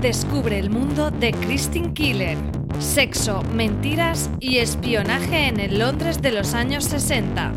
Descubre 0.00 0.58
el 0.58 0.70
mundo 0.70 1.10
de 1.10 1.32
Christine 1.32 1.94
Killer. 1.94 2.36
Sexo, 2.78 3.42
mentiras 3.54 4.28
y 4.40 4.58
espionaje 4.58 5.48
en 5.48 5.60
el 5.60 5.78
Londres 5.78 6.20
de 6.20 6.32
los 6.32 6.54
años 6.54 6.84
60. 6.84 7.52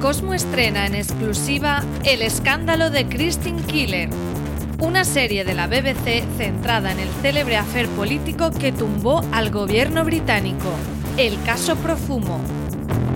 Cosmo 0.00 0.32
estrena 0.32 0.86
en 0.86 0.94
exclusiva 0.94 1.82
El 2.04 2.22
escándalo 2.22 2.90
de 2.90 3.06
Christine 3.06 3.60
Killer, 3.62 4.08
una 4.78 5.04
serie 5.04 5.44
de 5.44 5.54
la 5.54 5.66
BBC 5.66 6.24
centrada 6.36 6.92
en 6.92 7.00
el 7.00 7.08
célebre 7.20 7.56
afer 7.56 7.88
político 7.88 8.50
que 8.50 8.72
tumbó 8.72 9.22
al 9.32 9.50
gobierno 9.50 10.04
británico, 10.04 10.70
el 11.16 11.42
caso 11.42 11.76
Profumo. 11.76 12.57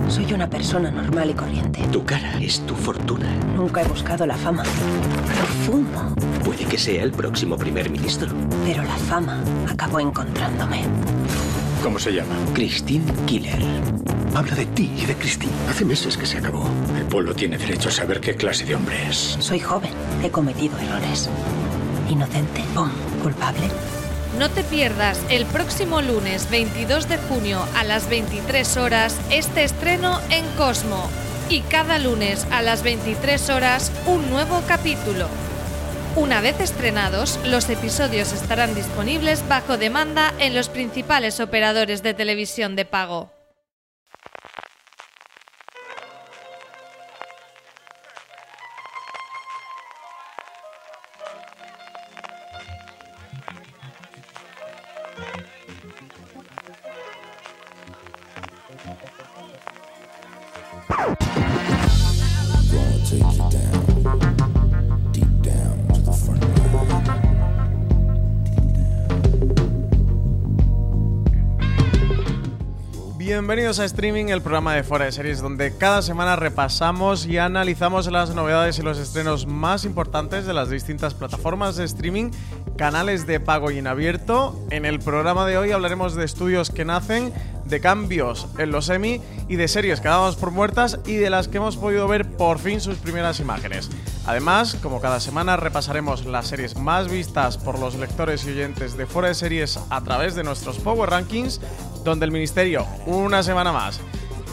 Soy 0.09 0.31
una 0.33 0.49
persona 0.49 0.91
normal 0.91 1.29
y 1.31 1.33
corriente. 1.33 1.81
Tu 1.91 2.03
cara 2.05 2.37
es 2.39 2.59
tu 2.65 2.75
fortuna. 2.75 3.27
Nunca 3.55 3.81
he 3.81 3.85
buscado 3.85 4.25
la 4.25 4.35
fama. 4.35 4.63
Profumo. 4.63 6.13
Puede 6.43 6.65
que 6.65 6.77
sea 6.77 7.03
el 7.03 7.11
próximo 7.11 7.57
primer 7.57 7.89
ministro. 7.89 8.31
Pero 8.65 8.83
la 8.83 8.95
fama 8.95 9.43
acabó 9.69 9.99
encontrándome. 9.99 10.83
¿Cómo 11.81 11.99
se 11.99 12.13
llama? 12.13 12.35
Christine 12.53 13.05
Killer. 13.25 13.61
Habla 14.35 14.55
de 14.55 14.65
ti 14.67 14.91
y 14.97 15.05
de 15.05 15.15
Christine. 15.15 15.51
Hace 15.69 15.85
meses 15.85 16.17
que 16.17 16.25
se 16.25 16.37
acabó. 16.37 16.67
El 16.97 17.05
pueblo 17.05 17.33
tiene 17.33 17.57
derecho 17.57 17.89
a 17.89 17.91
saber 17.91 18.19
qué 18.19 18.35
clase 18.35 18.65
de 18.65 18.75
hombre 18.75 19.09
es. 19.09 19.37
Soy 19.39 19.59
joven. 19.59 19.91
He 20.23 20.29
cometido 20.29 20.77
errores. 20.79 21.29
Inocente. 22.09 22.63
¡Pum! 22.73 22.89
Culpable. 23.21 23.69
No 24.37 24.49
te 24.49 24.63
pierdas 24.63 25.19
el 25.29 25.45
próximo 25.45 26.01
lunes 26.01 26.49
22 26.49 27.07
de 27.07 27.17
junio 27.17 27.63
a 27.75 27.83
las 27.83 28.09
23 28.09 28.77
horas 28.77 29.19
este 29.29 29.63
estreno 29.63 30.19
en 30.31 30.43
Cosmo. 30.57 31.07
Y 31.49 31.61
cada 31.61 31.99
lunes 31.99 32.47
a 32.49 32.63
las 32.63 32.81
23 32.81 33.49
horas 33.51 33.91
un 34.07 34.27
nuevo 34.31 34.63
capítulo. 34.67 35.27
Una 36.15 36.41
vez 36.41 36.59
estrenados, 36.59 37.39
los 37.45 37.69
episodios 37.69 38.33
estarán 38.33 38.73
disponibles 38.73 39.47
bajo 39.47 39.77
demanda 39.77 40.33
en 40.39 40.55
los 40.55 40.67
principales 40.67 41.39
operadores 41.39 42.01
de 42.01 42.15
televisión 42.15 42.75
de 42.75 42.85
pago. 42.85 43.42
Bienvenidos 73.43 73.79
a 73.79 73.83
Streaming, 73.83 74.27
el 74.27 74.41
programa 74.41 74.73
de 74.73 74.83
Fuera 74.83 75.03
de 75.03 75.11
Series, 75.11 75.41
donde 75.41 75.77
cada 75.77 76.01
semana 76.01 76.37
repasamos 76.37 77.25
y 77.25 77.39
analizamos 77.39 78.09
las 78.09 78.33
novedades 78.33 78.79
y 78.79 78.83
los 78.83 78.97
estrenos 78.97 79.47
más 79.47 79.83
importantes 79.83 80.45
de 80.45 80.53
las 80.53 80.69
distintas 80.69 81.13
plataformas 81.13 81.75
de 81.75 81.83
streaming, 81.83 82.31
canales 82.77 83.27
de 83.27 83.41
pago 83.41 83.69
y 83.69 83.79
en 83.79 83.87
abierto. 83.87 84.57
En 84.69 84.85
el 84.85 84.99
programa 84.99 85.45
de 85.45 85.57
hoy 85.57 85.73
hablaremos 85.73 86.15
de 86.15 86.23
estudios 86.23 86.69
que 86.69 86.85
nacen, 86.85 87.33
de 87.65 87.81
cambios 87.81 88.47
en 88.57 88.71
los 88.71 88.87
Emmy 88.87 89.21
y 89.49 89.57
de 89.57 89.67
series 89.67 89.99
que 89.99 90.07
damos 90.07 90.37
por 90.37 90.51
muertas 90.51 90.99
y 91.05 91.15
de 91.15 91.29
las 91.29 91.49
que 91.49 91.57
hemos 91.57 91.75
podido 91.75 92.07
ver 92.07 92.29
por 92.37 92.59
fin 92.59 92.79
sus 92.79 92.95
primeras 92.95 93.41
imágenes. 93.41 93.89
Además, 94.25 94.77
como 94.81 95.01
cada 95.01 95.19
semana, 95.19 95.57
repasaremos 95.57 96.25
las 96.25 96.47
series 96.47 96.77
más 96.77 97.11
vistas 97.11 97.57
por 97.57 97.77
los 97.77 97.95
lectores 97.95 98.45
y 98.45 98.51
oyentes 98.51 98.95
de 98.95 99.05
Fuera 99.05 99.27
de 99.27 99.35
Series 99.35 99.79
a 99.89 100.01
través 100.01 100.33
de 100.33 100.45
nuestros 100.45 100.77
Power 100.77 101.09
Rankings, 101.09 101.59
donde 102.03 102.25
el 102.25 102.31
Ministerio, 102.31 102.85
una 103.05 103.43
semana 103.43 103.71
más, 103.71 103.99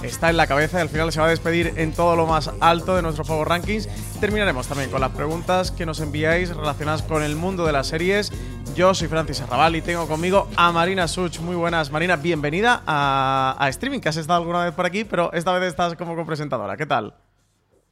está 0.02 0.30
en 0.30 0.36
la 0.36 0.46
cabeza 0.46 0.78
y 0.78 0.82
al 0.82 0.88
final 0.88 1.12
se 1.12 1.20
va 1.20 1.26
a 1.26 1.30
despedir 1.30 1.74
en 1.76 1.92
todo 1.92 2.16
lo 2.16 2.26
más 2.26 2.50
alto 2.60 2.96
de 2.96 3.02
nuestros 3.02 3.26
Power 3.26 3.48
Rankings. 3.48 3.88
Terminaremos 4.20 4.66
también 4.66 4.90
con 4.90 5.00
las 5.00 5.10
preguntas 5.10 5.70
que 5.70 5.86
nos 5.86 6.00
enviáis 6.00 6.54
relacionadas 6.54 7.02
con 7.02 7.22
el 7.22 7.36
mundo 7.36 7.66
de 7.66 7.72
las 7.72 7.88
series. 7.88 8.32
Yo 8.74 8.94
soy 8.94 9.08
Francis 9.08 9.40
Arrabal 9.40 9.76
y 9.76 9.82
tengo 9.82 10.06
conmigo 10.06 10.48
a 10.56 10.72
Marina 10.72 11.08
Such. 11.08 11.40
Muy 11.40 11.56
buenas, 11.56 11.90
Marina. 11.90 12.16
Bienvenida 12.16 12.82
a, 12.86 13.66
Streaming, 13.70 14.00
que 14.00 14.08
has 14.08 14.16
estado 14.16 14.38
alguna 14.38 14.64
vez 14.64 14.74
por 14.74 14.86
aquí, 14.86 15.04
pero 15.04 15.32
esta 15.32 15.52
vez 15.52 15.68
estás 15.68 15.94
como 15.96 16.14
copresentadora. 16.14 16.76
¿Qué 16.76 16.86
tal? 16.86 17.14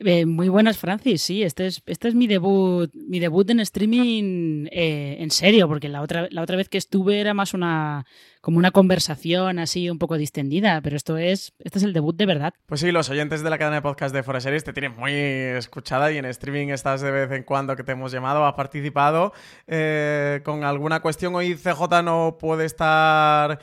Eh, 0.01 0.27
muy 0.27 0.49
buenas, 0.49 0.79
Francis. 0.79 1.23
Sí, 1.23 1.43
este 1.43 1.67
es, 1.67 1.83
este 1.87 2.09
es 2.09 2.15
mi 2.15 2.29
debut, 2.29 2.91
mi 2.95 3.19
debut 3.19 3.51
en 3.51 3.61
streaming 3.61 4.67
eh, 4.71 5.17
en 5.19 5.31
serio, 5.31 5.67
porque 5.67 5.89
la 5.89 6.03
otra, 6.03 6.29
la 6.31 6.43
otra 6.43 6.57
vez 6.57 6.69
que 6.69 6.79
estuve 6.79 7.21
era 7.21 7.35
más 7.35 7.53
una 7.53 8.07
como 8.41 8.59
una 8.59 8.71
conversación 8.71 9.59
así 9.59 9.91
un 9.91 9.99
poco 9.99 10.17
distendida, 10.17 10.81
pero 10.81 10.97
esto 10.97 11.19
es, 11.19 11.53
este 11.59 11.79
es 11.79 11.85
el 11.85 11.93
debut 11.93 12.17
de 12.17 12.25
verdad. 12.25 12.55
Pues 12.67 12.81
sí, 12.81 12.93
los 12.93 13.11
oyentes 13.11 13.43
de 13.43 13.51
la 13.51 13.59
cadena 13.59 13.77
de 13.77 13.83
podcast 13.83 14.15
de 14.15 14.23
Fuera 14.23 14.41
Series 14.41 14.63
te 14.63 14.73
tienen 14.73 14.95
muy 14.97 15.13
escuchada 15.13 16.13
y 16.13 16.19
en 16.19 16.25
streaming 16.25 16.69
estás 16.69 17.01
de 17.01 17.11
vez 17.11 17.33
en 17.33 17.43
cuando 17.43 17.75
que 17.75 17.83
te 17.83 17.93
hemos 17.93 18.13
llamado, 18.13 18.47
has 18.47 18.55
participado 18.55 19.33
eh, 19.67 20.41
con 20.45 20.63
alguna 20.63 21.01
cuestión. 21.01 21.35
Hoy 21.35 21.57
CJ 21.57 22.03
no 22.05 22.39
puede 22.41 22.65
estar 22.65 23.59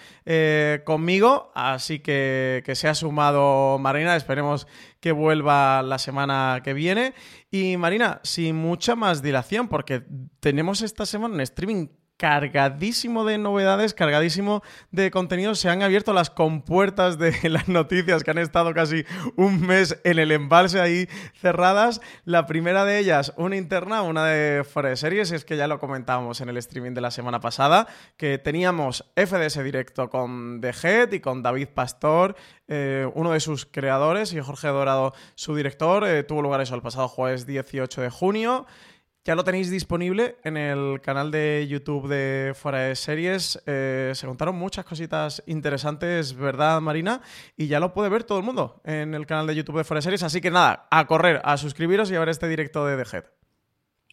conmigo, 0.84 1.52
así 1.56 2.00
que 2.00 2.62
que 2.66 2.76
se 2.76 2.90
ha 2.90 2.96
sumado 2.96 3.80
Marina. 3.80 4.16
Esperemos 4.18 4.68
que 5.06 5.12
vuelva 5.12 5.84
la 5.84 6.00
semana 6.00 6.62
que 6.64 6.74
viene. 6.74 7.14
Y 7.52 7.78
Marina, 7.78 8.22
sin 8.24 8.56
mucha 8.56 8.96
más 8.96 9.22
dilación, 9.22 9.68
porque 9.68 10.04
tenemos 10.40 10.82
esta 10.82 11.06
semana 11.06 11.36
un 11.36 11.42
streaming 11.42 11.90
cargadísimo 12.18 13.26
de 13.26 13.38
novedades, 13.38 13.94
cargadísimo 13.94 14.64
de 14.92 15.12
contenido. 15.12 15.56
Se 15.56 15.70
han 15.70 15.84
abierto 15.84 16.14
las 16.14 16.30
compuertas 16.30 17.18
de 17.18 17.34
las 17.50 17.68
noticias 17.68 18.24
que 18.24 18.32
han 18.32 18.38
estado 18.38 18.74
casi 18.74 19.06
un 19.36 19.62
mes 19.62 20.00
en 20.04 20.20
el 20.20 20.32
embalse 20.32 20.80
ahí 20.80 21.08
cerradas. 21.40 22.02
La 22.24 22.46
primera 22.46 22.86
de 22.86 23.00
ellas, 23.00 23.34
una 23.38 23.58
interna, 23.58 24.02
una 24.02 24.26
de 24.26 24.64
fuera 24.64 24.90
de 24.90 24.98
series, 24.98 25.32
es 25.32 25.46
que 25.46 25.58
ya 25.58 25.68
lo 25.68 25.80
comentábamos 25.80 26.42
en 26.42 26.50
el 26.50 26.58
streaming 26.58 26.94
de 26.94 27.02
la 27.02 27.12
semana 27.12 27.40
pasada, 27.40 27.88
que 28.18 28.38
teníamos 28.38 29.06
FDS 29.16 29.64
directo 29.64 30.10
con 30.10 30.62
The 30.62 30.72
Head 30.84 31.12
y 31.14 31.20
con 31.20 31.44
David 31.44 31.70
Pastor, 31.74 32.36
eh, 32.68 33.10
uno 33.14 33.32
de 33.32 33.40
sus 33.40 33.66
creadores, 33.66 34.34
y 34.34 34.40
Jorge 34.40 34.68
Dorado, 34.70 35.14
su 35.36 35.56
director. 35.56 36.08
Eh, 36.08 36.24
tuvo 36.24 36.42
lugar 36.42 36.62
eso 36.62 36.76
el 36.76 36.82
pasado 36.82 37.08
jueves 37.08 37.46
18 37.46 38.02
de 38.02 38.10
junio. 38.10 38.66
Ya 39.28 39.34
lo 39.34 39.44
tenéis 39.44 39.72
disponible 39.72 40.36
en 40.44 40.56
el 40.56 41.02
canal 41.02 41.32
de 41.32 41.66
YouTube 41.68 42.08
de 42.08 42.54
Fuera 42.54 42.82
de 42.82 42.96
Series. 42.96 43.60
Eh, 43.66 44.12
se 44.14 44.28
contaron 44.28 44.56
muchas 44.56 44.86
cositas 44.86 45.42
interesantes, 45.48 46.36
¿verdad, 46.36 46.80
Marina? 46.80 47.22
Y 47.58 47.66
ya 47.66 47.80
lo 47.80 47.92
puede 47.92 48.10
ver 48.10 48.24
todo 48.24 48.38
el 48.38 48.44
mundo 48.44 48.84
en 48.86 49.16
el 49.16 49.26
canal 49.26 49.48
de 49.48 49.56
YouTube 49.56 49.78
de 49.78 49.84
Fuera 49.84 49.98
de 49.98 50.04
Series. 50.04 50.22
Así 50.22 50.42
que 50.42 50.52
nada, 50.52 50.88
a 50.92 51.08
correr, 51.08 51.42
a 51.44 51.58
suscribiros 51.58 52.12
y 52.12 52.16
a 52.16 52.20
ver 52.20 52.30
este 52.30 52.48
directo 52.48 52.86
de 52.86 53.04
The 53.04 53.18
Head. 53.18 53.24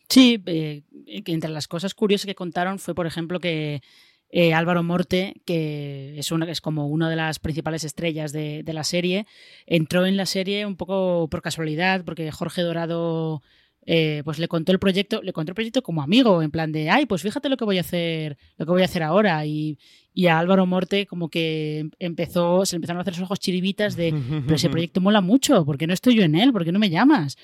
Sí, 0.09 0.43
eh, 0.47 0.85
entre 1.07 1.51
las 1.51 1.69
cosas 1.69 1.93
curiosas 1.93 2.25
que 2.25 2.35
contaron 2.35 2.79
fue, 2.79 2.95
por 2.95 3.07
ejemplo, 3.07 3.39
que 3.39 3.83
eh, 4.31 4.55
Álvaro 4.55 4.83
Morte, 4.83 5.43
que 5.45 6.19
es, 6.19 6.33
una, 6.33 6.51
es 6.51 6.63
como 6.63 6.89
una 6.89 7.11
de 7.11 7.17
las 7.17 7.39
principales 7.39 7.85
estrellas 7.85 8.33
de, 8.33 8.63
de 8.63 8.73
la 8.73 8.83
serie, 8.83 9.27
entró 9.67 10.07
en 10.07 10.17
la 10.17 10.25
serie 10.25 10.65
un 10.65 10.77
poco 10.77 11.29
por 11.29 11.43
casualidad, 11.43 12.03
porque 12.03 12.33
Jorge 12.33 12.63
Dorado 12.63 13.43
eh, 13.85 14.23
pues 14.25 14.39
le 14.39 14.49
contó 14.49 14.73
el 14.73 14.79
proyecto, 14.79 15.23
le 15.23 15.33
contó 15.33 15.51
el 15.51 15.55
proyecto 15.55 15.83
como 15.83 16.03
amigo, 16.03 16.43
en 16.43 16.51
plan 16.51 16.71
de, 16.71 16.89
ay, 16.89 17.07
pues 17.07 17.23
fíjate 17.23 17.49
lo 17.49 17.57
que 17.57 17.65
voy 17.65 17.79
a 17.79 17.81
hacer, 17.81 18.39
lo 18.57 18.65
que 18.65 18.73
voy 18.73 18.83
a 18.83 18.87
hacer 18.87 19.03
ahora. 19.03 19.45
Y, 19.45 19.79
y 20.15 20.27
a 20.27 20.39
Álvaro 20.39 20.67
Morte 20.67 21.07
como 21.07 21.29
que 21.29 21.89
empezó, 21.99 22.65
se 22.65 22.77
le 22.77 22.79
empezaron 22.79 22.99
a 22.99 23.03
hacer 23.03 23.15
sus 23.15 23.25
ojos 23.25 23.41
chiribitas 23.41 23.97
de, 23.97 24.15
pero 24.43 24.55
ese 24.55 24.71
proyecto 24.71 25.01
mola 25.01 25.21
mucho, 25.21 25.65
¿por 25.65 25.79
qué 25.79 25.87
no 25.87 25.95
estoy 25.95 26.17
yo 26.17 26.23
en 26.23 26.35
él? 26.35 26.53
¿Por 26.53 26.65
qué 26.65 26.73
no 26.73 26.79
me 26.79 26.91
llamas? 26.91 27.37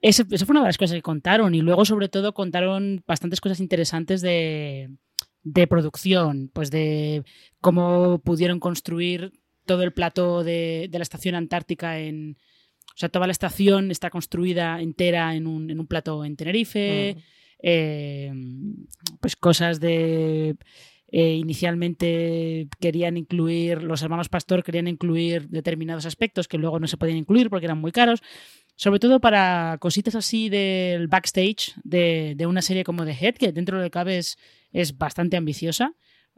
Esa 0.00 0.24
fue 0.24 0.46
una 0.50 0.60
de 0.60 0.66
las 0.66 0.78
cosas 0.78 0.96
que 0.96 1.02
contaron. 1.02 1.54
Y 1.54 1.60
luego, 1.60 1.84
sobre 1.84 2.08
todo, 2.08 2.34
contaron 2.34 3.02
bastantes 3.06 3.40
cosas 3.40 3.60
interesantes 3.60 4.20
de, 4.20 4.90
de 5.42 5.66
producción, 5.66 6.50
pues 6.52 6.70
de 6.70 7.24
cómo 7.60 8.20
pudieron 8.20 8.58
construir 8.58 9.32
todo 9.64 9.82
el 9.82 9.92
plato 9.92 10.42
de, 10.42 10.88
de 10.90 10.98
la 10.98 11.02
estación 11.02 11.34
antártica 11.36 12.00
en, 12.00 12.36
o 12.94 12.96
sea, 12.96 13.08
toda 13.08 13.26
la 13.26 13.32
estación 13.32 13.90
está 13.90 14.10
construida 14.10 14.80
entera 14.80 15.34
en 15.34 15.46
un, 15.46 15.70
en 15.70 15.80
un 15.80 15.86
plato 15.86 16.24
en 16.24 16.36
Tenerife. 16.36 17.16
Eh, 17.64 18.32
pues 19.20 19.36
cosas 19.36 19.78
de. 19.80 20.56
eh, 21.14 21.34
inicialmente 21.34 22.68
querían 22.80 23.16
incluir, 23.16 23.82
los 23.82 24.02
hermanos 24.02 24.28
Pastor 24.28 24.62
querían 24.64 24.88
incluir 24.88 25.48
determinados 25.48 26.06
aspectos 26.06 26.48
que 26.48 26.58
luego 26.58 26.80
no 26.80 26.86
se 26.86 26.96
podían 26.96 27.18
incluir 27.18 27.50
porque 27.50 27.66
eran 27.66 27.80
muy 27.80 27.92
caros. 27.92 28.20
Sobre 28.74 28.98
todo 28.98 29.20
para 29.20 29.76
cositas 29.80 30.14
así 30.14 30.48
del 30.48 31.06
backstage 31.06 31.74
de, 31.84 32.34
de 32.36 32.46
una 32.46 32.62
serie 32.62 32.82
como 32.84 33.04
The 33.04 33.12
Head, 33.20 33.34
que 33.34 33.52
dentro 33.52 33.76
de 33.76 33.82
lo 33.84 33.86
que 33.86 33.90
cabe 33.92 34.18
es, 34.18 34.38
es 34.72 34.96
bastante 34.96 35.36
ambiciosa. 35.36 35.94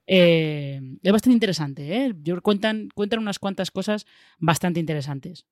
Eh, 0.07 0.81
es 1.03 1.13
bastante 1.13 1.35
interesante, 1.35 1.97
¿eh? 1.97 2.13
Yo- 2.23 2.43
cuentan, 2.43 2.89
cuentan 2.95 3.21
unas 3.21 3.39
cuantas 3.39 3.71
cosas 3.71 4.05
bastante 4.39 4.81
interesantes. 4.81 5.47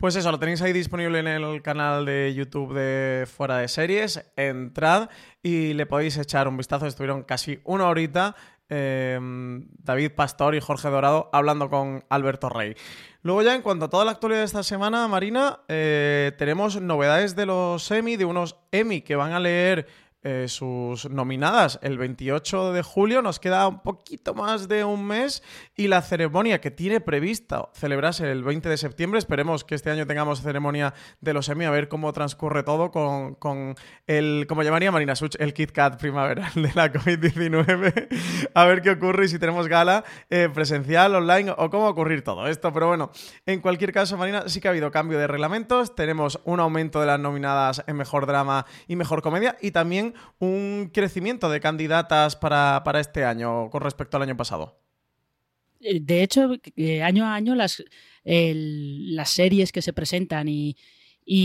Pues 0.00 0.14
eso, 0.14 0.30
lo 0.30 0.38
tenéis 0.38 0.62
ahí 0.62 0.72
disponible 0.72 1.18
en 1.18 1.26
el 1.26 1.60
canal 1.60 2.06
de 2.06 2.32
YouTube 2.32 2.72
de 2.72 3.26
Fuera 3.26 3.58
de 3.58 3.66
Series. 3.66 4.30
Entrad 4.36 5.08
y 5.42 5.72
le 5.72 5.86
podéis 5.86 6.16
echar 6.18 6.46
un 6.46 6.56
vistazo. 6.56 6.86
Estuvieron 6.86 7.24
casi 7.24 7.58
una 7.64 7.88
horita 7.88 8.36
eh, 8.68 9.18
David 9.20 10.12
Pastor 10.12 10.54
y 10.54 10.60
Jorge 10.60 10.88
Dorado 10.88 11.28
hablando 11.32 11.68
con 11.68 12.04
Alberto 12.10 12.48
Rey. 12.48 12.76
Luego 13.22 13.42
ya 13.42 13.56
en 13.56 13.62
cuanto 13.62 13.86
a 13.86 13.90
toda 13.90 14.04
la 14.04 14.12
actualidad 14.12 14.42
de 14.42 14.44
esta 14.44 14.62
semana, 14.62 15.08
Marina, 15.08 15.62
eh, 15.66 16.30
tenemos 16.38 16.80
novedades 16.80 17.34
de 17.34 17.46
los 17.46 17.90
Emmy, 17.90 18.14
de 18.14 18.24
unos 18.24 18.54
Emmy 18.70 19.00
que 19.00 19.16
van 19.16 19.32
a 19.32 19.40
leer 19.40 19.88
eh, 20.24 20.46
sus 20.48 21.08
nominadas 21.10 21.78
el 21.82 21.98
28 21.98 22.72
de 22.72 22.82
julio. 22.82 23.22
Nos 23.22 23.38
queda 23.38 23.68
un 23.68 23.82
poquito 23.82 24.34
más 24.34 24.68
de 24.68 24.84
un 24.84 25.06
mes 25.06 25.42
y 25.76 25.88
la 25.88 26.02
ceremonia 26.02 26.60
que 26.60 26.70
tiene 26.70 27.00
prevista 27.00 27.68
celebrarse 27.74 28.30
el 28.30 28.42
20 28.42 28.68
de 28.68 28.76
septiembre. 28.76 29.18
Esperemos 29.18 29.64
que 29.64 29.74
este 29.74 29.90
año 29.90 30.06
tengamos 30.06 30.42
ceremonia 30.42 30.94
de 31.20 31.34
los 31.34 31.48
Emmy, 31.48 31.66
a 31.66 31.70
ver 31.70 31.88
cómo 31.88 32.12
transcurre 32.12 32.62
todo 32.62 32.90
con, 32.90 33.74
el, 34.06 34.46
como 34.48 34.62
llamaría 34.62 34.90
Marina 34.90 35.14
Such, 35.14 35.36
el 35.38 35.54
Kit 35.54 35.72
Kat 35.72 36.00
primaveral 36.00 36.52
de 36.54 36.72
la 36.74 36.92
COVID-19. 36.92 38.08
a 38.54 38.64
ver 38.64 38.82
qué 38.82 38.90
ocurre 38.90 39.26
y 39.26 39.28
si 39.28 39.38
tenemos 39.38 39.68
gala 39.68 40.04
eh, 40.30 40.48
presencial, 40.52 41.14
online 41.14 41.52
o 41.56 41.70
cómo 41.70 41.84
va 41.84 41.90
ocurrir 41.90 42.22
todo 42.22 42.46
esto. 42.46 42.72
Pero 42.72 42.88
bueno, 42.88 43.10
en 43.46 43.60
cualquier 43.60 43.92
caso, 43.92 44.16
Marina, 44.16 44.44
sí 44.48 44.60
que 44.60 44.68
ha 44.68 44.70
habido 44.70 44.90
cambio 44.90 45.18
de 45.18 45.26
reglamentos. 45.26 45.94
Tenemos 45.94 46.40
un 46.44 46.60
aumento 46.60 47.00
de 47.00 47.06
las 47.06 47.18
nominadas 47.18 47.82
en 47.86 47.96
mejor 47.96 48.26
drama 48.26 48.66
y 48.86 48.96
mejor 48.96 49.22
comedia 49.22 49.56
y 49.60 49.70
también 49.70 50.07
un 50.38 50.90
crecimiento 50.92 51.48
de 51.48 51.60
candidatas 51.60 52.36
para, 52.36 52.82
este 53.00 53.24
año 53.24 53.70
con 53.70 53.82
respecto 53.82 54.16
al 54.16 54.22
año 54.24 54.36
pasado. 54.36 54.80
Eh, 55.80 56.00
de 56.00 56.22
hecho, 56.22 56.50
eh, 56.76 57.02
año 57.02 57.24
a 57.24 57.34
año 57.34 57.54
las, 57.54 57.84
las 58.24 59.30
series 59.30 59.72
que 59.72 59.82
se 59.82 59.92
presentan 59.92 60.48
y, 60.48 60.76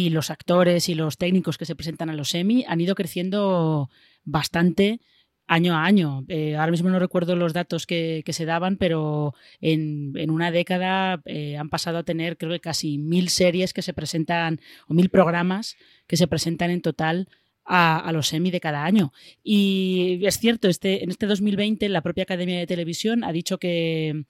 los 0.09 0.29
actores 0.29 0.87
y 0.87 0.95
los 0.95 1.17
técnicos 1.17 1.57
que 1.57 1.65
se 1.65 1.75
presentan 1.75 2.09
a 2.09 2.13
los 2.13 2.33
Emmy 2.35 2.63
han 2.67 2.79
ido 2.79 2.95
creciendo 2.95 3.89
bastante 4.23 5.01
año 5.45 5.75
a 5.75 5.83
año. 5.83 6.23
Eh, 6.29 6.55
ahora 6.55 6.71
mismo 6.71 6.89
no 6.89 6.99
recuerdo 6.99 7.35
los 7.35 7.51
datos 7.51 7.85
que, 7.85 8.23
se 8.25 8.45
daban, 8.45 8.77
pero 8.77 9.33
en, 9.59 10.29
una 10.29 10.51
década 10.51 11.21
han 11.59 11.69
pasado 11.69 11.97
a 11.97 12.03
tener 12.03 12.37
creo 12.37 12.51
que 12.51 12.61
casi 12.61 12.97
mil 12.97 13.27
series 13.27 13.73
que 13.73 13.81
se 13.81 13.93
presentan, 13.93 14.61
o 14.87 14.93
mil 14.93 15.09
programas 15.09 15.75
que 16.07 16.15
se 16.15 16.27
presentan 16.27 16.71
en 16.71 16.81
total 16.81 17.27
a, 17.65 18.11
los 18.13 18.33
Emmy 18.33 18.51
de 18.51 18.59
cada 18.59 18.83
año. 18.83 19.13
Y 19.43 20.19
es 20.23 20.37
cierto, 20.37 20.67
este, 20.67 21.03
en 21.03 21.09
este 21.09 21.25
2020 21.25 21.87
la 21.89 22.01
propia 22.01 22.23
Academia 22.23 22.59
de 22.59 22.67
Televisión 22.67 23.23
ha 23.23 23.31
dicho 23.31 23.57
que 23.57 24.25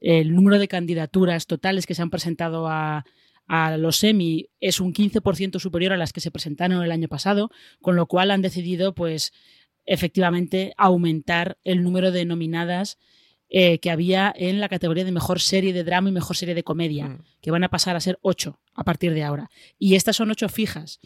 el 0.00 0.34
número 0.34 0.58
de 0.58 0.68
candidaturas 0.68 1.46
totales 1.46 1.86
que 1.86 1.94
se 1.94 2.02
han 2.02 2.10
presentado 2.10 2.68
a, 2.68 3.04
los 3.78 4.02
Emmy 4.02 4.48
es 4.60 4.80
un 4.80 4.92
15% 4.92 5.60
superior 5.60 5.92
a 5.92 5.96
las 5.96 6.12
que 6.12 6.20
se 6.20 6.32
presentaron 6.32 6.82
el 6.82 6.90
año 6.90 7.06
pasado, 7.06 7.50
con 7.80 7.94
lo 7.94 8.06
cual 8.06 8.32
han 8.32 8.42
decidido, 8.42 8.92
pues, 8.92 9.32
efectivamente 9.84 10.74
aumentar 10.76 11.56
el 11.62 11.84
número 11.84 12.10
de 12.10 12.24
nominadas 12.24 12.98
eh, 13.48 13.78
que 13.78 13.92
había 13.92 14.34
en 14.36 14.58
la 14.58 14.68
categoría 14.68 15.04
de 15.04 15.12
mejor 15.12 15.38
serie 15.38 15.72
de 15.72 15.84
drama 15.84 16.08
y 16.08 16.12
mejor 16.12 16.36
serie 16.36 16.56
de 16.56 16.64
comedia, 16.64 17.06
mm. 17.06 17.22
que 17.40 17.52
van 17.52 17.62
a 17.62 17.68
pasar 17.68 17.94
a 17.94 18.00
ser 18.00 18.18
ocho 18.20 18.58
a 18.74 18.82
partir 18.82 19.14
de 19.14 19.22
ahora. 19.22 19.48
Y 19.78 19.94
estas 19.94 20.16
son 20.16 20.32
ocho 20.32 20.48
fijas. 20.48 20.98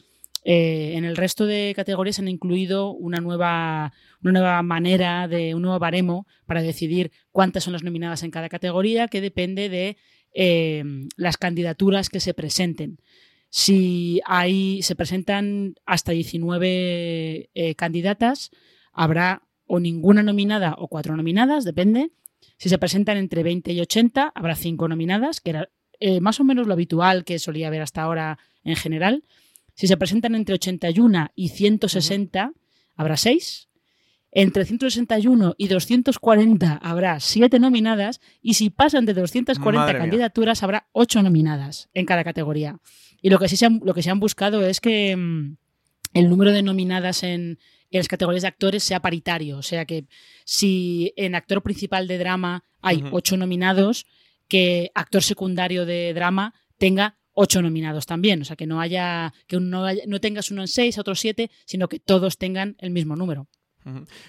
Eh, 0.42 0.92
en 0.94 1.04
el 1.04 1.16
resto 1.16 1.44
de 1.44 1.72
categorías 1.76 2.18
han 2.18 2.28
incluido 2.28 2.92
una 2.92 3.18
nueva, 3.20 3.92
una 4.22 4.32
nueva 4.32 4.62
manera 4.62 5.28
de 5.28 5.54
un 5.54 5.62
nuevo 5.62 5.78
baremo 5.78 6.26
para 6.46 6.62
decidir 6.62 7.12
cuántas 7.30 7.64
son 7.64 7.74
las 7.74 7.82
nominadas 7.82 8.22
en 8.22 8.30
cada 8.30 8.48
categoría, 8.48 9.08
que 9.08 9.20
depende 9.20 9.68
de 9.68 9.96
eh, 10.34 10.82
las 11.16 11.36
candidaturas 11.36 12.08
que 12.08 12.20
se 12.20 12.34
presenten. 12.34 12.98
Si 13.50 14.20
hay, 14.24 14.82
se 14.82 14.94
presentan 14.94 15.74
hasta 15.84 16.12
19 16.12 17.50
eh, 17.52 17.74
candidatas, 17.74 18.50
habrá 18.92 19.42
o 19.66 19.78
ninguna 19.78 20.22
nominada 20.22 20.74
o 20.78 20.88
cuatro 20.88 21.16
nominadas, 21.16 21.64
depende. 21.64 22.12
Si 22.56 22.68
se 22.68 22.78
presentan 22.78 23.16
entre 23.18 23.42
20 23.42 23.72
y 23.72 23.80
80, 23.80 24.32
habrá 24.34 24.56
cinco 24.56 24.88
nominadas, 24.88 25.40
que 25.40 25.50
era 25.50 25.70
más 26.22 26.40
o 26.40 26.44
menos 26.44 26.66
lo 26.66 26.72
habitual 26.72 27.24
que 27.24 27.38
solía 27.38 27.66
haber 27.66 27.82
hasta 27.82 28.00
ahora 28.02 28.38
en 28.64 28.74
general. 28.74 29.22
Si 29.80 29.86
se 29.86 29.96
presentan 29.96 30.34
entre 30.34 30.56
81 30.56 31.30
y 31.34 31.48
160, 31.48 32.52
habrá 32.96 33.16
6. 33.16 33.70
Entre 34.30 34.66
161 34.66 35.54
y 35.56 35.68
240 35.68 36.74
habrá 36.82 37.18
7 37.18 37.58
nominadas. 37.58 38.20
Y 38.42 38.52
si 38.52 38.68
pasan 38.68 39.06
de 39.06 39.14
240 39.14 39.96
candidaturas, 39.96 40.62
habrá 40.62 40.86
8 40.92 41.22
nominadas 41.22 41.88
en 41.94 42.04
cada 42.04 42.24
categoría. 42.24 42.78
Y 43.22 43.30
lo 43.30 43.38
que 43.38 43.48
sí 43.48 43.56
se 43.56 43.64
han, 43.64 43.80
lo 43.82 43.94
que 43.94 44.02
se 44.02 44.10
han 44.10 44.20
buscado 44.20 44.66
es 44.66 44.82
que 44.82 45.16
mm, 45.16 45.56
el 46.12 46.28
número 46.28 46.52
de 46.52 46.62
nominadas 46.62 47.22
en, 47.22 47.58
las 47.90 48.06
categorías 48.06 48.42
de 48.42 48.48
actores 48.48 48.84
sea 48.84 49.00
paritario. 49.00 49.56
O 49.56 49.62
sea 49.62 49.86
que 49.86 50.04
si 50.44 51.14
en 51.16 51.34
actor 51.34 51.62
principal 51.62 52.06
de 52.06 52.18
drama 52.18 52.64
hay 52.82 53.02
8 53.10 53.38
nominados, 53.38 54.04
que 54.46 54.90
actor 54.94 55.22
secundario 55.22 55.86
de 55.86 56.12
drama 56.12 56.52
tenga 56.76 57.16
ocho 57.34 57.62
nominados 57.62 58.06
también. 58.06 58.42
O 58.42 58.44
sea, 58.44 58.56
que 58.56 58.66
no 58.66 58.80
haya, 58.80 59.32
que 59.46 59.58
no, 59.60 59.84
no 60.06 60.20
tengas 60.20 60.50
uno 60.50 60.62
en 60.62 60.68
seis, 60.68 60.98
otro 60.98 61.14
siete, 61.14 61.50
sino 61.66 61.88
que 61.88 62.00
todos 62.00 62.38
tengan 62.38 62.76
el 62.80 62.90
mismo 62.90 63.16
número. 63.16 63.48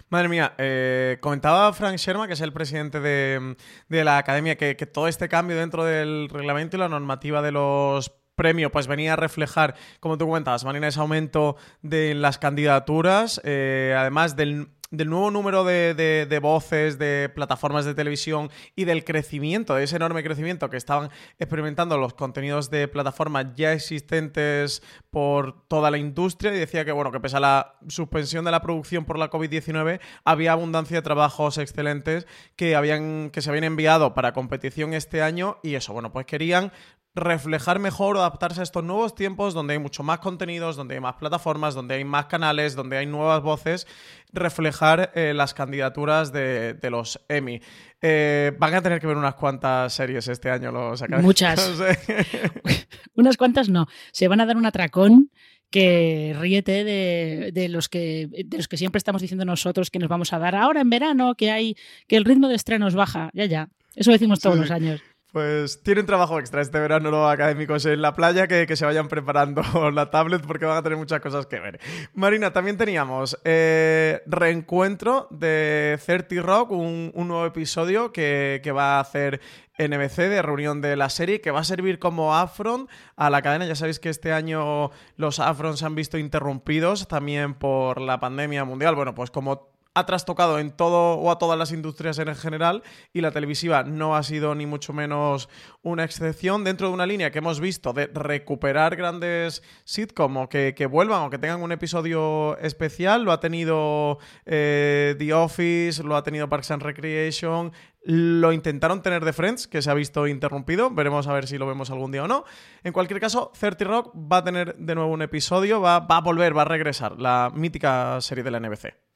Madre 0.09 0.29
mía, 0.29 0.53
eh, 0.57 1.17
comentaba 1.19 1.73
Frank 1.73 1.97
Sherman, 1.97 2.27
que 2.27 2.33
es 2.33 2.41
el 2.41 2.53
presidente 2.53 2.99
de, 2.99 3.55
la 3.89 4.17
academia, 4.17 4.55
que, 4.55 4.75
todo 4.85 5.07
este 5.07 5.27
cambio 5.27 5.57
dentro 5.57 5.83
del 5.83 6.29
reglamento 6.29 6.77
y 6.77 6.79
la 6.79 6.89
normativa 6.89 7.41
de 7.41 7.51
los 7.51 8.11
premios 8.35 8.71
pues 8.71 8.87
venía 8.87 9.13
a 9.13 9.15
reflejar, 9.17 9.75
como 9.99 10.17
tú 10.17 10.25
comentabas, 10.25 10.63
Marina, 10.63 10.87
ese 10.87 10.99
aumento 10.99 11.57
de 11.81 12.15
las 12.15 12.37
candidaturas, 12.37 13.41
eh, 13.43 13.93
además 13.97 14.35
del 14.35 14.69
del 14.91 15.09
nuevo 15.09 15.31
número 15.31 15.63
de, 15.63 16.39
voces, 16.41 16.99
de 16.99 17.31
plataformas 17.33 17.85
de 17.85 17.95
televisión 17.95 18.49
y 18.75 18.83
del 18.83 19.05
crecimiento, 19.05 19.73
de 19.75 19.85
ese 19.85 19.95
enorme 19.95 20.23
crecimiento 20.23 20.69
que 20.69 20.77
estaban 20.77 21.09
experimentando 21.39 21.97
los 21.97 22.13
contenidos 22.13 22.69
de 22.69 22.87
plataformas 22.89 23.47
ya 23.55 23.71
existentes 23.71 24.83
por 25.09 25.65
toda 25.67 25.89
la 25.89 25.97
industria. 25.97 26.53
Y 26.53 26.59
decía 26.59 26.83
que, 26.83 26.91
bueno, 26.91 27.11
que 27.11 27.21
pese 27.21 27.37
a 27.37 27.39
la 27.39 27.75
suspensión 27.87 28.43
de 28.43 28.51
la 28.51 28.61
producción 28.61 29.05
por 29.05 29.17
la 29.17 29.31
COVID-19, 29.31 30.01
había 30.25 30.51
abundancia 30.51 30.97
de 30.97 31.01
trabajos 31.01 31.57
excelentes 31.57 32.27
que, 32.57 32.75
habían, 32.75 33.29
que 33.31 33.41
se 33.41 33.49
habían 33.49 33.63
enviado 33.63 34.13
para 34.13 34.33
competición 34.33 34.93
este 34.93 35.21
año. 35.21 35.57
Y 35.63 35.75
eso, 35.75 35.93
bueno, 35.93 36.11
pues 36.11 36.25
querían 36.25 36.71
reflejar 37.13 37.79
mejor 37.79 38.15
o 38.15 38.19
adaptarse 38.19 38.61
a 38.61 38.63
estos 38.63 38.83
nuevos 38.83 39.15
tiempos 39.15 39.53
donde 39.53 39.73
hay 39.73 39.79
mucho 39.79 40.01
más 40.03 40.19
contenidos, 40.19 40.75
donde 40.75 40.95
hay 40.95 41.01
más 41.01 41.15
plataformas, 41.15 41.73
donde 41.73 41.95
hay 41.95 42.05
más 42.05 42.27
canales, 42.27 42.75
donde 42.75 42.97
hay 42.97 43.05
nuevas 43.05 43.41
voces, 43.41 43.85
reflejar 44.31 45.11
eh, 45.15 45.33
las 45.35 45.53
candidaturas 45.53 46.31
de, 46.31 46.77
los 46.89 47.19
Emmy. 47.27 47.61
Eh, 48.01 48.53
van 48.57 48.73
a 48.75 48.81
tener 48.81 48.99
que 48.99 49.07
ver 49.07 49.17
unas 49.17 49.35
cuantas 49.35 49.93
series 49.93 50.27
este 50.27 50.49
año 50.49 50.71
los 50.71 51.03
Muchas. 51.21 51.79
unas 53.15 53.37
cuantas 53.37 53.67
no. 53.67 53.87
Se 54.11 54.27
van 54.27 54.39
a 54.39 54.45
dar 54.45 54.55
un 54.55 54.65
atracón 54.65 55.31
que 55.69 56.35
ríete 56.37 56.83
de, 56.83 57.69
los 57.69 57.87
que, 57.87 58.27
de 58.27 58.57
los 58.57 58.67
que 58.67 58.77
siempre 58.77 58.97
estamos 58.97 59.21
diciendo 59.21 59.45
nosotros 59.45 59.89
que 59.89 59.99
nos 59.99 60.09
vamos 60.09 60.33
a 60.33 60.39
dar 60.39 60.53
ahora 60.53 60.81
en 60.81 60.89
verano, 60.89 61.35
que 61.35 61.49
hay 61.49 61.75
que 62.07 62.17
el 62.17 62.25
ritmo 62.25 62.49
de 62.49 62.55
estrenos 62.55 62.93
baja. 62.93 63.31
Ya, 63.33 63.45
ya. 63.45 63.69
Eso 63.95 64.11
decimos 64.11 64.39
todos 64.39 64.57
los 64.57 64.71
años. 64.71 65.01
Pues 65.31 65.81
tienen 65.81 66.05
trabajo 66.05 66.39
extra 66.39 66.61
este 66.61 66.77
verano 66.77 67.09
los 67.09 67.31
académicos 67.31 67.85
en 67.85 68.01
la 68.01 68.13
playa 68.13 68.49
que, 68.49 68.75
se 68.75 68.85
vayan 68.85 69.07
preparando 69.07 69.61
la 69.91 70.11
tablet 70.11 70.45
porque 70.45 70.65
van 70.65 70.77
a 70.77 70.83
tener 70.83 70.97
muchas 70.97 71.21
cosas 71.21 71.45
que 71.45 71.57
ver. 71.57 71.79
Marina, 72.13 72.51
también 72.51 72.75
teníamos 72.75 73.39
eh, 73.45 74.21
reencuentro 74.25 75.27
de 75.31 75.97
30 76.05 76.41
Rock, 76.41 76.71
un, 76.71 77.13
nuevo 77.15 77.45
episodio 77.45 78.11
que, 78.11 78.59
que, 78.61 78.73
va 78.73 78.97
a 78.97 78.99
hacer 78.99 79.39
NBC 79.79 80.17
de 80.17 80.41
reunión 80.41 80.81
de 80.81 80.97
la 80.97 81.09
serie 81.09 81.39
que 81.39 81.51
va 81.51 81.61
a 81.61 81.63
servir 81.63 81.97
como 81.97 82.35
afront 82.35 82.89
a 83.15 83.29
la 83.29 83.41
cadena. 83.41 83.65
Ya 83.65 83.75
sabéis 83.75 84.01
que 84.01 84.09
este 84.09 84.33
año 84.33 84.91
los 85.15 85.39
afronts 85.39 85.79
se 85.79 85.85
han 85.85 85.95
visto 85.95 86.17
interrumpidos 86.17 87.07
también 87.07 87.53
por 87.53 88.01
la 88.01 88.19
pandemia 88.19 88.65
mundial. 88.65 88.95
Bueno, 88.95 89.15
pues 89.15 89.31
como 89.31 89.71
ha 89.93 90.05
trastocado 90.05 90.59
en 90.59 90.71
todo 90.71 91.15
o 91.15 91.31
a 91.31 91.37
todas 91.37 91.59
las 91.59 91.71
industrias 91.71 92.17
en 92.19 92.33
general 92.35 92.81
y 93.13 93.21
la 93.21 93.31
televisiva 93.31 93.83
no 93.83 94.15
ha 94.15 94.23
sido 94.23 94.55
ni 94.55 94.65
mucho 94.65 94.93
menos 94.93 95.49
una 95.81 96.05
excepción 96.05 96.63
dentro 96.63 96.87
de 96.87 96.93
una 96.93 97.05
línea 97.05 97.31
que 97.31 97.39
hemos 97.39 97.59
visto 97.59 97.91
de 97.91 98.07
recuperar 98.07 98.95
grandes 98.95 99.63
sitcom 99.83 100.47
que, 100.47 100.87
vuelvan 100.89 101.23
o 101.23 101.29
que 101.29 101.37
tengan 101.37 101.61
un 101.61 101.71
episodio 101.71 102.57
especial. 102.59 103.23
Lo 103.23 103.31
ha 103.33 103.39
tenido 103.39 104.19
eh, 104.45 105.15
The 105.17 105.33
Office, 105.33 106.03
lo 106.03 106.15
ha 106.15 106.23
tenido 106.23 106.47
Parks 106.47 106.71
and 106.71 106.83
Recreation, 106.83 107.73
lo 108.03 108.53
intentaron 108.53 109.01
tener 109.01 109.25
de 109.25 109.33
Friends, 109.33 109.67
que 109.67 109.81
se 109.81 109.91
ha 109.91 109.93
visto 109.93 110.25
interrumpido. 110.27 110.89
Veremos 110.89 111.27
a 111.27 111.33
ver 111.33 111.47
si 111.47 111.57
lo 111.57 111.67
vemos 111.67 111.91
algún 111.91 112.11
día 112.11 112.23
o 112.23 112.27
no. 112.27 112.45
En 112.83 112.93
cualquier 112.93 113.19
caso, 113.19 113.51
30 113.59 113.85
Rock 113.85 114.15
va 114.15 114.37
a 114.37 114.43
tener 114.43 114.75
de 114.77 114.95
nuevo 114.95 115.11
un 115.11 115.21
episodio, 115.21 115.81
va 115.81 115.97
a 115.97 116.21
volver, 116.21 116.55
va 116.57 116.61
a 116.61 116.65
regresar, 116.65 117.19
la 117.19 117.51
mítica 117.53 118.19
serie 118.21 118.43
de 118.43 118.51
la 118.51 118.59
NBC. 118.59 119.10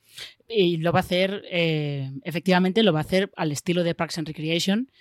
Y 0.47 0.77
lo 0.77 0.91
va 0.91 0.99
a 0.99 1.01
hacer, 1.01 1.43
eh, 1.49 2.11
efectivamente, 2.23 2.83
lo 2.83 2.93
va 2.93 2.99
a 2.99 3.03
hacer 3.03 3.31
al 3.35 3.51
estilo 3.51 3.83
de 3.83 3.95
Parks 3.95 4.17
and 4.17 4.27
Recreation, 4.27 4.91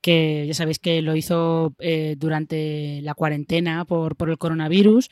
que 0.00 0.44
ya 0.46 0.54
sabéis 0.54 0.78
que 0.78 1.02
lo 1.02 1.16
hizo 1.16 1.74
eh, 1.78 2.16
durante 2.18 3.00
la 3.02 3.14
cuarentena 3.14 3.84
por, 3.84 4.16
por 4.16 4.30
el 4.30 4.38
coronavirus. 4.38 5.10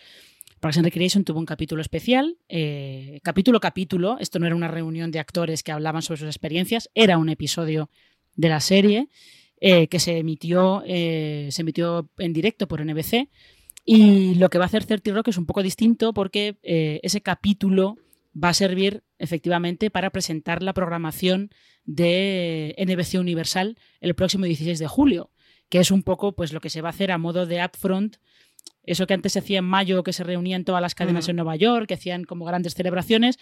Parks 0.61 0.77
and 0.77 0.85
Recreation 0.85 1.25
tuvo 1.25 1.39
un 1.39 1.47
capítulo 1.47 1.81
especial, 1.81 2.37
eh, 2.49 3.19
capítulo 3.23 3.61
capítulo. 3.61 4.19
Esto 4.21 4.39
no 4.39 4.47
era 4.47 4.55
una 4.55 4.69
reunión 4.69 5.11
de 5.11 5.19
actores 5.19 5.63
que 5.63 5.73
hablaban 5.73 6.03
sobre 6.03 6.21
sus 6.21 6.29
experiencias, 6.29 6.91
era 6.95 7.17
un 7.17 7.31
episodio 7.31 7.89
de 8.37 8.49
la 8.51 8.61
serie 8.61 9.09
eh, 9.61 9.89
que 9.89 9.99
se 9.99 10.19
emitió, 10.19 10.83
eh, 10.87 11.49
se 11.51 11.63
emitió 11.63 12.11
en 12.19 12.35
directo 12.35 12.69
por 12.69 12.85
NBC. 12.85 13.31
Y 13.87 14.35
lo 14.35 14.51
que 14.51 14.59
va 14.59 14.65
a 14.65 14.67
hacer 14.67 14.85
30 14.85 15.13
Rock 15.13 15.29
es 15.29 15.39
un 15.39 15.47
poco 15.47 15.63
distinto 15.63 16.13
porque 16.13 16.59
ese 16.63 17.23
capítulo 17.23 17.97
va 18.33 18.51
a 18.51 18.55
servir 18.55 19.03
efectivamente 19.21 19.91
para 19.91 20.11
presentar 20.11 20.63
la 20.63 20.75
programación 20.75 21.51
de 21.85 22.75
NBC 22.79 23.21
Universal 23.21 23.79
el 24.01 24.15
próximo 24.15 24.47
16 24.47 24.79
de 24.79 24.89
julio, 24.89 25.31
que 25.69 25.79
es 25.79 25.91
un 25.91 26.03
poco 26.03 26.35
pues 26.35 26.53
lo 26.53 26.61
que 26.61 26.71
se 26.71 26.81
va 26.81 26.89
a 26.89 26.91
hacer 26.91 27.13
a 27.13 27.19
modo 27.19 27.47
de 27.47 27.65
upfront 27.65 28.17
eso 28.83 29.07
que 29.07 29.15
antes 29.15 29.33
se 29.33 29.39
hacía 29.39 29.59
en 29.59 29.65
mayo, 29.65 30.03
que 30.03 30.13
se 30.13 30.25
reunían 30.25 30.65
todas 30.65 30.83
las 30.83 30.95
cadenas 30.95 31.29
en 31.29 31.37
Nueva 31.37 31.57
York, 31.57 31.87
que 31.87 31.95
hacían 31.95 32.25
como 32.25 32.45
grandes 32.45 32.75
celebraciones, 32.75 33.39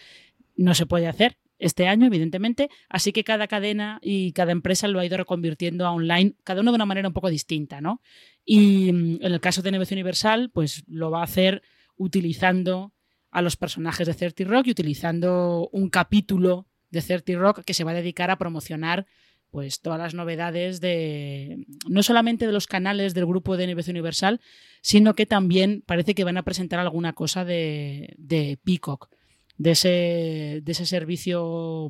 no 0.56 0.75
se 0.75 0.87
puede 0.87 1.06
hacer 1.06 1.38
este 1.58 1.87
año, 1.87 2.06
evidentemente. 2.06 2.68
Así 2.88 3.12
que 3.12 3.25
cada 3.25 3.47
cadena 3.47 3.99
y 4.02 4.32
cada 4.32 4.52
empresa 4.52 4.88
lo 4.88 4.99
ha 4.99 5.06
ido 5.06 5.16
reconvirtiendo 5.16 5.87
a 5.87 5.92
online, 5.92 6.35
cada 6.44 6.61
uno 6.61 6.73
de 6.73 6.76
una 6.76 6.87
manera 6.87 7.08
un 7.08 7.14
poco 7.14 7.30
distinta, 7.30 7.80
¿no? 7.80 8.02
Y 8.44 8.92
mm, 8.92 9.18
en 9.23 9.32
el 9.32 9.40
caso 9.40 9.62
de 9.62 9.73
NBC 9.73 9.92
Universal, 9.92 10.50
pues 10.52 10.85
lo 10.88 11.11
va 11.11 11.20
a 11.20 11.25
hacer 11.25 11.62
utilizando 11.97 12.92
a 13.30 13.42
los 13.42 13.56
personajes 13.56 14.06
de 14.06 14.14
30 14.14 14.44
Rock 14.44 14.66
y 14.68 14.70
utilizando 14.70 15.68
un 15.73 15.90
capítulo 15.90 16.66
de 16.90 17.02
30 17.02 17.32
Rock 17.35 17.64
que 17.64 17.75
se 17.75 17.85
va 17.85 17.92
a 17.92 17.94
dedicar 17.94 18.30
a 18.30 18.38
promocionar 18.38 19.06
pues 19.50 19.80
todas 19.80 19.99
las 19.99 20.14
novedades 20.14 20.80
de 20.80 21.66
no 21.88 22.02
solamente 22.02 22.47
de 22.47 22.52
los 22.52 22.66
canales 22.66 23.14
del 23.14 23.26
grupo 23.26 23.56
de 23.56 23.66
NBC 23.66 23.88
Universal, 23.88 24.40
sino 24.82 25.14
que 25.14 25.26
también 25.26 25.82
parece 25.87 26.14
que 26.14 26.25
van 26.25 26.37
a 26.37 26.42
presentar 26.42 26.80
alguna 26.80 27.14
cosa 27.14 27.44
de, 27.44 28.14
de 28.18 28.58
Peacock, 28.62 29.08
de 29.56 29.70
ese, 29.70 30.61
de 30.62 30.73
ese 30.73 30.87
servicio, 30.87 31.88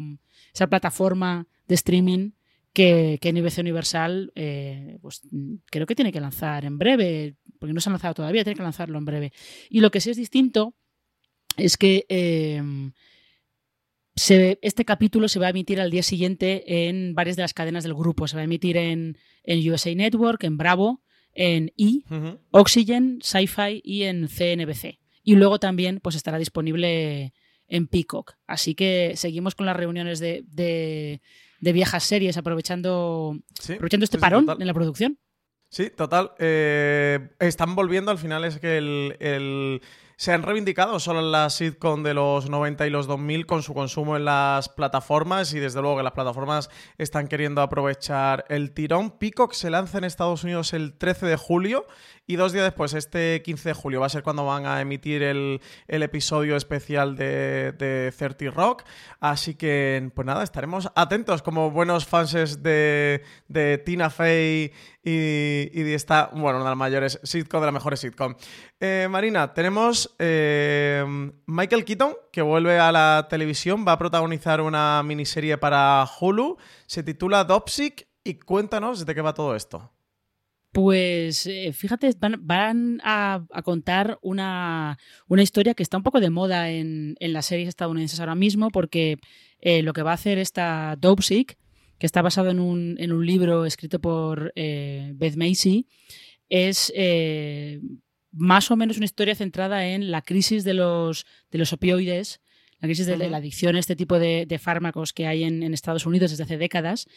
esa 0.55 0.69
plataforma 0.69 1.47
de 1.67 1.75
streaming 1.75 2.31
que, 2.73 3.19
que 3.21 3.33
NBC 3.33 3.59
Universal 3.59 4.33
eh, 4.37 4.99
pues, 5.03 5.23
creo 5.67 5.87
que 5.87 5.97
tiene 5.97 6.13
que 6.13 6.21
lanzar 6.21 6.65
en 6.65 6.79
breve, 6.79 7.35
porque 7.59 7.73
no 7.73 7.81
se 7.81 7.89
ha 7.89 7.93
lanzado 7.93 8.15
todavía, 8.15 8.45
tiene 8.45 8.57
que 8.57 8.63
lanzarlo 8.63 8.99
en 8.99 9.05
breve. 9.05 9.33
Y 9.69 9.81
lo 9.81 9.91
que 9.91 10.01
sí 10.01 10.11
es 10.11 10.17
distinto 10.17 10.75
es 11.59 11.77
que 11.77 12.07
eh, 12.09 12.63
este 14.63 14.85
capítulo 14.85 15.29
se 15.29 15.39
va 15.39 15.47
a 15.47 15.51
emitir 15.51 15.81
al 15.81 15.91
día 15.91 16.03
siguiente 16.03 16.89
en 16.89 17.15
varias 17.15 17.37
de 17.37 17.43
las 17.43 17.55
cadenas 17.55 17.85
del 17.85 17.95
grupo. 17.95 18.27
Se 18.27 18.37
va 18.37 18.43
a 18.43 18.45
emitir 18.45 18.77
en, 18.77 19.17
USA 19.47 19.95
Network, 19.95 20.45
en 20.45 20.57
Bravo, 20.57 21.03
en 21.35 21.73
E, 21.77 22.03
Oxygen, 22.51 23.19
Sci-Fi 23.23 23.81
y 23.85 24.05
en 24.05 24.29
CNBC. 24.29 24.99
Y 25.23 25.37
luego 25.37 25.59
también 25.59 26.01
pues, 26.01 26.17
estará 26.17 26.39
disponible 26.39 27.33
en 27.69 27.87
Peacock. 27.87 28.35
Así 28.47 28.75
que 28.75 29.13
seguimos 29.17 29.55
con 29.55 29.67
las 29.67 29.77
reuniones 29.77 30.21
de, 30.21 31.21
viejas 31.61 32.05
series 32.05 32.37
aprovechando, 32.37 33.39
aprovechando 33.63 34.05
este 34.05 34.19
parón 34.19 34.47
en 34.59 34.67
la 34.67 34.75
producción. 34.75 35.19
Sí, 35.71 35.91
total. 35.91 36.33
Eh, 36.39 37.29
están 37.41 37.75
volviendo 37.75 38.11
al 38.11 38.19
final, 38.19 38.45
es 38.45 38.59
que 38.59 38.79
el 38.79 39.83
se 40.19 40.33
han 40.33 40.43
reivindicado 40.43 40.99
solo 40.99 41.23
la 41.23 41.49
sitcom 41.49 42.03
de 42.03 42.13
los 42.13 42.51
90 42.51 42.89
y 42.89 42.91
los 42.91 43.07
2000 43.07 43.47
con 43.47 43.63
su 43.63 43.73
consumo 43.73 44.17
en 44.17 44.25
las 44.25 44.69
plataformas 44.69 45.55
y 45.55 45.61
desde 45.61 45.81
luego 45.81 45.99
que 45.99 46.03
las 46.03 46.13
plataformas 46.13 46.71
están 46.99 47.29
queriendo 47.29 47.63
aprovechar 47.63 48.45
el 48.49 48.73
tirón. 48.73 49.13
Peacock 49.13 49.53
se 49.53 49.71
lanza 49.71 49.99
en 49.99 50.03
Estados 50.03 50.43
Unidos 50.43 50.73
el 50.73 50.93
13 50.99 51.27
de 51.27 51.37
julio 51.37 51.87
y 52.29 52.37
dos 52.37 52.53
días 52.53 52.67
después, 52.67 52.93
este 52.93 53.41
15 53.43 53.71
de 53.71 53.73
julio, 53.73 54.01
va 54.01 54.07
a 54.07 54.11
ser 54.11 54.23
cuando 54.23 54.45
van 54.45 54.67
a 54.67 54.83
emitir 54.83 55.23
el, 55.23 55.61
episodio 55.89 56.57
especial 56.57 57.17
de, 57.17 57.73
de 57.73 58.13
30 58.17 58.55
Rock. 58.55 58.85
Así 59.19 59.55
que, 59.55 60.11
pues 60.15 60.27
nada, 60.27 60.45
estaremos 60.45 60.93
atentos 60.95 61.41
como 61.41 61.71
buenos 61.71 62.07
fans 62.07 62.63
de, 62.63 63.23
Tina 63.87 64.11
Fey 64.11 64.71
y, 65.03 65.11
y, 65.11 65.83
de 65.83 65.95
esta, 65.95 66.29
bueno, 66.35 66.59
una 66.59 66.65
de 66.65 66.71
las 66.71 66.77
mayores 66.77 67.19
sitcom, 67.23 67.61
de 67.61 67.67
las 67.67 67.75
mejores 67.75 68.01
sitcom. 68.01 68.35
Eh, 68.79 69.09
Marina, 69.11 69.55
tenemos 69.55 70.15
eh, 70.19 71.33
Michael 71.47 71.87
Keaton, 71.87 72.15
que 72.31 72.43
vuelve 72.43 72.79
a 72.79 72.93
la 72.93 73.27
televisión, 73.31 73.87
va 73.89 73.93
a 73.93 73.99
protagonizar 73.99 74.61
una 74.61 75.03
miniserie 75.03 75.57
para 75.57 76.07
Hulu, 76.21 76.59
se 76.85 77.03
titula 77.03 77.45
Dopsic 77.45 78.07
y 78.23 78.35
cuéntanos 78.35 79.07
de 79.07 79.15
qué 79.15 79.23
va 79.23 79.33
todo 79.33 79.57
esto. 79.57 79.91
Pues 80.73 81.47
eh, 81.47 81.73
fíjate, 81.73 82.11
van, 82.41 83.01
a, 83.03 83.43
contar 83.65 84.19
una, 84.21 84.99
historia 85.39 85.75
que 85.75 85.83
está 85.83 85.97
un 85.97 86.03
poco 86.03 86.21
de 86.21 86.31
moda 86.31 86.71
en, 86.71 87.17
las 87.21 87.47
series 87.47 87.69
estadounidenses 87.69 88.21
ahora 88.21 88.35
mismo, 88.35 88.71
porque 88.71 89.17
eh, 89.61 89.83
lo 89.83 89.93
que 89.93 90.03
va 90.03 90.11
a 90.11 90.15
hacer 90.15 90.39
esta 90.39 90.97
Dopesick, 91.01 91.57
que 91.99 92.07
está 92.07 92.23
basado 92.23 92.51
en 92.51 92.61
un, 92.61 93.27
libro 93.27 93.65
escrito 93.65 93.99
por 93.99 94.53
eh, 94.57 95.13
Beth 95.15 95.37
Macy, 95.37 95.87
es 96.51 96.93
más 98.31 98.71
o 98.71 98.77
menos 98.77 98.99
una 98.99 99.07
historia 99.07 99.35
centrada 99.35 99.87
en 99.87 100.11
la 100.11 100.23
crisis 100.23 100.65
de 100.65 100.75
los, 100.75 101.25
de 101.51 101.59
los 101.59 101.73
opioides, 101.73 102.41
la 102.79 102.87
crisis 102.87 103.07
de 103.07 103.17
la 103.17 103.39
adicción 103.39 103.75
a 103.75 103.81
este 103.81 103.97
tipo 103.97 104.19
de, 104.19 104.61
fármacos 104.61 105.13
que 105.13 105.27
hay 105.27 105.45
en, 105.45 105.63
en 105.63 105.73
Estados 105.73 106.07
Unidos 106.07 106.31
desde 106.31 106.45
hace 106.45 106.59
décadas 106.59 107.09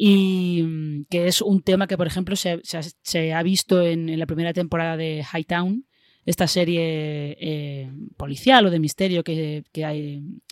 y 0.00 0.62
mm, 0.62 1.06
que 1.10 1.26
es 1.26 1.42
un 1.42 1.60
tema 1.60 1.88
que, 1.88 1.98
por 1.98 2.06
ejemplo, 2.06 2.36
se, 2.36 3.32
ha 3.34 3.42
visto 3.42 3.82
en, 3.82 4.16
la 4.18 4.26
primera 4.26 4.54
temporada 4.54 4.96
de 4.96 5.24
Hightown, 5.30 5.84
esta 6.24 6.46
serie 6.46 7.36
eh, 7.40 7.90
policial 8.16 8.66
o 8.66 8.70
de 8.70 8.78
misterio 8.78 9.24
que, 9.24 9.64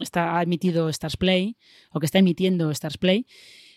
está, 0.01 0.39
ha 0.39 0.43
emitido 0.43 0.89
Stars 0.89 1.17
Play 1.17 1.57
o 1.93 2.01
que 2.01 2.07
está 2.07 2.19
emitiendo 2.19 2.71
Stars 2.71 2.99
Play. 2.99 3.27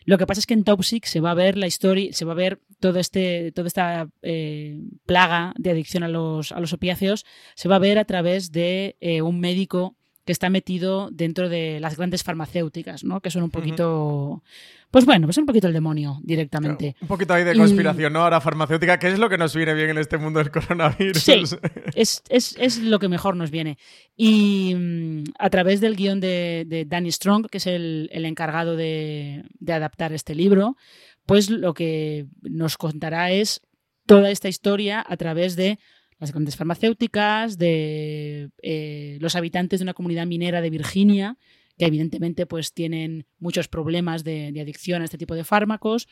Lo 0.06 0.18
que 0.18 0.26
pasa 0.26 0.40
es 0.40 0.48
que 0.48 0.54
en 0.54 0.64
Toxic 0.64 1.06
se 1.06 1.20
va 1.20 1.32
a 1.32 1.36
ver 1.36 1.58
la 1.58 1.68
historia, 1.68 2.14
se 2.14 2.26
va 2.26 2.32
a 2.32 2.36
ver 2.36 2.62
todo 2.80 3.00
este, 3.00 3.52
toda 3.52 3.68
esta 3.68 4.10
eh, 4.22 4.80
plaga 5.06 5.54
de 5.58 5.72
adicción 5.72 6.04
a 6.04 6.08
los, 6.08 6.52
a 6.52 6.60
los 6.60 6.74
opiáceos, 6.74 7.26
se 7.56 7.68
va 7.68 7.76
a 7.76 7.80
ver 7.80 8.00
a 8.00 8.06
través 8.06 8.52
de 8.52 8.96
eh, 9.02 9.22
un 9.22 9.40
médico 9.40 9.99
que 10.30 10.34
está 10.34 10.52
metido 10.52 11.10
dentro 11.12 11.50
de 11.50 11.80
las 11.80 11.98
grandes 11.98 12.22
farmacéuticas, 12.22 13.04
¿no? 13.04 13.20
Que 13.20 13.32
son 13.32 13.42
un 13.42 13.50
poquito. 13.50 14.44
Pues 14.92 15.04
bueno, 15.04 15.26
pues 15.26 15.40
un 15.40 15.48
poquito 15.48 15.66
el 15.66 15.74
demonio 15.74 16.20
directamente. 16.22 16.96
un 17.02 17.08
poquito 17.08 17.34
ahí 17.34 17.44
de 17.44 17.56
conspiración, 17.56 18.14
¿no? 18.14 18.20
Ahora 18.20 18.40
farmacéutica, 18.40 19.00
¿qué 19.00 19.08
es 19.08 19.18
lo 19.18 19.28
que 19.28 19.40
nos 19.40 19.56
viene 19.56 19.74
bien 19.74 19.90
en 19.90 19.98
este 19.98 20.20
mundo 20.20 20.38
del 20.38 20.52
coronavirus? 20.52 21.18
Sí, 21.18 21.42
es, 21.96 22.78
lo 22.78 23.00
que 23.00 23.08
mejor 23.08 23.38
nos 23.38 23.50
viene. 23.50 23.80
Y 24.16 24.76
mm, 24.76 25.24
a 25.40 25.50
través 25.50 25.82
del 25.82 25.96
guion 25.96 26.20
de, 26.20 26.86
Danny 26.88 27.12
Strong, 27.12 27.48
que 27.50 27.58
es 27.58 27.66
el, 27.66 28.12
encargado 28.12 28.76
de, 28.76 29.46
de 29.58 29.74
adaptar 29.74 30.14
este 30.14 30.36
libro, 30.36 30.78
pues 31.26 31.50
lo 31.50 31.74
que 31.74 32.28
nos 32.44 32.78
contará 32.78 33.32
es 33.32 33.62
toda 34.06 34.30
esta 34.30 34.48
historia 34.48 35.04
a 35.08 35.18
través 35.18 35.56
de 35.56 35.80
las 36.20 36.32
grandes 36.32 36.56
farmacéuticas, 36.58 37.58
de 37.58 38.50
eh, 38.62 39.18
los 39.22 39.36
habitantes 39.36 39.80
de 39.80 39.84
una 39.84 39.94
comunidad 39.94 40.28
minera 40.28 40.62
de 40.62 40.70
Virginia, 40.70 41.38
que 41.78 41.86
evidentemente 41.86 42.46
pues 42.46 42.74
tienen 42.74 43.26
muchos 43.40 43.70
problemas 43.70 44.24
de, 44.24 44.54
adicción 44.62 45.02
a 45.02 45.06
este 45.06 45.18
tipo 45.18 45.34
de 45.34 45.46
fármacos. 45.46 46.08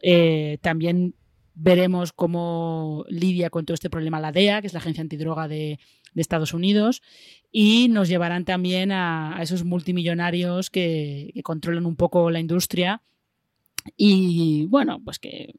Eh, 0.00 0.58
también 0.62 1.14
veremos 1.54 2.12
cómo 2.12 3.04
lidia 3.08 3.50
con 3.50 3.66
todo 3.66 3.74
este 3.74 3.90
problema 3.90 4.18
la 4.18 4.32
DEA, 4.32 4.62
que 4.62 4.66
es 4.66 4.72
la 4.72 4.80
agencia 4.80 5.02
antidroga 5.02 5.46
de, 5.46 5.78
Estados 6.16 6.54
Unidos, 6.54 7.02
y 7.52 7.88
nos 7.88 8.08
llevarán 8.08 8.44
también 8.44 8.90
a, 8.90 9.38
esos 9.40 9.64
multimillonarios 9.64 10.68
que, 10.68 11.32
controlan 11.44 11.86
un 11.86 11.94
poco 11.94 12.30
la 12.30 12.40
industria 12.40 13.02
y 13.96 14.66
bueno, 14.66 15.00
pues 15.04 15.18
que 15.18 15.54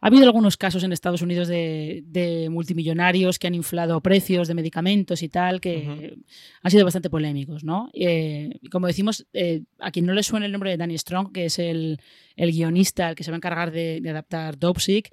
ha 0.00 0.06
habido 0.08 0.24
algunos 0.24 0.56
casos 0.56 0.84
en 0.84 0.92
Estados 0.92 1.22
Unidos 1.22 1.48
de, 1.48 2.48
multimillonarios 2.50 3.38
que 3.38 3.46
han 3.46 3.54
inflado 3.54 4.00
precios 4.00 4.48
de 4.48 4.54
medicamentos 4.54 5.22
y 5.22 5.28
tal, 5.28 5.60
que 5.60 6.16
han 6.62 6.70
sido 6.70 6.84
bastante 6.84 7.10
polémicos, 7.10 7.64
¿no? 7.64 7.90
Eh, 7.94 8.58
como 8.70 8.86
decimos, 8.86 9.26
eh, 9.32 9.62
a 9.78 9.90
quien 9.90 10.06
no 10.06 10.12
le 10.12 10.22
suena 10.22 10.46
el 10.46 10.52
nombre 10.52 10.70
de 10.70 10.76
Danny 10.76 10.98
Strong, 10.98 11.32
que 11.32 11.46
es 11.46 11.58
el, 11.58 12.00
guionista, 12.36 13.10
el 13.10 13.16
que 13.16 13.24
se 13.24 13.30
va 13.30 13.36
a 13.36 13.38
encargar 13.38 13.70
de, 13.70 14.02
adaptar 14.08 14.58
Dopesick, 14.58 15.12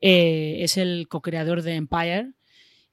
eh, 0.00 0.58
es 0.60 0.76
el 0.76 1.06
co-creador 1.08 1.62
de 1.62 1.74
Empire 1.74 2.32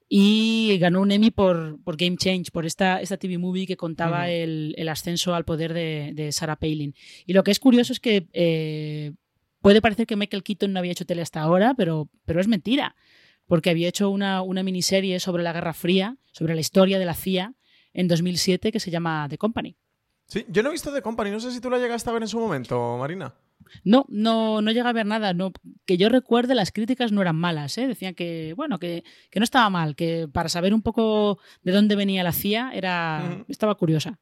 y 0.08 0.78
ganó 0.78 1.00
un 1.00 1.10
Emmy 1.10 1.30
por, 1.30 1.78
Game 1.84 2.16
Change, 2.16 2.50
por 2.52 2.66
esta, 2.66 3.00
esta 3.00 3.16
TV 3.16 3.38
movie 3.38 3.66
que 3.66 3.76
contaba 3.76 4.30
el, 4.30 4.88
ascenso 4.88 5.34
al 5.34 5.44
poder 5.44 5.72
de, 5.72 6.30
Sarah 6.32 6.56
Palin. 6.56 6.94
Y 7.26 7.32
lo 7.32 7.42
que 7.42 7.50
es 7.50 7.58
curioso 7.58 7.92
es 7.92 8.00
que 8.00 9.14
Puede 9.62 9.80
parecer 9.80 10.06
que 10.06 10.16
Michael 10.16 10.42
Keaton 10.42 10.72
no 10.72 10.80
había 10.80 10.92
hecho 10.92 11.06
tele 11.06 11.22
hasta 11.22 11.40
ahora, 11.40 11.74
pero, 11.74 12.08
pero 12.26 12.40
es 12.40 12.48
mentira, 12.48 12.96
porque 13.46 13.70
había 13.70 13.88
hecho 13.88 14.10
una, 14.10 14.42
una 14.42 14.62
miniserie 14.62 15.20
sobre 15.20 15.42
la 15.42 15.52
Guerra 15.52 15.72
Fría, 15.72 16.16
sobre 16.32 16.54
la 16.54 16.60
historia 16.60 16.98
de 16.98 17.04
la 17.04 17.14
CIA 17.14 17.54
en 17.94 18.08
2007 18.08 18.72
que 18.72 18.80
se 18.80 18.90
llama 18.90 19.26
The 19.30 19.38
Company. 19.38 19.76
Sí, 20.26 20.44
yo 20.48 20.62
no 20.62 20.70
he 20.70 20.72
visto 20.72 20.92
The 20.92 21.02
Company, 21.02 21.30
no 21.30 21.40
sé 21.40 21.52
si 21.52 21.60
tú 21.60 21.70
la 21.70 21.78
llegaste 21.78 22.10
a 22.10 22.12
ver 22.12 22.22
en 22.22 22.28
su 22.28 22.38
momento, 22.38 22.96
Marina. 22.98 23.34
No, 23.84 24.04
no, 24.08 24.60
no 24.60 24.70
llega 24.70 24.90
a 24.90 24.92
ver 24.92 25.06
nada. 25.06 25.34
No, 25.34 25.52
que 25.84 25.96
yo 25.96 26.08
recuerde, 26.08 26.54
las 26.54 26.72
críticas 26.72 27.12
no 27.12 27.22
eran 27.22 27.36
malas. 27.36 27.76
¿eh? 27.78 27.86
Decían 27.86 28.14
que, 28.14 28.54
bueno, 28.56 28.78
que, 28.78 29.04
que, 29.30 29.40
no 29.40 29.44
estaba 29.44 29.70
mal, 29.70 29.94
que 29.94 30.28
para 30.32 30.48
saber 30.48 30.74
un 30.74 30.82
poco 30.82 31.38
de 31.62 31.72
dónde 31.72 31.96
venía 31.96 32.24
la 32.24 32.32
CIA 32.32 32.72
era, 32.74 33.44
estaba 33.48 33.74
curiosa. 33.74 34.18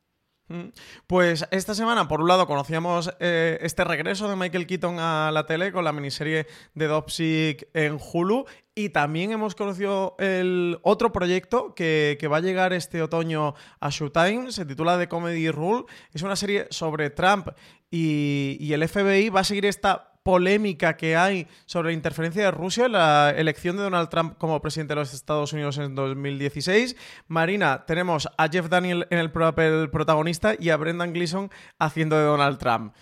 Pues 1.06 1.46
esta 1.50 1.74
semana, 1.74 2.08
por 2.08 2.20
un 2.20 2.28
lado, 2.28 2.46
conocíamos 2.46 3.12
eh, 3.20 3.58
este 3.62 3.84
regreso 3.84 4.28
de 4.28 4.36
Michael 4.36 4.66
Keaton 4.66 4.98
a 4.98 5.30
la 5.32 5.46
tele 5.46 5.70
con 5.70 5.84
la 5.84 5.92
miniserie 5.92 6.46
de 6.74 6.86
Dopsic 6.86 7.68
en 7.72 7.98
Hulu 8.00 8.46
y 8.74 8.88
también 8.88 9.30
hemos 9.30 9.54
conocido 9.54 10.16
el 10.18 10.78
otro 10.82 11.12
proyecto 11.12 11.74
que, 11.74 12.18
va 12.30 12.38
a 12.38 12.40
llegar 12.40 12.72
este 12.72 13.02
otoño 13.02 13.54
a 13.78 13.90
Showtime, 13.90 14.50
se 14.52 14.64
titula 14.64 14.98
The 14.98 15.08
Comedy 15.08 15.50
Rule, 15.50 15.84
es 16.12 16.22
una 16.22 16.36
serie 16.36 16.66
sobre 16.70 17.10
Trump 17.10 17.48
y 17.90 18.72
el 18.72 18.88
FBI 18.88 19.28
va 19.28 19.40
a 19.40 19.44
seguir 19.44 19.66
esta 19.66 20.09
polémica 20.22 20.96
que 20.96 21.16
hay 21.16 21.46
sobre 21.66 21.88
la 21.88 21.94
interferencia 21.94 22.42
de 22.42 22.50
Rusia 22.50 22.86
en 22.86 22.92
la 22.92 23.34
elección 23.36 23.76
de 23.76 23.82
Donald 23.82 24.08
Trump 24.08 24.36
como 24.38 24.60
presidente 24.60 24.94
de 24.94 25.00
los 25.00 25.14
Estados 25.14 25.52
Unidos 25.52 25.78
en 25.78 25.94
2016. 25.94 26.96
Marina, 27.28 27.84
tenemos 27.86 28.28
a 28.36 28.48
Jeff 28.48 28.68
Daniel 28.68 29.06
en 29.10 29.18
el 29.18 29.30
papel 29.30 29.90
protagonista 29.90 30.54
y 30.58 30.70
a 30.70 30.76
Brendan 30.76 31.12
Gleeson 31.12 31.50
haciendo 31.78 32.16
de 32.16 32.24
Donald 32.24 32.58
Trump. 32.58 32.94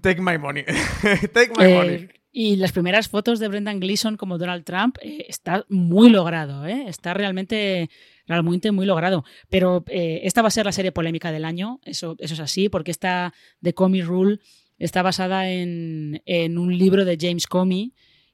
Take 0.00 0.20
my 0.20 0.38
money. 0.38 0.64
Take 1.32 1.52
my 1.58 1.74
money. 1.74 1.94
Eh, 1.94 2.08
y 2.30 2.56
las 2.56 2.72
primeras 2.72 3.08
fotos 3.08 3.38
de 3.40 3.48
Brendan 3.48 3.80
Gleeson 3.80 4.16
como 4.16 4.38
Donald 4.38 4.64
Trump 4.64 4.96
eh, 5.02 5.26
está 5.28 5.66
muy 5.68 6.08
logrado, 6.08 6.66
¿eh? 6.66 6.84
está 6.88 7.12
realmente, 7.14 7.90
realmente 8.26 8.70
muy 8.70 8.86
logrado. 8.86 9.24
Pero 9.50 9.84
esta 9.86 10.40
va 10.40 10.48
a 10.48 10.52
ser 10.52 10.66
la 10.66 10.72
serie 10.72 10.92
polémica 10.92 11.32
del 11.32 11.44
año, 11.44 11.80
eso, 11.84 12.16
eso 12.18 12.34
es 12.34 12.40
así, 12.40 12.68
porque 12.68 12.90
esta 12.90 13.34
The 13.60 13.74
Comey 13.74 14.02
Rule 14.02 14.38
Está 14.82 15.02
basada 15.02 15.48
en, 15.48 16.18
un 16.58 16.76
libro 16.76 17.04
de 17.04 17.16
James 17.16 17.46
Comey, 17.46 17.92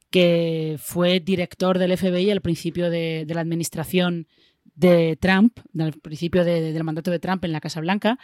que 0.08 0.76
fue 0.78 1.20
director 1.20 1.78
del 1.78 1.94
FBI 1.94 2.30
al 2.30 2.40
principio 2.40 2.88
de, 2.88 3.26
la 3.28 3.42
administración 3.42 4.26
de 4.74 5.18
Trump, 5.20 5.58
al 5.78 5.92
principio 5.92 6.46
del 6.46 6.82
mandato 6.84 7.10
de 7.10 7.18
Trump 7.18 7.44
en 7.44 7.52
la 7.52 7.60
Casa 7.60 7.82
Blanca. 7.82 8.18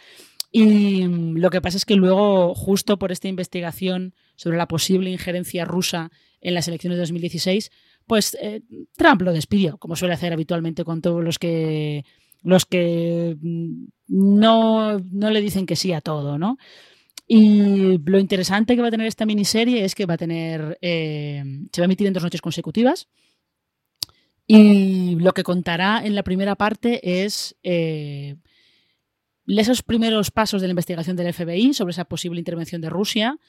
Y 0.51 1.03
lo 1.03 1.51
que 1.51 1.61
pasa 1.61 1.77
es 1.77 1.85
que 1.85 1.95
luego, 1.95 2.55
justo 2.55 2.97
por 2.97 3.11
esta 3.11 3.27
investigación 3.27 4.15
sobre 4.35 4.57
la 4.57 4.67
posible 4.67 5.11
injerencia 5.11 5.63
rusa 5.63 6.09
en 6.41 6.55
las 6.55 6.67
elecciones 6.67 6.97
de 6.97 7.01
2016, 7.01 7.69
pues 8.07 8.35
eh, 8.41 8.61
Trump 8.97 9.21
lo 9.21 9.33
despidió, 9.33 9.77
como 9.77 9.95
suele 9.95 10.15
hacer 10.15 10.33
habitualmente 10.33 10.83
con 10.83 11.03
todos 11.03 11.23
los 11.23 11.37
que 11.37 12.03
mm, 12.41 13.85
no 14.07 14.99
le 15.11 15.41
dicen 15.41 15.67
que 15.67 15.75
sí 15.75 15.93
a 15.93 16.01
todo, 16.01 16.39
¿no? 16.39 16.57
Y 17.27 17.97
lo 18.05 18.19
interesante 18.19 18.75
que 18.75 18.81
va 18.81 18.89
a 18.89 18.91
tener 18.91 19.07
esta 19.07 19.25
miniserie 19.25 19.83
es 19.83 19.95
que 19.95 20.05
va 20.05 20.13
a 20.13 20.17
tener. 20.17 20.77
Eh, 20.81 21.43
se 21.71 21.81
va 21.81 21.85
a 21.85 21.85
emitir 21.85 22.07
en 22.07 22.13
dos 22.13 22.23
noches 22.23 22.41
consecutivas. 22.41 23.07
Y 24.47 25.15
lo 25.15 25.33
que 25.33 25.43
contará 25.43 26.05
en 26.05 26.13
la 26.13 26.23
primera 26.23 26.55
parte 26.55 27.23
es 27.23 27.55
eh, 27.63 28.35
esos 29.47 29.81
primeros 29.81 30.29
pasos 30.29 30.61
de 30.61 30.67
la 30.67 30.71
investigación 30.71 31.15
del 31.15 31.33
FBI 31.33 31.73
sobre 31.73 31.91
esa 31.91 32.05
posible 32.05 32.39
intervención 32.39 32.79
de 32.79 32.89
Rusia, 32.89 33.39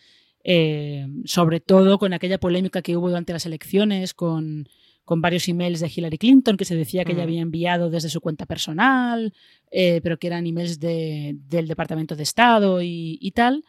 eh, 0.43 1.07
sobre 1.27 1.61
todo 1.61 1.99
con 1.99 2.15
aquella 2.15 2.39
polémica 2.39 2.81
que 2.81 2.97
hubo 2.97 3.09
durante 3.09 3.35
las 3.35 3.45
elecciones 3.45 4.15
con 4.15 4.69
con 5.07 5.23
varios 5.23 5.49
emails 5.49 5.79
de 5.79 5.91
Hillary 5.95 6.19
Clinton 6.19 6.57
que 6.57 6.65
se 6.65 6.75
decía 6.75 7.05
que 7.05 7.13
ella 7.13 7.23
había 7.23 7.41
enviado 7.41 7.91
desde 7.91 8.09
su 8.09 8.21
cuenta 8.21 8.45
personal, 8.45 9.33
eh, 9.71 10.01
pero 10.03 10.19
que 10.19 10.27
eran 10.27 10.47
emails 10.47 10.81
del 10.81 11.69
Departamento 11.69 12.17
de 12.17 12.25
Estado 12.25 12.81
y, 12.83 13.33
tal. 13.33 13.65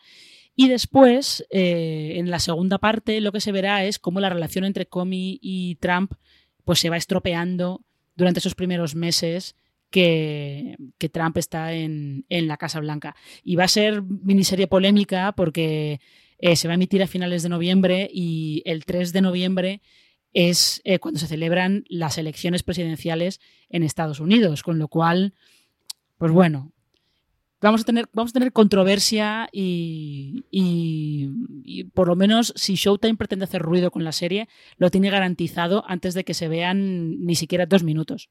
Y 0.55 0.67
después, 0.67 1.45
eh, 1.51 2.13
en 2.15 2.31
la 2.31 2.39
segunda 2.39 2.79
parte, 2.79 3.21
lo 3.21 3.31
que 3.31 3.39
se 3.39 3.51
verá 3.51 3.85
es 3.85 3.99
cómo 3.99 4.19
la 4.19 4.29
relación 4.29 4.65
entre 4.65 4.87
Comey 4.87 5.37
y 5.39 5.75
Trump 5.75 6.13
pues, 6.65 6.79
se 6.79 6.89
va 6.89 6.97
estropeando 6.97 7.85
durante 8.15 8.39
esos 8.39 8.55
primeros 8.55 8.95
meses 8.95 9.55
que, 9.91 10.75
Trump 11.11 11.37
está 11.37 11.71
en, 11.73 12.25
la 12.29 12.57
Casa 12.57 12.79
Blanca. 12.79 13.15
Y 13.43 13.57
va 13.57 13.65
a 13.65 13.69
ser 13.69 14.01
miniserie 14.01 14.65
polémica 14.65 15.33
porque 15.33 15.99
eh, 16.39 16.55
se 16.55 16.67
va 16.67 16.73
a 16.73 16.81
emitir 16.81 17.03
a 17.03 17.07
finales 17.07 17.43
de 17.43 17.49
noviembre 17.49 18.09
y 18.11 18.63
el 18.65 18.85
3 18.85 19.13
de 19.13 19.21
noviembre 19.21 19.81
es 20.37 20.81
eh, 20.83 20.99
cuando 20.99 21.19
se 21.19 21.25
celebran 21.25 21.83
las 21.89 22.19
elecciones 22.19 22.61
presidenciales 22.61 23.41
en 23.69 23.81
Estados 23.81 24.19
Unidos, 24.19 24.61
con 24.61 24.77
lo 24.77 24.87
cual, 24.87 25.33
pues 26.19 26.31
bueno, 26.31 26.73
vamos 27.59 27.81
a 27.81 27.85
tener, 27.85 28.07
vamos 28.13 28.29
a 28.29 28.33
tener 28.33 28.51
controversia 28.53 29.49
y, 29.51 30.45
y, 30.51 31.85
por 31.85 32.07
lo 32.07 32.15
menos 32.15 32.53
si 32.55 32.75
Showtime 32.75 33.15
pretende 33.15 33.45
hacer 33.45 33.63
ruido 33.63 33.89
con 33.89 34.03
la 34.03 34.11
serie, 34.11 34.47
lo 34.77 34.91
tiene 34.91 35.09
garantizado 35.09 35.83
antes 35.87 36.13
de 36.13 36.23
que 36.23 36.35
se 36.35 36.47
vean 36.47 37.25
ni 37.25 37.33
siquiera 37.33 37.65
dos 37.65 37.81
minutos. 37.81 38.29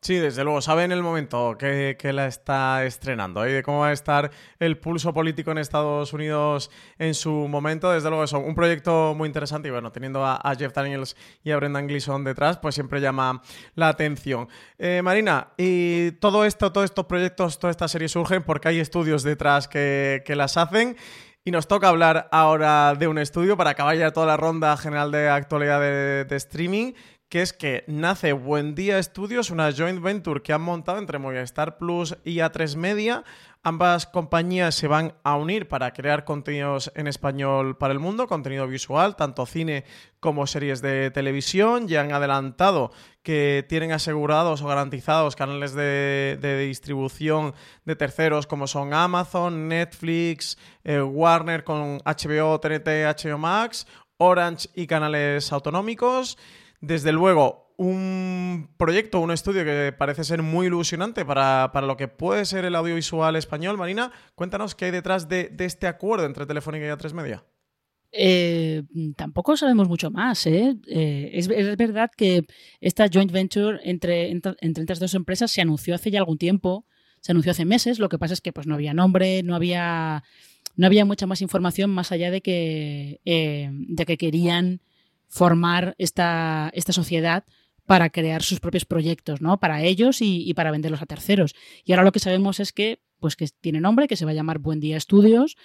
Sí, 0.00 0.14
desde 0.14 0.44
luego, 0.44 0.62
sabe 0.62 0.84
en 0.84 0.92
el 0.92 1.02
momento 1.02 1.56
que, 1.58 1.96
la 2.12 2.28
está 2.28 2.84
estrenando 2.84 3.46
y 3.48 3.52
de 3.52 3.64
cómo 3.64 3.80
va 3.80 3.88
a 3.88 3.92
estar 3.92 4.30
el 4.60 4.78
pulso 4.78 5.12
político 5.12 5.50
en 5.50 5.58
Estados 5.58 6.12
Unidos 6.12 6.70
en 6.98 7.14
su 7.14 7.32
momento. 7.48 7.90
Desde 7.90 8.08
luego, 8.08 8.22
eso, 8.22 8.38
un 8.38 8.54
proyecto 8.54 9.14
muy 9.16 9.26
interesante 9.26 9.66
y 9.68 9.70
bueno, 9.72 9.90
teniendo 9.90 10.24
a, 10.24 10.40
Jeff 10.56 10.72
Daniels 10.72 11.16
y 11.42 11.50
a 11.50 11.56
Brendan 11.56 11.88
Gleeson 11.88 12.22
detrás, 12.22 12.58
pues 12.58 12.76
siempre 12.76 13.00
llama 13.00 13.42
la 13.74 13.88
atención. 13.88 14.48
Eh, 14.78 15.02
Marina, 15.02 15.48
y 15.56 16.12
todo 16.12 16.44
esto, 16.44 16.70
todos 16.70 16.84
estos 16.84 17.06
proyectos, 17.06 17.58
toda 17.58 17.72
esta 17.72 17.88
serie 17.88 18.08
surgen 18.08 18.44
porque 18.44 18.68
hay 18.68 18.78
estudios 18.78 19.24
detrás 19.24 19.66
que, 19.66 20.22
las 20.28 20.56
hacen. 20.56 20.96
Y 21.44 21.50
nos 21.50 21.66
toca 21.66 21.88
hablar 21.88 22.28
ahora 22.30 22.94
de 22.94 23.08
un 23.08 23.16
estudio 23.18 23.56
para 23.56 23.70
acabar 23.70 23.96
ya 23.96 24.12
toda 24.12 24.26
la 24.26 24.36
ronda 24.36 24.76
general 24.76 25.10
de 25.10 25.28
actualidad 25.30 25.80
de, 25.80 26.24
de 26.24 26.36
streaming 26.36 26.92
que 27.28 27.42
es 27.42 27.52
que 27.52 27.84
nace 27.86 28.32
Buen 28.32 28.74
Día 28.74 28.98
Estudios, 28.98 29.50
una 29.50 29.70
joint 29.70 30.00
venture 30.00 30.40
que 30.40 30.54
han 30.54 30.62
montado 30.62 30.98
entre 30.98 31.18
Movistar 31.18 31.76
Plus 31.76 32.16
y 32.24 32.36
A3 32.36 32.76
Media. 32.76 33.22
Ambas 33.62 34.06
compañías 34.06 34.74
se 34.74 34.88
van 34.88 35.12
a 35.24 35.36
unir 35.36 35.68
para 35.68 35.92
crear 35.92 36.24
contenidos 36.24 36.90
en 36.94 37.06
español 37.06 37.76
para 37.76 37.92
el 37.92 37.98
mundo, 37.98 38.28
contenido 38.28 38.66
visual, 38.66 39.14
tanto 39.14 39.44
cine 39.44 39.84
como 40.20 40.46
series 40.46 40.80
de 40.80 41.10
televisión. 41.10 41.86
Ya 41.86 42.00
han 42.00 42.12
adelantado 42.12 42.92
que 43.22 43.66
tienen 43.68 43.92
asegurados 43.92 44.62
o 44.62 44.68
garantizados 44.68 45.36
canales 45.36 45.74
de, 45.74 46.64
distribución 46.66 47.52
de 47.84 47.94
terceros 47.94 48.46
como 48.46 48.66
son 48.66 48.94
Amazon, 48.94 49.68
Netflix, 49.68 50.56
eh, 50.82 51.02
Warner 51.02 51.62
con 51.62 51.98
HBO, 51.98 52.58
TNT, 52.58 52.88
HBO 53.04 53.36
Max, 53.36 53.86
Orange 54.16 54.70
y 54.74 54.86
canales 54.86 55.52
autonómicos. 55.52 56.38
Desde 56.80 57.12
luego, 57.12 57.68
un 57.78 58.70
proyecto, 58.76 59.20
un 59.20 59.30
estudio 59.30 59.64
que 59.64 59.94
parece 59.96 60.24
ser 60.24 60.42
muy 60.42 60.66
ilusionante 60.66 61.24
para, 61.24 61.70
lo 61.82 61.96
que 61.96 62.08
puede 62.08 62.44
ser 62.44 62.64
el 62.64 62.74
audiovisual 62.74 63.36
español. 63.36 63.78
Marina, 63.78 64.10
cuéntanos 64.34 64.74
qué 64.74 64.86
hay 64.86 64.90
detrás 64.90 65.28
de, 65.28 65.54
este 65.60 65.86
acuerdo 65.86 66.26
entre 66.26 66.44
Telefónica 66.44 66.86
y 66.86 66.88
A3 66.88 67.12
Media. 67.12 67.44
Eh, 68.10 68.82
tampoco 69.16 69.56
sabemos 69.56 69.88
mucho 69.88 70.10
más. 70.10 70.44
¿eh? 70.46 70.74
Eh, 70.88 71.30
es, 71.34 71.46
verdad 71.46 72.10
que 72.16 72.46
esta 72.80 73.08
joint 73.12 73.30
venture 73.30 73.78
entre, 73.84 74.30
entre, 74.30 74.56
estas 74.60 74.98
dos 74.98 75.14
empresas 75.14 75.52
se 75.52 75.60
anunció 75.60 75.94
hace 75.94 76.10
ya 76.10 76.18
algún 76.18 76.38
tiempo, 76.38 76.84
se 77.20 77.30
anunció 77.30 77.52
hace 77.52 77.64
meses. 77.64 78.00
Lo 78.00 78.08
que 78.08 78.18
pasa 78.18 78.34
es 78.34 78.40
que 78.40 78.52
pues, 78.52 78.66
no 78.66 78.74
había 78.74 78.92
nombre, 78.92 79.44
no 79.44 79.54
había, 79.54 80.24
no 80.74 80.86
había 80.86 81.04
mucha 81.04 81.26
más 81.28 81.42
información 81.42 81.90
más 81.90 82.10
allá 82.10 82.32
de 82.32 82.40
que, 82.40 83.20
de 83.24 84.04
que 84.04 84.16
querían 84.16 84.80
formar 85.28 85.94
esta, 85.98 86.70
esta 86.74 86.92
sociedad 86.92 87.44
para 87.88 88.10
crear 88.10 88.42
sus 88.42 88.60
propios 88.60 88.84
proyectos, 88.84 89.40
¿no? 89.40 89.58
Para 89.58 89.82
ellos 89.82 90.18
y, 90.20 90.52
para 90.52 90.70
venderlos 90.70 91.00
a 91.00 91.06
terceros. 91.06 91.54
Y 91.84 91.92
ahora 91.92 92.04
lo 92.04 92.12
que 92.12 92.18
sabemos 92.18 92.60
es 92.60 92.72
que, 92.72 93.00
pues 93.18 93.34
que 93.34 93.48
tiene 93.62 93.80
nombre, 93.80 94.08
que 94.08 94.16
se 94.16 94.26
va 94.26 94.32
a 94.32 94.34
llamar 94.34 94.58
Buen 94.58 94.78
Día 94.78 94.98
Estudios. 94.98 95.56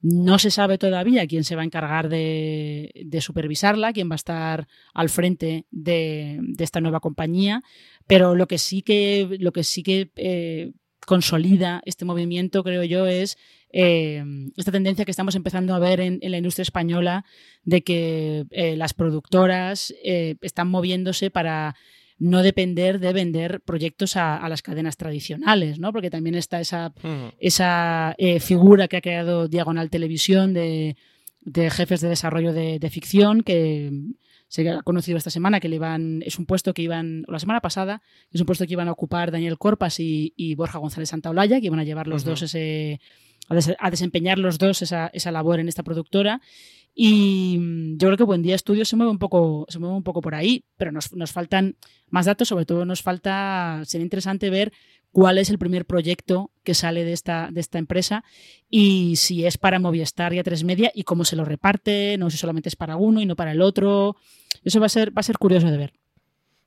No 0.00 0.38
se 0.38 0.50
sabe 0.50 0.78
todavía 0.78 1.26
quién 1.26 1.44
se 1.44 1.54
va 1.54 1.60
a 1.60 1.66
encargar 1.66 2.08
de, 2.08 3.18
supervisarla, 3.20 3.92
quién 3.92 4.08
va 4.08 4.14
a 4.14 4.16
estar 4.16 4.68
al 4.94 5.10
frente 5.10 5.66
de, 5.70 6.40
esta 6.58 6.80
nueva 6.80 7.00
compañía, 7.00 7.62
pero 8.06 8.34
lo 8.34 8.46
que 8.46 8.56
sí 8.56 8.80
que, 8.80 9.36
lo 9.38 9.52
que, 9.52 9.62
sí 9.62 9.82
que 9.82 10.10
eh, 10.16 10.72
consolida 11.06 11.80
este 11.86 12.04
movimiento, 12.04 12.62
creo 12.62 12.84
yo, 12.84 13.06
es 13.06 13.38
eh, 13.72 14.22
esta 14.56 14.72
tendencia 14.72 15.04
que 15.04 15.10
estamos 15.10 15.34
empezando 15.34 15.74
a 15.74 15.78
ver 15.78 16.00
en, 16.00 16.18
la 16.20 16.36
industria 16.36 16.62
española 16.62 17.24
de 17.64 17.82
que 17.82 18.44
eh, 18.50 18.76
las 18.76 18.92
productoras 18.92 19.94
eh, 20.04 20.36
están 20.42 20.68
moviéndose 20.68 21.30
para 21.30 21.74
no 22.18 22.42
depender 22.42 22.98
de 22.98 23.12
vender 23.12 23.60
proyectos 23.60 24.16
a, 24.16 24.46
las 24.48 24.62
cadenas 24.62 24.96
tradicionales, 24.96 25.78
¿no? 25.78 25.92
Porque 25.92 26.10
también 26.10 26.34
está 26.34 26.60
esa, 26.60 26.94
esa 27.38 28.16
figura 28.40 28.88
que 28.88 28.96
ha 28.96 29.02
creado 29.02 29.48
Diagonal 29.48 29.90
Televisión 29.90 30.54
de, 30.54 30.96
jefes 31.70 32.00
de 32.00 32.08
desarrollo 32.08 32.54
de, 32.54 32.90
ficción 32.90 33.42
que 33.42 33.92
se 34.48 34.68
ha 34.68 34.82
conocido 34.82 35.18
esta 35.18 35.30
semana 35.30 35.60
que 35.60 35.68
le 35.68 35.76
iban, 35.76 36.22
es 36.22 36.38
un 36.38 36.46
puesto 36.46 36.72
que 36.72 36.82
iban, 36.82 37.24
o 37.28 37.32
la 37.32 37.38
semana 37.38 37.60
pasada, 37.60 38.02
es 38.30 38.40
un 38.40 38.46
puesto 38.46 38.66
que 38.66 38.72
iban 38.72 38.88
a 38.88 38.92
ocupar 38.92 39.30
Daniel 39.30 39.58
Corpas 39.58 39.96
y, 39.98 40.54
Borja 40.56 40.78
González 40.78 41.08
Santaolalla, 41.08 41.60
que 41.60 41.66
iban 41.66 41.80
a 41.80 41.84
llevar 41.84 42.06
los 42.06 42.24
dos 42.24 42.42
ese, 42.42 43.00
a, 43.48 43.90
desempeñar 43.90 44.38
los 44.38 44.58
dos 44.58 44.82
esa, 44.82 45.08
esa 45.08 45.30
labor 45.32 45.60
en 45.60 45.68
esta 45.68 45.82
productora. 45.82 46.40
Y 46.98 47.58
mm, 47.58 47.98
yo 47.98 48.08
creo 48.08 48.16
que 48.16 48.24
Buen 48.24 48.42
Día 48.42 48.54
Estudios 48.54 48.88
se 48.88 48.96
mueve 48.96 49.10
un 49.10 49.18
poco, 49.18 49.66
se 49.68 49.78
mueve 49.78 49.96
un 49.96 50.02
poco 50.02 50.22
por 50.22 50.34
ahí, 50.34 50.64
pero 50.76 50.92
nos, 50.92 51.12
nos, 51.12 51.30
faltan 51.32 51.76
más 52.08 52.24
datos, 52.24 52.48
sobre 52.48 52.64
todo 52.64 52.86
nos 52.86 53.02
falta, 53.02 53.82
sería 53.84 54.04
interesante 54.04 54.48
ver 54.48 54.72
cuál 55.12 55.38
es 55.38 55.50
el 55.50 55.58
primer 55.58 55.86
proyecto 55.86 56.50
que 56.62 56.74
sale 56.74 57.04
de 57.04 57.12
esta, 57.12 57.48
de 57.50 57.60
esta 57.60 57.78
empresa 57.78 58.24
y 58.68 59.16
si 59.16 59.46
es 59.46 59.58
para 59.58 59.78
Movistar 59.78 60.32
y 60.34 60.38
A3 60.38 60.64
Media 60.64 60.92
y 60.94 61.04
cómo 61.04 61.24
se 61.24 61.36
lo 61.36 61.44
reparte, 61.44 62.16
no 62.18 62.30
si 62.30 62.36
solamente 62.36 62.68
es 62.68 62.76
para 62.76 62.96
uno 62.96 63.20
y 63.20 63.26
no 63.26 63.36
para 63.36 63.52
el 63.52 63.62
otro. 63.62 64.16
Eso 64.64 64.80
va 64.80 64.86
a 64.86 64.90
ser, 64.90 65.16
va 65.16 65.20
a 65.20 65.24
ser 65.24 65.38
curioso 65.38 65.70
de 65.70 65.76
ver. 65.76 65.92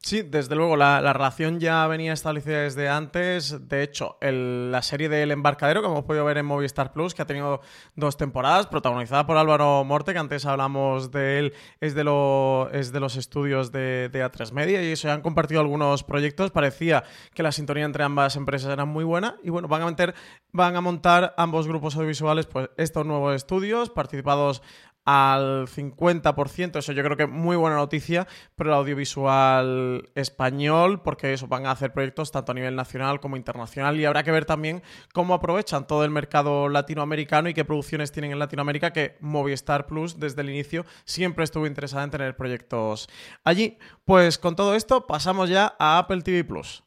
Sí, 0.02 0.22
desde 0.22 0.56
luego, 0.56 0.78
la, 0.78 1.02
relación 1.12 1.60
ya 1.60 1.86
venía 1.86 2.14
establecida 2.14 2.62
desde 2.62 2.88
antes. 2.88 3.68
De 3.68 3.84
hecho, 3.84 4.18
la 4.22 4.82
serie 4.82 5.10
del 5.10 5.30
embarcadero, 5.32 5.82
que 5.82 5.88
hemos 5.88 6.06
podido 6.06 6.24
ver 6.24 6.38
en 6.38 6.46
Movistar 6.46 6.94
Plus, 6.94 7.14
que 7.14 7.22
ha 7.22 7.26
tenido 7.26 7.60
dos 7.96 8.16
temporadas, 8.16 8.66
protagonizada 8.68 9.28
por 9.28 9.36
Álvaro 9.36 9.84
Morte, 9.84 10.14
que 10.14 10.20
antes 10.20 10.46
hablamos 10.46 11.12
de 11.12 11.40
él, 11.40 11.54
es 11.82 11.96
de, 11.96 12.04
de 12.06 13.00
los 13.00 13.16
estudios 13.18 13.74
de, 13.74 14.08
de 14.08 14.26
A3 14.26 14.54
Media, 14.54 14.82
y 14.82 14.96
ya 14.96 15.14
han 15.14 15.22
compartido 15.22 15.60
algunos 15.60 16.06
proyectos. 16.06 16.52
Parecía 16.52 17.04
que 17.34 17.44
la 17.44 17.52
sintonía 17.52 17.84
entre 17.84 18.06
ambas 18.06 18.38
empresas 18.38 18.72
era 18.72 18.86
muy 18.86 19.04
buena, 19.04 19.36
y 19.44 19.50
bueno, 19.50 19.68
van 19.68 19.82
a 19.82 19.86
meter, 19.86 20.16
van 20.54 20.78
a 20.78 20.82
montar 20.82 21.34
ambos 21.36 21.68
grupos 21.68 21.98
audiovisuales, 21.98 22.46
pues 22.46 22.70
estos 22.78 23.06
nuevos 23.06 23.36
estudios, 23.36 23.90
participados 23.90 24.62
al 25.12 25.68
50%, 25.68 26.78
eso 26.78 26.92
yo 26.92 27.04
creo 27.04 27.18
que 27.18 27.24
es 27.24 27.30
muy 27.30 27.58
buena 27.58 27.78
noticia, 27.78 28.28
pero 28.56 28.70
el 28.70 28.76
audiovisual 28.76 30.08
español, 30.14 31.02
porque 31.02 31.34
eso 31.34 31.48
van 31.48 31.66
a 31.66 31.72
hacer 31.72 31.94
proyectos 31.94 32.32
tanto 32.32 32.52
a 32.52 32.56
nivel 32.56 32.76
nacional 32.76 33.20
como 33.20 33.36
internacional 33.36 34.00
y 34.00 34.06
habrá 34.06 34.22
que 34.22 34.30
ver 34.30 34.46
también 34.46 34.84
cómo 35.12 35.34
aprovechan 35.34 35.88
todo 35.88 36.06
el 36.06 36.12
mercado 36.12 36.70
latinoamericano 36.70 37.50
y 37.50 37.56
qué 37.56 37.66
producciones 37.66 38.12
tienen 38.12 38.34
en 38.34 38.38
Latinoamérica, 38.38 38.94
que 38.94 39.18
Movistar 39.20 39.88
Plus 39.88 40.20
desde 40.20 40.42
el 40.42 40.52
inicio 40.52 40.86
siempre 41.06 41.44
estuvo 41.44 41.66
interesada 41.66 42.04
en 42.04 42.12
tener 42.12 42.36
proyectos 42.36 43.10
allí. 43.44 43.80
Pues 44.06 44.38
con 44.38 44.56
todo 44.56 44.76
esto 44.76 45.08
pasamos 45.08 45.50
ya 45.50 45.76
a 45.80 45.98
Apple 45.98 46.22
TV 46.22 46.44
Plus. 46.44 46.84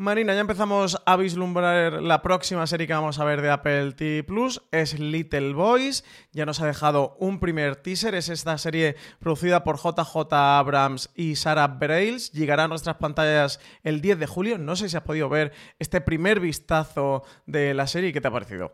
Marina, 0.00 0.32
ya 0.32 0.40
empezamos 0.40 0.96
a 1.04 1.16
vislumbrar 1.18 2.02
la 2.02 2.22
próxima 2.22 2.66
serie 2.66 2.86
que 2.86 2.94
vamos 2.94 3.18
a 3.18 3.24
ver 3.26 3.42
de 3.42 3.50
Apple 3.50 3.92
TV 3.92 4.24
Plus. 4.24 4.62
Es 4.72 4.98
Little 4.98 5.52
Boys. 5.52 6.04
Ya 6.32 6.46
nos 6.46 6.62
ha 6.62 6.66
dejado 6.66 7.18
un 7.20 7.38
primer 7.38 7.76
teaser. 7.76 8.14
Es 8.14 8.30
esta 8.30 8.56
serie 8.56 8.96
producida 9.18 9.62
por 9.62 9.76
JJ 9.76 10.32
Abrams 10.32 11.10
y 11.14 11.36
Sarah 11.36 11.66
Bareilles. 11.66 12.32
Llegará 12.32 12.64
a 12.64 12.68
nuestras 12.68 12.96
pantallas 12.96 13.60
el 13.82 14.00
10 14.00 14.20
de 14.20 14.26
julio. 14.26 14.56
No 14.56 14.74
sé 14.74 14.88
si 14.88 14.96
has 14.96 15.02
podido 15.02 15.28
ver 15.28 15.52
este 15.78 16.00
primer 16.00 16.40
vistazo 16.40 17.22
de 17.44 17.74
la 17.74 17.86
serie. 17.86 18.14
¿Qué 18.14 18.22
te 18.22 18.28
ha 18.28 18.32
parecido? 18.32 18.72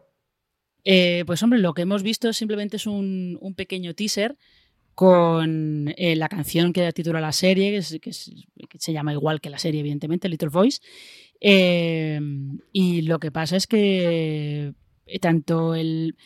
Eh, 0.89 1.25
pues 1.27 1.43
hombre, 1.43 1.59
lo 1.59 1.75
que 1.75 1.83
hemos 1.83 2.05
visto 2.05 2.33
simplemente 2.33 2.77
es 2.77 2.87
un, 2.87 3.41
pequeño 3.57 3.95
teaser 3.95 4.37
con 4.97 5.93
eh, 5.95 6.17
la 6.17 6.31
canción 6.31 6.73
que 6.73 6.81
da 6.81 6.91
título 6.91 7.19
a 7.19 7.21
la 7.21 7.33
serie, 7.33 7.83
que, 8.01 8.13
se 8.15 8.93
llama 8.95 9.13
igual 9.13 9.43
que 9.43 9.51
la 9.51 9.59
serie, 9.59 9.81
evidentemente, 9.81 10.27
Little 10.27 10.49
Voice. 10.49 10.81
Eh, 11.39 12.19
y 12.73 13.03
lo 13.03 13.19
que 13.19 13.31
pasa 13.31 13.57
es 13.57 13.67
que 13.67 14.73
tanto 15.21 15.75
el, 15.75 16.17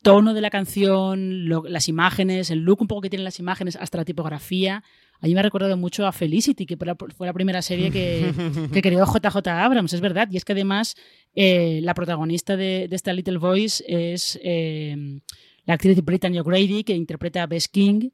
tono 0.00 0.32
de 0.32 0.40
la 0.40 0.48
canción, 0.48 1.46
las 1.46 1.90
imágenes, 1.90 2.50
el 2.50 2.60
look 2.60 2.80
un 2.80 2.88
poco 2.88 3.02
que 3.02 3.10
tienen 3.10 3.24
las 3.24 3.38
imágenes, 3.38 3.76
hasta 3.76 3.98
la 3.98 4.06
tipografía, 4.06 4.82
a 5.20 5.26
mí 5.26 5.34
me 5.34 5.40
ha 5.40 5.42
recordado 5.42 5.76
mucho 5.76 6.06
a 6.06 6.12
Felicity, 6.12 6.64
que 6.64 6.78
fue 6.78 7.26
la 7.26 7.34
primera 7.34 7.60
serie 7.60 7.90
que, 7.90 8.32
que 8.72 8.80
creó 8.80 9.04
JJ 9.04 9.46
Abrams, 9.46 9.92
es 9.92 10.00
verdad. 10.00 10.26
Y 10.30 10.38
es 10.38 10.46
que 10.46 10.52
además 10.52 10.96
eh, 11.34 11.80
la 11.82 11.92
protagonista 11.92 12.56
de, 12.56 12.88
esta 12.90 13.12
Little 13.12 13.36
Voice 13.36 13.84
es 13.86 14.40
eh, 14.42 15.20
la 15.64 15.74
actriz 15.74 16.02
Brittany 16.04 16.38
O'Grady, 16.38 16.84
que 16.84 16.94
interpreta 16.94 17.42
a 17.42 17.46
Bess 17.46 17.68
King, 17.68 18.10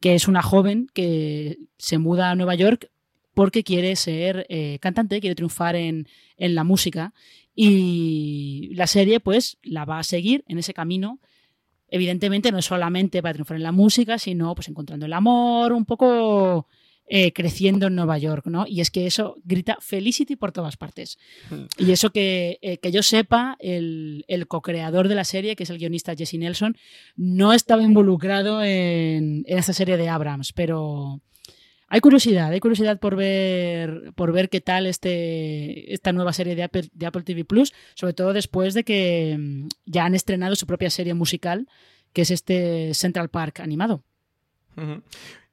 que 0.00 0.14
es 0.14 0.28
una 0.28 0.42
joven 0.42 0.88
que 0.92 1.58
se 1.78 1.98
muda 1.98 2.30
a 2.30 2.34
Nueva 2.34 2.54
York 2.54 2.90
porque 3.34 3.62
quiere 3.62 3.94
ser 3.96 4.46
eh, 4.48 4.78
cantante, 4.80 5.20
quiere 5.20 5.36
triunfar 5.36 5.76
en, 5.76 6.08
en, 6.36 6.54
la 6.54 6.64
música. 6.64 7.14
Y 7.54 8.70
la 8.74 8.88
serie, 8.88 9.20
pues, 9.20 9.58
la 9.62 9.84
va 9.84 10.00
a 10.00 10.04
seguir 10.04 10.44
en 10.48 10.58
ese 10.58 10.74
camino. 10.74 11.20
Evidentemente, 11.88 12.50
no 12.50 12.60
solamente 12.62 13.22
para 13.22 13.34
triunfar 13.34 13.56
en 13.56 13.62
la 13.62 13.72
música, 13.72 14.18
sino 14.18 14.54
pues 14.54 14.68
encontrando 14.68 15.06
el 15.06 15.12
amor, 15.12 15.72
un 15.72 15.84
poco 15.84 16.66
eh, 17.08 17.32
creciendo 17.32 17.86
en 17.86 17.94
Nueva 17.94 18.18
York, 18.18 18.46
¿no? 18.46 18.66
Y 18.66 18.80
es 18.80 18.90
que 18.90 19.06
eso 19.06 19.36
grita 19.44 19.78
Felicity 19.80 20.36
por 20.36 20.52
todas 20.52 20.76
partes. 20.76 21.18
Hmm. 21.50 21.64
Y 21.78 21.92
eso 21.92 22.10
que, 22.10 22.58
eh, 22.60 22.78
que 22.78 22.92
yo 22.92 23.02
sepa, 23.02 23.56
el, 23.60 24.24
el 24.28 24.46
co-creador 24.46 25.08
de 25.08 25.14
la 25.14 25.24
serie, 25.24 25.56
que 25.56 25.62
es 25.62 25.70
el 25.70 25.78
guionista 25.78 26.14
Jesse 26.14 26.34
Nelson, 26.34 26.76
no 27.16 27.52
estaba 27.52 27.82
involucrado 27.82 28.62
en, 28.62 29.44
en 29.46 29.58
esta 29.58 29.72
serie 29.72 29.96
de 29.96 30.08
Abrams, 30.08 30.52
pero 30.52 31.22
hay 31.90 32.00
curiosidad, 32.00 32.50
hay 32.50 32.60
curiosidad 32.60 33.00
por 33.00 33.16
ver, 33.16 34.12
por 34.14 34.32
ver 34.32 34.50
qué 34.50 34.60
tal 34.60 34.86
este, 34.86 35.94
esta 35.94 36.12
nueva 36.12 36.34
serie 36.34 36.54
de 36.54 36.64
Apple, 36.64 36.90
de 36.92 37.06
Apple 37.06 37.22
TV 37.22 37.46
Plus, 37.46 37.72
sobre 37.94 38.12
todo 38.12 38.34
después 38.34 38.74
de 38.74 38.84
que 38.84 39.36
mm, 39.38 39.68
ya 39.86 40.04
han 40.04 40.14
estrenado 40.14 40.54
su 40.54 40.66
propia 40.66 40.90
serie 40.90 41.14
musical, 41.14 41.66
que 42.12 42.22
es 42.22 42.30
este 42.30 42.92
Central 42.92 43.30
Park 43.30 43.60
animado. 43.60 44.04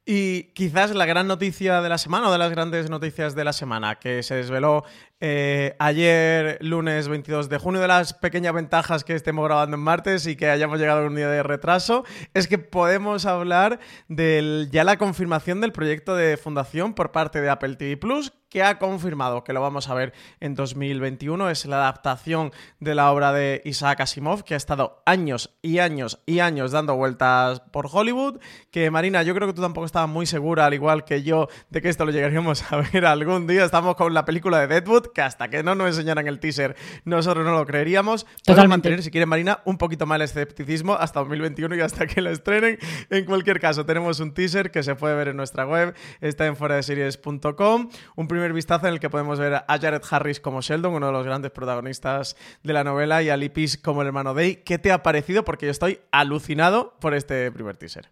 Y 0.05 0.53
quizás 0.53 0.93
la 0.93 1.05
gran 1.05 1.27
noticia 1.27 1.81
de 1.81 1.89
la 1.89 1.97
semana, 1.97 2.29
o 2.29 2.31
de 2.31 2.37
las 2.37 2.51
grandes 2.51 2.91
noticias 2.91 3.33
de 3.33 3.43
la 3.43 3.53
semana, 3.53 3.95
que 3.95 4.21
se 4.21 4.35
desveló 4.35 4.83
eh, 5.21 5.75
ayer, 5.79 6.57
lunes 6.61 7.07
22 7.07 7.47
de 7.47 7.57
junio, 7.57 7.81
de 7.81 7.87
las 7.87 8.13
pequeñas 8.13 8.53
ventajas 8.53 9.03
que 9.03 9.15
estemos 9.15 9.45
grabando 9.45 9.77
en 9.77 9.81
martes 9.81 10.27
y 10.27 10.35
que 10.35 10.49
hayamos 10.49 10.79
llegado 10.79 11.03
a 11.03 11.07
un 11.07 11.15
día 11.15 11.29
de 11.29 11.41
retraso, 11.41 12.03
es 12.33 12.47
que 12.47 12.57
podemos 12.57 13.25
hablar 13.25 13.79
de 14.09 14.67
ya 14.71 14.83
la 14.83 14.97
confirmación 14.97 15.61
del 15.61 15.71
proyecto 15.71 16.15
de 16.15 16.37
fundación 16.37 16.93
por 16.93 17.11
parte 17.11 17.41
de 17.41 17.49
Apple 17.49 17.75
TV 17.77 17.97
Plus, 17.97 18.33
que 18.55 18.63
ha 18.63 18.79
confirmado 18.79 19.43
que 19.43 19.51
lo 19.51 19.59
vamos 19.59 19.89
a 19.89 19.93
ver 19.93 20.13
en 20.39 20.55
2021. 20.55 21.49
Es 21.49 21.65
la 21.65 21.75
adaptación 21.75 22.53
de 22.79 22.95
la 22.95 23.11
obra 23.11 23.33
de 23.33 23.61
Isaac 23.65 23.99
Asimov, 23.99 24.45
que 24.45 24.53
ha 24.53 24.57
estado 24.57 25.03
años 25.05 25.57
y 25.61 25.79
años 25.79 26.21
y 26.25 26.39
años 26.39 26.71
dando 26.71 26.95
vueltas 26.95 27.59
por 27.73 27.89
Hollywood. 27.91 28.39
Que 28.71 28.91
Marina, 28.91 29.23
yo 29.23 29.35
creo 29.35 29.49
que 29.49 29.53
tú 29.53 29.61
tampoco 29.61 29.85
estabas 29.85 30.09
muy 30.09 30.25
segura, 30.25 30.65
al 30.65 30.73
igual 30.73 31.03
que 31.03 31.21
yo, 31.21 31.49
de 31.69 31.81
que 31.81 31.89
esto 31.89 32.05
lo 32.05 32.13
llegaríamos 32.13 32.71
a 32.71 32.77
ver 32.77 33.05
algún 33.05 33.45
día. 33.45 33.65
Estamos 33.65 33.95
con 33.95 34.13
la 34.13 34.23
película 34.23 34.59
de 34.61 34.67
Deadwood, 34.67 35.04
que 35.07 35.21
hasta 35.21 35.49
que 35.49 35.63
no 35.63 35.75
nos 35.75 35.87
enseñaran 35.87 36.27
el 36.27 36.39
teaser, 36.39 36.75
nosotros 37.03 37.45
no 37.45 37.53
lo 37.53 37.65
creeríamos. 37.65 38.25
Podemos 38.45 38.69
mantener, 38.69 39.01
si 39.03 39.11
quiere 39.11 39.25
Marina, 39.25 39.59
un 39.65 39.77
poquito 39.77 40.05
más 40.05 40.17
el 40.17 40.21
escepticismo 40.23 40.93
hasta 40.93 41.19
2021 41.19 41.75
y 41.75 41.81
hasta 41.81 42.07
que 42.07 42.21
lo 42.21 42.29
estrenen. 42.29 42.77
En 43.09 43.25
cualquier 43.25 43.59
caso, 43.59 43.85
tenemos 43.85 44.19
un 44.19 44.33
teaser 44.33 44.71
que 44.71 44.83
se 44.83 44.95
puede 44.95 45.15
ver 45.15 45.29
en 45.29 45.37
nuestra 45.37 45.65
web, 45.65 45.95
está 46.21 46.45
en 46.45 46.55
foradeseries.com. 46.55 47.89
Un 48.15 48.27
primer 48.27 48.53
vistazo 48.53 48.87
en 48.87 48.93
el 48.93 48.99
que 48.99 49.09
podemos 49.09 49.39
ver 49.39 49.55
a 49.55 49.79
Jared 49.79 50.01
Harris 50.09 50.39
como 50.39 50.61
Sheldon, 50.61 50.93
uno 50.93 51.07
de 51.07 51.13
los 51.13 51.25
grandes 51.25 51.51
protagonistas 51.51 52.35
de 52.63 52.73
la 52.73 52.83
novela, 52.83 53.23
y 53.23 53.29
a 53.29 53.37
Lee 53.37 53.51
como 53.81 54.01
el 54.01 54.07
hermano 54.07 54.33
Day. 54.33 54.57
¿Qué 54.65 54.77
te 54.77 54.91
ha 54.91 55.01
parecido? 55.01 55.45
Porque 55.45 55.65
yo 55.65 55.71
estoy 55.71 55.99
alucinado 56.11 56.95
por 56.99 57.13
este 57.13 57.51
primer 57.51 57.77
teaser. 57.77 58.09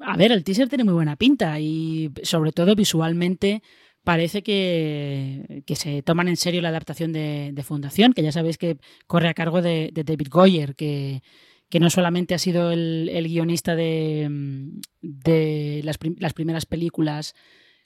A 0.00 0.16
ver, 0.16 0.30
el 0.30 0.44
teaser 0.44 0.68
tiene 0.68 0.84
muy 0.84 0.94
buena 0.94 1.16
pinta 1.16 1.58
y 1.58 2.12
sobre 2.22 2.52
todo 2.52 2.74
visualmente 2.74 3.62
parece 4.04 4.42
que, 4.42 5.62
se 5.74 6.02
toman 6.02 6.28
en 6.28 6.36
serio 6.36 6.62
la 6.62 6.70
adaptación 6.70 7.12
de, 7.12 7.62
Fundación, 7.64 8.12
que 8.12 8.22
ya 8.22 8.32
sabéis 8.32 8.58
que 8.58 8.78
corre 9.06 9.28
a 9.28 9.34
cargo 9.34 9.62
de, 9.62 9.90
David 9.92 10.28
Goyer, 10.30 10.74
que, 10.74 11.22
que, 11.68 11.80
no 11.80 11.90
solamente 11.90 12.34
ha 12.34 12.38
sido 12.38 12.70
el, 12.72 13.26
guionista 13.28 13.76
de, 13.76 14.28
de 15.02 15.80
las, 15.84 15.98
las 16.18 16.32
primeras 16.32 16.66
películas 16.66 17.34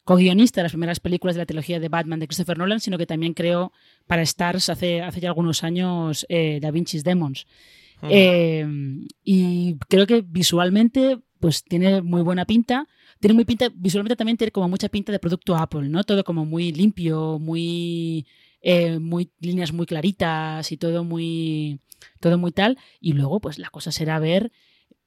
co-guionista 0.04 0.60
de 0.60 0.64
las 0.64 0.72
primeras 0.72 1.00
películas 1.00 1.36
de 1.36 1.42
la 1.42 1.46
trilogía 1.46 1.80
de 1.80 1.88
Batman 1.88 2.20
de 2.20 2.26
Christopher 2.26 2.58
Nolan, 2.58 2.80
sino 2.80 2.98
que 2.98 3.06
también 3.06 3.34
creó 3.34 3.72
para 4.06 4.22
Stars 4.22 4.68
hace, 4.68 5.00
hace 5.00 5.20
ya 5.20 5.28
algunos 5.28 5.62
años 5.62 6.26
eh, 6.28 6.58
Da 6.60 6.70
Vinci's 6.70 7.04
Demons. 7.04 7.46
Eh, 8.08 8.66
y 9.22 9.76
creo 9.88 10.08
que 10.08 10.24
visualmente 10.26 11.20
pues 11.38 11.62
tiene 11.62 12.02
muy 12.02 12.22
buena 12.22 12.46
pinta. 12.46 12.88
Tiene 13.22 13.34
muy 13.34 13.44
pinta, 13.44 13.68
visualmente 13.72 14.16
también 14.16 14.36
tiene 14.36 14.50
como 14.50 14.68
mucha 14.68 14.88
pinta 14.88 15.12
de 15.12 15.20
producto 15.20 15.54
Apple, 15.54 15.88
¿no? 15.88 16.02
Todo 16.02 16.24
como 16.24 16.44
muy 16.44 16.72
limpio, 16.72 17.38
muy, 17.38 18.26
eh, 18.60 18.98
muy 18.98 19.30
líneas 19.38 19.72
muy 19.72 19.86
claritas 19.86 20.72
y 20.72 20.76
todo 20.76 21.04
muy, 21.04 21.80
todo 22.18 22.36
muy 22.36 22.50
tal. 22.50 22.78
Y 23.00 23.12
luego, 23.12 23.40
pues 23.40 23.60
la 23.60 23.70
cosa 23.70 23.92
será 23.92 24.18
ver 24.18 24.50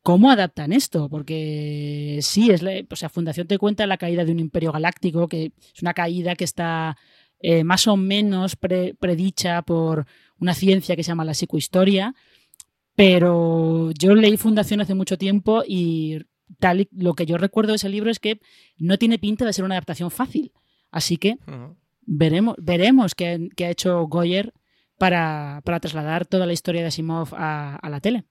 ¿Cómo 0.06 0.30
adaptan 0.30 0.72
esto? 0.72 1.10
Porque 1.10 2.20
sí, 2.22 2.52
es 2.52 2.62
o 2.92 2.96
sea, 2.96 3.10
Fundación 3.10 3.48
te 3.48 3.58
cuenta 3.58 3.88
la 3.88 3.98
caída 3.98 4.24
de 4.24 4.32
un 4.32 4.40
imperio 4.40 4.72
galáctico, 4.72 5.28
que 5.28 5.46
es 5.74 5.82
una 5.82 5.96
caída 5.96 6.36
que 6.36 6.44
está 6.44 6.96
eh, 7.40 7.64
más 7.64 7.88
o 7.88 7.98
menos 7.98 8.56
predicha 8.56 9.64
por 9.64 10.06
una 10.40 10.54
ciencia 10.54 10.96
que 10.96 11.02
se 11.02 11.08
llama 11.08 11.26
la 11.26 11.34
psicohistoria, 11.34 12.14
pero 12.96 13.90
yo 13.98 14.14
leí 14.14 14.38
Fundación 14.38 14.80
hace 14.82 14.94
mucho 14.94 15.18
tiempo 15.18 15.64
y 15.68 16.20
tal 16.60 16.82
y, 16.82 16.90
lo 16.92 17.14
que 17.14 17.26
yo 17.26 17.38
recuerdo 17.38 17.72
de 17.72 17.78
ese 17.78 17.90
libro 17.90 18.10
es 18.12 18.20
que 18.20 18.40
no 18.78 18.98
tiene 18.98 19.20
pinta 19.20 19.46
de 19.46 19.54
ser 19.54 19.66
una 19.66 19.76
adaptación 19.76 20.12
fácil. 20.12 20.52
Así 20.92 21.18
que 21.18 21.38
veremos, 22.06 22.56
veremos 22.58 23.16
qué, 23.16 23.50
ha 23.60 23.70
hecho 23.70 24.08
Goyer 24.08 24.54
para, 24.98 25.62
trasladar 25.82 26.26
toda 26.26 26.46
la 26.46 26.54
historia 26.54 26.82
de 26.82 26.88
Asimov 26.88 27.30
a 27.34 27.88
la 27.90 28.00
tele. 28.00 28.26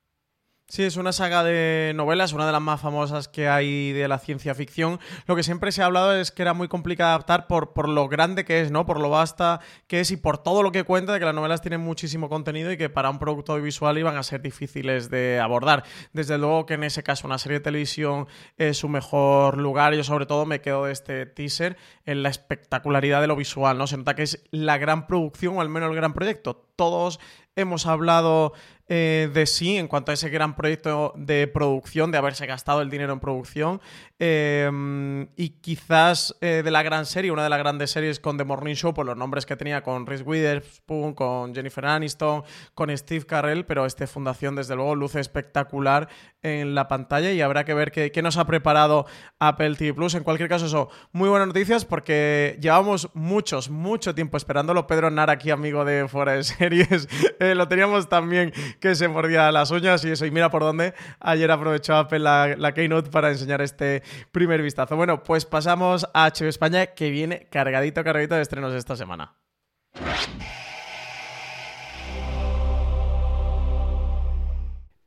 Sí, 0.66 0.82
es 0.82 0.96
una 0.96 1.12
saga 1.12 1.44
de 1.44 1.92
novelas, 1.94 2.32
una 2.32 2.46
de 2.46 2.52
las 2.52 2.60
más 2.60 2.80
famosas 2.80 3.28
que 3.28 3.48
hay 3.48 3.92
de 3.92 4.08
la 4.08 4.18
ciencia 4.18 4.54
ficción. 4.54 4.98
Lo 5.26 5.36
que 5.36 5.42
siempre 5.42 5.70
se 5.72 5.82
ha 5.82 5.84
hablado 5.84 6.14
es 6.14 6.32
que 6.32 6.40
era 6.40 6.54
muy 6.54 6.68
complicado 6.68 7.10
adaptar 7.10 7.46
por, 7.46 7.74
por 7.74 7.86
lo 7.86 8.08
grande 8.08 8.46
que 8.46 8.62
es, 8.62 8.70
¿no? 8.70 8.86
Por 8.86 8.98
lo 8.98 9.10
vasta 9.10 9.60
que 9.86 10.00
es 10.00 10.10
y 10.10 10.16
por 10.16 10.38
todo 10.38 10.62
lo 10.62 10.72
que 10.72 10.84
cuenta 10.84 11.12
de 11.12 11.18
que 11.18 11.26
las 11.26 11.34
novelas 11.34 11.60
tienen 11.60 11.82
muchísimo 11.82 12.30
contenido 12.30 12.72
y 12.72 12.78
que 12.78 12.88
para 12.88 13.10
un 13.10 13.18
producto 13.18 13.52
audiovisual 13.52 13.98
iban 13.98 14.16
a 14.16 14.22
ser 14.22 14.40
difíciles 14.40 15.10
de 15.10 15.38
abordar. 15.38 15.84
Desde 16.14 16.38
luego 16.38 16.64
que 16.64 16.74
en 16.74 16.84
ese 16.84 17.02
caso 17.02 17.26
una 17.26 17.38
serie 17.38 17.58
de 17.58 17.64
televisión 17.64 18.26
es 18.56 18.78
su 18.78 18.88
mejor 18.88 19.58
lugar. 19.58 19.94
Yo 19.94 20.02
sobre 20.02 20.24
todo 20.24 20.46
me 20.46 20.62
quedo 20.62 20.86
de 20.86 20.92
este 20.92 21.26
teaser 21.26 21.76
en 22.06 22.22
la 22.22 22.30
espectacularidad 22.30 23.20
de 23.20 23.26
lo 23.26 23.36
visual, 23.36 23.76
¿no? 23.76 23.86
Se 23.86 23.98
nota 23.98 24.14
que 24.14 24.22
es 24.22 24.42
la 24.50 24.78
gran 24.78 25.06
producción 25.06 25.58
o 25.58 25.60
al 25.60 25.68
menos 25.68 25.90
el 25.90 25.96
gran 25.96 26.14
proyecto. 26.14 26.70
Todos 26.74 27.20
hemos 27.56 27.86
hablado 27.86 28.52
eh, 28.88 29.30
de 29.32 29.46
sí 29.46 29.76
en 29.76 29.88
cuanto 29.88 30.10
a 30.10 30.14
ese 30.14 30.28
gran 30.28 30.56
proyecto 30.56 31.14
de 31.16 31.46
producción, 31.46 32.10
de 32.10 32.18
haberse 32.18 32.46
gastado 32.46 32.82
el 32.82 32.90
dinero 32.90 33.12
en 33.12 33.20
producción. 33.20 33.80
Em, 34.26 35.28
y 35.36 35.50
quizás 35.60 36.34
eh, 36.40 36.62
de 36.64 36.70
la 36.70 36.82
gran 36.82 37.04
serie, 37.04 37.30
una 37.30 37.42
de 37.42 37.50
las 37.50 37.58
grandes 37.58 37.90
series 37.90 38.20
con 38.20 38.38
The 38.38 38.44
Morning 38.44 38.72
Show, 38.72 38.94
por 38.94 39.04
los 39.04 39.18
nombres 39.18 39.44
que 39.44 39.54
tenía 39.54 39.82
con 39.82 40.06
Reese 40.06 40.24
Witherspoon, 40.24 41.12
con 41.12 41.54
Jennifer 41.54 41.84
Aniston, 41.84 42.42
con 42.72 42.96
Steve 42.96 43.26
Carell, 43.26 43.66
pero 43.66 43.84
este 43.84 44.06
Fundación, 44.06 44.56
desde 44.56 44.76
luego, 44.76 44.94
luce 44.94 45.20
espectacular 45.20 46.08
en 46.40 46.74
la 46.74 46.88
pantalla 46.88 47.32
y 47.32 47.42
habrá 47.42 47.64
que 47.64 47.74
ver 47.74 47.92
qué, 47.92 48.22
nos 48.22 48.38
ha 48.38 48.46
preparado 48.46 49.04
Apple 49.40 49.74
TV 49.74 49.92
Plus. 49.92 50.14
En 50.14 50.24
cualquier 50.24 50.48
caso, 50.48 50.66
eso, 50.66 50.88
muy 51.12 51.28
buenas 51.28 51.48
noticias 51.48 51.84
porque 51.84 52.56
llevamos 52.62 53.10
muchos, 53.12 53.68
mucho 53.68 54.14
tiempo 54.14 54.38
esperándolo. 54.38 54.86
Pedro 54.86 55.10
Nara, 55.10 55.34
aquí 55.34 55.50
amigo 55.50 55.84
de 55.84 56.08
Fuera 56.08 56.32
de 56.32 56.44
Series, 56.44 57.08
eh, 57.40 57.54
lo 57.54 57.68
teníamos 57.68 58.08
también 58.08 58.54
que 58.80 58.94
se 58.94 59.06
mordía 59.06 59.52
las 59.52 59.70
uñas 59.70 60.02
y 60.06 60.12
eso. 60.12 60.24
Y 60.24 60.30
mira 60.30 60.50
por 60.50 60.62
dónde 60.62 60.94
ayer 61.20 61.50
aprovechó 61.50 61.94
Apple 61.96 62.20
la 62.20 62.72
Keynote 62.72 63.10
para 63.10 63.30
enseñar 63.30 63.60
este 63.60 64.02
primer 64.32 64.62
vistazo. 64.62 64.96
Bueno, 64.96 65.22
pues 65.22 65.44
pasamos 65.44 66.08
a 66.14 66.28
HBO 66.28 66.48
España 66.48 66.86
que 66.86 67.10
viene 67.10 67.48
cargadito, 67.50 68.04
cargadito 68.04 68.34
de 68.34 68.42
estrenos 68.42 68.74
esta 68.74 68.96
semana. 68.96 69.36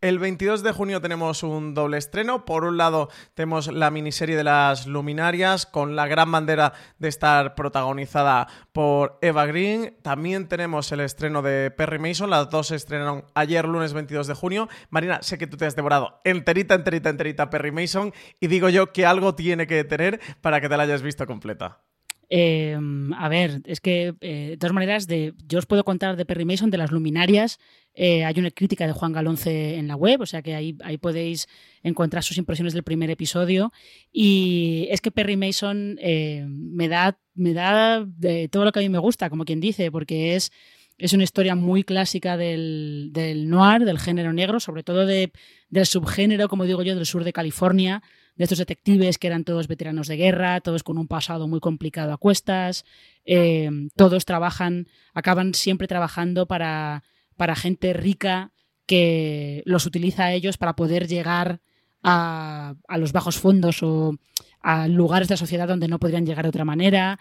El 0.07 0.19
22 0.19 0.63
de 0.63 0.71
junio 0.71 1.01
tenemos 1.01 1.43
un 1.43 1.73
doble 1.73 1.97
estreno. 1.97 2.45
Por 2.45 2.63
un 2.63 2.77
lado 2.77 3.09
tenemos 3.33 3.67
la 3.67 3.91
miniserie 3.91 4.37
de 4.37 4.45
las 4.45 4.87
luminarias 4.87 5.65
con 5.65 5.97
la 5.97 6.07
gran 6.07 6.31
bandera 6.31 6.71
de 6.97 7.09
estar 7.09 7.55
protagonizada 7.55 8.47
por 8.71 9.19
Eva 9.21 9.45
Green. 9.47 9.97
También 10.03 10.47
tenemos 10.47 10.89
el 10.93 11.01
estreno 11.01 11.41
de 11.41 11.71
Perry 11.71 11.99
Mason. 11.99 12.29
Las 12.29 12.49
dos 12.49 12.67
se 12.67 12.77
estrenaron 12.77 13.25
ayer 13.33 13.67
lunes 13.67 13.91
22 13.91 14.27
de 14.27 14.33
junio. 14.33 14.69
Marina, 14.91 15.21
sé 15.23 15.37
que 15.37 15.45
tú 15.45 15.57
te 15.57 15.65
has 15.65 15.75
devorado 15.75 16.21
enterita, 16.23 16.75
enterita, 16.75 17.09
enterita 17.09 17.49
Perry 17.49 17.73
Mason 17.73 18.13
y 18.39 18.47
digo 18.47 18.69
yo 18.69 18.93
que 18.93 19.05
algo 19.05 19.35
tiene 19.35 19.67
que 19.67 19.83
tener 19.83 20.21
para 20.39 20.61
que 20.61 20.69
te 20.69 20.77
la 20.77 20.83
hayas 20.83 21.01
visto 21.01 21.27
completa. 21.27 21.81
Em, 22.29 23.13
a 23.13 23.29
ver, 23.29 23.61
es 23.65 23.79
que 23.79 24.13
eh, 24.19 24.47
de 24.49 24.57
todas 24.57 24.73
maneras, 24.73 25.07
de, 25.07 25.33
yo 25.47 25.59
os 25.59 25.65
puedo 25.65 25.85
contar 25.85 26.17
de 26.17 26.25
Perry 26.25 26.43
Mason, 26.43 26.69
de 26.69 26.77
las 26.77 26.91
luminarias. 26.91 27.57
Eh, 27.93 28.25
hay 28.25 28.37
una 28.37 28.51
crítica 28.51 28.85
de 28.85 28.93
Juan 28.93 29.13
Galonce 29.13 29.77
en 29.77 29.87
la 29.87 29.95
web, 29.95 30.21
o 30.21 30.25
sea 30.25 30.41
que 30.41 30.53
ahí, 30.53 30.77
ahí 30.83 30.97
podéis 30.97 31.47
encontrar 31.83 32.23
sus 32.23 32.37
impresiones 32.37 32.73
del 32.73 32.83
primer 32.83 33.09
episodio. 33.09 33.71
Y 34.11 34.87
es 34.91 34.99
que 34.99 35.11
Perry 35.11 35.37
Mason 35.37 35.97
eh, 36.01 36.45
me 36.47 36.89
da, 36.89 37.17
me 37.33 37.53
da 37.53 38.05
de 38.05 38.49
todo 38.49 38.65
lo 38.65 38.71
que 38.71 38.79
a 38.79 38.83
mí 38.83 38.89
me 38.89 38.99
gusta, 38.99 39.29
como 39.29 39.45
quien 39.45 39.61
dice, 39.61 39.89
porque 39.89 40.35
es, 40.35 40.51
es 40.97 41.13
una 41.13 41.23
historia 41.23 41.55
muy 41.55 41.83
clásica 41.83 42.35
del, 42.35 43.09
del 43.13 43.49
noir, 43.49 43.85
del 43.85 43.99
género 43.99 44.33
negro, 44.33 44.59
sobre 44.59 44.83
todo 44.83 45.05
de, 45.05 45.31
del 45.69 45.85
subgénero, 45.85 46.49
como 46.49 46.65
digo 46.65 46.83
yo, 46.83 46.93
del 46.93 47.05
sur 47.05 47.23
de 47.23 47.33
California 47.33 48.03
de 48.37 48.43
estos 48.43 48.59
detectives 48.59 49.17
que 49.17 49.27
eran 49.27 49.43
todos 49.43 49.67
veteranos 49.67 50.07
de 50.07 50.17
guerra, 50.17 50.61
todos 50.61 50.83
con 50.83 50.97
un 50.97 51.07
pasado 51.07 51.47
muy 51.47 51.59
complicado 51.59 52.13
a 52.13 52.17
cuestas, 52.17 52.85
eh, 53.25 53.69
todos 53.95 54.25
trabajan, 54.25 54.87
acaban 55.13 55.53
siempre 55.53 55.87
trabajando 55.87 56.47
para, 56.47 57.03
para 57.35 57.55
gente 57.55 57.93
rica 57.93 58.51
que 58.85 59.63
los 59.65 59.85
utiliza 59.85 60.25
a 60.25 60.33
ellos 60.33 60.57
para 60.57 60.75
poder 60.75 61.07
llegar 61.07 61.61
a, 62.03 62.75
a, 62.87 62.97
los 62.97 63.11
bajos 63.11 63.37
fondos 63.37 63.81
o 63.83 64.15
a 64.61 64.87
lugares 64.87 65.27
de 65.27 65.33
la 65.33 65.37
sociedad 65.37 65.67
donde 65.67 65.87
no 65.87 65.99
podrían 65.99 66.25
llegar 66.25 66.45
de 66.45 66.49
otra 66.49 66.65
manera. 66.65 67.19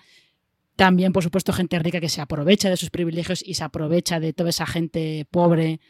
También, 0.77 1.13
por 1.13 1.23
supuesto, 1.23 1.55
gente 1.55 1.79
rica 1.79 2.01
que 2.01 2.11
se 2.11 2.21
aprovecha 2.21 2.69
de 2.69 2.77
sus 2.77 2.91
privilegios 2.91 3.43
y 3.45 3.55
se 3.55 3.65
aprovecha 3.65 4.21
de 4.21 4.35
toda 4.35 4.51
esa 4.51 4.67
gente 4.67 5.27
pobre 5.31 5.81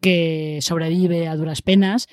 que 0.00 0.58
sobrevive 0.60 1.26
a 1.26 1.36
duras 1.36 1.62
penas. 1.62 2.06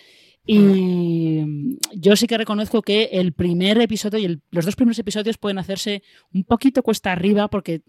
Y 0.45 1.77
yo 1.93 2.15
sí 2.15 2.27
que 2.27 2.37
reconozco 2.37 2.81
que 2.81 3.09
el 3.13 3.33
primer 3.33 3.81
episodio 3.81 4.19
y 4.19 4.41
los 4.51 4.65
dos 4.65 4.75
primeros 4.75 4.99
episodios 4.99 5.37
pueden 5.37 5.57
hacerse 5.57 6.03
un 6.33 6.43
poquito 6.43 6.83
cuesta 6.83 7.11
arriba 7.11 7.47
porque 7.47 7.81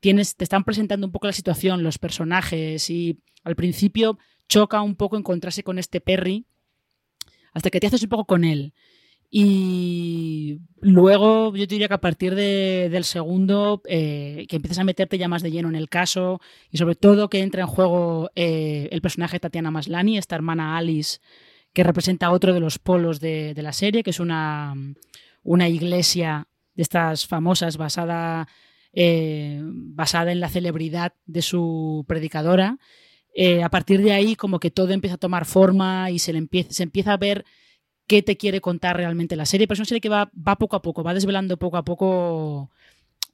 tienes, 0.00 0.36
te 0.36 0.44
están 0.44 0.64
presentando 0.64 1.06
un 1.06 1.12
poco 1.12 1.26
la 1.26 1.32
situación, 1.32 1.82
los 1.82 1.98
personajes 1.98 2.88
y 2.88 3.18
al 3.44 3.56
principio 3.56 4.18
choca 4.48 4.80
un 4.80 4.96
poco 4.96 5.18
encontrarse 5.18 5.62
con 5.62 5.78
este 5.78 6.00
Perry 6.00 6.46
hasta 7.52 7.70
que 7.70 7.80
te 7.80 7.88
haces 7.88 8.02
un 8.02 8.08
poco 8.08 8.24
con 8.24 8.44
él. 8.44 8.72
Y 9.30 10.60
luego 10.80 11.54
yo 11.54 11.66
diría 11.66 11.88
que 11.88 11.94
a 11.94 12.00
partir 12.00 12.34
del 12.34 13.04
segundo, 13.04 13.82
eh, 13.86 14.46
que 14.48 14.56
empiezas 14.56 14.78
a 14.78 14.84
meterte 14.84 15.18
ya 15.18 15.28
más 15.28 15.42
de 15.42 15.50
lleno 15.50 15.68
en 15.68 15.74
el 15.76 15.90
caso 15.90 16.40
y 16.70 16.78
sobre 16.78 16.94
todo 16.94 17.28
que 17.28 17.40
entra 17.40 17.60
en 17.60 17.66
juego 17.66 18.30
eh, 18.34 18.88
el 18.90 19.02
personaje 19.02 19.34
de 19.34 19.40
Tatiana 19.40 19.70
Maslani, 19.70 20.16
esta 20.16 20.34
hermana 20.34 20.78
Alice, 20.78 21.18
que 21.72 21.84
representa 21.84 22.30
otro 22.30 22.54
de 22.54 22.60
los 22.60 22.78
polos 22.78 23.20
de, 23.20 23.54
la 23.56 23.72
serie, 23.72 24.02
que 24.02 24.10
es 24.10 24.20
una, 24.20 24.74
una, 25.42 25.68
iglesia 25.68 26.48
de 26.74 26.82
estas 26.82 27.26
famosas 27.26 27.76
basada, 27.76 28.48
eh, 28.92 29.60
basada 29.62 30.32
en 30.32 30.40
la 30.40 30.48
celebridad 30.48 31.12
de 31.26 31.42
su 31.42 32.04
predicadora. 32.08 32.78
Eh, 33.34 33.62
a 33.62 33.68
partir 33.68 34.02
de 34.02 34.12
ahí, 34.12 34.34
como 34.34 34.58
que 34.58 34.70
todo 34.70 34.92
empieza 34.92 35.14
a 35.14 35.18
tomar 35.18 35.44
forma 35.44 36.10
y 36.10 36.18
se, 36.18 36.32
le 36.32 36.38
empieza, 36.38 36.72
se 36.72 36.82
empieza 36.82 37.12
a 37.12 37.18
ver 37.18 37.44
qué 38.06 38.22
te 38.22 38.36
quiere 38.36 38.60
contar 38.60 38.96
realmente 38.96 39.36
la 39.36 39.46
serie. 39.46 39.68
Pero 39.68 39.74
es 39.74 39.80
una 39.80 39.86
serie 39.86 40.00
que 40.00 40.08
va, 40.08 40.30
va 40.36 40.56
poco 40.56 40.76
a 40.76 40.82
poco, 40.82 41.04
va 41.04 41.14
desvelando 41.14 41.58
poco 41.58 41.76
a 41.76 41.84
poco 41.84 42.70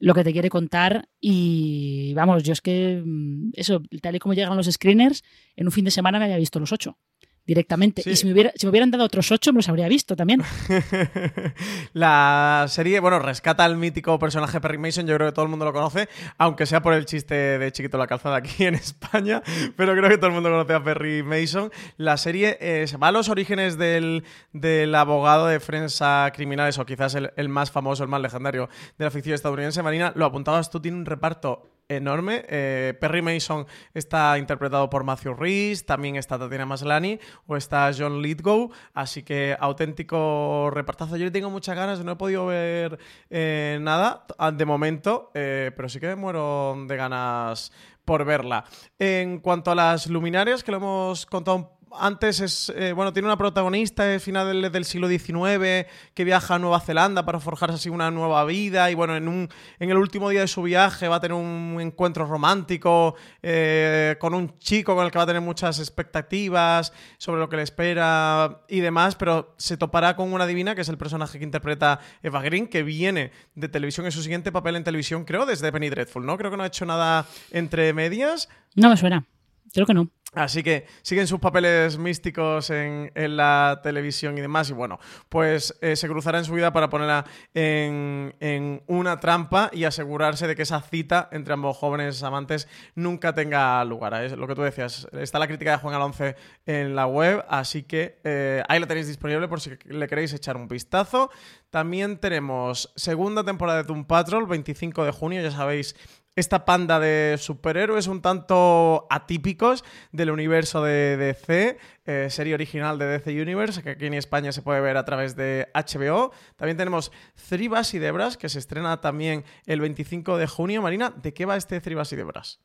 lo 0.00 0.12
que 0.12 0.24
te 0.24 0.32
quiere 0.32 0.50
contar 0.50 1.08
y 1.20 2.12
vamos, 2.14 2.42
yo 2.42 2.52
es 2.52 2.60
que 2.60 3.02
mm, 3.04 3.52
eso, 3.54 3.82
tal 4.02 4.16
y 4.16 4.18
como 4.18 4.34
llegan 4.34 4.56
los 4.56 4.70
screeners, 4.70 5.22
en 5.56 5.66
un 5.66 5.72
fin 5.72 5.84
de 5.84 5.90
semana 5.90 6.18
me 6.18 6.26
había 6.26 6.36
visto 6.36 6.60
los 6.60 6.72
ocho 6.72 6.98
directamente. 7.46 8.02
Y 8.06 8.16
si 8.16 8.26
me, 8.26 8.32
hubiera, 8.32 8.52
si 8.56 8.66
me 8.66 8.70
hubieran 8.70 8.90
dado 8.90 9.04
otros 9.04 9.30
ocho, 9.30 9.52
me 9.52 9.58
los 9.58 9.68
habría 9.68 9.88
visto 9.88 10.16
también. 10.16 10.42
la 11.92 12.66
serie, 12.68 13.00
bueno, 13.00 13.18
rescata 13.18 13.64
al 13.64 13.76
mítico 13.76 14.18
personaje 14.18 14.60
Perry 14.60 14.78
Mason, 14.78 15.06
yo 15.06 15.14
creo 15.16 15.28
que 15.28 15.34
todo 15.34 15.44
el 15.44 15.50
mundo 15.50 15.64
lo 15.64 15.72
conoce, 15.72 16.08
aunque 16.38 16.66
sea 16.66 16.82
por 16.82 16.94
el 16.94 17.04
chiste 17.04 17.34
de 17.34 17.72
Chiquito 17.72 17.98
la 17.98 18.06
Calzada 18.06 18.36
aquí 18.36 18.64
en 18.64 18.74
España, 18.74 19.42
pero 19.76 19.94
creo 19.94 20.08
que 20.08 20.16
todo 20.16 20.28
el 20.28 20.34
mundo 20.34 20.50
conoce 20.50 20.74
a 20.74 20.82
Perry 20.82 21.22
Mason. 21.22 21.70
La 21.96 22.16
serie 22.16 22.56
eh, 22.60 22.86
se 22.86 22.96
va 22.96 23.08
a 23.08 23.12
los 23.12 23.28
orígenes 23.28 23.76
del, 23.76 24.24
del, 24.52 24.94
abogado 24.94 25.46
de 25.46 25.60
prensa 25.60 26.30
criminales, 26.34 26.78
o 26.78 26.86
quizás 26.86 27.14
el, 27.14 27.30
el, 27.36 27.48
más 27.48 27.70
famoso, 27.70 28.02
el 28.02 28.08
más 28.08 28.20
legendario 28.20 28.68
de 28.98 29.04
la 29.04 29.10
ficción 29.10 29.34
estadounidense. 29.34 29.82
Marina, 29.82 30.12
lo 30.14 30.24
apuntabas 30.24 30.70
tú, 30.70 30.80
tiene 30.80 30.96
un 30.96 31.06
reparto 31.06 31.73
enorme. 31.88 32.44
Eh, 32.48 32.94
Perry 33.00 33.22
Mason 33.22 33.66
está 33.92 34.38
interpretado 34.38 34.88
por 34.90 35.04
Matthew 35.04 35.34
Rhys, 35.34 35.86
también 35.86 36.16
está 36.16 36.38
Tatiana 36.38 36.66
Maslany 36.66 37.18
o 37.46 37.56
está 37.56 37.90
John 37.96 38.22
Lithgow, 38.22 38.70
así 38.94 39.22
que 39.22 39.56
auténtico 39.58 40.70
repartazo. 40.72 41.16
Yo 41.16 41.24
le 41.24 41.30
tengo 41.30 41.50
muchas 41.50 41.76
ganas, 41.76 42.04
no 42.04 42.12
he 42.12 42.16
podido 42.16 42.46
ver 42.46 42.98
eh, 43.30 43.78
nada 43.80 44.26
de 44.52 44.64
momento, 44.64 45.30
eh, 45.34 45.72
pero 45.76 45.88
sí 45.88 46.00
que 46.00 46.08
me 46.08 46.16
muero 46.16 46.76
de 46.86 46.96
ganas 46.96 47.72
por 48.04 48.24
verla. 48.24 48.64
En 48.98 49.38
cuanto 49.38 49.70
a 49.70 49.74
las 49.74 50.06
luminarias, 50.08 50.62
que 50.62 50.70
lo 50.70 50.78
hemos 50.78 51.26
contado 51.26 51.73
antes 51.98 52.40
es, 52.40 52.72
eh, 52.76 52.92
bueno, 52.92 53.12
tiene 53.12 53.26
una 53.26 53.36
protagonista 53.36 54.04
de 54.04 54.20
final 54.20 54.70
del, 54.70 54.84
siglo 54.84 55.08
XIX 55.08 55.86
que 56.14 56.24
viaja 56.24 56.56
a 56.56 56.58
Nueva 56.58 56.80
Zelanda 56.80 57.24
para 57.24 57.40
forjarse 57.40 57.76
así 57.76 57.88
una 57.88 58.10
nueva 58.10 58.44
vida 58.44 58.90
y 58.90 58.94
bueno, 58.94 59.16
en, 59.16 59.28
un, 59.28 59.48
en 59.78 59.90
el 59.90 59.96
último 59.96 60.28
día 60.30 60.40
de 60.40 60.48
su 60.48 60.62
viaje 60.62 61.08
va 61.08 61.16
a 61.16 61.20
tener 61.20 61.36
un 61.36 61.78
encuentro 61.80 62.26
romántico 62.26 63.14
eh, 63.42 64.16
con 64.18 64.34
un 64.34 64.58
chico 64.58 64.94
con 64.94 65.04
el 65.04 65.10
que 65.10 65.18
va 65.18 65.24
a 65.24 65.26
tener 65.26 65.42
muchas 65.42 65.78
expectativas 65.78 66.92
sobre 67.18 67.40
lo 67.40 67.48
que 67.48 67.56
le 67.56 67.62
espera 67.62 68.62
y 68.68 68.80
demás, 68.80 69.14
pero 69.16 69.54
se 69.56 69.76
topará 69.76 70.16
con 70.16 70.32
una 70.32 70.46
divina 70.46 70.74
que 70.74 70.82
es 70.82 70.88
el 70.88 70.98
personaje 70.98 71.38
que 71.38 71.44
interpreta 71.44 72.00
Eva 72.22 72.42
Green, 72.42 72.66
que 72.66 72.82
viene 72.82 73.32
de 73.54 73.68
televisión, 73.68 74.06
es 74.06 74.14
su 74.14 74.22
siguiente 74.22 74.52
papel 74.52 74.76
en 74.76 74.84
televisión, 74.84 75.24
creo, 75.24 75.46
desde 75.46 75.72
Penny 75.72 75.88
Dreadful, 75.88 76.24
¿no? 76.26 76.36
Creo 76.36 76.50
que 76.50 76.56
no 76.56 76.62
ha 76.62 76.66
hecho 76.66 76.84
nada 76.84 77.26
entre 77.50 77.92
medias. 77.92 78.48
No 78.74 78.88
me 78.88 78.96
suena. 78.96 79.26
Creo 79.72 79.86
que 79.86 79.94
no. 79.94 80.10
Así 80.34 80.64
que 80.64 80.86
siguen 81.02 81.28
sus 81.28 81.38
papeles 81.38 81.96
místicos 81.96 82.70
en, 82.70 83.12
la 83.14 83.80
televisión 83.82 84.36
y 84.36 84.40
demás. 84.40 84.68
Y 84.70 84.72
bueno, 84.72 84.98
pues 85.28 85.76
eh, 85.80 85.94
se 85.94 86.08
cruzará 86.08 86.38
en 86.38 86.44
su 86.44 86.54
vida 86.54 86.72
para 86.72 86.90
ponerla 86.90 87.24
en, 87.54 88.34
en, 88.40 88.82
una 88.88 89.20
trampa 89.20 89.70
y 89.72 89.84
asegurarse 89.84 90.48
de 90.48 90.56
que 90.56 90.62
esa 90.62 90.80
cita 90.80 91.28
entre 91.30 91.54
ambos 91.54 91.76
jóvenes 91.76 92.22
amantes 92.24 92.68
nunca 92.96 93.32
tenga 93.34 93.84
lugar. 93.84 94.14
Es 94.24 94.36
lo 94.36 94.48
que 94.48 94.56
tú 94.56 94.62
decías. 94.62 95.06
Está 95.12 95.38
la 95.38 95.46
crítica 95.46 95.70
de 95.70 95.78
Juan 95.78 95.94
Alonce 95.94 96.34
en 96.66 96.96
la 96.96 97.06
web, 97.06 97.44
así 97.48 97.84
que 97.84 98.20
eh, 98.24 98.62
ahí 98.68 98.80
la 98.80 98.86
tenéis 98.86 99.06
disponible 99.06 99.46
por 99.46 99.60
si 99.60 99.70
le 99.86 100.08
queréis 100.08 100.32
echar 100.32 100.56
un 100.56 100.66
vistazo. 100.66 101.30
También 101.70 102.18
tenemos 102.18 102.92
segunda 102.96 103.44
temporada 103.44 103.82
de 103.82 103.84
Doom 103.84 104.04
Patrol, 104.04 104.46
25 104.46 105.04
de 105.04 105.10
junio, 105.12 105.42
ya 105.42 105.50
sabéis 105.50 105.94
esta 106.36 106.64
panda 106.64 106.98
de 106.98 107.36
superhéroes 107.38 108.06
un 108.08 108.20
tanto 108.20 109.06
atípicos 109.08 109.84
del 110.10 110.30
universo 110.30 110.82
de 110.82 111.16
DC, 111.16 111.78
eh, 112.06 112.26
serie 112.30 112.54
original 112.54 112.98
de 112.98 113.06
DC 113.06 113.40
Universe, 113.40 113.82
que 113.82 113.90
aquí 113.90 114.06
en 114.06 114.14
España 114.14 114.50
se 114.50 114.62
puede 114.62 114.80
ver 114.80 114.96
a 114.96 115.04
través 115.04 115.36
de 115.36 115.68
HBO. 115.74 116.32
También 116.56 116.76
tenemos 116.76 117.12
Tribas 117.48 117.94
y 117.94 117.98
Debras, 117.98 118.36
que 118.36 118.48
se 118.48 118.58
estrena 118.58 119.00
también 119.00 119.44
el 119.66 119.80
25 119.80 120.36
de 120.36 120.46
junio. 120.46 120.82
Marina, 120.82 121.14
¿de 121.22 121.32
qué 121.32 121.44
va 121.44 121.56
este 121.56 121.80
Tribas 121.80 122.12
y 122.12 122.16
Debras? 122.16 122.60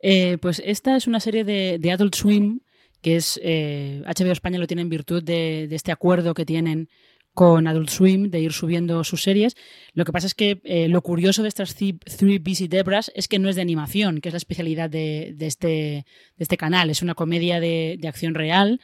Eh, 0.00 0.38
pues 0.38 0.62
esta 0.64 0.96
es 0.96 1.06
una 1.06 1.20
serie 1.20 1.44
de, 1.44 1.90
Adult 1.90 2.14
Swim, 2.14 2.60
que 3.00 3.16
es 3.16 3.38
HBO 3.38 4.28
eh, 4.28 4.32
España 4.32 4.58
lo 4.58 4.66
tiene 4.66 4.82
en 4.82 4.88
virtud 4.88 5.22
de 5.22 5.68
este 5.70 5.92
acuerdo 5.92 6.34
que 6.34 6.44
tienen 6.44 6.88
con 7.34 7.66
Adult 7.66 7.90
Swim 7.90 8.30
de 8.30 8.40
ir 8.40 8.52
subiendo 8.52 9.02
sus 9.02 9.22
series. 9.22 9.56
Lo 9.92 10.04
que 10.04 10.12
pasa 10.12 10.28
es 10.28 10.34
que 10.34 10.60
eh, 10.64 10.88
lo 10.88 11.02
curioso 11.02 11.42
de 11.42 11.48
estas 11.48 11.74
Three 11.74 12.38
Busy 12.38 12.68
Debras 12.68 13.10
es 13.14 13.26
que 13.26 13.40
no 13.40 13.48
es 13.48 13.56
de 13.56 13.62
animación, 13.62 14.20
que 14.20 14.28
es 14.28 14.32
la 14.32 14.38
especialidad 14.38 14.88
de, 14.88 15.36
este, 15.40 16.06
este, 16.38 16.56
canal. 16.56 16.90
Es 16.90 17.02
una 17.02 17.14
comedia 17.14 17.58
de, 17.58 17.98
acción 18.06 18.34
real. 18.34 18.80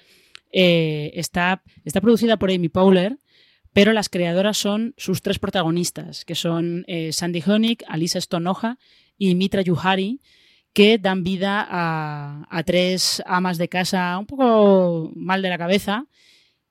Eh, 0.52 1.12
está, 1.14 1.62
producida 2.02 2.38
por 2.38 2.50
Amy 2.50 2.68
Powler, 2.68 3.18
pero 3.72 3.92
las 3.92 4.08
creadoras 4.08 4.58
son 4.58 4.94
sus 4.96 5.22
tres 5.22 5.38
protagonistas, 5.38 6.24
que 6.24 6.34
son 6.34 6.84
eh, 6.88 7.12
Sandy 7.12 7.42
Honig, 7.46 7.84
Alisa 7.86 8.20
Stonoja 8.20 8.78
y 9.16 9.36
Mitra 9.36 9.62
Yuhari, 9.62 10.20
que 10.72 10.98
dan 10.98 11.22
vida 11.22 11.66
a 11.70 12.62
tres 12.64 13.22
amas 13.26 13.58
de 13.58 13.68
casa 13.68 14.18
un 14.18 14.26
poco 14.26 15.12
mal 15.14 15.40
de 15.40 15.50
la 15.50 15.58
cabeza. 15.58 16.06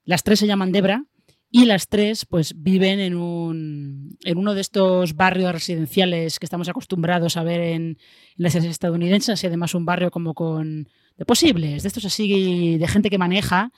Las 0.04 0.24
tres 0.24 0.40
se 0.40 0.48
llaman 0.48 0.72
Debra 0.74 1.06
y 1.52 1.66
las 1.66 1.88
tres 1.88 2.26
pues 2.26 2.54
viven 2.62 3.00
en, 3.00 3.16
un, 3.16 4.18
en 4.24 4.38
uno 4.38 4.54
de 4.54 4.62
estos 4.62 5.16
barrios 5.16 5.52
residenciales 5.52 6.40
que 6.40 6.46
estamos 6.46 6.70
acostumbrados 6.70 7.38
a 7.38 7.44
ver 7.44 7.62
en, 7.62 7.98
las 8.36 8.56
estadounidenses, 8.56 9.44
y 9.44 9.48
además 9.48 9.76
un 9.76 9.86
barrio 9.86 10.12
como 10.12 10.34
con 10.34 10.88
de 11.18 11.26
posibles, 11.26 11.84
de 11.84 11.88
estos 11.88 12.06
así 12.06 12.78
de 12.78 12.88
gente 12.88 13.10
que 13.10 13.18
maneja, 13.18 13.72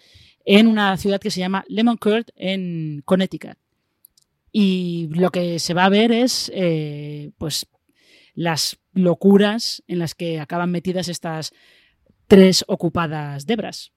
en 0.46 0.68
una 0.68 0.96
ciudad 0.98 1.20
que 1.20 1.32
se 1.32 1.40
llama 1.40 1.66
Lemoncourt 1.68 2.30
en 2.36 3.02
Connecticut. 3.06 3.58
Y 4.52 5.08
lo 5.12 5.32
que 5.32 5.58
se 5.58 5.74
va 5.74 5.86
a 5.86 5.90
ver 5.90 6.12
es 6.12 6.52
eh, 6.54 7.32
pues 7.38 7.68
las 8.36 8.78
locuras 8.94 9.82
en 9.88 9.98
las 9.98 10.14
que 10.14 10.40
acaban 10.40 10.72
metidas 10.72 11.08
estas 11.08 11.54
tres 12.28 12.64
ocupadas 12.68 13.48
debras. 13.48 13.92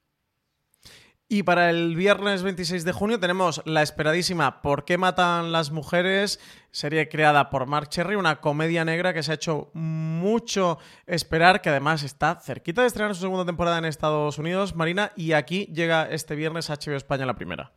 Y 1.34 1.42
para 1.42 1.68
el 1.68 1.96
viernes 1.96 2.44
26 2.44 2.84
de 2.84 2.92
junio 2.92 3.18
tenemos 3.18 3.60
la 3.64 3.82
esperadísima 3.82 4.62
¿Por 4.62 4.84
qué 4.84 4.98
matan 4.98 5.50
las 5.50 5.72
mujeres? 5.72 6.38
Serie 6.70 7.08
creada 7.08 7.50
por 7.50 7.66
Mark 7.66 7.88
Cherry, 7.88 8.14
una 8.14 8.40
comedia 8.40 8.84
negra 8.84 9.12
que 9.12 9.24
se 9.24 9.32
ha 9.32 9.34
hecho 9.34 9.72
mucho 9.74 10.78
esperar, 11.08 11.60
que 11.60 11.70
además 11.70 12.04
está 12.04 12.38
cerquita 12.40 12.82
de 12.82 12.86
estrenar 12.86 13.16
su 13.16 13.22
segunda 13.22 13.44
temporada 13.44 13.78
en 13.78 13.84
Estados 13.84 14.38
Unidos, 14.38 14.76
Marina, 14.76 15.10
y 15.16 15.32
aquí 15.32 15.66
llega 15.74 16.08
este 16.08 16.36
viernes 16.36 16.70
HBO 16.70 16.94
España 16.94 17.26
la 17.26 17.34
primera. 17.34 17.72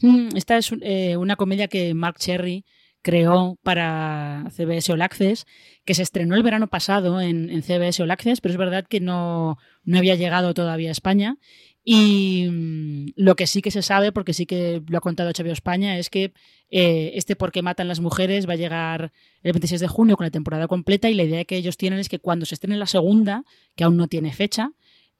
Mm, 0.00 0.34
esta 0.34 0.56
es 0.56 0.72
eh, 0.80 1.18
una 1.18 1.36
comedia 1.36 1.68
que 1.68 1.92
Mark 1.92 2.16
Cherry 2.16 2.64
creó 3.02 3.58
para 3.62 4.46
CBS 4.48 4.90
All 4.90 5.02
Access, 5.02 5.44
que 5.84 5.92
se 5.92 6.02
estrenó 6.02 6.36
el 6.36 6.42
verano 6.42 6.68
pasado 6.68 7.20
en, 7.20 7.50
en 7.50 7.62
CBS 7.62 8.02
All 8.02 8.10
Access, 8.10 8.40
pero 8.40 8.52
es 8.52 8.58
verdad 8.58 8.86
que 8.88 9.00
no, 9.00 9.58
no 9.84 9.98
había 9.98 10.14
llegado 10.14 10.54
todavía 10.54 10.88
a 10.88 10.92
España 10.92 11.36
y 11.84 12.48
mm, 12.50 13.12
lo 13.16 13.36
que 13.36 13.46
sí 13.46 13.60
que 13.60 13.70
se 13.70 13.82
sabe, 13.82 14.10
porque 14.10 14.32
sí 14.32 14.46
que 14.46 14.82
lo 14.88 14.98
ha 14.98 15.02
contado 15.02 15.30
HBO 15.30 15.52
España, 15.52 15.98
es 15.98 16.08
que 16.10 16.32
eh, 16.70 17.12
este 17.14 17.36
Por 17.36 17.52
qué 17.52 17.62
matan 17.62 17.86
las 17.88 18.00
mujeres 18.00 18.48
va 18.48 18.54
a 18.54 18.56
llegar 18.56 19.12
el 19.42 19.52
26 19.52 19.80
de 19.80 19.88
junio 19.88 20.16
con 20.16 20.24
la 20.24 20.30
temporada 20.30 20.66
completa 20.66 21.08
y 21.08 21.14
la 21.14 21.22
idea 21.22 21.44
que 21.44 21.56
ellos 21.56 21.76
tienen 21.76 22.00
es 22.00 22.08
que 22.08 22.18
cuando 22.18 22.46
se 22.46 22.54
estrene 22.54 22.76
la 22.76 22.86
segunda, 22.86 23.44
que 23.76 23.84
aún 23.84 23.96
no 23.96 24.08
tiene 24.08 24.32
fecha, 24.32 24.70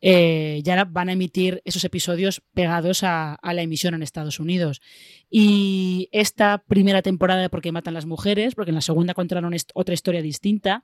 eh, 0.06 0.60
ya 0.64 0.84
van 0.84 1.08
a 1.08 1.12
emitir 1.12 1.62
esos 1.64 1.84
episodios 1.84 2.42
pegados 2.52 3.02
a, 3.04 3.38
la 3.42 3.62
emisión 3.62 3.94
en 3.94 4.02
Estados 4.02 4.40
Unidos. 4.40 4.82
Y 5.30 6.08
esta 6.12 6.58
primera 6.66 7.00
temporada 7.02 7.40
de 7.40 7.50
Por 7.50 7.62
qué 7.62 7.72
matan 7.72 7.94
las 7.94 8.04
mujeres, 8.04 8.54
porque 8.54 8.70
en 8.70 8.74
la 8.74 8.80
segunda 8.80 9.14
contaron 9.14 9.54
otra 9.74 9.94
historia 9.94 10.20
distinta, 10.20 10.82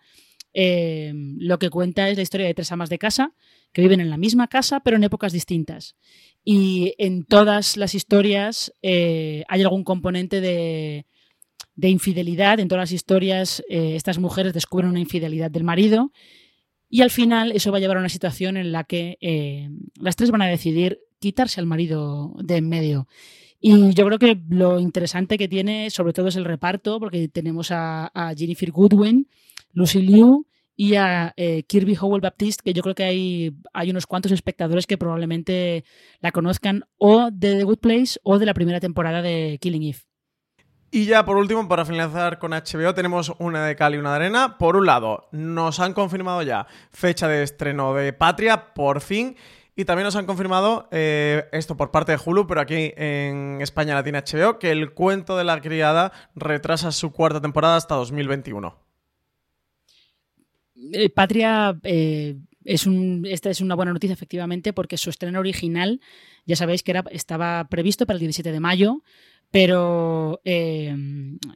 eh, 0.53 1.13
lo 1.15 1.59
que 1.59 1.71
cuenta 1.71 2.09
es 2.09 2.17
la 2.17 2.23
historia 2.23 2.47
de 2.47 2.55
tres 2.55 2.73
amas 2.73 2.91
de 2.91 2.99
casa 2.99 3.35
que 3.73 3.83
viven 3.83 4.01
en 4.01 4.11
la 4.11 4.17
misma 4.17 4.49
casa 4.49 4.81
pero 4.81 4.97
en 4.97 5.05
épocas 5.05 5.33
distintas. 5.33 5.97
Y 6.45 6.95
en 6.99 7.25
todas 7.25 7.77
las 7.77 7.95
historias 7.95 8.73
eh, 8.83 9.45
hay 9.49 9.63
algún 9.63 9.85
componente 9.85 10.41
de, 10.41 11.07
infidelidad. 11.83 12.61
En 12.61 12.69
todas 12.69 12.83
las 12.83 12.93
historias 12.93 13.63
eh, 13.69 13.95
estas 13.97 14.19
mujeres 14.19 14.53
descubren 14.53 14.91
una 14.91 15.01
infidelidad 15.01 15.51
del 15.51 15.65
marido 15.65 16.13
y 16.89 17.03
al 17.03 17.11
final 17.11 17.53
eso 17.53 17.71
va 17.71 17.79
a 17.79 17.81
llevar 17.81 17.97
a 17.97 18.01
una 18.01 18.09
situación 18.09 18.57
en 18.57 18.73
la 18.73 18.85
que 18.85 19.17
las 20.01 20.17
tres 20.17 20.31
van 20.31 20.43
a 20.43 20.49
decidir 20.49 20.99
quitarse 21.21 21.61
al 21.61 21.67
marido 21.67 22.35
de 22.43 22.57
en 22.57 22.69
medio. 22.69 23.07
Y 23.61 23.93
yo 23.93 24.07
creo 24.07 24.19
que 24.19 24.41
lo 24.49 24.81
interesante 24.81 25.37
que 25.37 25.47
tiene 25.47 25.91
sobre 25.91 26.15
todo 26.15 26.29
es 26.29 26.37
el 26.37 26.47
reparto, 26.47 26.99
porque 26.99 27.29
tenemos 27.29 27.71
a, 27.71 28.11
a 28.15 28.35
Jennifer 28.35 28.73
Goodwin, 28.73 29.29
Lucy 29.73 30.03
Liu 30.03 30.47
y 30.77 30.95
a 30.95 31.35
eh, 31.37 31.65
Kirby 31.65 31.97
Howell 32.01 32.23
Baptiste, 32.23 32.63
que 32.65 32.73
yo 32.73 32.83
creo 32.83 32.95
que 32.95 33.05
hay, 33.05 33.55
hay 33.75 33.91
unos 33.91 34.07
cuantos 34.07 34.33
espectadores 34.33 34.87
que 34.87 34.97
probablemente 34.97 35.85
la 36.21 36.33
conozcan 36.33 36.85
o 36.97 37.31
de 37.31 37.57
The 37.57 37.65
Good 37.65 37.79
Place 37.81 38.19
o 38.23 38.39
de 38.39 38.47
la 38.47 38.55
primera 38.55 38.81
temporada 38.81 39.21
de 39.21 39.59
Killing 39.61 39.83
Eve. 39.83 39.99
Y 40.93 41.05
ya 41.05 41.25
por 41.25 41.37
último, 41.37 41.69
para 41.69 41.85
finalizar 41.85 42.39
con 42.39 42.51
HBO, 42.51 42.95
tenemos 42.95 43.33
una 43.39 43.67
de 43.67 43.77
cal 43.77 43.95
y 43.95 43.99
una 43.99 44.11
de 44.11 44.17
arena. 44.17 44.59
Por 44.59 44.75
un 44.75 44.87
lado, 44.87 45.29
nos 45.31 45.79
han 45.79 45.93
confirmado 45.93 46.43
ya 46.43 46.67
fecha 46.91 47.29
de 47.29 47.45
estreno 47.45 47.95
de 47.95 48.13
Patria, 48.13 48.73
por 48.75 49.01
fin. 49.01 49.37
Y 49.77 49.85
también 49.85 50.05
nos 50.05 50.17
han 50.17 50.27
confirmado 50.27 50.89
eh, 50.91 51.49
esto 51.53 51.77
por 51.77 51.93
parte 51.93 52.13
de 52.13 52.19
Hulu, 52.25 52.47
pero 52.47 52.61
aquí 52.61 52.93
en 52.97 53.59
España 53.61 53.95
la 53.95 54.03
tiene 54.03 54.23
HBO, 54.23 54.59
que 54.59 54.73
el 54.73 54.93
cuento 54.93 55.37
de 55.37 55.45
la 55.45 55.61
criada 55.61 56.11
retrasa 56.35 56.91
su 56.91 57.13
cuarta 57.13 57.41
temporada 57.41 57.77
hasta 57.77 57.95
2021. 57.95 58.90
Eh, 60.93 61.11
Patria 61.11 61.79
eh, 61.83 62.37
es 62.65 62.87
un, 62.87 63.27
esta 63.29 63.51
es 63.51 63.61
una 63.61 63.75
buena 63.75 63.93
noticia, 63.93 64.15
efectivamente, 64.15 64.73
porque 64.73 64.97
su 64.97 65.11
estreno 65.11 65.39
original, 65.41 66.01
ya 66.47 66.57
sabéis 66.57 66.83
que 66.83 66.93
era, 66.93 67.05
estaba 67.11 67.67
previsto 67.69 68.07
para 68.07 68.17
el 68.17 68.21
17 68.21 68.53
de 68.53 68.61
mayo, 68.61 69.03
pero 69.51 70.41
eh, 70.45 70.95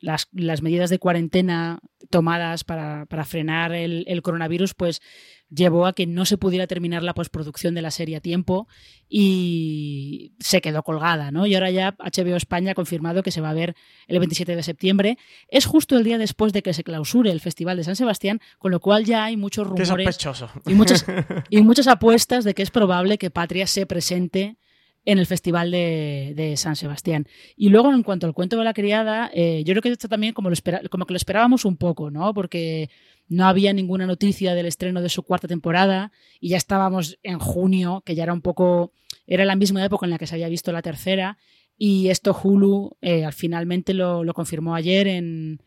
las, 0.01 0.29
medidas 0.63 0.91
de 0.91 0.99
cuarentena 0.99 1.79
tomadas 2.11 2.65
para, 2.65 3.07
frenar 3.25 3.73
el, 3.73 4.05
el, 4.09 4.23
coronavirus, 4.23 4.75
pues 4.75 5.01
llevó 5.49 5.87
a 5.87 5.93
que 5.93 6.07
no 6.07 6.25
se 6.25 6.37
pudiera 6.37 6.67
terminar 6.67 7.03
la 7.03 7.15
postproducción 7.15 7.75
de 7.75 7.83
la 7.83 7.93
serie 7.93 8.17
a 8.17 8.21
tiempo 8.21 8.67
y 9.09 10.35
se 10.41 10.61
quedó 10.61 10.83
colgada, 10.83 11.31
¿no? 11.31 11.47
Y 11.47 11.55
ahora 11.55 11.71
ya 11.71 11.95
HBO 11.99 12.37
España 12.37 12.73
ha 12.73 12.75
confirmado 12.75 13.23
que 13.23 13.31
se 13.31 13.41
va 13.41 13.51
a 13.51 13.55
ver 13.55 13.77
el 14.09 14.19
27 14.19 14.57
de 14.57 14.63
septiembre. 14.65 15.19
Es 15.49 15.67
justo 15.67 15.97
el 15.97 16.03
día 16.03 16.19
después 16.19 16.53
de 16.53 16.63
que 16.63 16.75
se 16.75 16.83
clausure 16.83 17.31
el 17.31 17.41
Festival 17.41 17.77
de 17.77 17.85
San 17.85 17.97
Sebastián, 17.97 18.41
con 18.59 18.73
lo 18.73 18.81
cual 18.81 19.05
ya 19.05 19.25
hay 19.25 19.37
muchos 19.37 19.67
rumores 19.69 20.19
y 20.67 20.75
muchas, 20.75 21.07
y 21.51 21.63
muchas 21.63 21.87
apuestas 21.87 22.45
de 22.45 22.55
que 22.55 22.63
es 22.63 22.71
probable 22.71 23.19
que 23.19 23.31
Patria 23.31 23.69
se 23.69 23.87
presente 23.87 24.57
en 25.05 25.19
el 25.19 25.27
Festival 25.27 25.71
de, 25.71 26.55
San 26.57 26.77
Sebastián. 26.77 27.27
Y 27.57 27.69
luego, 27.69 27.93
en 27.93 28.03
cuanto 28.03 28.27
al 28.27 28.35
cuento 28.35 28.57
de 28.57 28.65
la 28.65 28.75
criada, 28.75 29.31
eh, 29.35 29.63
yo 29.65 29.73
creo 29.73 29.83
que 29.83 29.89
esto 29.91 30.09
también 30.09 30.33
como, 30.33 30.51
lo 30.51 30.57
como 30.91 31.07
que 31.07 31.13
lo 31.13 31.17
esperábamos 31.17 31.65
un 31.65 31.77
poco, 31.77 32.11
¿no? 32.11 32.33
Porque 32.33 32.91
no 33.29 33.47
había 33.47 33.73
ninguna 33.73 34.07
noticia 34.07 34.55
del 34.55 34.67
estreno 34.67 35.03
de 35.03 35.09
su 35.09 35.23
cuarta 35.23 35.49
temporada 35.49 36.13
y 36.41 36.51
ya 36.51 36.57
estábamos 36.57 37.19
en 37.23 37.39
junio, 37.39 38.03
que 38.05 38.15
ya 38.15 38.23
era 38.23 38.33
un 38.33 38.43
poco, 38.43 38.93
era 39.27 39.45
la 39.45 39.57
misma 39.57 39.85
época 39.85 40.07
en 40.07 40.11
la 40.11 40.19
que 40.19 40.27
se 40.27 40.35
había 40.35 40.49
visto 40.49 40.73
la 40.73 40.83
tercera 40.83 41.39
y 41.77 42.09
esto 42.09 42.39
Hulu 42.41 42.97
eh, 43.01 43.27
finalmente 43.33 43.95
lo, 43.95 44.25
confirmó 44.35 44.75
ayer 44.75 45.09
en, 45.09 45.61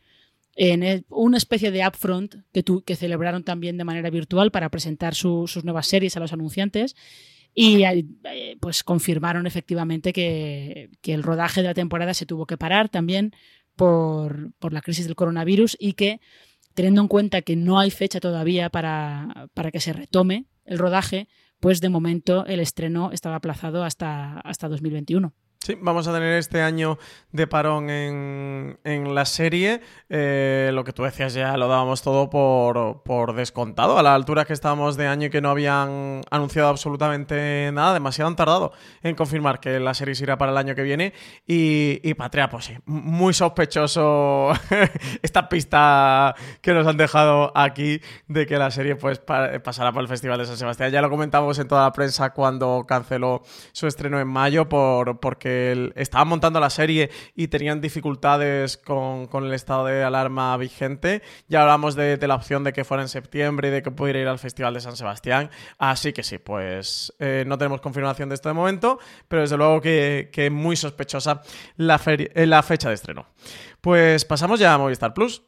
en 0.56 1.04
una 1.10 1.36
especie 1.36 1.70
de 1.70 1.86
upfront 1.86 2.36
que, 2.52 2.64
que 2.84 2.96
celebraron 2.96 3.44
también 3.44 3.76
de 3.76 3.84
manera 3.84 4.08
virtual 4.10 4.50
para 4.50 4.70
presentar 4.70 5.14
sus 5.14 5.64
nuevas 5.64 5.86
series 5.86 6.16
a 6.16 6.20
los 6.20 6.32
anunciantes 6.32 6.96
y 7.54 7.84
eh, 7.84 8.56
pues 8.60 8.84
confirmaron 8.84 9.46
efectivamente 9.46 10.12
que, 10.12 10.90
que, 11.00 11.14
el 11.14 11.22
rodaje 11.22 11.62
de 11.62 11.68
la 11.68 11.74
temporada 11.74 12.14
se 12.14 12.26
tuvo 12.26 12.46
que 12.46 12.56
parar 12.56 12.88
también 12.88 13.32
por, 13.74 14.52
por 14.58 14.72
la 14.72 14.80
crisis 14.80 15.06
del 15.06 15.16
coronavirus 15.16 15.76
y 15.78 15.94
que 15.94 16.20
teniendo 16.78 17.00
en 17.00 17.08
cuenta 17.08 17.42
que 17.42 17.56
no 17.56 17.80
hay 17.80 17.90
fecha 17.90 18.20
todavía 18.20 18.70
para, 18.70 19.48
que 19.72 19.80
se 19.80 19.92
retome 19.92 20.46
el 20.64 20.78
rodaje, 20.78 21.26
pues 21.58 21.80
de 21.80 21.88
momento 21.88 22.46
el 22.46 22.60
estreno 22.60 23.10
estaba 23.10 23.34
aplazado 23.34 23.82
hasta, 23.82 24.38
hasta 24.38 24.68
2021. 24.68 25.34
Vamos 25.80 26.08
a 26.08 26.12
tener 26.12 26.38
este 26.38 26.62
año 26.62 26.98
de 27.32 27.46
parón 27.46 27.90
en, 27.90 29.14
la 29.14 29.24
serie. 29.24 29.80
Eh, 30.08 30.70
lo 30.72 30.84
que 30.84 30.92
tú 30.92 31.02
decías 31.02 31.34
ya 31.34 31.56
lo 31.56 31.68
dábamos 31.68 32.02
todo 32.02 32.30
por, 32.30 33.02
por, 33.02 33.34
descontado, 33.34 33.98
a 33.98 34.02
la 34.02 34.14
altura 34.14 34.44
que 34.44 34.52
estábamos 34.52 34.96
de 34.96 35.06
año 35.06 35.26
y 35.26 35.30
que 35.30 35.40
no 35.40 35.50
habían 35.50 36.22
anunciado 36.30 36.68
absolutamente 36.68 37.70
nada. 37.72 37.94
Demasiado 37.94 38.28
han 38.28 38.36
tardado 38.36 38.72
en 39.02 39.14
confirmar 39.14 39.60
que 39.60 39.78
la 39.80 39.94
serie 39.94 40.14
se 40.14 40.24
irá 40.24 40.38
para 40.38 40.52
el 40.52 40.58
año 40.58 40.74
que 40.74 40.82
viene. 40.82 41.12
Y, 41.46 42.00
y 42.02 42.14
Patria, 42.14 42.48
pues 42.48 42.66
sí, 42.66 42.76
muy 42.86 43.34
sospechoso 43.34 44.52
esta 45.22 45.48
pista 45.48 46.34
que 46.60 46.72
nos 46.72 46.86
han 46.86 46.96
dejado 46.96 47.52
aquí 47.54 48.00
de 48.26 48.46
que 48.46 48.56
la 48.58 48.70
serie 48.70 48.96
pues 48.96 49.18
pasará 49.18 49.92
por 49.92 50.02
el 50.02 50.08
Festival 50.08 50.38
de 50.38 50.46
San 50.46 50.56
Sebastián. 50.56 50.90
Ya 50.90 51.02
lo 51.02 51.10
comentamos 51.10 51.58
en 51.58 51.68
toda 51.68 51.84
la 51.84 51.92
prensa 51.92 52.30
cuando 52.30 52.84
canceló 52.86 53.42
su 53.72 53.86
estreno 53.86 54.20
en 54.20 54.28
mayo 54.28 54.68
por, 54.68 55.20
porque 55.20 55.57
estaban 55.96 56.28
montando 56.28 56.60
la 56.60 56.70
serie 56.70 57.10
y 57.34 57.48
tenían 57.48 57.80
dificultades 57.80 58.76
con, 58.76 59.28
el 59.44 59.54
estado 59.54 59.86
de 59.86 60.02
alarma 60.04 60.56
vigente. 60.56 61.22
Ya 61.48 61.62
hablamos 61.62 61.94
de, 61.94 62.18
la 62.26 62.34
opción 62.34 62.64
de 62.64 62.72
que 62.72 62.84
fuera 62.84 63.02
en 63.02 63.08
septiembre 63.08 63.68
y 63.68 63.70
de 63.70 63.82
que 63.82 63.90
pudiera 63.90 64.20
ir 64.20 64.28
al 64.28 64.38
Festival 64.38 64.74
de 64.74 64.80
San 64.80 64.96
Sebastián. 64.96 65.50
Así 65.78 66.12
que 66.12 66.22
sí, 66.22 66.38
pues 66.38 67.14
eh, 67.18 67.44
no 67.46 67.58
tenemos 67.58 67.80
confirmación 67.80 68.28
de 68.28 68.34
esto 68.34 68.48
de 68.48 68.54
momento, 68.54 68.98
pero 69.28 69.42
desde 69.42 69.56
luego 69.56 69.80
que, 69.80 70.30
es 70.32 70.52
muy 70.52 70.76
sospechosa 70.76 71.42
la, 71.76 72.00
eh, 72.06 72.46
la 72.46 72.62
fecha 72.62 72.88
de 72.88 72.94
estreno. 72.94 73.26
Pues 73.80 74.24
pasamos 74.24 74.60
ya 74.60 74.74
a 74.74 74.78
Movistar 74.78 75.14
Plus. 75.14 75.42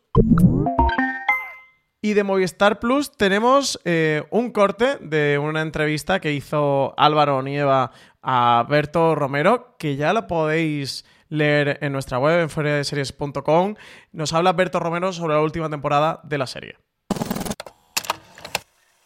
Y 2.02 2.14
de 2.14 2.24
Movistar 2.24 2.80
Plus 2.80 3.12
tenemos 3.12 3.78
eh, 3.84 4.24
un 4.30 4.52
corte 4.52 4.96
de 5.02 5.38
una 5.38 5.60
entrevista 5.60 6.18
que 6.18 6.32
hizo 6.32 6.94
Álvaro 6.96 7.42
Nieva 7.42 7.92
a 8.22 8.66
Berto 8.68 9.14
Romero, 9.14 9.76
que 9.78 9.96
ya 9.96 10.12
lo 10.12 10.26
podéis 10.26 11.04
leer 11.28 11.78
en 11.80 11.92
nuestra 11.92 12.18
web, 12.18 12.40
en 12.40 12.84
series.com. 12.84 13.76
Nos 14.12 14.32
habla 14.32 14.52
Berto 14.52 14.80
Romero 14.80 15.12
sobre 15.12 15.34
la 15.34 15.40
última 15.40 15.70
temporada 15.70 16.20
de 16.24 16.38
la 16.38 16.46
serie. 16.46 16.76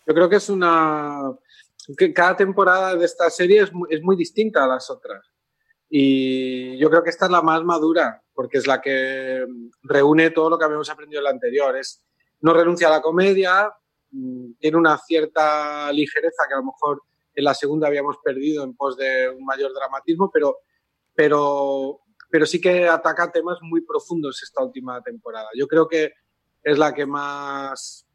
Yo 0.06 0.14
creo 0.14 0.28
que 0.28 0.36
es 0.36 0.48
una... 0.48 1.32
que 1.96 2.12
cada 2.12 2.36
temporada 2.36 2.96
de 2.96 3.04
esta 3.04 3.30
serie 3.30 3.62
es 3.62 3.72
muy, 3.72 3.88
es 3.90 4.02
muy 4.02 4.16
distinta 4.16 4.64
a 4.64 4.68
las 4.68 4.90
otras. 4.90 5.30
Y 5.88 6.76
yo 6.78 6.90
creo 6.90 7.02
que 7.02 7.10
esta 7.10 7.26
es 7.26 7.30
la 7.30 7.42
más 7.42 7.62
madura, 7.62 8.22
porque 8.32 8.58
es 8.58 8.66
la 8.66 8.80
que 8.80 9.46
reúne 9.82 10.30
todo 10.30 10.50
lo 10.50 10.58
que 10.58 10.64
habíamos 10.64 10.90
aprendido 10.90 11.20
en 11.20 11.24
la 11.24 11.30
anterior. 11.30 11.76
Es, 11.76 12.04
no 12.40 12.52
renuncia 12.52 12.88
a 12.88 12.90
la 12.90 13.00
comedia, 13.00 13.72
mm, 14.10 14.54
tiene 14.58 14.76
una 14.76 14.98
cierta 14.98 15.92
ligereza 15.92 16.44
que 16.48 16.54
a 16.54 16.58
lo 16.58 16.64
mejor 16.64 17.02
en 17.35 17.45
la 17.45 17.55
segunda 17.55 17.89
habíamos 17.89 18.18
perdido 18.18 18.64
en 18.64 18.74
pos 18.74 18.97
de 18.97 19.28
un 19.28 19.45
mayor 19.45 19.72
dramatismo, 19.72 20.30
pero, 20.32 20.59
pero, 21.14 22.01
pero 22.30 22.47
sí 22.47 22.61
que 22.61 22.87
ataca 22.89 23.32
temas 23.32 23.59
muy 23.62 23.82
profundos 23.82 24.43
esta 24.43 24.62
última 24.62 25.03
temporada. 25.03 25.49
Yo 25.55 25.66
creo 25.66 25.89
que 25.89 26.12
es 26.62 26.78
la 26.78 26.95
que 26.95 27.07
más, 27.07 28.07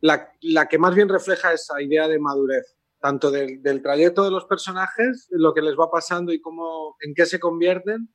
la, 0.00 0.32
la 0.42 0.68
que 0.68 0.78
más 0.78 0.94
bien 0.94 1.08
refleja 1.08 1.52
esa 1.52 1.80
idea 1.82 2.08
de 2.08 2.18
madurez, 2.18 2.76
tanto 3.00 3.30
del, 3.30 3.62
del, 3.62 3.82
trayecto 3.82 4.24
de 4.24 4.30
los 4.30 4.44
personajes, 4.44 5.26
lo 5.30 5.52
que 5.54 5.62
les 5.62 5.74
va 5.78 5.90
pasando 5.90 6.32
y 6.32 6.40
cómo, 6.40 6.96
en 7.00 7.14
qué 7.14 7.26
se 7.26 7.40
convierten, 7.40 8.08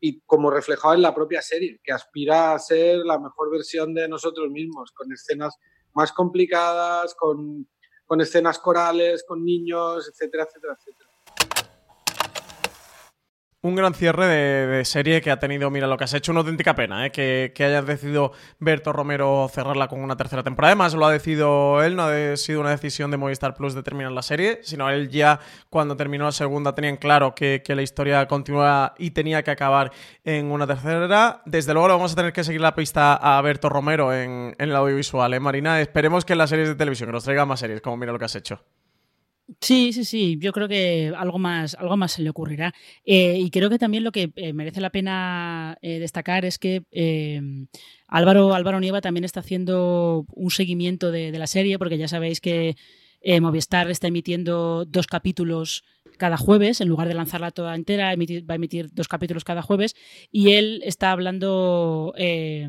y 0.00 0.20
como 0.22 0.50
reflejado 0.50 0.94
en 0.94 1.02
la 1.02 1.14
propia 1.14 1.42
serie, 1.42 1.78
que 1.84 1.92
aspira 1.92 2.54
a 2.54 2.58
ser 2.58 2.98
la 2.98 3.18
mejor 3.18 3.50
versión 3.50 3.92
de 3.92 4.08
nosotros 4.08 4.50
mismos, 4.50 4.92
con 4.92 5.12
escenas 5.12 5.56
más 5.92 6.12
complicadas, 6.12 7.14
con 7.14 7.68
con 8.10 8.20
escenas 8.20 8.58
corales, 8.58 9.22
con 9.22 9.44
niños, 9.44 10.08
etcétera, 10.08 10.42
etcétera, 10.42 10.76
etcétera 10.76 11.09
un 13.62 13.74
gran 13.74 13.92
cierre 13.92 14.26
de, 14.26 14.84
serie 14.84 15.20
que 15.20 15.30
ha 15.30 15.38
tenido, 15.38 15.70
mira 15.70 15.86
lo 15.86 15.98
que 15.98 16.04
has 16.04 16.14
hecho, 16.14 16.32
una 16.32 16.40
auténtica 16.40 16.74
pena, 16.74 17.06
¿eh? 17.06 17.12
que, 17.12 17.52
que 17.54 17.64
hayas 17.64 17.84
decidido 17.86 18.32
Berto 18.58 18.92
Romero 18.92 19.50
cerrarla 19.52 19.86
con 19.86 20.00
una 20.00 20.16
tercera 20.16 20.42
temporada. 20.42 20.72
Además, 20.72 20.94
lo 20.94 21.04
ha 21.04 21.12
decidido 21.12 21.82
él, 21.82 21.94
no 21.94 22.04
ha 22.04 22.36
sido 22.36 22.60
una 22.60 22.70
decisión 22.70 23.10
de 23.10 23.18
Movistar 23.18 23.54
Plus 23.54 23.74
de 23.74 23.82
terminar 23.82 24.12
la 24.12 24.22
serie, 24.22 24.60
sino 24.62 24.88
él 24.88 25.10
ya 25.10 25.40
cuando 25.68 25.96
terminó 25.96 26.24
la 26.24 26.32
segunda 26.32 26.74
tenían 26.74 26.96
claro 26.96 27.34
que, 27.34 27.62
la 27.70 27.82
historia 27.82 28.26
continuaba 28.26 28.94
y 28.98 29.12
tenía 29.12 29.44
que 29.44 29.52
acabar 29.52 29.92
en 30.24 30.50
una 30.50 30.66
tercera. 30.66 31.42
Desde 31.44 31.72
luego 31.72 31.86
lo 31.86 31.94
vamos 31.94 32.12
a 32.12 32.16
tener 32.16 32.32
que 32.32 32.42
seguir 32.42 32.60
la 32.60 32.74
pista 32.74 33.14
a 33.14 33.40
Berto 33.42 33.68
Romero 33.68 34.12
en, 34.12 34.56
en 34.58 34.68
el 34.70 34.74
audiovisual, 34.74 35.32
¿eh, 35.34 35.38
Marina? 35.40 35.80
Esperemos 35.80 36.24
que 36.24 36.32
en 36.32 36.38
las 36.38 36.50
series 36.50 36.68
de 36.68 36.74
televisión, 36.74 37.08
que 37.08 37.12
nos 37.12 37.24
traiga 37.24 37.46
más 37.46 37.60
series, 37.60 37.80
como 37.80 37.96
mira 37.96 38.10
lo 38.10 38.18
que 38.18 38.24
has 38.24 38.34
hecho. 38.34 38.60
Sí, 39.60 39.92
sí, 39.92 40.04
sí. 40.04 40.38
Yo 40.40 40.52
creo 40.52 40.68
que 40.68 41.12
algo 41.16 41.38
más, 41.38 41.74
algo 41.74 41.96
más 41.96 42.12
se 42.12 42.22
le 42.22 42.30
ocurrirá. 42.30 42.72
Eh, 43.04 43.38
y 43.38 43.50
creo 43.50 43.68
que 43.68 43.78
también 43.78 44.04
lo 44.04 44.12
que 44.12 44.30
eh, 44.36 44.52
merece 44.52 44.80
la 44.80 44.90
pena 44.90 45.76
eh, 45.82 45.98
destacar 45.98 46.44
es 46.44 46.58
que 46.58 46.84
Álvaro, 48.06 48.54
Álvaro 48.54 48.80
Nieva 48.80 49.00
también 49.00 49.24
está 49.24 49.40
haciendo 49.40 50.26
un 50.32 50.50
seguimiento 50.50 51.10
de, 51.10 51.32
de 51.32 51.38
la 51.38 51.46
serie, 51.46 51.78
porque 51.78 51.98
ya 51.98 52.06
sabéis 52.08 52.40
que 52.40 52.76
Movistar 53.40 53.90
está 53.90 54.08
emitiendo 54.08 54.84
dos 54.86 55.06
capítulos 55.06 55.84
cada 56.20 56.36
jueves, 56.36 56.80
en 56.80 56.88
lugar 56.88 57.08
de 57.08 57.14
lanzarla 57.14 57.50
toda 57.50 57.74
entera, 57.74 58.14
va 58.14 58.52
a 58.52 58.54
emitir 58.54 58.92
dos 58.92 59.08
capítulos 59.08 59.42
cada 59.42 59.62
jueves. 59.62 59.96
Y 60.30 60.52
él 60.52 60.82
está 60.84 61.10
hablando, 61.10 62.12
eh, 62.16 62.68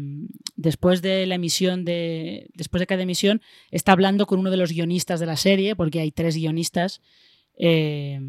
después 0.56 1.02
de 1.02 1.28
la 1.28 1.36
emisión 1.36 1.84
de. 1.84 2.49
Después 2.56 2.80
de 2.80 2.88
cada 2.88 3.04
emisión, 3.04 3.41
está 3.70 3.91
hablando 3.91 4.26
con 4.26 4.39
uno 4.39 4.49
de 4.49 4.58
los 4.58 4.72
guionistas 4.72 5.20
de 5.20 5.26
la 5.26 5.36
serie, 5.36 5.76
porque 5.76 5.99
hay 5.99 6.12
tres 6.12 6.36
guionistas. 6.36 7.02
Eh, 7.64 8.20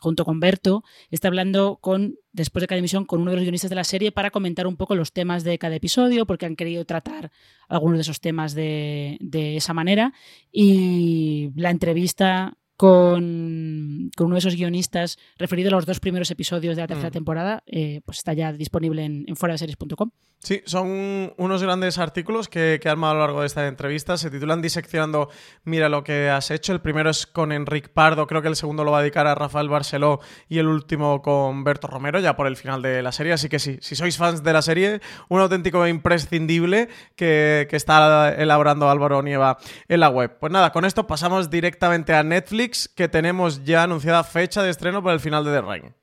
junto 0.00 0.24
con 0.24 0.40
Berto, 0.40 0.82
está 1.10 1.28
hablando 1.28 1.78
con, 1.80 2.16
después 2.32 2.62
de 2.62 2.66
cada 2.66 2.78
emisión, 2.78 3.04
con 3.04 3.20
uno 3.20 3.30
de 3.30 3.36
los 3.36 3.44
guionistas 3.44 3.70
de 3.70 3.76
la 3.76 3.84
serie 3.84 4.10
para 4.10 4.30
comentar 4.30 4.66
un 4.66 4.76
poco 4.76 4.96
los 4.96 5.12
temas 5.12 5.44
de 5.44 5.58
cada 5.58 5.76
episodio, 5.76 6.26
porque 6.26 6.46
han 6.46 6.56
querido 6.56 6.84
tratar 6.86 7.30
algunos 7.68 7.98
de 7.98 8.02
esos 8.02 8.20
temas 8.20 8.54
de, 8.54 9.18
de 9.20 9.56
esa 9.56 9.74
manera. 9.74 10.14
Y 10.50 11.50
la 11.54 11.70
entrevista 11.70 12.56
con, 12.80 14.10
uno 14.18 14.34
de 14.34 14.38
esos 14.38 14.56
guionistas 14.56 15.18
referido 15.36 15.68
a 15.68 15.72
los 15.72 15.84
dos 15.84 16.00
primeros 16.00 16.30
episodios 16.30 16.76
de 16.76 16.80
la 16.80 16.88
tercera 16.88 17.10
mm. 17.10 17.12
temporada, 17.12 17.62
eh, 17.66 18.00
pues 18.06 18.16
está 18.16 18.32
ya 18.32 18.54
disponible 18.54 19.04
en, 19.04 19.26
en 19.28 19.36
series.com. 19.58 20.10
Sí, 20.42 20.62
son 20.64 21.34
unos 21.36 21.62
grandes 21.62 21.98
artículos 21.98 22.48
que, 22.48 22.78
que 22.80 22.88
he 22.88 22.90
armado 22.90 23.12
a 23.12 23.14
lo 23.14 23.20
largo 23.20 23.40
de 23.42 23.46
esta 23.46 23.68
entrevista. 23.68 24.16
Se 24.16 24.30
titulan 24.30 24.62
Diseccionando 24.62 25.28
Mira 25.64 25.90
lo 25.90 26.02
que 26.02 26.30
has 26.30 26.50
hecho. 26.50 26.72
El 26.72 26.80
primero 26.80 27.10
es 27.10 27.26
con 27.26 27.52
Enric 27.52 27.90
Pardo, 27.90 28.26
creo 28.26 28.40
que 28.40 28.48
el 28.48 28.56
segundo 28.56 28.82
lo 28.82 28.92
va 28.92 29.00
a 29.00 29.02
dedicar 29.02 29.26
a 29.26 29.34
Rafael 29.34 29.68
Barceló 29.68 30.20
y 30.48 30.56
el 30.56 30.66
último 30.66 31.20
con 31.20 31.62
Berto 31.62 31.88
Romero, 31.88 32.20
ya 32.20 32.36
por 32.36 32.46
el 32.46 32.56
final 32.56 32.80
de 32.80 33.02
la 33.02 33.12
serie. 33.12 33.34
Así 33.34 33.50
que 33.50 33.58
sí, 33.58 33.76
si 33.82 33.94
sois 33.94 34.16
fans 34.16 34.42
de 34.42 34.54
la 34.54 34.62
serie, 34.62 35.02
un 35.28 35.42
auténtico 35.42 35.86
imprescindible 35.86 36.88
que, 37.16 37.66
que 37.68 37.76
está 37.76 38.34
elaborando 38.34 38.88
Álvaro 38.88 39.22
Nieva 39.22 39.58
en 39.88 40.00
la 40.00 40.08
web. 40.08 40.38
Pues 40.40 40.50
nada, 40.50 40.72
con 40.72 40.86
esto 40.86 41.06
pasamos 41.06 41.50
directamente 41.50 42.14
a 42.14 42.22
Netflix 42.22 42.69
que 42.94 43.08
tenemos 43.08 43.64
ya 43.64 43.82
anunciada 43.84 44.24
fecha 44.24 44.62
de 44.62 44.70
estreno 44.70 45.02
para 45.02 45.14
el 45.14 45.20
final 45.20 45.44
de 45.44 45.52
The 45.52 45.60
Rain. 45.60 45.94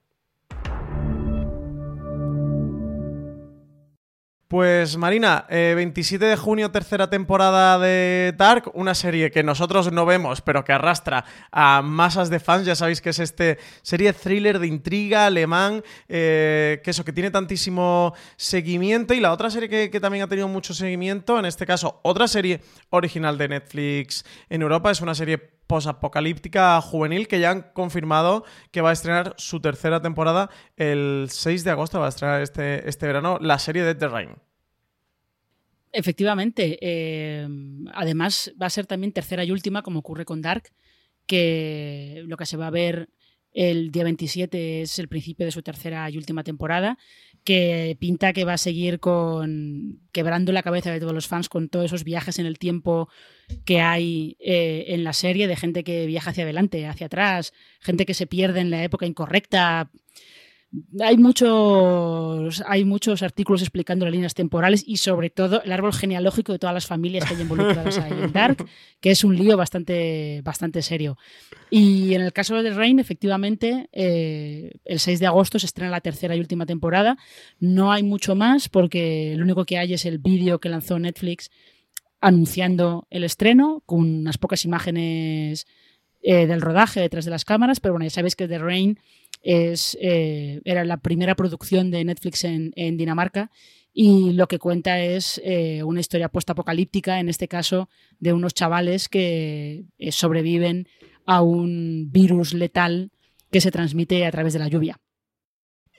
Pues 4.47 4.95
Marina, 4.95 5.45
27 5.49 6.25
eh, 6.25 6.29
de 6.29 6.37
junio, 6.37 6.71
tercera 6.71 7.09
temporada 7.09 7.77
de 7.79 8.33
Dark, 8.37 8.71
una 8.75 8.95
serie 8.95 9.29
que 9.29 9.43
nosotros 9.43 9.91
no 9.91 10.05
vemos, 10.05 10.39
pero 10.39 10.63
que 10.63 10.71
arrastra 10.71 11.25
a 11.51 11.81
masas 11.81 12.29
de 12.29 12.39
fans. 12.39 12.65
Ya 12.65 12.73
sabéis 12.73 13.01
que 13.01 13.09
es 13.09 13.19
este 13.19 13.57
serie 13.81 14.13
thriller 14.13 14.59
de 14.59 14.67
intriga 14.67 15.25
alemán, 15.25 15.83
eh, 16.07 16.79
que 16.81 16.91
eso, 16.91 17.03
que 17.03 17.11
tiene 17.11 17.29
tantísimo 17.29 18.13
seguimiento. 18.37 19.13
Y 19.13 19.19
la 19.19 19.33
otra 19.33 19.49
serie 19.49 19.89
que, 19.89 19.99
también 19.99 20.23
ha 20.23 20.29
tenido 20.29 20.47
mucho 20.47 20.73
seguimiento, 20.73 21.37
en 21.37 21.43
este 21.43 21.65
caso, 21.65 21.99
otra 22.03 22.29
serie 22.29 22.61
original 22.89 23.37
de 23.37 23.49
Netflix 23.49 24.23
en 24.47 24.61
Europa, 24.61 24.91
es 24.91 25.01
una 25.01 25.13
serie 25.13 25.56
posapocalíptica 25.67 26.79
juvenil 26.81 27.27
que 27.27 27.39
ya 27.39 27.51
han 27.51 27.71
confirmado 27.73 28.45
que 28.71 28.81
va 28.81 28.89
a 28.89 28.93
estrenar 28.93 29.35
su 29.37 29.59
tercera 29.59 30.01
temporada 30.01 30.49
el 30.75 31.27
6 31.29 31.63
de 31.63 31.71
agosto, 31.71 31.99
va 31.99 32.07
a 32.07 32.09
estrenar 32.09 32.41
este, 32.41 32.87
este 32.87 33.05
verano 33.05 33.37
la 33.41 33.59
serie 33.59 33.83
de 33.83 33.95
The 33.95 34.07
Rain. 34.07 34.29
Efectivamente. 35.91 36.77
Eh, 36.81 37.47
además, 37.93 38.53
va 38.61 38.67
a 38.67 38.71
ser 38.71 38.85
también 38.85 39.13
tercera 39.13 39.43
y 39.43 39.51
última, 39.51 39.81
como 39.81 39.99
ocurre 39.99 40.25
con 40.25 40.41
Dark, 40.41 40.71
que 41.25 42.23
lo 42.27 42.37
que 42.37 42.45
se 42.45 42.57
va 42.57 42.67
a 42.67 42.71
ver 42.71 43.09
el 43.53 43.91
día 43.91 44.03
27 44.03 44.83
es 44.83 44.99
el 44.99 45.07
principio 45.07 45.45
de 45.45 45.51
su 45.51 45.63
tercera 45.63 46.09
y 46.09 46.17
última 46.17 46.43
temporada, 46.43 46.97
que 47.43 47.97
pinta 47.99 48.33
que 48.33 48.45
va 48.45 48.53
a 48.53 48.57
seguir 48.57 48.99
con 48.99 50.01
quebrando 50.11 50.51
la 50.51 50.61
cabeza 50.61 50.91
de 50.91 50.99
todos 50.99 51.13
los 51.13 51.27
fans 51.27 51.49
con 51.49 51.69
todos 51.69 51.85
esos 51.85 52.03
viajes 52.03 52.37
en 52.37 52.45
el 52.45 52.59
tiempo 52.59 53.09
que 53.65 53.81
hay 53.81 54.37
eh, 54.39 54.85
en 54.89 55.03
la 55.03 55.13
serie 55.13 55.47
de 55.47 55.55
gente 55.55 55.83
que 55.83 56.05
viaja 56.05 56.31
hacia 56.31 56.43
adelante, 56.43 56.85
hacia 56.87 57.07
atrás, 57.07 57.53
gente 57.79 58.05
que 58.05 58.13
se 58.13 58.27
pierde 58.27 58.59
en 58.59 58.71
la 58.71 58.83
época 58.83 59.05
incorrecta. 59.05 59.89
hay 61.01 61.17
muchos, 61.17 62.61
hay 62.67 62.83
muchos 62.83 63.23
artículos 63.23 63.61
explicando 63.61 64.05
las 64.05 64.13
líneas 64.13 64.33
temporales 64.33 64.83
y 64.85 64.97
sobre 64.97 65.29
todo 65.29 65.61
el 65.63 65.71
árbol 65.71 65.93
genealógico 65.93 66.51
de 66.51 66.59
todas 66.59 66.73
las 66.73 66.87
familias 66.87 67.25
que 67.25 67.35
hay 67.35 67.41
involucradas 67.41 67.97
ahí 67.99 68.11
en 68.11 68.33
Dark, 68.33 68.65
que 68.99 69.11
es 69.11 69.23
un 69.23 69.35
lío 69.35 69.55
bastante, 69.55 70.41
bastante 70.43 70.81
serio. 70.81 71.17
Y 71.69 72.13
en 72.13 72.21
el 72.21 72.33
caso 72.33 72.61
de 72.61 72.71
Rain, 72.71 72.99
efectivamente, 72.99 73.89
eh, 73.93 74.71
el 74.83 74.99
6 74.99 75.19
de 75.19 75.25
agosto 75.27 75.57
se 75.59 75.67
estrena 75.67 75.91
la 75.91 76.01
tercera 76.01 76.35
y 76.35 76.39
última 76.39 76.65
temporada. 76.65 77.17
No 77.59 77.91
hay 77.91 78.03
mucho 78.03 78.35
más 78.35 78.67
porque 78.67 79.35
lo 79.37 79.43
único 79.43 79.65
que 79.65 79.77
hay 79.77 79.93
es 79.93 80.05
el 80.05 80.19
vídeo 80.19 80.59
que 80.59 80.69
lanzó 80.69 80.99
Netflix 80.99 81.49
anunciando 82.21 83.07
el 83.09 83.23
estreno 83.23 83.83
con 83.85 83.99
unas 83.99 84.37
pocas 84.37 84.65
imágenes 84.65 85.67
eh, 86.21 86.47
del 86.47 86.61
rodaje 86.61 86.99
detrás 86.99 87.25
de 87.25 87.31
las 87.31 87.45
cámaras, 87.45 87.79
pero 87.79 87.93
bueno, 87.93 88.05
ya 88.05 88.09
sabéis 88.09 88.35
que 88.35 88.47
The 88.47 88.57
Rain 88.59 88.99
es, 89.41 89.97
eh, 90.01 90.61
era 90.65 90.83
la 90.83 90.97
primera 90.97 91.35
producción 91.35 91.91
de 91.91 92.03
Netflix 92.03 92.43
en, 92.43 92.97
Dinamarca 92.97 93.51
y 93.93 94.33
lo 94.33 94.47
que 94.47 94.59
cuenta 94.59 94.99
es 94.99 95.41
eh, 95.43 95.83
una 95.83 96.01
historia 96.01 96.29
post-apocalíptica, 96.29 97.19
en 97.19 97.29
este 97.29 97.47
caso 97.47 97.89
de 98.19 98.33
unos 98.33 98.53
chavales 98.53 99.09
que 99.09 99.85
eh, 99.97 100.11
sobreviven 100.11 100.87
a 101.25 101.41
un 101.41 102.09
virus 102.11 102.53
letal 102.53 103.11
que 103.51 103.61
se 103.61 103.71
transmite 103.71 104.25
a 104.25 104.31
través 104.31 104.53
de 104.53 104.59
la 104.59 104.67
lluvia. 104.67 104.99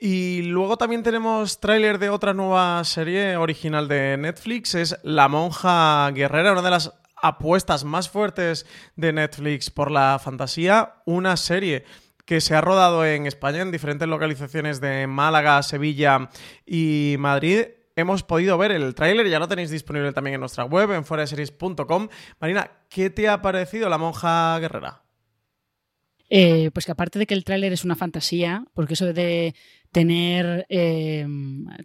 Y 0.01 0.43
luego 0.43 0.77
también 0.77 1.03
tenemos 1.03 1.59
tráiler 1.59 1.99
de 1.99 2.09
otra 2.09 2.33
nueva 2.33 2.81
serie 2.85 3.35
original 3.35 3.89
de 3.89 4.15
Netflix, 4.17 4.73
es 4.75 4.97
La 5.03 5.27
monja 5.27 6.09
guerrera, 6.11 6.53
una 6.53 6.61
de 6.61 6.69
las 6.69 6.93
apuestas 7.21 7.83
más 7.83 8.07
fuertes 8.07 8.65
de 8.95 9.11
Netflix 9.11 9.69
por 9.69 9.91
la 9.91 10.17
fantasía, 10.23 11.01
una 11.05 11.35
serie 11.35 11.83
que 12.25 12.39
se 12.39 12.55
ha 12.55 12.61
rodado 12.61 13.05
en 13.05 13.25
España, 13.25 13.61
en 13.61 13.71
diferentes 13.71 14.07
localizaciones 14.07 14.79
de 14.79 15.05
Málaga, 15.07 15.61
Sevilla 15.63 16.29
y 16.65 17.17
Madrid. 17.19 17.65
Hemos 17.97 18.23
podido 18.23 18.57
ver 18.57 18.71
el 18.71 18.95
tráiler, 18.95 19.27
ya 19.27 19.39
lo 19.39 19.49
tenéis 19.49 19.69
disponible 19.69 20.13
también 20.13 20.35
en 20.35 20.39
nuestra 20.39 20.63
web, 20.63 20.91
en 20.91 21.03
foraseries.com. 21.03 22.07
Marina, 22.39 22.71
¿qué 22.87 23.09
te 23.09 23.27
ha 23.27 23.41
parecido 23.41 23.89
La 23.89 23.97
Monja 23.97 24.57
Guerrera? 24.59 25.03
Eh, 26.29 26.69
pues 26.71 26.85
que 26.85 26.91
aparte 26.91 27.17
de 27.17 27.25
que 27.25 27.33
el 27.33 27.43
tráiler 27.43 27.73
es 27.73 27.83
una 27.83 27.95
fantasía, 27.95 28.63
porque 28.73 28.93
eso 28.93 29.11
de 29.11 29.55
tener, 29.91 30.65
eh, 30.69 31.25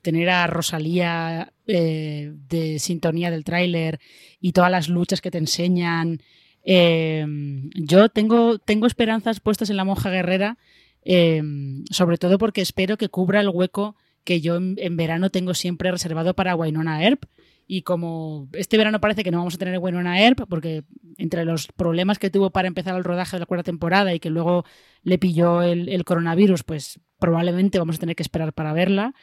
tener 0.03 0.31
a 0.31 0.47
Rosalía 0.47 1.53
eh, 1.67 2.33
de 2.49 2.79
sintonía 2.79 3.31
del 3.31 3.45
tráiler 3.45 4.01
y 4.41 4.53
todas 4.53 4.71
las 4.71 4.89
luchas 4.89 5.21
que 5.21 5.31
te 5.31 5.39
enseñan 5.39 6.21
Em, 6.65 7.71
yo 7.75 8.09
tengo, 8.09 8.59
tengo 8.59 8.87
esperanzas 8.87 9.41
puestas 9.41 9.69
en 9.69 9.77
la 9.77 9.85
monja 9.85 10.11
guerrera, 10.11 10.57
em, 11.03 11.85
sobre 11.91 12.17
todo 12.17 12.39
porque 12.39 12.63
espero 12.63 12.97
que 12.97 13.11
cubra 13.11 13.41
el 13.41 13.51
hueco 13.51 13.97
que 14.25 14.41
yo 14.41 14.57
en, 14.57 14.97
verano 14.97 15.31
tengo 15.31 15.53
siempre 15.53 15.91
reservado 15.91 16.35
para 16.35 16.57
Wynonna 16.57 17.05
Earp. 17.05 17.25
Y 17.67 17.83
como 17.83 18.49
este 18.53 18.77
verano 18.79 19.01
parece 19.01 19.23
que 19.25 19.31
no 19.31 19.39
vamos 19.39 19.55
a 19.55 19.59
tener 19.59 19.79
Wynonna 19.79 20.21
Earp, 20.23 20.49
porque 20.49 20.85
entre 21.19 21.45
los 21.45 21.69
problemas 21.69 22.19
que 22.19 22.31
tuvo 22.31 22.51
para 22.51 22.69
empezar 22.69 22.97
el 22.97 23.05
rodaje 23.05 23.37
de 23.37 23.41
la 23.41 23.47
cuarta 23.47 23.65
temporada 23.65 24.15
y 24.15 24.21
que 24.21 24.31
luego 24.31 24.65
le 25.03 25.19
pilló 25.19 25.63
el, 25.63 26.05
coronavirus, 26.05 26.63
pues 26.63 27.01
probablemente 27.25 27.79
vamos 27.79 27.97
a 27.97 28.01
tener 28.01 28.17
que 28.17 28.23
esperar 28.23 28.53
para 28.53 28.75
verla. 28.75 29.15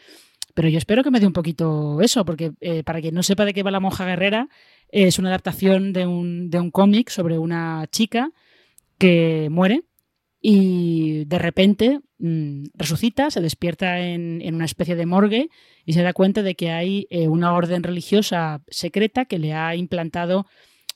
Pero 0.56 0.68
yo 0.70 0.80
espero 0.80 1.04
que 1.04 1.12
me 1.12 1.20
dé 1.20 1.28
un 1.28 1.34
poquito 1.34 2.02
eso, 2.02 2.26
porque 2.26 2.52
eh, 2.60 2.84
para 2.84 2.99
quien 2.99 3.14
no 3.14 3.22
sepa 3.22 3.45
de 3.45 3.54
qué 3.54 3.62
va 3.62 3.70
la 3.70 3.80
monja 3.80 4.06
guerrera, 4.06 4.49
es 4.89 5.20
una 5.20 5.30
adaptación 5.30 5.93
de 5.93 6.08
un, 6.08 6.49
de 6.49 6.60
un 6.60 6.72
cómic 6.72 7.10
sobre 7.10 7.38
una 7.38 7.86
chica 7.91 8.32
que 8.97 9.49
muere 9.52 9.84
y 10.41 11.26
de 11.26 11.38
repente 11.38 11.99
mm, 12.18 12.66
resucita, 12.74 13.30
se 13.30 13.39
despierta 13.39 13.99
en, 13.99 14.41
una 14.54 14.66
especie 14.66 14.95
de 14.95 15.06
morgue 15.06 15.49
y 15.86 15.93
se 15.93 16.02
da 16.02 16.12
cuenta 16.12 16.41
de 16.41 16.56
que 16.56 16.72
hay 16.72 17.06
eh, 17.12 17.28
una 17.28 17.54
orden 17.54 17.84
religiosa 17.84 18.64
secreta 18.68 19.26
que 19.26 19.38
le 19.38 19.54
ha 19.54 19.76
implantado 19.76 20.47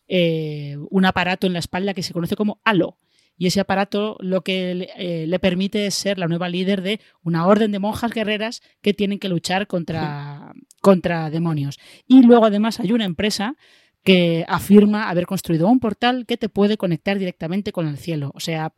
eh, 0.07 0.75
un 0.89 1.05
aparato 1.05 1.45
en 1.45 1.53
la 1.53 1.59
espalda 1.59 1.93
que 1.93 2.03
se 2.03 2.13
conoce 2.13 2.35
como 2.35 2.59
halo. 2.65 2.97
Y 3.37 3.47
ese 3.47 3.59
aparato 3.59 4.17
lo 4.19 4.41
que 4.41 4.75
le, 4.75 4.89
eh, 4.97 5.27
le 5.27 5.39
permite 5.39 5.85
es 5.85 5.95
ser 5.95 6.17
la 6.17 6.27
nueva 6.27 6.49
líder 6.49 6.81
de 6.81 6.99
una 7.21 7.47
orden 7.47 7.71
de 7.71 7.79
monjas 7.79 8.11
guerreras 8.11 8.61
que 8.81 8.93
tienen 8.93 9.19
que 9.19 9.29
luchar 9.29 9.67
contra, 9.67 10.53
contra 10.81 11.29
demonios. 11.29 11.77
Y 12.07 12.23
luego 12.23 12.45
además 12.45 12.79
hay 12.79 12.91
una 12.91 13.05
empresa 13.05 13.55
que 14.03 14.45
afirma 14.47 15.09
haber 15.09 15.25
construido 15.25 15.67
un 15.67 15.79
portal 15.79 16.25
que 16.27 16.37
te 16.37 16.47
puede 16.47 16.77
conectar 16.77 17.17
directamente 17.17 17.71
con 17.71 17.87
el 17.87 17.97
cielo. 17.97 18.31
O 18.35 18.39
sea, 18.39 18.71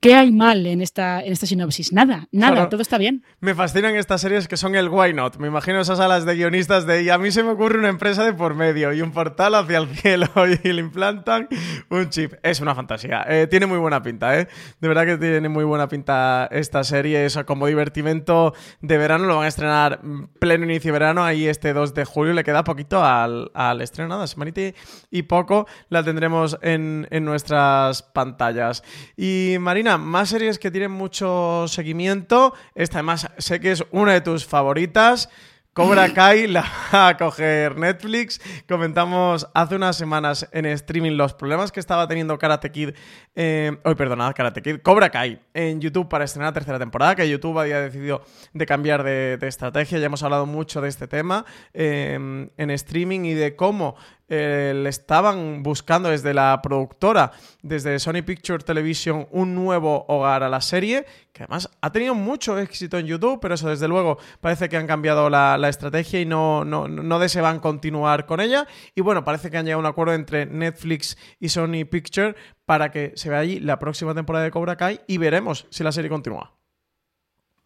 ¿Qué 0.00 0.14
hay 0.14 0.32
mal 0.32 0.66
en 0.66 0.80
esta, 0.80 1.20
en 1.20 1.30
esta 1.30 1.44
sinopsis? 1.44 1.92
Nada, 1.92 2.26
nada, 2.32 2.70
todo 2.70 2.80
está 2.80 2.96
bien. 2.96 3.22
Me 3.40 3.54
fascinan 3.54 3.96
estas 3.96 4.22
series 4.22 4.48
que 4.48 4.56
son 4.56 4.74
el 4.74 4.88
why 4.88 5.12
not. 5.12 5.36
Me 5.36 5.48
imagino 5.48 5.78
esas 5.78 5.98
salas 5.98 6.24
de 6.24 6.36
guionistas 6.36 6.86
de 6.86 7.02
y 7.02 7.10
a 7.10 7.18
mí 7.18 7.30
se 7.30 7.42
me 7.42 7.50
ocurre 7.50 7.78
una 7.78 7.90
empresa 7.90 8.24
de 8.24 8.32
por 8.32 8.54
medio 8.54 8.94
y 8.94 9.02
un 9.02 9.12
portal 9.12 9.54
hacia 9.54 9.76
el 9.76 9.88
cielo 9.88 10.26
y 10.64 10.72
le 10.72 10.80
implantan 10.80 11.48
un 11.90 12.08
chip. 12.08 12.32
Es 12.42 12.60
una 12.60 12.74
fantasía. 12.74 13.26
Eh, 13.28 13.46
tiene 13.46 13.66
muy 13.66 13.76
buena 13.76 14.02
pinta, 14.02 14.40
¿eh? 14.40 14.48
De 14.80 14.88
verdad 14.88 15.04
que 15.04 15.18
tiene 15.18 15.50
muy 15.50 15.64
buena 15.64 15.86
pinta 15.86 16.48
esta 16.50 16.82
serie. 16.82 17.26
Eso 17.26 17.44
como 17.44 17.66
divertimento 17.66 18.54
de 18.80 18.96
verano. 18.96 19.26
Lo 19.26 19.36
van 19.36 19.44
a 19.44 19.48
estrenar 19.48 20.00
pleno 20.38 20.64
inicio 20.64 20.88
de 20.88 20.92
verano. 20.92 21.24
Ahí 21.24 21.46
este 21.46 21.74
2 21.74 21.92
de 21.92 22.06
julio 22.06 22.32
le 22.32 22.42
queda 22.42 22.64
poquito 22.64 23.04
al, 23.04 23.50
al 23.52 23.82
estreno. 23.82 24.08
Nada, 24.08 24.26
semanita 24.26 24.62
y 25.10 25.22
poco 25.24 25.66
la 25.90 26.02
tendremos 26.02 26.56
en, 26.62 27.06
en 27.10 27.26
nuestras 27.26 28.02
pantallas. 28.02 28.82
Y 29.14 29.56
Marina, 29.60 29.89
más 29.98 30.28
series 30.30 30.58
que 30.58 30.70
tienen 30.70 30.90
mucho 30.90 31.66
seguimiento. 31.68 32.54
Esta 32.74 32.98
además 32.98 33.28
sé 33.38 33.60
que 33.60 33.72
es 33.72 33.84
una 33.90 34.12
de 34.12 34.20
tus 34.20 34.46
favoritas. 34.46 35.28
Cobra 35.72 36.08
Kai 36.14 36.48
la 36.48 36.64
va 36.92 37.08
a 37.08 37.16
coger 37.16 37.76
Netflix. 37.78 38.40
Comentamos 38.68 39.48
hace 39.54 39.76
unas 39.76 39.96
semanas 39.96 40.48
en 40.52 40.66
streaming 40.66 41.12
los 41.12 41.34
problemas 41.34 41.70
que 41.70 41.78
estaba 41.78 42.08
teniendo 42.08 42.36
Karate 42.38 42.72
Kid. 42.72 42.90
Eh, 43.36 43.76
hoy, 43.84 43.94
perdonad, 43.94 44.34
Karate 44.34 44.62
Kid. 44.62 44.80
Cobra 44.82 45.10
Kai 45.10 45.40
en 45.54 45.80
YouTube 45.80 46.08
para 46.08 46.24
estrenar 46.24 46.48
la 46.48 46.54
tercera 46.54 46.78
temporada. 46.78 47.14
Que 47.14 47.28
YouTube 47.28 47.58
había 47.58 47.80
decidido 47.80 48.22
de 48.52 48.66
cambiar 48.66 49.04
de, 49.04 49.38
estrategia. 49.42 49.98
Ya 49.98 50.06
hemos 50.06 50.22
hablado 50.22 50.44
mucho 50.44 50.80
de 50.80 50.88
este 50.88 51.06
tema 51.06 51.44
eh, 51.72 52.48
en 52.56 52.70
streaming 52.70 53.20
y 53.26 53.34
de 53.34 53.54
cómo 53.54 53.94
eh, 54.32 54.72
le 54.74 54.88
estaban 54.88 55.64
buscando 55.64 56.08
desde 56.08 56.32
la 56.32 56.60
productora, 56.62 57.32
desde 57.62 57.98
Sony 57.98 58.22
Picture 58.24 58.62
Television, 58.62 59.26
un 59.32 59.56
nuevo 59.56 60.04
hogar 60.06 60.44
a 60.44 60.48
la 60.48 60.60
serie, 60.60 61.04
que 61.32 61.42
además 61.42 61.68
ha 61.80 61.90
tenido 61.90 62.14
mucho 62.14 62.56
éxito 62.56 62.96
en 62.96 63.06
YouTube, 63.06 63.40
pero 63.42 63.56
eso 63.56 63.68
desde 63.68 63.88
luego 63.88 64.18
parece 64.40 64.68
que 64.68 64.76
han 64.76 64.86
cambiado 64.86 65.28
la, 65.28 65.68
estrategia 65.68 66.20
y 66.20 66.26
no, 66.26 66.64
no, 66.64 66.86
no 66.86 67.18
desean 67.18 67.58
continuar 67.58 68.24
con 68.24 68.40
ella. 68.40 68.68
Y 68.94 69.00
bueno, 69.00 69.24
parece 69.24 69.50
que 69.50 69.58
han 69.58 69.64
llegado 69.64 69.80
a 69.80 69.82
un 69.82 69.90
acuerdo 69.90 70.14
entre 70.14 70.46
Netflix 70.46 71.18
y 71.40 71.48
Sony 71.48 71.84
Picture 71.90 72.36
para 72.64 72.92
que 72.92 73.12
se 73.16 73.30
vea 73.30 73.40
allí 73.40 73.58
la 73.58 73.80
próxima 73.80 74.14
temporada 74.14 74.44
de 74.44 74.52
Cobra 74.52 74.76
Kai 74.76 75.00
y 75.08 75.18
veremos 75.18 75.66
si 75.70 75.82
la 75.82 75.90
serie 75.90 76.08
continúa. 76.08 76.54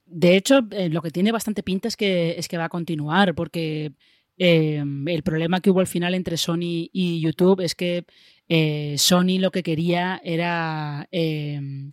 De 0.07 0.37
hecho, 0.37 0.61
eh, 0.71 0.89
lo 0.89 1.03
que 1.03 1.11
tiene 1.11 1.31
bastante 1.31 1.63
pinta 1.63 1.89
es 1.89 1.97
que, 1.97 2.39
es 2.39 2.49
que 2.49 2.57
va 2.57 2.65
a 2.65 2.69
continuar, 2.71 3.35
porque 3.35 3.93
Em, 4.37 5.07
el 5.09 5.23
problema 5.23 5.61
que 5.61 5.71
hubo 5.71 5.81
al 5.81 5.87
final 5.87 6.15
entre 6.15 6.37
Sony 6.37 6.91
y 6.93 7.21
YouTube 7.21 7.61
es 7.61 7.75
que 7.75 8.05
eh, 8.49 8.97
Sony 8.99 9.39
lo 9.39 9.51
que 9.51 9.63
quería 9.63 10.21
era 10.25 11.09
em, 11.13 11.93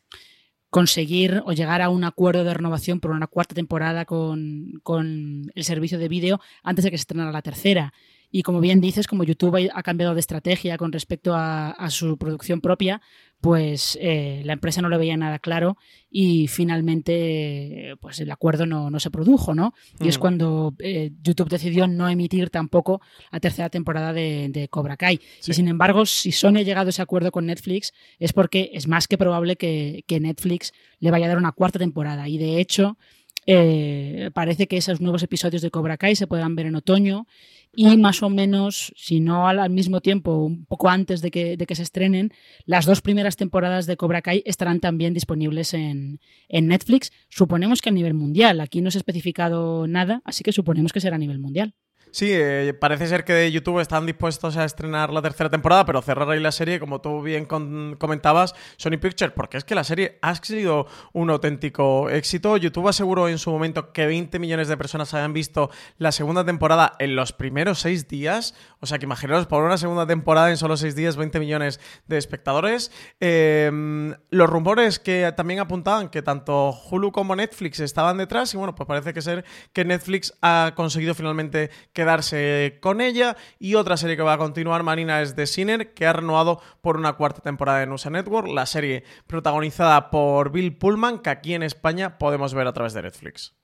conseguir 0.70 1.44
o 1.46 1.54
llegar 1.54 1.82
a 1.82 1.90
un 1.90 2.04
acuerdo 2.04 2.44
de 2.44 2.54
renovación 2.54 3.00
por 3.00 3.12
una 3.12 3.28
cuarta 3.28 3.56
temporada 3.56 4.06
con, 4.06 4.80
con 4.84 5.52
el 5.54 5.64
servicio 5.64 6.00
de 6.00 6.08
vídeo 6.08 6.40
antes 6.64 6.84
de 6.86 6.92
que 6.92 6.98
se 6.98 7.04
estrenara 7.04 7.32
la 7.32 7.42
tercera. 7.42 7.94
Y 8.32 8.44
como 8.44 8.62
bien 8.62 8.80
dices, 8.80 9.08
como 9.08 9.26
YouTube 9.26 9.70
ha 9.74 9.84
cambiado 9.84 10.14
de 10.14 10.22
estrategia 10.22 10.78
con 10.78 10.94
respecto 10.94 11.34
a, 11.36 11.90
su 11.90 12.18
producción 12.18 12.62
propia, 12.62 13.02
pues 13.42 13.98
eh, 14.00 14.44
la 14.46 14.54
empresa 14.54 14.82
no 14.84 14.90
lo 14.90 15.00
veía 15.00 15.18
nada 15.18 15.40
claro 15.40 15.78
y 16.12 16.48
finalmente 16.48 17.96
pues 18.00 18.20
el 18.20 18.30
acuerdo 18.30 18.68
no, 18.68 19.00
se 19.00 19.10
produjo, 19.10 19.56
¿no? 19.56 19.74
Y 20.00 20.08
es 20.08 20.18
mm. 20.18 20.22
cuando 20.22 20.76
eh, 20.80 21.12
YouTube 21.24 21.50
decidió 21.50 21.88
no 21.88 22.08
emitir 22.08 22.52
tampoco 22.52 23.02
la 23.32 23.40
tercera 23.40 23.70
temporada 23.70 24.14
de, 24.14 24.68
Cobra 24.70 24.96
Kai. 24.96 25.20
Y 25.46 25.54
sin 25.54 25.68
embargo, 25.68 26.06
si 26.06 26.32
Sony 26.32 26.58
ha 26.58 26.62
llegado 26.62 26.88
a 26.88 26.90
ese 26.92 27.02
acuerdo 27.02 27.32
con 27.32 27.48
Netflix, 27.48 27.94
es 28.20 28.32
porque 28.32 28.70
es 28.74 28.88
más 28.88 29.08
que 29.08 29.18
probable 29.18 29.56
que, 29.56 30.04
que 30.06 30.20
Netflix 30.20 30.72
le 31.00 31.10
vaya 31.10 31.26
a 31.26 31.30
dar 31.30 31.38
una 31.38 31.52
cuarta 31.52 31.80
temporada. 31.80 32.28
Y 32.30 32.38
de 32.38 32.60
hecho, 32.60 32.98
eh, 33.46 34.30
parece 34.34 34.68
que 34.68 34.78
esos 34.78 35.02
nuevos 35.02 35.24
episodios 35.24 35.62
de 35.62 35.72
Cobra 35.72 35.98
Kai 35.98 36.16
se 36.16 36.28
puedan 36.28 36.56
ver 36.56 36.68
en 36.68 36.76
otoño 36.76 37.26
y 37.74 37.96
más 37.98 38.22
o 38.22 38.30
menos, 38.30 38.94
si 38.98 39.22
no 39.22 39.48
al, 39.48 39.70
mismo 39.70 40.02
tiempo, 40.02 40.36
un 40.44 40.66
poco 40.66 40.90
antes 40.90 41.22
de 41.22 41.32
que, 41.32 41.56
de 41.56 41.66
que, 41.66 41.76
se 41.76 41.84
estrenen, 41.84 42.34
las 42.66 42.86
dos 42.86 43.02
primeras 43.02 43.38
temporadas 43.38 43.86
de 43.86 43.96
Cobra 43.96 44.22
Kai 44.22 44.44
estarán 44.46 44.80
también 44.82 45.14
disponibles 45.14 45.74
en, 45.74 46.20
en, 46.50 46.68
Netflix. 46.68 47.12
Suponemos 47.30 47.82
que 47.82 47.90
a 47.90 47.94
nivel 47.94 48.14
mundial. 48.14 48.60
Aquí 48.60 48.82
no 48.82 48.92
se 48.92 48.98
ha 48.98 49.00
especificado 49.00 49.88
nada, 49.88 50.22
así 50.26 50.44
que 50.44 50.52
suponemos 50.52 50.92
que 50.92 51.00
será 51.00 51.16
a 51.16 51.20
nivel 51.20 51.40
mundial. 51.40 51.74
Sí, 52.12 52.28
eh, 52.30 52.74
parece 52.78 53.08
ser 53.08 53.24
que 53.24 53.50
YouTube 53.54 53.80
están 53.80 54.06
dispuestos 54.06 54.58
a 54.58 54.66
estrenar 54.66 55.14
la 55.14 55.22
tercera 55.22 55.50
temporada, 55.50 55.86
pero 55.86 56.02
cerrar 56.02 56.30
ahí 56.30 56.42
la 56.42 56.52
serie, 56.52 56.78
como 56.78 57.00
tú 57.00 57.22
bien 57.22 57.46
comentabas, 57.46 58.54
Sony 58.76 58.98
Pictures, 59.00 59.32
porque 59.34 59.58
es 59.58 59.64
que 59.64 59.76
la 59.76 59.86
serie 59.86 60.20
ha 60.22 60.36
sido 60.36 60.88
un 61.14 61.30
auténtico 61.30 62.10
éxito. 62.10 62.58
YouTube 62.58 62.90
aseguró 62.90 63.30
en 63.30 63.38
su 63.38 63.50
momento 63.50 63.94
que 63.94 64.06
20 64.08 64.40
millones 64.40 64.68
de 64.68 64.76
personas 64.76 65.14
habían 65.14 65.32
visto 65.32 65.72
la 65.98 66.12
segunda 66.12 66.44
temporada 66.44 66.96
en 67.00 67.16
los 67.16 67.32
primeros 67.32 67.80
seis 67.80 68.10
días. 68.10 68.56
O 68.82 68.88
sea 68.88 69.00
que 69.00 69.06
imaginaos, 69.06 69.48
por 69.48 69.64
una 69.64 69.78
segunda 69.78 70.06
temporada 70.06 70.50
en 70.50 70.58
solo 70.58 70.76
seis 70.76 70.96
días, 70.96 71.16
20 71.16 71.40
millones 71.40 71.80
de 72.08 72.18
espectadores. 72.18 72.92
Em, 73.22 74.16
los 74.32 74.50
rumores 74.50 75.00
que 75.00 75.32
también 75.38 75.62
apuntaban 75.62 76.10
que 76.10 76.22
tanto 76.22 76.72
Hulu 76.72 77.14
como 77.14 77.38
Netflix 77.38 77.80
estaban 77.80 78.18
detrás, 78.18 78.54
y 78.54 78.58
bueno, 78.58 78.76
pues 78.76 78.86
parece 78.86 79.14
que 79.14 79.22
ser 79.22 79.46
que 79.72 79.86
Netflix 79.86 80.34
ha 80.42 80.74
conseguido 80.76 81.16
finalmente 81.16 81.70
que 81.94 82.01
quedarse 82.02 82.80
con 82.82 83.00
ella. 83.00 83.38
Y 83.60 83.76
otra 83.76 83.98
serie 83.98 84.18
que 84.18 84.24
va 84.24 84.34
a 84.34 84.38
continuar, 84.38 84.84
Marina, 84.84 85.22
es 85.22 85.36
The 85.36 85.46
Sinner, 85.46 85.94
que 85.94 86.06
ha 86.06 86.14
renovado 86.14 86.60
por 86.82 86.98
una 86.98 87.14
cuarta 87.14 87.42
temporada 87.42 87.84
en 87.84 87.92
USA 87.92 88.10
Network, 88.10 88.48
la 88.48 88.66
serie 88.66 89.04
protagonizada 89.28 90.10
por 90.10 90.52
Bill 90.52 90.76
Pullman, 90.76 91.20
que 91.20 91.30
aquí 91.30 91.54
en 91.54 91.64
España 91.64 92.18
podemos 92.18 92.54
ver 92.54 92.68
a 92.68 92.74
través 92.74 92.94
de 92.94 93.04
Netflix. 93.04 93.56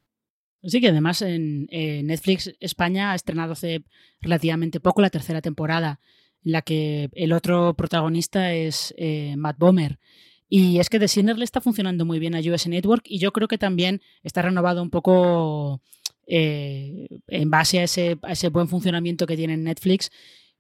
Sí, 0.63 0.81
que 0.81 0.89
además 0.89 1.21
en 1.21 1.67
Netflix 1.67 2.53
España 2.59 3.11
ha 3.11 3.15
estrenado 3.15 3.53
hace 3.53 3.83
relativamente 4.21 4.79
poco 4.79 5.01
la 5.01 5.09
tercera 5.09 5.41
temporada, 5.41 5.99
la 6.41 6.61
que 6.61 7.09
el 7.13 7.33
otro 7.33 7.73
protagonista 7.75 8.53
es 8.53 8.93
eh, 8.97 9.35
Matt 9.38 9.57
Bomer. 9.57 9.99
Y 10.49 10.79
es 10.79 10.89
que 10.89 10.99
The 10.99 11.07
Sinner 11.07 11.38
le 11.38 11.43
está 11.43 11.59
funcionando 11.59 12.05
muy 12.05 12.19
bien 12.19 12.35
a 12.35 12.39
US 12.39 12.67
Network 12.67 13.03
y 13.05 13.19
yo 13.19 13.33
creo 13.33 13.47
que 13.47 13.57
también 13.57 14.01
está 14.23 14.41
renovado 14.41 14.81
un 14.81 14.89
poco 14.89 15.81
eh, 16.28 17.07
en 17.28 17.49
base 17.49 17.80
a 17.80 17.84
ese, 17.84 18.49
buen 18.51 18.67
funcionamiento 18.67 19.25
que 19.25 19.38
tiene 19.38 19.55
Netflix 19.55 20.11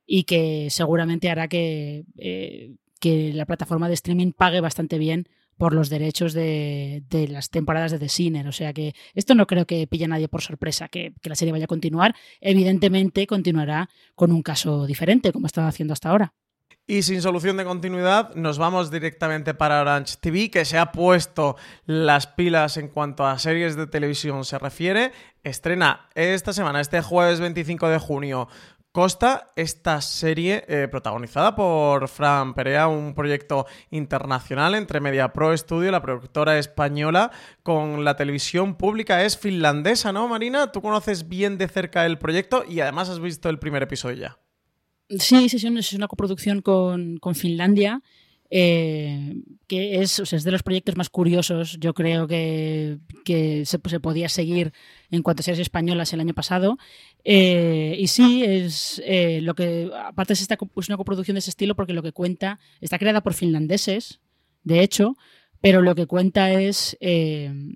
y 0.05 0.23
que 0.23 0.69
seguramente 0.69 1.29
hará 1.29 1.47
que, 1.47 2.05
eh, 2.17 2.75
que 2.99 3.33
la 3.33 3.45
plataforma 3.45 3.89
de 3.89 3.95
streaming 3.95 4.31
pague 4.31 4.61
bastante 4.61 4.97
bien 4.97 5.27
por 5.57 5.73
los 5.73 5.89
derechos 5.89 6.33
de, 6.33 7.03
las 7.29 7.49
temporadas 7.49 7.91
de 7.91 7.99
The 7.99 8.09
Sinner. 8.09 8.47
O 8.47 8.51
sea 8.51 8.73
que 8.73 8.93
esto 9.13 9.35
no 9.35 9.47
creo 9.47 9.65
que 9.65 9.87
pille 9.87 10.05
a 10.05 10.07
nadie 10.07 10.29
por 10.29 10.41
sorpresa, 10.41 10.87
que, 10.87 11.13
que, 11.21 11.29
la 11.29 11.35
serie 11.35 11.51
vaya 11.51 11.65
a 11.65 11.67
continuar. 11.67 12.15
Evidentemente 12.39 13.27
continuará 13.27 13.89
con 14.15 14.31
un 14.31 14.43
caso 14.43 14.85
diferente, 14.85 15.33
como 15.33 15.47
estado 15.47 15.67
haciendo 15.67 15.93
hasta 15.93 16.09
ahora. 16.09 16.33
Y 16.89 17.01
sin 17.01 17.21
solución 17.21 17.57
de 17.57 17.65
continuidad, 17.65 18.33
nos 18.35 18.57
vamos 18.57 18.89
directamente 18.89 19.53
para 19.53 19.81
Orange 19.81 20.15
TV, 20.21 20.49
que 20.49 20.63
se 20.63 20.77
ha 20.77 20.93
puesto 20.93 21.57
las 21.85 22.27
pilas 22.27 22.77
en 22.77 22.87
cuanto 22.87 23.27
a 23.27 23.37
series 23.39 23.75
de 23.75 23.87
televisión 23.87 24.45
se 24.45 24.57
refiere. 24.57 25.11
Estrena 25.43 26.07
esta 26.15 26.53
semana, 26.53 26.79
este 26.79 27.01
jueves 27.01 27.41
25 27.41 27.89
de 27.89 27.99
junio, 27.99 28.47
Costa, 28.93 29.47
esta 29.57 29.99
serie 29.99 30.63
eh, 30.69 30.87
protagonizada 30.89 31.57
por 31.57 32.07
Fran 32.07 32.53
Perea, 32.53 32.87
un 32.87 33.13
proyecto 33.13 33.65
internacional 33.89 34.73
entre 34.73 35.01
Media 35.01 35.33
Pro 35.33 35.55
Studio, 35.57 35.91
la 35.91 36.01
productora 36.01 36.57
española, 36.57 37.31
con 37.63 38.05
la 38.05 38.15
televisión 38.15 38.75
pública. 38.75 39.25
Es 39.25 39.37
finlandesa, 39.37 40.13
¿no, 40.13 40.29
Marina? 40.29 40.71
Tú 40.71 40.81
conoces 40.81 41.27
bien 41.27 41.57
de 41.57 41.67
cerca 41.67 42.05
el 42.05 42.17
proyecto 42.17 42.63
y 42.65 42.79
además 42.79 43.09
has 43.09 43.19
visto 43.19 43.49
el 43.49 43.59
primer 43.59 43.83
episodio 43.83 44.15
ya. 44.15 44.46
Sí, 45.09 45.47
sí, 45.47 45.55
es 45.55 45.93
una 45.93 46.07
coproducción 46.07 46.61
con, 46.61 47.19
Finlandia, 47.33 48.01
eh, 48.49 49.41
que 49.67 50.01
es, 50.01 50.19
es, 50.19 50.43
de 50.43 50.51
los 50.51 50.63
proyectos 50.63 50.97
más 50.97 51.09
curiosos, 51.09 51.77
yo 51.79 51.93
creo 51.93 52.27
que, 52.27 52.99
se, 53.65 53.79
podía 53.79 54.27
seguir 54.27 54.73
en 55.09 55.23
cuanto 55.23 55.41
a 55.41 55.43
series 55.43 55.61
españolas 55.61 56.11
el 56.11 56.19
año 56.19 56.33
pasado. 56.33 56.77
Eh, 57.23 57.95
y 57.97 58.07
sí, 58.07 58.43
es 58.43 59.01
eh, 59.05 59.39
lo 59.41 59.55
que, 59.55 59.89
aparte 60.05 60.33
es, 60.33 60.41
esta, 60.41 60.57
es 60.75 60.89
una 60.89 60.97
coproducción 60.97 61.35
de 61.35 61.39
ese 61.39 61.51
estilo 61.51 61.75
porque 61.75 61.93
lo 61.93 62.03
que 62.03 62.11
cuenta, 62.11 62.59
está 62.81 62.99
creada 62.99 63.21
por 63.21 63.33
finlandeses, 63.33 64.19
de 64.63 64.81
hecho, 64.81 65.15
pero 65.61 65.81
lo 65.81 65.95
que 65.95 66.05
cuenta 66.05 66.51
es 66.51 66.97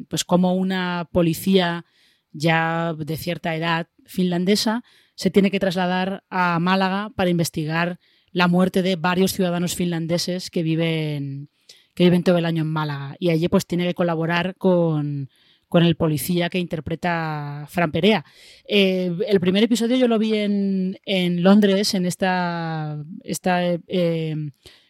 pues 0.10 0.26
como 0.26 0.54
una 0.54 1.08
policía 1.12 1.86
ya 2.34 2.94
de 2.94 3.18
cierta 3.18 3.56
edad 3.56 3.88
finlandesa 4.06 4.84
se 5.16 5.30
tiene 5.30 5.52
que 5.52 5.60
trasladar 5.60 6.24
a 6.30 6.60
Málaga 6.60 7.12
para 7.16 7.30
investigar 7.30 8.00
la 8.32 8.48
muerte 8.48 8.82
de 8.82 8.96
varios 8.96 9.34
ciudadanos 9.34 9.76
finlandeses 9.76 10.50
que 10.50 10.64
viven, 10.64 11.50
que 11.94 12.06
viven 12.06 12.24
todo 12.24 12.38
el 12.38 12.46
año 12.46 12.62
en 12.62 12.70
Málaga. 12.70 13.16
Y 13.20 13.30
allí 13.30 13.48
pues 13.48 13.66
tiene 13.66 13.86
que 13.86 13.94
colaborar 13.94 14.56
con, 14.58 15.30
el 15.74 15.96
policía 15.96 16.50
que 16.50 16.60
interpreta 16.60 17.66
Fran 17.70 17.92
Perea. 17.92 18.26
Eh, 18.68 19.16
el 19.28 19.40
primer 19.40 19.64
episodio 19.64 19.98
yo 19.98 20.08
lo 20.08 20.20
vi 20.20 20.36
en, 20.36 20.98
Londres, 21.44 21.94
en 21.94 22.06
esta, 22.06 23.04
esta 23.24 23.64
eh, 23.88 24.36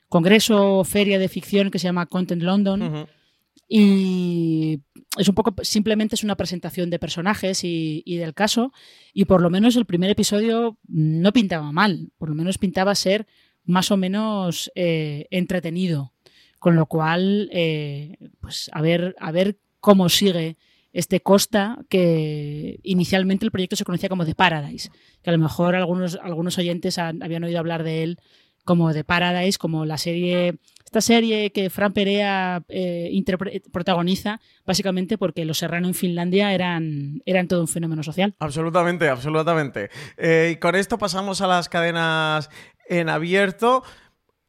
congreso, 0.07 0.83
feria 0.83 1.19
de 1.19 1.29
ficción 1.29 1.71
que 1.71 1.79
se 1.79 1.87
llama 1.87 2.05
Content 2.05 2.43
London. 2.43 3.07
Y 3.67 4.81
es 5.17 5.27
un 5.27 5.35
poco, 5.35 5.53
simplemente 5.63 6.15
es 6.15 6.23
una 6.23 6.37
presentación 6.37 6.89
de 6.89 6.99
personajes 6.99 7.63
y, 7.63 8.17
del 8.17 8.33
caso. 8.33 8.71
Y 9.13 9.25
por 9.25 9.41
lo 9.41 9.49
menos 9.49 9.75
el 9.75 9.85
primer 9.85 10.09
episodio 10.09 10.77
no 10.87 11.33
pintaba 11.33 11.71
mal, 11.71 12.11
por 12.17 12.29
lo 12.29 12.35
menos 12.35 12.57
pintaba 12.57 12.95
ser 12.95 13.27
más 13.63 13.91
o 13.91 13.97
menos 13.97 14.71
eh, 14.75 15.27
entretenido. 15.31 16.13
Con 16.59 16.75
lo 16.75 16.85
cual, 16.85 17.49
eh, 17.51 18.17
pues 18.39 18.69
a 18.71 18.81
ver, 18.81 19.15
a 19.19 19.31
ver 19.31 19.57
cómo 19.79 20.09
sigue 20.09 20.57
este 20.93 21.21
Costa, 21.21 21.79
que 21.89 22.79
inicialmente 22.83 23.45
el 23.45 23.51
proyecto 23.51 23.75
se 23.75 23.85
conocía 23.85 24.09
como 24.09 24.25
The 24.25 24.35
Paradise, 24.35 24.89
que 25.23 25.29
a 25.29 25.33
lo 25.33 25.39
mejor 25.39 25.75
algunos, 25.75 26.19
algunos 26.21 26.57
oyentes 26.57 26.97
habían 26.97 27.43
oído 27.43 27.59
hablar 27.59 27.83
de 27.83 28.03
él 28.03 28.19
como 28.63 28.93
The 28.93 29.03
Paradise, 29.03 29.57
como 29.57 29.85
la 29.85 29.97
serie 29.97 30.59
esta 30.91 30.99
serie 30.99 31.53
que 31.53 31.69
Fran 31.69 31.93
Perea 31.93 32.63
eh, 32.67 33.23
protagoniza, 33.71 34.41
básicamente 34.65 35.17
porque 35.17 35.45
los 35.45 35.59
serranos 35.59 35.87
en 35.87 35.95
Finlandia 35.95 36.53
eran, 36.53 37.21
eran 37.25 37.47
todo 37.47 37.61
un 37.61 37.69
fenómeno 37.69 38.03
social. 38.03 38.35
Absolutamente, 38.39 39.07
absolutamente. 39.07 39.89
Eh, 40.17 40.51
y 40.51 40.55
con 40.57 40.75
esto 40.75 40.97
pasamos 40.97 41.39
a 41.39 41.47
las 41.47 41.69
cadenas 41.69 42.49
en 42.89 43.07
abierto. 43.07 43.83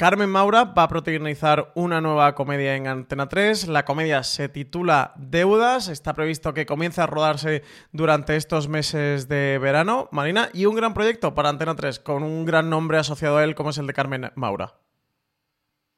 Carmen 0.03 0.31
Maura 0.31 0.65
va 0.65 0.83
a 0.83 0.89
protagonizar 0.89 1.71
una 1.77 2.01
nueva 2.01 2.35
comedia 2.35 2.75
en 2.75 2.89
Antena 2.89 3.29
3. 3.29 3.69
La 3.69 3.85
comedia 3.85 4.25
se 4.25 4.49
titula 4.49 5.13
Deudas. 5.17 5.87
Está 5.87 6.13
previsto 6.13 6.53
que 6.53 6.67
comience 6.67 7.01
a 7.01 7.07
rodarse 7.07 7.63
durante 7.93 8.35
estos 8.35 8.67
meses 8.67 9.29
de 9.29 9.61
verano. 9.63 10.09
Marina, 10.11 10.49
y 10.53 10.67
un 10.67 10.75
gran 10.75 10.93
proyecto 10.93 11.37
para 11.37 11.51
Antena 11.51 11.77
3 11.77 12.01
con 12.01 12.25
un 12.25 12.45
gran 12.45 12.69
nombre 12.69 12.99
asociado 12.99 13.37
a 13.37 13.45
él 13.45 13.55
como 13.55 13.71
es 13.71 13.79
el 13.79 13.87
de 13.87 13.93
Carmen 13.93 14.33
Maura. 14.35 14.75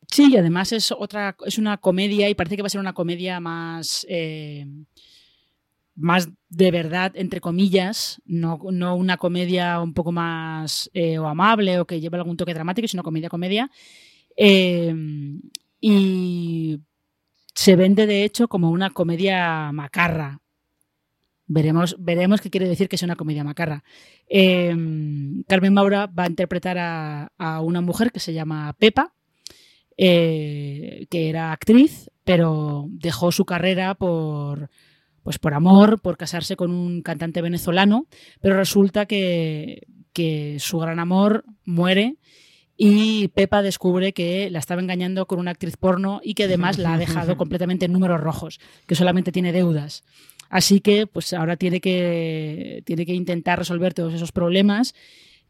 Sí, 0.07 0.31
y 0.31 0.37
además 0.37 0.73
es 0.73 0.93
otra, 0.93 1.35
es 1.47 1.57
una 1.57 1.79
comedia 1.79 2.29
y 2.29 2.35
parece 2.35 2.57
que 2.57 2.63
va 2.63 2.67
a 2.67 2.69
ser 2.69 2.83
una 2.83 2.93
comedia 2.93 3.41
más, 3.41 4.05
eh, 4.11 4.67
más 5.95 6.29
de 6.49 6.71
verdad, 6.71 7.13
entre 7.15 7.41
comillas, 7.41 8.21
no, 8.25 8.57
una 8.57 9.17
comedia 9.17 9.81
un 9.81 9.95
poco 9.95 10.13
más 10.13 10.91
eh, 10.95 11.19
o 11.19 11.27
amable 11.27 11.81
o 11.81 11.87
que 11.87 12.01
lleve 12.01 12.17
algún 12.17 12.37
toque 12.37 12.55
dramático, 12.55 12.89
sino 12.89 13.03
comedia 13.03 13.29
comedia. 13.29 13.71
Eh, 14.37 14.95
y 15.81 16.81
se 17.55 17.77
vende 17.77 18.07
de 18.07 18.25
hecho 18.25 18.49
como 18.49 18.71
una 18.71 18.91
comedia 18.91 19.71
macarra. 19.73 20.41
Veremos, 21.47 21.97
veremos 21.99 22.41
qué 22.41 22.51
quiere 22.51 22.69
decir 22.69 22.89
que 22.89 22.97
es 22.97 23.03
una 23.03 23.17
comedia 23.17 23.45
macarra. 23.45 23.85
Carmen 24.29 25.75
Maura 25.75 26.07
va 26.07 26.25
a 26.25 26.29
interpretar 26.29 26.79
a 26.79 27.61
una 27.61 27.81
mujer 27.81 28.11
que 28.13 28.21
se 28.21 28.33
llama 28.33 28.75
Pepa, 28.79 29.15
eh, 29.97 31.07
que 31.09 31.29
era 31.29 31.53
actriz, 31.53 32.11
pero 32.25 32.87
dejó 32.89 33.31
su 33.31 33.45
carrera 33.45 33.95
por, 33.95 34.71
pues 35.25 35.41
por 35.41 35.55
amor, 35.55 36.01
por 36.01 36.16
casarse 36.16 36.55
con 36.55 36.70
un 36.70 37.03
cantante 37.03 37.43
venezolano, 37.43 38.07
pero 38.41 38.57
resulta 38.57 39.07
que, 39.07 39.89
que 40.12 40.59
su 40.61 40.79
gran 40.79 41.01
amor 41.01 41.45
muere 41.64 42.18
y 42.77 43.29
Pepa 43.29 43.62
descubre 43.62 44.12
que 44.12 44.51
la 44.51 44.59
estaba 44.59 44.81
engañando 44.81 45.27
con 45.27 45.39
una 45.39 45.53
actriz 45.53 45.77
porno 45.77 46.20
y 46.22 46.35
que 46.35 46.45
además 46.45 46.79
la 46.79 46.95
ha 46.95 46.99
dejado 46.99 47.37
completamente 47.37 47.87
en 47.87 47.93
números 47.93 48.20
rojos, 48.20 48.61
que 48.87 48.95
solamente 48.95 49.33
tiene 49.33 49.53
deudas. 49.53 50.05
Así 50.51 50.81
que 50.81 51.07
pues 51.07 51.33
ahora 51.33 51.57
tiene 51.57 51.81
que, 51.81 52.83
tiene 52.85 53.07
que 53.07 53.14
intentar 53.14 53.59
resolver 53.59 53.95
todos 53.95 54.14
esos 54.14 54.33
problemas 54.33 54.95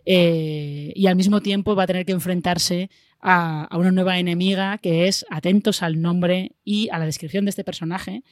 eh, 0.07 0.93
y 0.95 1.07
al 1.07 1.17
mismo 1.17 1.41
tiempo 1.41 1.75
va 1.75 1.85
a 1.85 1.87
tener 1.87 2.05
que 2.07 2.13
enfrentarse 2.13 2.91
a, 3.21 3.69
una 3.73 3.91
nueva 3.91 4.19
enemiga 4.19 4.79
que 4.79 5.09
es, 5.09 5.25
atentos 5.31 5.83
al 5.83 6.01
nombre 6.01 6.53
y 6.63 6.91
a 6.91 6.99
la 6.99 7.07
descripción 7.07 7.47
de 7.47 7.51
este 7.51 7.65
personaje, 7.65 8.23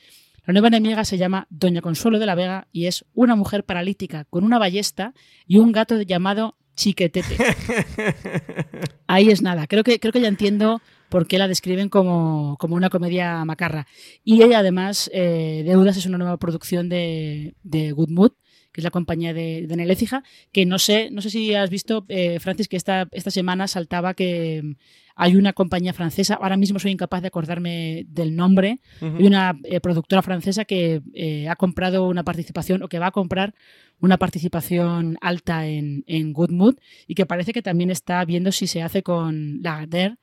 la 0.45 0.53
nueva 0.53 0.69
enemiga 0.69 1.05
se 1.05 1.19
llama 1.19 1.47
Doña 1.51 1.81
Consuelo 1.81 2.19
de 2.19 2.27
la 2.27 2.35
Vega 2.35 2.67
y 2.73 2.87
es 2.87 3.05
una 3.15 3.37
mujer 3.37 3.65
paralítica 3.65 4.25
con 4.25 4.43
una 4.45 4.59
ballesta 4.59 5.15
y 5.47 5.59
un 5.59 5.71
gato 5.71 6.03
llamado 6.03 6.57
Chiquetete. 6.75 7.37
Ahí 9.07 9.31
es 9.31 9.43
nada. 9.43 9.67
Creo 9.67 9.85
que, 9.85 10.01
creo 10.01 10.13
que 10.13 10.21
ya 10.21 10.29
entiendo 10.29 10.81
por 11.11 11.27
qué 11.27 11.39
la 11.39 11.47
describen 11.47 11.89
como, 11.89 12.59
una 12.61 12.91
comedia 12.91 13.45
macarra. 13.45 13.87
Y 14.25 14.43
ella, 14.43 14.61
además, 14.61 15.11
eh, 15.13 15.63
Deudas 15.65 15.97
es 15.97 16.07
una 16.07 16.19
nueva 16.19 16.39
producción 16.39 16.89
de, 16.89 17.55
de 17.63 17.93
Good 17.93 18.09
Mood, 18.09 18.33
que 18.73 18.81
es 18.81 18.85
la 18.85 18.91
compañía 18.91 19.35
de, 19.35 19.67
de 19.67 19.77
Nelecija, 19.77 20.25
que 20.51 20.67
no 20.67 20.79
sé, 20.79 21.11
no 21.11 21.21
sé 21.21 21.31
si 21.31 21.55
has 21.55 21.71
visto, 21.71 22.05
eh, 22.09 22.41
Francis, 22.41 22.69
que 22.69 22.77
esta, 22.77 23.07
esta 23.13 23.31
semana 23.31 23.69
saltaba 23.69 24.15
que 24.15 24.63
mm, 24.63 24.75
hay 25.15 25.37
una 25.37 25.53
compañía 25.53 25.93
francesa, 25.93 26.35
ahora 26.35 26.57
mismo 26.57 26.79
soy 26.79 26.91
incapaz 26.91 27.21
de 27.21 27.29
acordarme 27.29 28.07
del 28.09 28.35
nombre, 28.35 28.81
hay 29.01 29.27
una 29.27 29.59
eh, 29.65 29.79
productora 29.81 30.23
francesa 30.23 30.65
que 30.65 31.03
eh, 31.13 31.49
ha 31.49 31.57
comprado 31.57 32.09
una 32.09 32.25
participación 32.25 32.83
o 32.83 32.89
que 32.89 32.99
va 32.99 33.09
a 33.09 33.13
comprar 33.13 33.55
una 34.01 34.17
participación 34.17 35.19
alta 35.21 35.67
en, 35.67 36.03
en 36.07 36.33
Good 36.33 36.51
Mood 36.51 36.77
y 37.07 37.15
que 37.15 37.27
parece 37.27 37.53
que 37.53 37.63
también 37.63 37.91
está 37.91 38.25
viendo 38.25 38.53
si 38.53 38.67
se 38.67 38.83
hace 38.83 39.03
con 39.03 39.61
Lagardère 39.63 40.17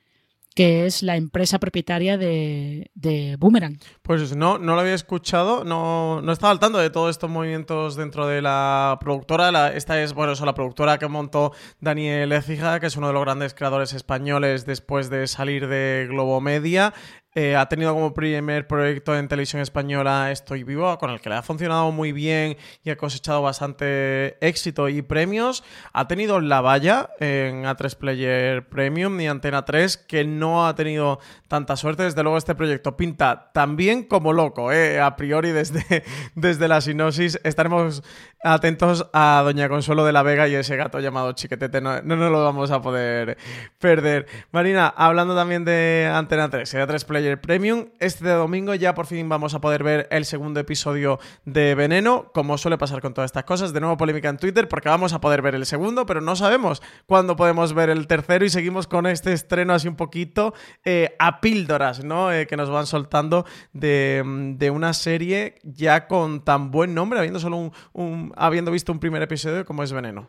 que 0.54 0.86
es 0.86 1.02
la 1.02 1.16
empresa 1.16 1.58
propietaria 1.58 2.18
de, 2.18 2.90
de 2.94 3.36
Boomerang. 3.38 3.78
Pues 4.02 4.34
no, 4.34 4.58
no 4.58 4.74
lo 4.74 4.80
había 4.80 4.94
escuchado, 4.94 5.64
no, 5.64 6.20
no 6.22 6.32
estaba 6.32 6.50
al 6.50 6.58
tanto 6.58 6.78
de 6.78 6.90
todos 6.90 7.10
estos 7.10 7.30
movimientos 7.30 7.96
dentro 7.96 8.26
de 8.26 8.42
la 8.42 8.98
productora. 9.00 9.68
Esta 9.68 10.02
es, 10.02 10.12
bueno, 10.12 10.32
eso, 10.32 10.44
la 10.44 10.54
productora 10.54 10.98
que 10.98 11.06
montó 11.08 11.52
Daniel 11.80 12.32
Ecija, 12.32 12.80
que 12.80 12.86
es 12.86 12.96
uno 12.96 13.06
de 13.06 13.12
los 13.12 13.22
grandes 13.22 13.54
creadores 13.54 13.92
españoles 13.92 14.66
después 14.66 15.08
de 15.08 15.26
salir 15.28 15.68
de 15.68 16.06
Globo 16.08 16.40
Media. 16.40 16.94
Eh, 17.36 17.54
ha 17.54 17.68
tenido 17.68 17.94
como 17.94 18.12
primer 18.12 18.66
proyecto 18.66 19.16
en 19.16 19.28
televisión 19.28 19.62
española 19.62 20.32
Estoy 20.32 20.64
Vivo, 20.64 20.98
con 20.98 21.10
el 21.10 21.20
que 21.20 21.28
le 21.28 21.36
ha 21.36 21.42
funcionado 21.42 21.92
muy 21.92 22.10
bien 22.10 22.56
y 22.82 22.90
ha 22.90 22.96
cosechado 22.96 23.40
bastante 23.40 24.36
éxito 24.44 24.88
y 24.88 25.00
premios. 25.02 25.62
Ha 25.92 26.08
tenido 26.08 26.40
La 26.40 26.60
Valla 26.60 27.10
en 27.20 27.62
A3 27.66 27.96
Player 27.96 28.68
Premium 28.68 29.20
y 29.20 29.28
Antena 29.28 29.64
3, 29.64 29.96
que 29.96 30.24
no 30.24 30.66
ha 30.66 30.74
tenido 30.74 31.20
tanta 31.46 31.76
suerte. 31.76 32.02
Desde 32.02 32.20
luego, 32.24 32.36
este 32.36 32.56
proyecto 32.56 32.96
pinta 32.96 33.52
también 33.54 34.02
como 34.02 34.32
loco, 34.32 34.72
eh, 34.72 35.00
a 35.00 35.14
priori 35.14 35.50
desde, 35.52 36.02
desde 36.34 36.66
la 36.66 36.80
sinopsis. 36.80 37.38
Estaremos 37.44 38.02
atentos 38.42 39.08
a 39.12 39.42
Doña 39.44 39.68
Consuelo 39.68 40.04
de 40.04 40.12
la 40.12 40.22
Vega 40.22 40.48
y 40.48 40.54
ese 40.54 40.76
gato 40.76 41.00
llamado 41.00 41.32
Chiquetete. 41.32 41.80
No, 41.80 42.00
no 42.02 42.16
nos 42.16 42.30
lo 42.30 42.44
vamos 42.44 42.70
a 42.70 42.80
poder 42.80 43.36
perder. 43.78 44.26
Marina, 44.50 44.88
hablando 44.88 45.34
también 45.34 45.64
de 45.64 46.10
Antena 46.12 46.48
3 46.48 46.72
y 46.72 46.76
A3 46.78 47.04
Player 47.04 47.40
Premium. 47.40 47.86
Este 47.98 48.28
domingo 48.28 48.74
ya 48.74 48.94
por 48.94 49.06
fin 49.06 49.28
vamos 49.28 49.54
a 49.54 49.60
poder 49.60 49.82
ver 49.82 50.08
el 50.10 50.24
segundo 50.24 50.60
episodio 50.60 51.18
de 51.44 51.74
Veneno, 51.74 52.30
como 52.32 52.58
suele 52.58 52.78
pasar 52.78 53.00
con 53.00 53.14
todas 53.14 53.28
estas 53.28 53.44
cosas. 53.44 53.72
De 53.72 53.80
nuevo 53.80 53.96
polémica 53.96 54.28
en 54.28 54.38
Twitter 54.38 54.68
porque 54.68 54.88
vamos 54.88 55.12
a 55.12 55.20
poder 55.20 55.42
ver 55.42 55.54
el 55.54 55.66
segundo, 55.66 56.06
pero 56.06 56.20
no 56.20 56.36
sabemos 56.36 56.82
cuándo 57.06 57.36
podemos 57.36 57.74
ver 57.74 57.90
el 57.90 58.06
tercero 58.06 58.44
y 58.44 58.50
seguimos 58.50 58.86
con 58.86 59.06
este 59.06 59.32
estreno 59.32 59.74
así 59.74 59.88
un 59.88 59.96
poquito 59.96 60.54
eh, 60.84 61.14
a 61.18 61.40
píldoras, 61.40 62.04
¿no? 62.04 62.32
Eh, 62.32 62.46
que 62.46 62.56
nos 62.56 62.70
van 62.70 62.86
soltando 62.86 63.44
de, 63.72 64.70
una 64.72 64.92
serie 64.92 65.56
ya 65.62 66.06
con 66.06 66.44
tan 66.44 66.70
buen 66.70 66.94
nombre, 66.94 67.18
habiendo 67.18 67.40
solo 67.40 67.72
un, 67.92 68.29
habiendo 68.36 68.70
visto 68.70 68.92
un 68.92 69.00
primer 69.00 69.22
episodio 69.22 69.64
como 69.64 69.82
es 69.82 69.92
Veneno. 69.92 70.28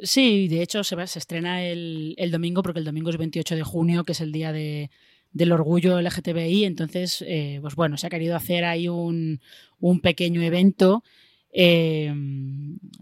Sí, 0.00 0.48
de 0.48 0.62
hecho 0.62 0.82
se, 0.84 1.06
se 1.06 1.18
estrena 1.18 1.62
el, 1.62 2.14
el, 2.18 2.30
domingo 2.30 2.62
porque 2.62 2.80
el 2.80 2.84
domingo 2.84 3.10
es 3.10 3.18
28 3.18 3.54
de 3.54 3.62
junio, 3.62 4.04
que 4.04 4.12
es 4.12 4.20
el 4.20 4.32
día 4.32 4.52
de, 4.52 4.90
del 5.32 5.52
orgullo 5.52 6.00
LGTBI. 6.00 6.64
Entonces, 6.64 7.24
eh, 7.26 7.58
pues 7.60 7.74
bueno, 7.74 7.96
se 7.96 8.06
ha 8.06 8.10
querido 8.10 8.36
hacer 8.36 8.64
ahí 8.64 8.88
un, 8.88 9.40
pequeño 10.02 10.42
evento. 10.42 11.02
Eh, 11.52 12.12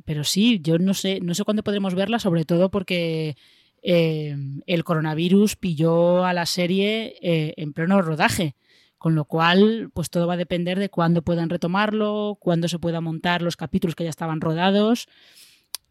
pero 0.04 0.24
sí, 0.24 0.60
yo 0.62 0.78
no 0.78 0.94
sé, 0.94 1.20
no 1.20 1.34
sé 1.34 1.44
cuándo 1.44 1.62
podremos 1.62 1.94
verla, 1.94 2.18
sobre 2.18 2.44
todo 2.44 2.70
porque 2.70 3.36
eh, 3.82 4.36
el 4.66 4.84
coronavirus 4.84 5.56
pilló 5.56 6.24
a 6.24 6.32
la 6.32 6.46
serie 6.46 7.16
en 7.20 7.72
pleno 7.72 8.02
rodaje. 8.02 8.54
Con 9.00 9.14
lo 9.14 9.24
cual, 9.24 9.90
pues 9.94 10.10
todo 10.10 10.26
va 10.26 10.34
a 10.34 10.36
depender 10.36 10.78
de 10.78 10.90
cuándo 10.90 11.22
puedan 11.22 11.48
retomarlo, 11.48 12.36
cuándo 12.38 12.68
se 12.68 12.78
puedan 12.78 13.02
montar 13.02 13.40
los 13.40 13.56
capítulos 13.56 13.94
que 13.94 14.04
ya 14.04 14.10
estaban 14.10 14.42
rodados. 14.42 15.08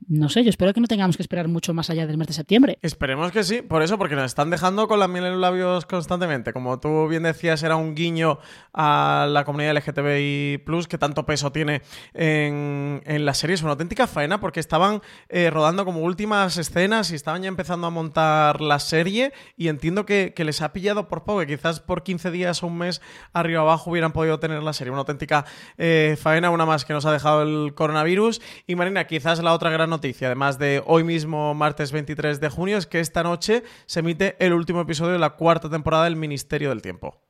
No 0.08 0.30
sé, 0.30 0.44
yo 0.44 0.50
espero 0.50 0.74
que 0.74 0.80
no 0.80 0.88
tengamos 0.88 1.18
que 1.18 1.24
esperar 1.24 1.48
mucho 1.48 1.74
más 1.74 1.90
allá 1.90 2.08
del 2.08 2.18
mes 2.18 2.28
de 2.28 2.34
septiembre. 2.34 2.80
Esperemos 2.82 3.32
que 3.32 3.44
sí, 3.44 3.62
por 3.62 3.84
eso, 3.84 3.98
porque 3.98 4.16
nos 4.16 4.26
están 4.26 4.50
dejando 4.50 4.88
con 4.88 5.00
la 5.00 5.08
miel 5.08 5.26
en 5.26 5.32
los 5.34 5.42
labios 5.42 5.86
constantemente. 5.86 6.54
Como 6.54 6.80
tú 6.80 7.08
bien 7.08 7.24
decías, 7.24 7.62
era 7.64 7.76
un 7.76 7.96
guiño 7.96 8.40
a 8.74 9.28
la 9.30 9.44
comunidad 9.44 9.76
LGTBI, 9.76 10.64
que 10.88 10.98
tanto 10.98 11.26
peso 11.26 11.52
tiene 11.52 11.82
en, 12.14 13.02
la 13.26 13.34
serie. 13.34 13.56
Es 13.56 13.62
una 13.62 13.72
auténtica 13.72 14.08
faena 14.08 14.40
porque 14.40 14.60
estaban 14.60 15.02
eh, 15.28 15.50
rodando 15.50 15.84
como 15.84 16.02
últimas 16.02 16.58
escenas 16.58 17.12
y 17.12 17.16
estaban 17.16 17.42
ya 17.42 17.50
empezando 17.50 17.88
a 17.88 17.90
montar 17.90 18.62
la 18.62 18.80
serie. 18.80 19.34
Y 19.58 19.68
entiendo 19.68 20.06
que, 20.06 20.34
les 20.38 20.62
ha 20.62 20.72
pillado 20.72 21.10
por 21.10 21.24
poco, 21.26 21.42
que 21.42 21.48
quizás 21.48 21.82
por 21.82 22.04
15 22.04 22.32
días 22.32 22.64
o 22.64 22.68
un 22.68 22.78
mes 22.78 23.02
arriba 23.34 23.62
abajo 23.62 23.92
hubieran 23.92 24.14
podido 24.14 24.40
tener 24.40 24.64
la 24.64 24.74
serie. 24.74 24.92
Una 24.92 25.02
auténtica 25.02 25.46
eh, 25.78 26.18
faena, 26.20 26.50
una 26.50 26.66
más 26.66 26.86
que 26.86 26.94
nos 26.94 27.06
ha 27.06 27.12
dejado 27.12 27.42
el 27.42 27.74
coronavirus. 27.74 28.42
Y 28.66 28.76
Marina, 28.76 29.06
quizás 29.06 29.44
la 29.44 29.54
otra 29.54 29.70
gran 29.70 29.89
noticia, 29.90 30.28
además 30.28 30.58
de 30.58 30.82
hoy 30.86 31.04
mismo, 31.04 31.54
martes 31.54 31.92
23 31.92 32.40
de 32.40 32.50
junio, 32.50 32.78
es 32.78 32.88
que 32.88 33.00
esta 33.00 33.24
noche 33.24 33.64
se 33.86 34.00
emite 34.00 34.36
el 34.40 34.54
último 34.54 34.82
episodio 34.82 35.14
de 35.14 35.20
la 35.20 35.32
cuarta 35.32 35.70
temporada 35.70 36.06
del 36.06 36.16
Ministerio 36.16 36.70
del 36.70 36.82
Tiempo. 36.82 37.22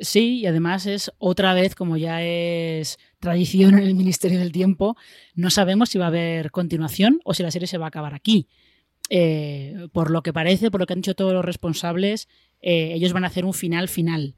Sí, 0.00 0.38
y 0.38 0.46
además 0.46 0.86
es 0.86 1.10
otra 1.18 1.52
vez, 1.52 1.74
como 1.74 1.96
ya 1.96 2.22
es 2.22 2.98
tradición 3.18 3.74
en 3.74 3.84
el 3.84 3.94
Ministerio 3.94 4.38
del 4.38 4.52
Tiempo, 4.52 4.96
no 5.34 5.50
sabemos 5.50 5.90
si 5.90 5.98
va 5.98 6.04
a 6.04 6.08
haber 6.08 6.52
continuación 6.52 7.20
o 7.24 7.34
si 7.34 7.42
la 7.42 7.50
serie 7.50 7.66
se 7.66 7.76
va 7.76 7.86
a 7.86 7.88
acabar 7.88 8.14
aquí. 8.14 8.48
Eh, 9.08 9.88
por 9.92 10.12
lo 10.12 10.22
que 10.22 10.32
parece, 10.32 10.70
por 10.70 10.80
lo 10.80 10.86
que 10.86 10.92
han 10.92 11.00
dicho 11.00 11.16
todos 11.16 11.32
los 11.32 11.44
responsables, 11.44 12.28
eh, 12.62 12.92
ellos 12.94 13.12
van 13.12 13.24
a 13.24 13.26
hacer 13.26 13.44
un 13.44 13.52
final 13.52 13.88
final, 13.88 14.36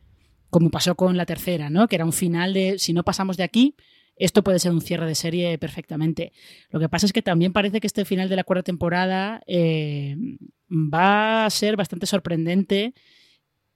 como 0.49 0.71
pasó 0.71 0.95
con 0.95 1.19
la 1.19 1.27
tercera, 1.27 1.69
¿no? 1.69 1.87
Que 1.87 1.97
era 1.97 2.07
un 2.07 2.15
final 2.15 2.55
de 2.55 2.79
si 2.79 2.95
no 2.95 3.05
pasamos 3.05 3.37
de 3.37 3.43
aquí, 3.43 3.77
esto 4.17 4.43
puede 4.43 4.59
ser 4.59 4.73
un 4.73 4.81
cierre 4.81 5.07
de 5.07 5.15
serie 5.15 5.59
perfectamente. 5.59 6.33
Lo 6.71 6.81
que 6.81 6.89
pasa 6.89 7.07
es 7.07 7.13
que 7.13 7.23
también 7.23 7.53
parece 7.53 7.81
que 7.81 7.87
este 7.87 8.05
final 8.05 8.29
de 8.29 8.37
la 8.37 8.45
cuarta 8.45 8.63
temporada 8.63 9.43
eh, 9.47 10.17
va 10.71 11.45
a 11.45 11.51
ser 11.51 11.77
bastante 11.77 12.07
sorprendente 12.07 12.95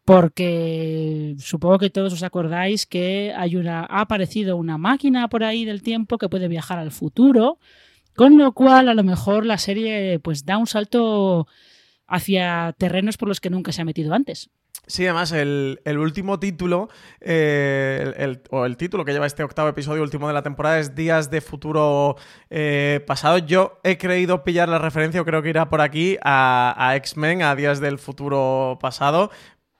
porque 0.06 1.34
supongo 1.38 1.80
que 1.80 1.90
todos 1.90 2.12
os 2.12 2.22
acordáis 2.22 2.86
que 2.86 3.34
hay 3.36 3.56
una, 3.56 3.80
ha 3.80 4.02
aparecido 4.02 4.56
una 4.56 4.78
máquina 4.78 5.28
por 5.28 5.42
ahí 5.42 5.64
del 5.64 5.82
tiempo 5.82 6.16
que 6.16 6.28
puede 6.28 6.46
viajar 6.46 6.78
al 6.78 6.92
futuro, 6.92 7.58
con 8.14 8.38
lo 8.38 8.52
cual 8.52 8.88
a 8.88 8.94
lo 8.94 9.02
mejor 9.02 9.44
la 9.44 9.58
serie 9.58 10.20
pues 10.20 10.44
da 10.44 10.58
un 10.58 10.68
salto 10.68 11.48
hacia 12.06 12.72
terrenos 12.78 13.16
por 13.16 13.28
los 13.28 13.40
que 13.40 13.50
nunca 13.50 13.72
se 13.72 13.82
ha 13.82 13.84
metido 13.84 14.14
antes. 14.14 14.48
Sí, 14.86 15.04
además, 15.04 15.32
el, 15.32 15.80
último 15.98 16.38
título, 16.38 16.88
eh, 17.20 18.38
o 18.50 18.66
el 18.66 18.76
título 18.76 19.04
que 19.04 19.12
lleva 19.12 19.26
este 19.26 19.42
octavo 19.42 19.68
episodio 19.68 20.02
último 20.02 20.28
de 20.28 20.34
la 20.34 20.42
temporada 20.42 20.78
es 20.78 20.94
Días 20.94 21.30
de 21.30 21.40
Futuro 21.40 22.16
eh, 22.50 23.02
Pasado. 23.06 23.38
Yo 23.38 23.80
he 23.82 23.98
creído 23.98 24.44
pillar 24.44 24.68
la 24.68 24.78
referencia, 24.78 25.20
o 25.20 25.24
creo 25.24 25.42
que 25.42 25.48
irá 25.48 25.68
por 25.68 25.80
aquí, 25.80 26.18
a, 26.22 26.74
a 26.78 26.94
X-Men, 26.96 27.42
a 27.42 27.56
Días 27.56 27.80
del 27.80 27.98
Futuro 27.98 28.78
Pasado. 28.80 29.30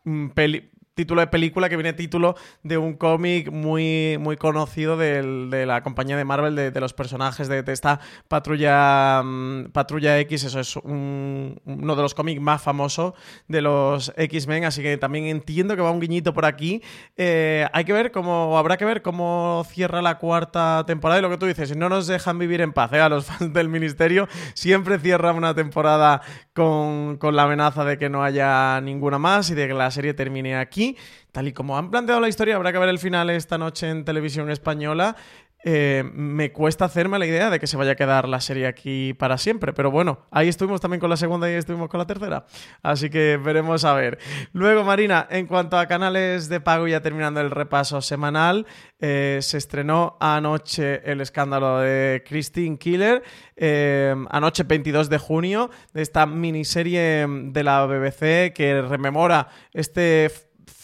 Mm, 0.04 0.28
peli 0.30 0.70
título 0.96 1.20
de 1.20 1.26
película 1.26 1.68
que 1.68 1.76
viene 1.76 1.92
título 1.92 2.36
de 2.62 2.78
un 2.78 2.94
cómic 2.94 3.52
muy, 3.52 4.16
muy 4.18 4.38
conocido 4.38 4.96
de 4.96 5.66
la 5.66 5.82
compañía 5.82 6.16
de 6.16 6.24
Marvel, 6.24 6.56
de, 6.56 6.80
los 6.80 6.94
personajes 6.94 7.48
de, 7.48 7.62
esta 7.66 8.00
patrulla, 8.28 9.22
mm, 9.22 9.72
patrulla 9.72 10.18
X. 10.20 10.44
Eso 10.44 10.58
es 10.58 10.74
uno 10.76 11.54
de 11.66 12.02
los 12.02 12.14
cómics 12.14 12.40
más 12.40 12.62
famosos 12.62 13.12
de 13.46 13.60
los 13.60 14.10
X-Men, 14.16 14.64
así 14.64 14.82
que 14.82 14.96
también 14.96 15.26
entiendo 15.26 15.76
que 15.76 15.82
va 15.82 15.90
un 15.90 16.00
guiñito 16.00 16.32
por 16.32 16.46
aquí. 16.46 16.82
Eh, 17.18 17.66
hay 17.74 17.84
que 17.84 17.92
ver 17.92 18.10
cómo, 18.10 18.56
habrá 18.56 18.78
que 18.78 18.86
ver 18.86 19.02
cómo 19.02 19.66
cierra 19.68 20.00
la 20.00 20.16
cuarta 20.16 20.84
temporada 20.86 21.18
y 21.18 21.22
lo 21.22 21.28
que 21.28 21.36
tú 21.36 21.44
dices, 21.44 21.76
no 21.76 21.90
nos 21.90 22.06
dejan 22.06 22.38
vivir 22.38 22.62
en 22.62 22.72
paz, 22.72 22.90
¿eh? 22.94 23.00
a 23.00 23.10
los 23.10 23.26
fans 23.26 23.52
del 23.52 23.68
Ministerio, 23.68 24.28
siempre 24.54 24.98
cierra 24.98 25.32
una 25.32 25.54
temporada 25.54 26.22
con, 26.54 27.18
con 27.18 27.36
la 27.36 27.42
amenaza 27.42 27.84
de 27.84 27.98
que 27.98 28.08
no 28.08 28.24
haya 28.24 28.80
ninguna 28.80 29.18
más 29.18 29.50
y 29.50 29.54
de 29.54 29.68
que 29.68 29.74
la 29.74 29.90
serie 29.90 30.14
termine 30.14 30.56
aquí 30.56 30.85
tal 31.32 31.48
y 31.48 31.52
como 31.52 31.76
han 31.76 31.90
planteado 31.90 32.20
la 32.20 32.28
historia, 32.28 32.56
habrá 32.56 32.72
que 32.72 32.78
ver 32.78 32.88
el 32.88 32.98
final 32.98 33.30
esta 33.30 33.58
noche 33.58 33.88
en 33.88 34.04
televisión 34.04 34.50
española. 34.50 35.16
Eh, 35.68 36.04
me 36.14 36.52
cuesta 36.52 36.84
hacerme 36.84 37.18
la 37.18 37.26
idea 37.26 37.50
de 37.50 37.58
que 37.58 37.66
se 37.66 37.76
vaya 37.76 37.90
a 37.90 37.96
quedar 37.96 38.28
la 38.28 38.40
serie 38.40 38.68
aquí 38.68 39.14
para 39.14 39.36
siempre. 39.36 39.72
Pero 39.72 39.90
bueno, 39.90 40.20
ahí 40.30 40.48
estuvimos 40.48 40.80
también 40.80 41.00
con 41.00 41.10
la 41.10 41.16
segunda 41.16 41.48
y 41.48 41.54
ahí 41.54 41.58
estuvimos 41.58 41.88
con 41.88 41.98
la 41.98 42.06
tercera. 42.06 42.46
Así 42.84 43.10
que 43.10 43.36
veremos 43.36 43.84
a 43.84 43.94
ver. 43.94 44.18
Luego, 44.52 44.84
Marina, 44.84 45.26
en 45.28 45.48
cuanto 45.48 45.76
a 45.76 45.86
canales 45.86 46.48
de 46.48 46.60
pago, 46.60 46.86
ya 46.86 47.00
terminando 47.00 47.40
el 47.40 47.50
repaso 47.50 48.00
semanal, 48.00 48.64
eh, 49.00 49.40
se 49.42 49.58
estrenó 49.58 50.16
anoche 50.20 51.02
el 51.10 51.20
escándalo 51.20 51.80
de 51.80 52.22
Christine 52.24 52.78
Killer. 52.78 53.24
Eh, 53.56 54.14
anoche 54.30 54.62
22 54.62 55.08
de 55.08 55.18
junio, 55.18 55.70
de 55.92 56.02
esta 56.02 56.26
miniserie 56.26 57.26
de 57.26 57.62
la 57.64 57.86
BBC 57.86 58.52
que 58.52 58.82
rememora 58.82 59.48
este 59.72 60.30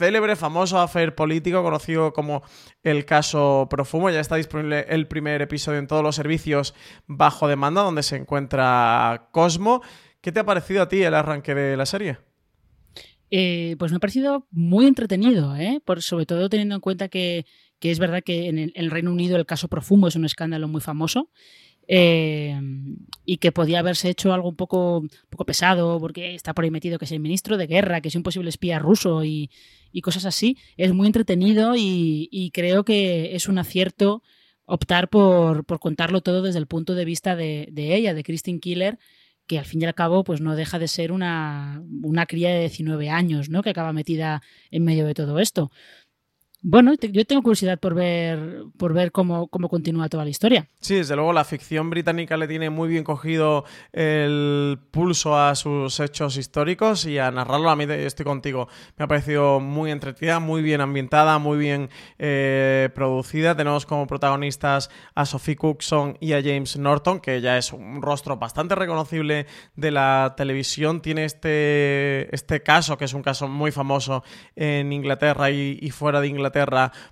célebre, 0.03 0.35
famoso 0.35 0.81
affair 0.81 1.15
político 1.15 1.63
conocido 1.63 2.13
como 2.13 2.43
el 2.83 3.05
caso 3.05 3.69
Profumo. 3.71 4.11
Ya 4.11 4.19
está 4.19 4.35
disponible 4.35 4.85
el 4.89 5.07
primer 5.07 5.41
episodio 5.43 5.79
en 5.79 5.87
todos 5.87 6.03
los 6.03 6.17
servicios 6.17 6.75
bajo 7.07 7.47
demanda 7.47 7.83
donde 7.83 8.03
se 8.03 8.17
encuentra 8.17 9.29
Cosmo. 9.31 9.81
¿Qué 10.21 10.33
te 10.33 10.41
ha 10.41 10.45
parecido 10.45 10.83
a 10.83 10.89
ti 10.89 11.05
el 11.05 11.15
arranque 11.15 11.55
de 11.55 11.77
la 11.77 11.87
serie? 11.87 12.19
Eh, 13.31 13.77
pues 13.79 13.93
me 13.93 13.99
ha 13.99 14.01
parecido 14.01 14.49
muy 14.51 14.87
entretenido, 14.87 15.55
¿eh? 15.55 15.81
Por, 15.85 16.03
sobre 16.03 16.27
todo 16.27 16.49
teniendo 16.49 16.75
en 16.75 16.81
cuenta 16.81 17.07
que, 17.07 17.47
es 17.81 17.99
verdad 18.01 18.25
que 18.25 18.49
en 18.49 18.73
el, 18.75 18.91
Reino 18.91 19.13
Unido 19.13 19.37
el 19.37 19.47
caso 19.47 19.69
Profumo 19.69 20.09
es 20.09 20.17
un 20.17 20.25
escándalo 20.25 20.67
muy 20.67 20.81
famoso. 20.81 21.31
Eh, 21.95 22.59
y 23.27 23.37
que 23.37 23.53
podía 23.53 23.81
haberse 23.81 24.09
hecho 24.09 24.33
algo 24.33 24.49
un 24.49 24.57
poco, 24.57 25.05
poco 25.29 25.45
pesado, 25.45 26.01
porque 26.01 26.35
está 26.35 26.55
por 26.55 26.65
ahí 26.65 26.71
metido 26.71 26.99
que 26.99 27.05
es 27.05 27.13
el 27.13 27.21
ministro 27.21 27.59
de 27.59 27.67
guerra, 27.67 28.01
que 28.01 28.09
es 28.09 28.15
un 28.15 28.23
posible 28.23 28.49
espía 28.49 28.79
ruso 28.79 29.25
y, 29.25 29.51
cosas 30.03 30.25
así. 30.25 30.57
Es 30.79 30.95
muy 30.95 31.07
entretenido 31.07 31.75
y, 31.77 32.51
creo 32.55 32.85
que 32.85 33.37
es 33.37 33.47
un 33.47 33.59
acierto 33.59 34.23
optar 34.65 35.11
por, 35.11 35.67
contarlo 35.81 36.23
todo 36.23 36.41
desde 36.41 36.61
el 36.61 36.67
punto 36.67 36.95
de 36.95 37.05
vista 37.05 37.37
de, 37.37 37.69
de 37.71 37.95
ella, 37.95 38.15
de 38.15 38.25
Christine 38.25 38.61
Killer, 38.61 38.99
que 39.47 39.59
al 39.59 39.67
fin 39.67 39.83
y 39.83 39.85
al 39.85 39.95
cabo 39.95 40.25
pues 40.25 40.41
no 40.41 40.57
deja 40.57 40.79
de 40.79 40.89
ser 40.89 41.13
una, 41.13 41.83
una 42.03 42.25
cría 42.25 42.51
de 42.55 42.61
19 42.61 43.11
años, 43.11 43.51
¿no? 43.51 43.63
Que 43.63 43.71
acaba 43.71 43.93
metida 43.93 44.41
en 44.71 44.85
medio 44.85 45.05
de 45.05 45.13
todo 45.13 45.39
esto. 45.41 45.71
Bueno, 46.65 46.95
yo 46.95 47.25
tengo 47.25 47.43
curiosidad 47.43 47.81
por 47.81 47.93
ver, 47.93 48.67
por 48.77 48.93
ver 48.93 49.11
cómo, 49.11 49.49
cómo 49.49 49.69
continúa 49.69 50.09
toda 50.09 50.23
la 50.23 50.31
historia. 50.31 50.69
Sí, 50.79 50.95
desde 50.95 51.17
luego 51.17 51.33
la 51.33 51.43
ficción 51.43 51.91
británica 51.91 52.37
le 52.37 52.47
tiene 52.47 52.71
muy 52.71 52.89
bien 52.89 53.03
cogido 53.03 53.65
el 53.93 54.79
pulso 54.93 55.37
a 55.37 55.57
sus 55.57 55.99
hechos 55.99 56.37
históricos 56.37 57.05
y 57.05 57.19
a 57.19 57.33
narrarlo. 57.33 57.69
A 57.69 57.75
mí 57.75 57.85
estoy 57.89 58.25
contigo. 58.25 58.69
Me 58.97 59.05
ha 59.05 59.09
parecido 59.09 59.59
muy 59.59 59.91
entretenida, 59.91 60.39
muy 60.39 60.63
bien 60.63 60.81
ambientada, 60.81 61.41
muy 61.41 61.59
bien 61.59 61.91
eh, 62.21 62.91
producida. 62.95 63.57
Tenemos 63.57 63.85
como 63.85 64.07
protagonistas 64.07 64.89
a 65.17 65.27
Sophie 65.27 65.57
Cookson 65.57 66.17
y 66.21 66.33
a 66.35 66.43
James 66.43 66.77
Norton, 66.77 67.19
que 67.19 67.41
ya 67.41 67.59
es 67.59 67.73
un 67.73 68.01
rostro 68.03 68.37
bastante 68.37 68.77
reconocible 68.77 69.47
de 69.75 69.91
la 69.91 70.35
televisión. 70.37 71.03
Tiene 71.03 71.25
este, 71.25 72.33
este 72.33 72.63
caso, 72.63 72.97
que 72.97 73.07
es 73.07 73.15
un 73.15 73.23
caso 73.23 73.49
muy 73.49 73.73
famoso 73.73 74.23
en 74.55 74.93
Inglaterra 74.93 75.51
y 75.51 75.91
fuera 75.91 76.21
de 76.21 76.29
Inglaterra 76.29 76.52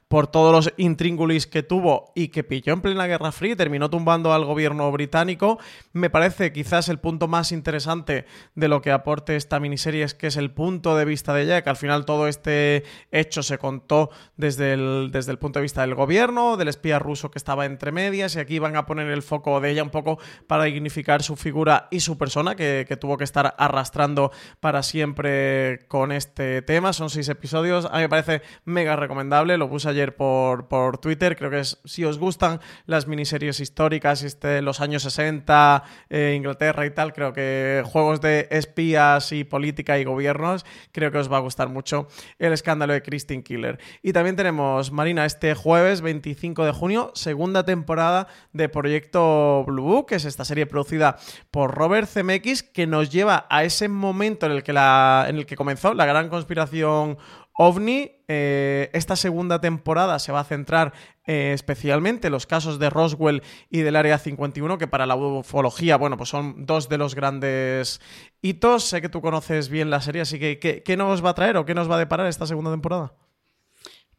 por 0.08 0.26
todos 0.26 0.52
los 0.52 0.74
intríngulis 0.76 1.46
que 1.46 1.62
tuvo 1.62 2.10
y 2.16 2.28
que 2.28 2.42
pilló 2.42 2.72
en 2.72 2.80
plena 2.80 3.06
Guerra 3.06 3.30
Fría 3.30 3.52
y 3.52 3.56
terminó 3.56 3.90
tumbando 3.90 4.32
al 4.32 4.44
gobierno 4.44 4.90
británico. 4.90 5.58
Me 5.92 6.10
parece 6.10 6.52
quizás 6.52 6.88
el 6.88 6.98
punto 6.98 7.28
más 7.28 7.52
interesante 7.52 8.26
de 8.56 8.68
lo 8.68 8.82
que 8.82 8.90
aporte 8.90 9.36
esta 9.36 9.60
miniserie 9.60 10.02
es 10.02 10.14
que 10.14 10.26
es 10.26 10.36
el 10.36 10.50
punto 10.50 10.96
de 10.96 11.04
vista 11.04 11.32
de 11.32 11.42
ella, 11.42 11.62
que 11.62 11.70
al 11.70 11.76
final 11.76 12.04
todo 12.04 12.26
este 12.26 12.82
hecho 13.12 13.42
se 13.42 13.58
contó 13.58 14.10
desde 14.36 14.72
el, 14.72 15.10
desde 15.12 15.30
el 15.32 15.38
punto 15.38 15.60
de 15.60 15.62
vista 15.62 15.82
del 15.82 15.94
gobierno, 15.94 16.56
del 16.56 16.68
espía 16.68 16.98
ruso 16.98 17.30
que 17.30 17.38
estaba 17.38 17.64
entre 17.64 17.92
medias 17.92 18.34
y 18.34 18.40
aquí 18.40 18.58
van 18.58 18.76
a 18.76 18.86
poner 18.86 19.06
el 19.08 19.22
foco 19.22 19.60
de 19.60 19.70
ella 19.70 19.82
un 19.82 19.90
poco 19.90 20.18
para 20.46 20.64
dignificar 20.64 21.22
su 21.22 21.36
figura 21.36 21.86
y 21.90 22.00
su 22.00 22.18
persona 22.18 22.56
que, 22.56 22.84
que 22.88 22.96
tuvo 22.96 23.16
que 23.16 23.24
estar 23.24 23.54
arrastrando 23.58 24.32
para 24.58 24.82
siempre 24.82 25.86
con 25.86 26.10
este 26.10 26.62
tema. 26.62 26.92
Son 26.92 27.10
seis 27.10 27.28
episodios, 27.28 27.84
a 27.86 27.92
mí 27.96 28.00
me 28.00 28.08
parece 28.08 28.42
mega 28.64 28.96
recomendable 28.96 29.29
lo 29.30 29.68
puse 29.68 29.88
ayer 29.88 30.16
por, 30.16 30.68
por 30.68 30.98
Twitter, 30.98 31.36
creo 31.36 31.50
que 31.50 31.60
es, 31.60 31.78
si 31.84 32.04
os 32.04 32.18
gustan 32.18 32.60
las 32.86 33.06
miniseries 33.06 33.60
históricas, 33.60 34.22
este, 34.22 34.60
los 34.60 34.80
años 34.80 35.02
60, 35.04 35.84
eh, 36.08 36.34
Inglaterra 36.36 36.84
y 36.84 36.90
tal, 36.90 37.12
creo 37.12 37.32
que 37.32 37.82
juegos 37.86 38.20
de 38.20 38.48
espías 38.50 39.32
y 39.32 39.44
política 39.44 39.98
y 39.98 40.04
gobiernos, 40.04 40.66
creo 40.92 41.12
que 41.12 41.18
os 41.18 41.32
va 41.32 41.36
a 41.36 41.40
gustar 41.40 41.68
mucho 41.68 42.08
el 42.38 42.52
escándalo 42.52 42.92
de 42.92 43.02
Christine 43.02 43.42
Killer. 43.42 43.78
Y 44.02 44.12
también 44.12 44.36
tenemos, 44.36 44.92
Marina, 44.92 45.24
este 45.24 45.54
jueves 45.54 46.00
25 46.00 46.64
de 46.64 46.72
junio, 46.72 47.12
segunda 47.14 47.64
temporada 47.64 48.26
de 48.52 48.68
Proyecto 48.68 49.64
Blue 49.64 49.84
Book, 49.84 50.08
que 50.08 50.16
es 50.16 50.24
esta 50.24 50.44
serie 50.44 50.66
producida 50.66 51.16
por 51.50 51.74
Robert 51.74 52.08
Zemeckis, 52.08 52.62
que 52.62 52.86
nos 52.86 53.10
lleva 53.10 53.46
a 53.48 53.64
ese 53.64 53.88
momento 53.88 54.46
en 54.46 54.52
el 54.52 54.62
que, 54.62 54.72
la, 54.72 55.26
en 55.28 55.36
el 55.36 55.46
que 55.46 55.56
comenzó 55.56 55.94
la 55.94 56.06
gran 56.06 56.28
conspiración 56.28 57.18
OVNI, 57.62 58.10
eh, 58.26 58.88
esta 58.94 59.16
segunda 59.16 59.60
temporada 59.60 60.18
se 60.18 60.32
va 60.32 60.40
a 60.40 60.44
centrar 60.44 60.94
eh, 61.26 61.52
especialmente 61.52 62.28
en 62.28 62.32
los 62.32 62.46
casos 62.46 62.78
de 62.78 62.88
Roswell 62.88 63.42
y 63.68 63.80
del 63.80 63.96
Área 63.96 64.16
51, 64.16 64.78
que 64.78 64.88
para 64.88 65.04
la 65.04 65.14
ufología, 65.14 65.96
bueno, 65.96 66.16
pues 66.16 66.30
son 66.30 66.64
dos 66.64 66.88
de 66.88 66.96
los 66.96 67.14
grandes 67.14 68.00
hitos. 68.40 68.84
Sé 68.84 69.02
que 69.02 69.10
tú 69.10 69.20
conoces 69.20 69.68
bien 69.68 69.90
la 69.90 70.00
serie, 70.00 70.22
así 70.22 70.38
que 70.38 70.58
¿qué, 70.58 70.96
nos 70.96 71.22
va 71.22 71.30
a 71.30 71.34
traer 71.34 71.58
o 71.58 71.66
qué 71.66 71.74
nos 71.74 71.90
va 71.90 71.96
a 71.96 71.98
deparar 71.98 72.28
esta 72.28 72.46
segunda 72.46 72.70
temporada? 72.70 73.12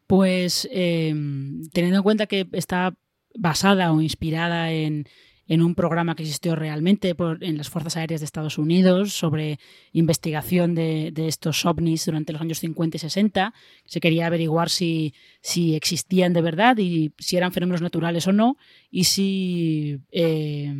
Pues 0.06 0.68
eh, 0.70 1.12
teniendo 1.72 1.96
en 1.96 2.02
cuenta 2.04 2.28
que 2.28 2.46
está 2.52 2.94
basada 3.34 3.90
o 3.90 4.00
inspirada 4.00 4.70
en 4.70 5.08
en 5.48 5.62
un 5.62 5.74
programa 5.74 6.14
que 6.14 6.22
existió 6.22 6.54
realmente 6.54 7.14
en 7.40 7.58
las 7.58 7.68
Fuerzas 7.68 7.96
Aéreas 7.96 8.20
de 8.20 8.24
Estados 8.24 8.58
Unidos 8.58 9.12
sobre 9.12 9.58
investigación 9.92 10.74
de, 10.74 11.12
estos 11.16 11.64
ovnis 11.66 12.06
durante 12.06 12.32
los 12.32 12.40
años 12.42 12.60
50 12.60 12.96
y 12.96 13.00
60. 13.00 13.54
Se 13.84 14.00
quería 14.00 14.26
averiguar 14.26 14.70
si, 14.70 15.14
si 15.40 15.74
existían 15.74 16.32
de 16.32 16.42
verdad 16.42 16.78
y 16.78 17.12
si 17.18 17.36
eran 17.36 17.52
fenómenos 17.52 17.82
naturales 17.82 18.26
o 18.26 18.32
no 18.32 18.56
y 18.90 19.04
si 19.04 19.98
eh, 20.12 20.72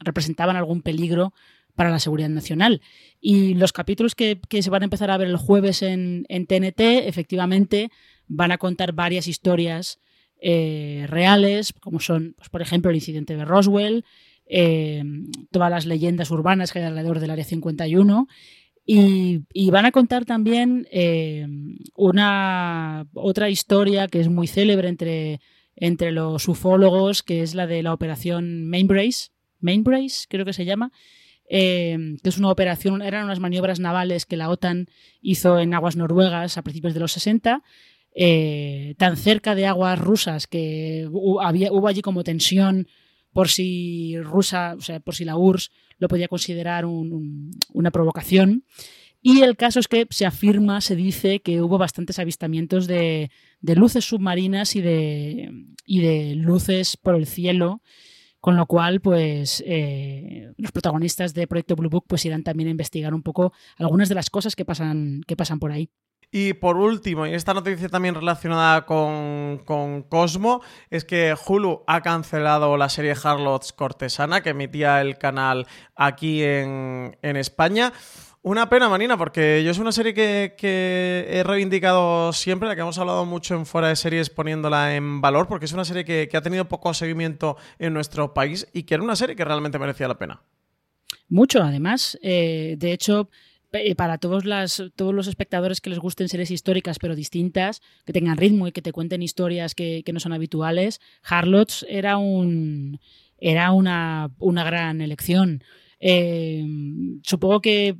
representaban 0.00 0.56
algún 0.56 0.82
peligro 0.82 1.32
para 1.78 1.90
la 1.90 2.00
seguridad 2.00 2.28
nacional. 2.28 2.82
Y 3.20 3.54
los 3.54 3.72
capítulos 3.72 4.16
que, 4.16 4.40
se 4.50 4.68
van 4.68 4.82
a 4.82 4.86
empezar 4.86 5.12
a 5.12 5.16
ver 5.16 5.28
el 5.28 5.36
jueves 5.36 5.82
en, 5.82 6.26
TNT, 6.28 6.80
efectivamente, 7.06 7.92
van 8.26 8.50
a 8.50 8.58
contar 8.58 8.92
varias 8.92 9.28
historias 9.28 10.00
eh, 10.40 11.06
reales, 11.08 11.72
como 11.80 12.00
son, 12.00 12.34
pues, 12.36 12.48
por 12.48 12.62
ejemplo, 12.62 12.90
el 12.90 12.96
incidente 12.96 13.36
de 13.36 13.44
Roswell, 13.44 14.04
eh, 14.46 15.02
todas 15.50 15.70
las 15.70 15.84
leyendas 15.84 16.30
urbanas 16.30 16.72
que 16.72 16.78
hay 16.78 16.84
alrededor 16.84 17.20
del 17.20 17.30
Área 17.30 17.44
51. 17.44 18.28
Y, 18.90 19.70
van 19.70 19.84
a 19.84 19.92
contar 19.92 20.24
también 20.24 20.88
eh, 20.90 21.46
una 21.94 23.06
otra 23.12 23.50
historia 23.50 24.08
que 24.08 24.20
es 24.20 24.30
muy 24.30 24.46
célebre 24.46 24.88
entre, 24.88 25.40
entre 25.76 26.10
los 26.10 26.48
ufólogos, 26.48 27.22
que 27.22 27.42
es 27.42 27.54
la 27.54 27.66
de 27.66 27.82
la 27.82 27.92
operación 27.92 28.66
Mainbrace, 28.66 29.28
Mainbrace 29.60 30.24
creo 30.30 30.46
que 30.46 30.54
se 30.54 30.64
llama, 30.64 30.90
que 31.50 32.18
es 32.22 32.38
una 32.38 32.50
operación, 32.50 33.02
eran 33.02 33.24
unas 33.24 33.40
maniobras 33.40 33.78
navales 33.78 34.24
que 34.24 34.38
la 34.38 34.48
OTAN 34.48 34.86
hizo 35.20 35.58
en 35.58 35.74
aguas 35.74 35.96
noruegas 35.96 36.56
a 36.56 36.62
principios 36.62 36.94
de 36.94 37.00
los 37.00 37.12
60 37.12 37.62
eh, 38.20 38.96
tan 38.98 39.16
cerca 39.16 39.54
de 39.54 39.66
aguas 39.66 39.96
rusas 39.96 40.48
que 40.48 41.08
había, 41.40 41.72
hubo 41.72 41.86
allí 41.86 42.02
como 42.02 42.24
tensión 42.24 42.88
por 43.32 43.48
si 43.48 44.18
rusa, 44.20 44.74
o 44.76 44.80
sea, 44.80 44.98
por 44.98 45.14
si 45.14 45.24
la 45.24 45.36
URSS 45.36 45.70
lo 45.98 46.08
podía 46.08 46.26
considerar 46.26 46.84
una 46.84 47.90
provocación. 47.92 48.64
Y 49.22 49.42
el 49.42 49.56
caso 49.56 49.78
es 49.78 49.86
que 49.86 50.08
se 50.10 50.26
afirma, 50.26 50.80
se 50.80 50.96
dice 50.96 51.38
que 51.38 51.62
hubo 51.62 51.78
bastantes 51.78 52.18
avistamientos 52.18 52.88
de, 52.88 53.30
luces 53.62 54.04
submarinas 54.04 54.74
y 54.74 54.80
de, 54.80 55.52
y 55.86 56.00
de, 56.00 56.34
luces 56.34 56.96
por 56.96 57.14
el 57.14 57.26
cielo, 57.26 57.82
con 58.40 58.56
lo 58.56 58.66
cual, 58.66 59.00
pues, 59.00 59.62
eh, 59.64 60.50
los 60.56 60.72
protagonistas 60.72 61.34
de 61.34 61.46
Proyecto 61.46 61.76
Blue 61.76 61.88
Book 61.88 62.06
pues 62.08 62.24
irán 62.24 62.42
también 62.42 62.66
a 62.66 62.72
investigar 62.72 63.14
un 63.14 63.22
poco 63.22 63.52
algunas 63.76 64.08
de 64.08 64.16
las 64.16 64.28
cosas 64.28 64.56
que 64.56 64.64
pasan, 64.64 65.20
que 65.24 65.36
pasan 65.36 65.60
por 65.60 65.70
ahí. 65.70 65.88
Y 66.30 66.52
por 66.52 66.76
último, 66.76 67.26
y 67.26 67.32
esta 67.32 67.54
noticia 67.54 67.88
también 67.88 68.14
relacionada 68.14 68.84
con, 68.84 69.64
Cosmo, 70.10 70.60
es 70.90 71.06
que 71.06 71.34
Hulu 71.34 71.84
ha 71.86 72.02
cancelado 72.02 72.76
la 72.76 72.90
serie 72.90 73.14
Harlots 73.22 73.72
Cortesana 73.72 74.42
que 74.42 74.50
emitía 74.50 75.00
el 75.00 75.16
canal 75.16 75.66
aquí 75.96 76.42
en, 76.42 77.16
España. 77.22 77.94
Una 78.42 78.68
pena, 78.68 78.90
Marina, 78.90 79.16
porque 79.16 79.62
yo 79.64 79.70
es 79.70 79.78
una 79.78 79.90
serie 79.90 80.12
que, 80.12 81.26
he 81.30 81.42
reivindicado 81.44 82.34
siempre, 82.34 82.68
la 82.68 82.74
que 82.74 82.82
hemos 82.82 82.98
hablado 82.98 83.24
mucho 83.24 83.54
en 83.54 83.64
fuera 83.64 83.88
de 83.88 83.96
series 83.96 84.28
poniéndola 84.28 84.96
en 84.96 85.22
valor, 85.22 85.48
porque 85.48 85.64
es 85.64 85.72
una 85.72 85.86
serie 85.86 86.04
que, 86.04 86.28
ha 86.36 86.42
tenido 86.42 86.68
poco 86.68 86.92
seguimiento 86.92 87.56
en 87.78 87.94
nuestro 87.94 88.34
país 88.34 88.68
y 88.74 88.82
que 88.82 88.94
era 88.94 89.02
una 89.02 89.16
serie 89.16 89.34
que 89.34 89.46
realmente 89.46 89.78
merecía 89.78 90.06
la 90.08 90.18
pena. 90.18 90.42
Mucho, 91.30 91.62
además. 91.62 92.18
Eh, 92.22 92.76
de 92.78 92.92
hecho, 92.92 93.30
para 93.96 94.18
todos, 94.18 94.44
las, 94.44 94.82
todos 94.96 95.14
los 95.14 95.26
espectadores 95.26 95.80
que 95.80 95.90
les 95.90 95.98
gusten 95.98 96.28
series 96.28 96.50
históricas 96.50 96.98
pero 96.98 97.14
distintas, 97.14 97.80
que 98.06 98.12
tengan 98.12 98.36
ritmo 98.36 98.66
y 98.66 98.72
que 98.72 98.82
te 98.82 98.92
cuenten 98.92 99.22
historias 99.22 99.74
que, 99.74 100.02
no 100.12 100.20
son 100.20 100.32
habituales, 100.32 101.00
Harlots 101.22 101.84
era 101.88 102.16
un 102.16 103.00
era 103.40 103.72
una, 103.72 104.30
gran 104.40 105.00
elección. 105.00 105.62
Eh, 106.00 106.64
supongo 107.22 107.60
que 107.60 107.96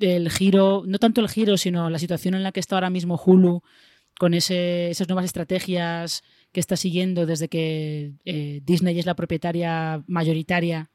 el 0.00 0.30
giro, 0.30 0.84
no 0.86 0.98
tanto 0.98 1.20
el 1.20 1.28
giro, 1.28 1.56
sino 1.56 1.88
la 1.88 1.98
situación 1.98 2.34
en 2.34 2.42
la 2.42 2.52
que 2.52 2.60
está 2.60 2.76
ahora 2.76 2.90
mismo 2.90 3.20
Hulu, 3.24 3.62
con 4.18 4.34
esas 4.34 5.08
nuevas 5.08 5.24
estrategias 5.24 6.22
que 6.52 6.60
está 6.60 6.76
siguiendo 6.76 7.26
desde 7.26 7.48
que 7.48 8.12
eh, 8.24 8.60
Disney 8.62 8.98
es 8.98 9.06
la 9.06 9.16
propietaria 9.16 10.04
mayoritaria 10.06 10.91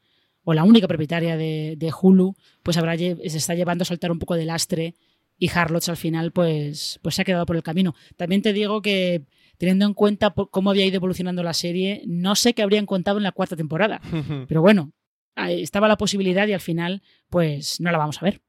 o 0.50 0.54
la 0.54 0.64
única 0.64 0.88
propietaria 0.88 1.36
de, 1.36 1.92
Hulu, 2.00 2.34
pues 2.62 2.78
habrá, 2.78 2.96
se 2.96 3.18
está 3.22 3.54
llevando 3.54 3.82
a 3.82 3.84
saltar 3.84 4.10
un 4.10 4.18
poco 4.18 4.34
de 4.34 4.46
lastre 4.46 4.94
y 5.36 5.50
Harlots 5.50 5.90
al 5.90 5.98
final 5.98 6.32
pues, 6.32 7.00
pues 7.02 7.16
se 7.16 7.20
ha 7.20 7.24
quedado 7.26 7.44
por 7.44 7.56
el 7.56 7.62
camino. 7.62 7.94
También 8.16 8.40
te 8.40 8.54
digo 8.54 8.80
que 8.80 9.26
teniendo 9.58 9.84
en 9.84 9.92
cuenta 9.92 10.32
cómo 10.50 10.70
había 10.70 10.86
ido 10.86 10.96
evolucionando 10.96 11.42
la 11.42 11.52
serie, 11.52 12.00
no 12.06 12.34
sé 12.34 12.54
qué 12.54 12.62
habrían 12.62 12.86
contado 12.86 13.18
en 13.18 13.24
la 13.24 13.32
cuarta 13.32 13.56
temporada. 13.56 14.00
Pero 14.48 14.62
bueno, 14.62 14.92
estaba 15.36 15.86
la 15.86 15.98
posibilidad 15.98 16.48
y 16.48 16.54
al 16.54 16.60
final 16.60 17.02
pues 17.28 17.78
no 17.78 17.90
la 17.90 17.98
vamos 17.98 18.22
a 18.22 18.24
ver. 18.24 18.40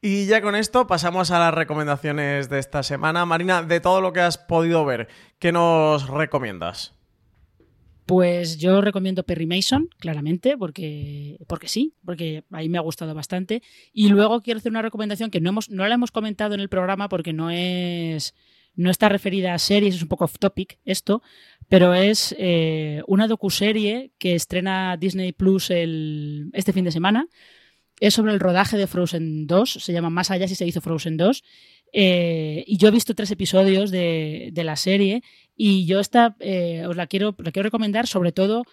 Y 0.00 0.26
ya 0.26 0.40
con 0.40 0.54
esto 0.54 0.86
pasamos 0.86 1.32
a 1.32 1.40
las 1.40 1.52
recomendaciones 1.52 2.48
de 2.48 2.60
esta 2.60 2.84
semana. 2.84 3.26
Marina, 3.26 3.64
de 3.64 3.80
todo 3.80 4.00
lo 4.00 4.12
que 4.12 4.20
has 4.20 4.38
podido 4.38 4.84
ver, 4.84 5.08
¿qué 5.40 5.50
nos 5.50 6.08
recomiendas? 6.08 6.97
Pues 8.08 8.56
yo 8.56 8.80
recomiendo 8.80 9.22
Perry 9.22 9.44
Mason, 9.44 9.90
claramente, 9.98 10.56
porque, 10.56 11.36
porque 11.46 11.68
sí, 11.68 11.92
porque 12.06 12.42
ahí 12.50 12.70
me 12.70 12.78
ha 12.78 12.80
gustado 12.80 13.14
bastante. 13.14 13.62
Y 13.92 14.08
luego 14.08 14.40
quiero 14.40 14.56
hacer 14.56 14.72
una 14.72 14.80
recomendación 14.80 15.30
que 15.30 15.42
no, 15.42 15.50
hemos, 15.50 15.68
no 15.68 15.86
la 15.86 15.94
hemos 15.94 16.10
comentado 16.10 16.54
en 16.54 16.60
el 16.60 16.70
programa 16.70 17.10
porque 17.10 17.34
no 17.34 17.50
es 17.50 18.34
no 18.76 18.90
está 18.90 19.10
referida 19.10 19.52
a 19.52 19.58
series, 19.58 19.96
es 19.96 20.02
un 20.02 20.08
poco 20.08 20.24
off 20.24 20.38
topic 20.38 20.78
esto, 20.86 21.20
pero 21.68 21.92
es 21.92 22.34
eh, 22.38 23.02
una 23.06 23.28
docuserie 23.28 24.12
que 24.18 24.34
estrena 24.34 24.96
Disney 24.96 25.32
Plus 25.32 25.68
el, 25.68 26.48
este 26.54 26.72
fin 26.72 26.84
de 26.86 26.92
semana. 26.92 27.28
Es 28.00 28.14
sobre 28.14 28.32
el 28.32 28.40
rodaje 28.40 28.78
de 28.78 28.86
Frozen 28.86 29.46
2, 29.46 29.70
se 29.70 29.92
llama 29.92 30.08
Más 30.08 30.30
allá 30.30 30.48
si 30.48 30.54
se 30.54 30.64
hizo 30.64 30.80
Frozen 30.80 31.18
2. 31.18 31.42
Eh, 31.92 32.64
y 32.66 32.76
yo 32.76 32.88
he 32.88 32.92
visto 32.92 33.14
tres 33.14 33.30
episodios 33.30 33.90
de, 33.90 34.52
la 34.54 34.76
serie 34.76 35.22
y 35.58 35.84
yo 35.84 36.00
esta 36.00 36.36
eh, 36.40 36.86
os 36.86 36.96
la 36.96 37.06
quiero, 37.06 37.34
la 37.38 37.50
quiero 37.50 37.64
recomendar 37.66 38.06
sobre 38.06 38.32
todo 38.32 38.64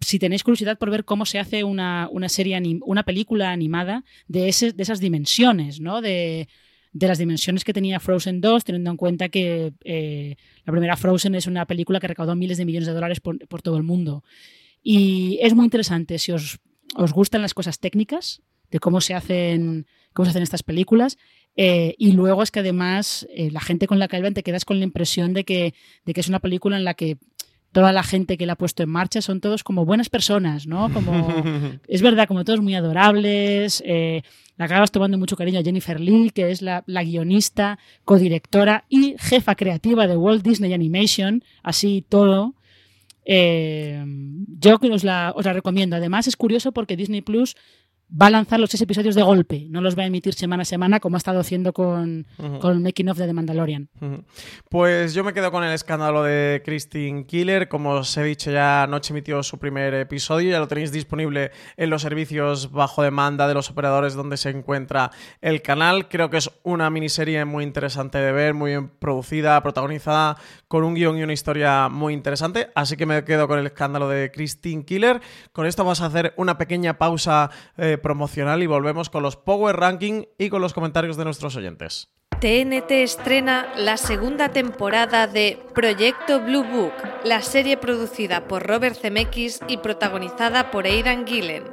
si 0.00 0.18
tenéis 0.18 0.42
curiosidad 0.42 0.78
por 0.78 0.90
ver 0.90 1.04
cómo 1.04 1.26
se 1.26 1.38
hace 1.38 1.62
una, 1.62 2.08
una 2.10 2.28
serie, 2.28 2.60
una 2.82 3.04
película 3.04 3.52
animada 3.52 4.04
de, 4.26 4.48
ese, 4.48 4.72
de 4.72 4.82
esas 4.82 5.00
dimensiones, 5.00 5.80
¿no? 5.80 6.00
De, 6.00 6.48
de 6.94 7.08
las 7.08 7.18
dimensiones 7.18 7.64
que 7.64 7.72
tenía 7.72 8.00
Frozen 8.00 8.40
2, 8.40 8.64
teniendo 8.64 8.90
en 8.90 8.96
cuenta 8.96 9.28
que 9.28 9.74
eh, 9.84 10.36
la 10.64 10.72
primera 10.72 10.96
Frozen 10.96 11.34
es 11.34 11.46
una 11.46 11.66
película 11.66 12.00
que 12.00 12.06
recaudó 12.06 12.36
miles 12.36 12.56
de 12.56 12.64
millones 12.64 12.86
de 12.86 12.94
dólares 12.94 13.20
por, 13.20 13.38
todo 13.62 13.76
el 13.76 13.82
mundo. 13.82 14.22
Y 14.82 15.38
es 15.42 15.54
muy 15.54 15.64
interesante 15.64 16.18
si 16.18 16.30
os, 16.32 16.60
os, 16.96 17.12
gustan 17.12 17.42
las 17.42 17.52
cosas 17.52 17.80
técnicas 17.80 18.42
de 18.70 18.78
cómo 18.78 19.00
se 19.00 19.14
hacen, 19.14 19.86
cómo 20.12 20.24
se 20.24 20.30
hacen 20.30 20.44
estas 20.44 20.62
películas. 20.62 21.18
Eh, 21.56 21.94
y 21.98 22.12
luego 22.12 22.42
es 22.42 22.50
que 22.50 22.60
además 22.60 23.26
eh, 23.30 23.50
la 23.50 23.60
gente 23.60 23.86
con 23.86 23.98
la 23.98 24.08
que 24.08 24.16
hablan 24.16 24.34
te 24.34 24.42
quedas 24.42 24.64
con 24.64 24.78
la 24.78 24.84
impresión 24.84 25.34
de 25.34 25.44
que, 25.44 25.74
de 26.04 26.12
que 26.12 26.20
es 26.20 26.28
una 26.28 26.40
película 26.40 26.76
en 26.76 26.84
la 26.84 26.94
que 26.94 27.16
toda 27.74 27.92
la 27.92 28.04
gente 28.04 28.38
que 28.38 28.46
la 28.46 28.54
ha 28.54 28.56
puesto 28.56 28.84
en 28.84 28.88
marcha 28.88 29.20
son 29.20 29.40
todos 29.40 29.64
como 29.64 29.84
buenas 29.84 30.08
personas, 30.08 30.66
¿no? 30.66 30.90
Como, 30.92 31.28
es 31.88 32.00
verdad, 32.02 32.28
como 32.28 32.44
todos 32.44 32.60
muy 32.60 32.74
adorables. 32.74 33.82
Eh, 33.84 34.22
la 34.56 34.66
acabas 34.66 34.92
tomando 34.92 35.18
mucho 35.18 35.36
cariño 35.36 35.58
a 35.58 35.64
Jennifer 35.64 36.00
Lee, 36.00 36.30
que 36.30 36.52
es 36.52 36.62
la, 36.62 36.84
guionista, 36.86 37.80
codirectora 38.04 38.84
y 38.88 39.16
jefa 39.18 39.56
creativa 39.56 40.06
de 40.06 40.16
Walt 40.16 40.44
Disney 40.44 40.72
Animation, 40.72 41.42
así 41.64 42.06
todo. 42.08 42.54
Eh, 43.26 44.04
yo 44.60 44.78
que 44.78 44.90
os 44.90 45.02
la, 45.02 45.32
os 45.34 45.44
la 45.44 45.52
recomiendo. 45.52 45.96
Además, 45.96 46.28
es 46.28 46.36
curioso 46.36 46.70
porque 46.70 46.96
Disney 46.96 47.22
Plus 47.22 47.56
va 48.10 48.26
a 48.26 48.30
lanzar 48.30 48.60
los 48.60 48.70
seis 48.70 48.80
episodios 48.82 49.14
de 49.14 49.22
golpe, 49.22 49.66
no 49.70 49.80
los 49.80 49.98
va 49.98 50.02
a 50.02 50.06
emitir 50.06 50.34
semana 50.34 50.62
a 50.62 50.64
semana 50.64 51.00
como 51.00 51.16
ha 51.16 51.18
estado 51.18 51.40
haciendo 51.40 51.72
con, 51.72 52.26
con 52.60 52.82
Making 52.82 53.08
of 53.08 53.18
de 53.18 53.26
The 53.26 53.32
Mandalorian. 53.32 53.88
Pues 54.68 55.14
yo 55.14 55.24
me 55.24 55.32
quedo 55.32 55.50
con 55.50 55.64
el 55.64 55.72
escándalo 55.72 56.22
de 56.22 56.62
Christine 56.64 57.26
Killer. 57.26 57.68
Como 57.68 57.90
os 57.90 58.16
he 58.16 58.22
dicho, 58.22 58.50
ya 58.50 58.84
anoche 58.84 59.12
emitió 59.12 59.42
su 59.42 59.58
primer 59.58 59.94
episodio, 59.94 60.50
ya 60.50 60.58
lo 60.58 60.68
tenéis 60.68 60.92
disponible 60.92 61.50
en 61.76 61.90
los 61.90 62.02
servicios 62.02 62.70
bajo 62.70 63.02
demanda 63.02 63.48
de 63.48 63.54
los 63.54 63.70
operadores 63.70 64.14
donde 64.14 64.36
se 64.36 64.50
encuentra 64.50 65.10
el 65.40 65.62
canal. 65.62 66.08
Creo 66.08 66.30
que 66.30 66.36
es 66.36 66.50
una 66.62 66.90
miniserie 66.90 67.44
muy 67.44 67.64
interesante 67.64 68.18
de 68.18 68.32
ver, 68.32 68.54
muy 68.54 68.72
bien 68.72 68.88
producida, 68.88 69.62
protagonizada, 69.62 70.36
con 70.68 70.84
un 70.84 70.94
guion 70.94 71.18
y 71.18 71.22
una 71.22 71.32
historia 71.32 71.88
muy 71.88 72.12
interesante. 72.12 72.70
Así 72.74 72.96
que 72.96 73.06
me 73.06 73.24
quedo 73.24 73.48
con 73.48 73.58
el 73.58 73.66
escándalo 73.66 74.08
de 74.08 74.30
Christine 74.30 74.84
Killer. 74.84 75.20
Con 75.52 75.66
esto 75.66 75.84
vamos 75.84 76.00
a 76.00 76.06
hacer 76.06 76.34
una 76.36 76.58
pequeña 76.58 76.98
pausa. 76.98 77.50
Eh, 77.76 77.93
promocional 77.98 78.62
y 78.62 78.66
volvemos 78.66 79.10
con 79.10 79.22
los 79.22 79.36
Power 79.36 79.76
Ranking 79.76 80.24
y 80.38 80.48
con 80.50 80.60
los 80.60 80.74
comentarios 80.74 81.16
de 81.16 81.24
nuestros 81.24 81.56
oyentes. 81.56 82.10
TNT 82.40 82.90
estrena 82.90 83.72
la 83.76 83.96
segunda 83.96 84.50
temporada 84.50 85.26
de 85.26 85.58
Proyecto 85.74 86.40
Blue 86.40 86.64
Book, 86.64 86.92
la 87.24 87.40
serie 87.40 87.76
producida 87.76 88.46
por 88.46 88.66
Robert 88.66 88.96
Zemeckis 89.00 89.60
y 89.66 89.78
protagonizada 89.78 90.70
por 90.70 90.84
Aidan 90.84 91.26
Gillen. 91.26 91.64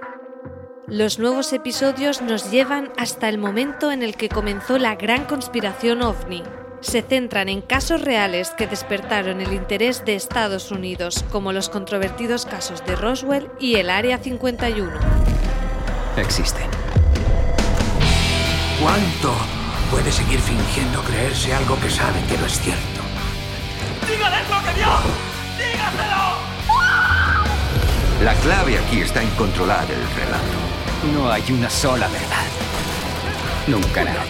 Los 0.87 1.19
nuevos 1.19 1.51
episodios 1.51 2.21
nos 2.21 2.51
llevan 2.51 2.91
hasta 2.97 3.27
el 3.27 3.37
momento 3.37 3.91
en 3.91 4.03
el 4.03 4.15
que 4.15 4.29
comenzó 4.29 4.77
la 4.77 4.95
gran 4.95 5.25
conspiración 5.25 6.01
ovni. 6.01 6.43
Se 6.79 7.01
centran 7.01 7.49
en 7.49 7.61
casos 7.61 8.01
reales 8.01 8.51
que 8.51 8.67
despertaron 8.67 9.41
el 9.41 9.53
interés 9.53 10.05
de 10.05 10.15
Estados 10.15 10.71
Unidos, 10.71 11.25
como 11.31 11.53
los 11.53 11.69
controvertidos 11.69 12.45
casos 12.45 12.85
de 12.85 12.95
Roswell 12.95 13.49
y 13.59 13.75
el 13.75 13.89
Área 13.89 14.19
51 14.19 14.99
existen. 16.17 16.69
¿Cuánto 18.81 19.33
puede 19.91 20.11
seguir 20.11 20.39
fingiendo 20.39 21.03
creerse 21.03 21.53
algo 21.53 21.79
que 21.79 21.89
sabe 21.89 22.19
que 22.27 22.37
no 22.37 22.45
es 22.45 22.59
cierto? 22.59 23.01
¡Dígales 24.07 24.49
lo 24.49 24.63
que 24.63 24.73
vio! 24.73 24.87
¡Dígaselo! 25.57 26.51
La 28.23 28.33
clave 28.35 28.77
aquí 28.79 29.01
está 29.01 29.21
en 29.21 29.29
controlar 29.31 29.85
el 29.89 30.03
relato. 30.15 30.61
No 31.13 31.31
hay 31.31 31.43
una 31.51 31.69
sola 31.69 32.07
verdad. 32.07 32.45
Nunca 33.67 34.03
nada. 34.03 34.23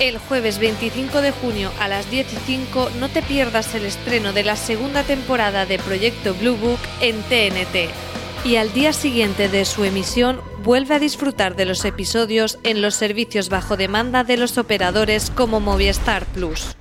El 0.00 0.18
jueves 0.18 0.58
25 0.58 1.20
de 1.20 1.30
junio 1.30 1.70
a 1.80 1.88
las 1.88 2.10
10 2.10 2.32
y 2.32 2.36
5 2.36 2.90
no 2.98 3.08
te 3.08 3.22
pierdas 3.22 3.74
el 3.74 3.86
estreno 3.86 4.32
de 4.32 4.42
la 4.42 4.56
segunda 4.56 5.02
temporada 5.04 5.66
de 5.66 5.78
Proyecto 5.78 6.34
Blue 6.34 6.56
Book 6.56 6.80
en 7.00 7.22
TNT. 7.22 8.03
Y 8.44 8.56
al 8.56 8.74
día 8.74 8.92
siguiente 8.92 9.48
de 9.48 9.64
su 9.64 9.84
emisión 9.84 10.38
vuelve 10.62 10.94
a 10.94 10.98
disfrutar 10.98 11.56
de 11.56 11.64
los 11.64 11.82
episodios 11.86 12.58
en 12.62 12.82
los 12.82 12.94
servicios 12.94 13.48
bajo 13.48 13.78
demanda 13.78 14.22
de 14.22 14.36
los 14.36 14.58
operadores 14.58 15.30
como 15.30 15.60
Movistar 15.60 16.26
Plus. 16.26 16.76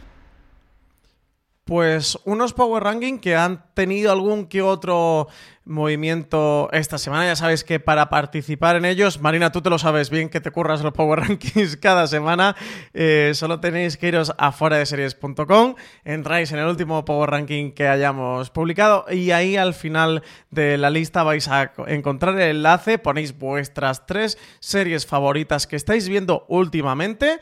Pues 1.65 2.19
unos 2.25 2.53
Power 2.53 2.83
Ranking 2.83 3.19
que 3.19 3.35
han 3.35 3.63
tenido 3.73 4.11
algún 4.11 4.47
que 4.47 4.61
otro 4.61 5.29
movimiento 5.65 6.69
esta 6.73 6.97
semana. 6.97 7.25
Ya 7.25 7.35
sabéis 7.35 7.63
que 7.63 7.79
para 7.79 8.09
participar 8.09 8.75
en 8.75 8.85
ellos, 8.85 9.21
Marina, 9.21 9.51
tú 9.51 9.61
te 9.61 9.69
lo 9.69 9.79
sabes 9.79 10.09
bien 10.09 10.29
que 10.29 10.41
te 10.41 10.51
curras 10.51 10.81
los 10.81 10.93
Power 10.93 11.19
Rankings 11.27 11.77
cada 11.77 12.07
semana. 12.07 12.55
Eh, 12.93 13.31
solo 13.33 13.59
tenéis 13.59 13.97
que 13.97 14.07
iros 14.07 14.33
a 14.37 14.51
series.com, 14.85 15.75
entráis 16.03 16.51
en 16.51 16.59
el 16.59 16.67
último 16.67 17.05
Power 17.05 17.29
Ranking 17.29 17.71
que 17.71 17.87
hayamos 17.87 18.49
publicado 18.49 19.05
y 19.09 19.31
ahí 19.31 19.55
al 19.55 19.73
final 19.73 20.23
de 20.51 20.77
la 20.77 20.89
lista 20.89 21.23
vais 21.23 21.47
a 21.47 21.71
encontrar 21.87 22.35
el 22.35 22.57
enlace, 22.57 22.97
ponéis 22.97 23.37
vuestras 23.37 24.05
tres 24.05 24.37
series 24.59 25.05
favoritas 25.05 25.67
que 25.67 25.75
estáis 25.75 26.07
viendo 26.07 26.45
últimamente 26.49 27.39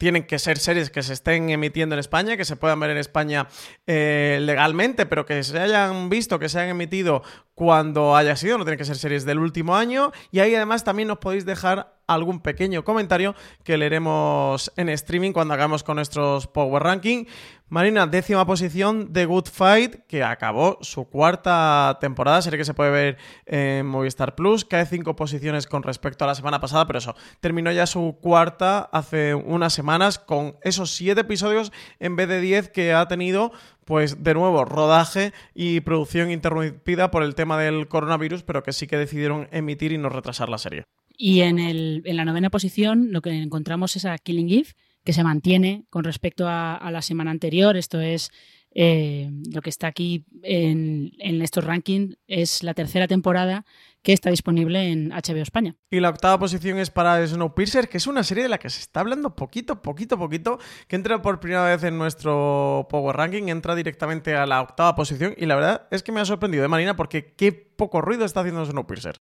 tienen 0.00 0.24
que 0.24 0.38
ser 0.38 0.56
series 0.56 0.88
que 0.88 1.02
se 1.02 1.12
estén 1.12 1.50
emitiendo 1.50 1.94
en 1.94 1.98
España, 1.98 2.38
que 2.38 2.46
se 2.46 2.56
puedan 2.56 2.80
ver 2.80 2.88
en 2.88 2.96
España 2.96 3.48
eh, 3.86 4.38
legalmente, 4.40 5.04
pero 5.04 5.26
que 5.26 5.44
se 5.44 5.58
hayan 5.58 6.08
visto, 6.08 6.38
que 6.38 6.48
se 6.48 6.58
hayan 6.58 6.70
emitido 6.70 7.22
cuando 7.54 8.16
haya 8.16 8.34
sido, 8.34 8.56
no 8.56 8.64
tienen 8.64 8.78
que 8.78 8.86
ser 8.86 8.96
series 8.96 9.26
del 9.26 9.38
último 9.38 9.76
año. 9.76 10.10
Y 10.30 10.38
ahí 10.38 10.54
además 10.54 10.84
también 10.84 11.06
nos 11.06 11.18
podéis 11.18 11.44
dejar 11.44 11.99
algún 12.14 12.40
pequeño 12.40 12.84
comentario 12.84 13.34
que 13.64 13.78
leeremos 13.78 14.72
en 14.76 14.88
streaming 14.88 15.32
cuando 15.32 15.54
hagamos 15.54 15.82
con 15.82 15.96
nuestros 15.96 16.46
Power 16.46 16.82
Ranking. 16.82 17.24
Marina, 17.68 18.08
décima 18.08 18.44
posición 18.44 19.12
de 19.12 19.26
Good 19.26 19.46
Fight, 19.46 20.04
que 20.08 20.24
acabó 20.24 20.78
su 20.80 21.08
cuarta 21.08 21.98
temporada, 22.00 22.42
serie 22.42 22.58
que 22.58 22.64
se 22.64 22.74
puede 22.74 22.90
ver 22.90 23.16
en 23.46 23.86
Movistar 23.86 24.34
Plus, 24.34 24.64
cae 24.64 24.86
cinco 24.86 25.14
posiciones 25.14 25.68
con 25.68 25.84
respecto 25.84 26.24
a 26.24 26.26
la 26.26 26.34
semana 26.34 26.60
pasada, 26.60 26.88
pero 26.88 26.98
eso, 26.98 27.14
terminó 27.38 27.70
ya 27.70 27.86
su 27.86 28.18
cuarta 28.20 28.90
hace 28.92 29.34
unas 29.34 29.72
semanas 29.72 30.18
con 30.18 30.56
esos 30.62 30.90
siete 30.90 31.20
episodios 31.20 31.70
en 32.00 32.16
vez 32.16 32.26
de 32.26 32.40
diez 32.40 32.68
que 32.68 32.92
ha 32.92 33.06
tenido 33.06 33.52
pues 33.84 34.22
de 34.24 34.34
nuevo, 34.34 34.64
rodaje 34.64 35.32
y 35.54 35.80
producción 35.80 36.32
interrumpida 36.32 37.12
por 37.12 37.22
el 37.22 37.36
tema 37.36 37.56
del 37.56 37.86
coronavirus, 37.86 38.42
pero 38.42 38.64
que 38.64 38.72
sí 38.72 38.88
que 38.88 38.96
decidieron 38.96 39.48
emitir 39.52 39.92
y 39.92 39.98
no 39.98 40.08
retrasar 40.08 40.48
la 40.48 40.58
serie. 40.58 40.84
Y 41.22 41.42
en, 41.42 41.58
el, 41.58 42.00
en 42.06 42.16
la 42.16 42.24
novena 42.24 42.48
posición 42.48 43.12
lo 43.12 43.20
que 43.20 43.42
encontramos 43.42 43.94
es 43.94 44.06
a 44.06 44.16
Killing 44.16 44.48
Eve, 44.48 44.68
que 45.04 45.12
se 45.12 45.22
mantiene 45.22 45.84
con 45.90 46.02
respecto 46.02 46.46
a, 46.48 46.90
la 46.90 47.02
semana 47.02 47.30
anterior. 47.30 47.76
Esto 47.76 48.00
es 48.00 48.30
eh, 48.70 49.30
lo 49.52 49.60
que 49.60 49.68
está 49.68 49.88
aquí 49.88 50.24
en, 50.42 51.12
estos 51.42 51.62
rankings, 51.62 52.16
es 52.26 52.62
la 52.62 52.72
tercera 52.72 53.06
temporada 53.06 53.66
que 54.00 54.14
está 54.14 54.30
disponible 54.30 54.90
en 54.90 55.10
HBO 55.10 55.42
España. 55.42 55.76
Y 55.90 56.00
la 56.00 56.08
octava 56.08 56.38
posición 56.38 56.78
es 56.78 56.88
para 56.88 57.26
Snowpiercer, 57.26 57.90
que 57.90 57.98
es 57.98 58.06
una 58.06 58.24
serie 58.24 58.44
de 58.44 58.48
la 58.48 58.56
que 58.56 58.70
se 58.70 58.80
está 58.80 59.00
hablando 59.00 59.36
poquito, 59.36 59.82
poquito, 59.82 60.16
poquito, 60.18 60.58
que 60.88 60.96
entra 60.96 61.20
por 61.20 61.38
primera 61.38 61.64
vez 61.64 61.84
en 61.84 61.98
nuestro 61.98 62.86
Power 62.88 63.14
Ranking, 63.14 63.48
entra 63.48 63.74
directamente 63.74 64.36
a 64.36 64.46
la 64.46 64.62
octava 64.62 64.94
posición 64.94 65.34
y 65.36 65.44
la 65.44 65.56
verdad 65.56 65.86
es 65.90 66.02
que 66.02 66.12
me 66.12 66.20
ha 66.20 66.24
sorprendido 66.24 66.62
de 66.62 66.66
¿eh, 66.66 66.70
Marina 66.70 66.96
porque 66.96 67.34
qué 67.34 67.52
poco 67.52 68.00
ruido 68.00 68.24
está 68.24 68.40
haciendo 68.40 68.64
Snowpiercer. 68.64 69.20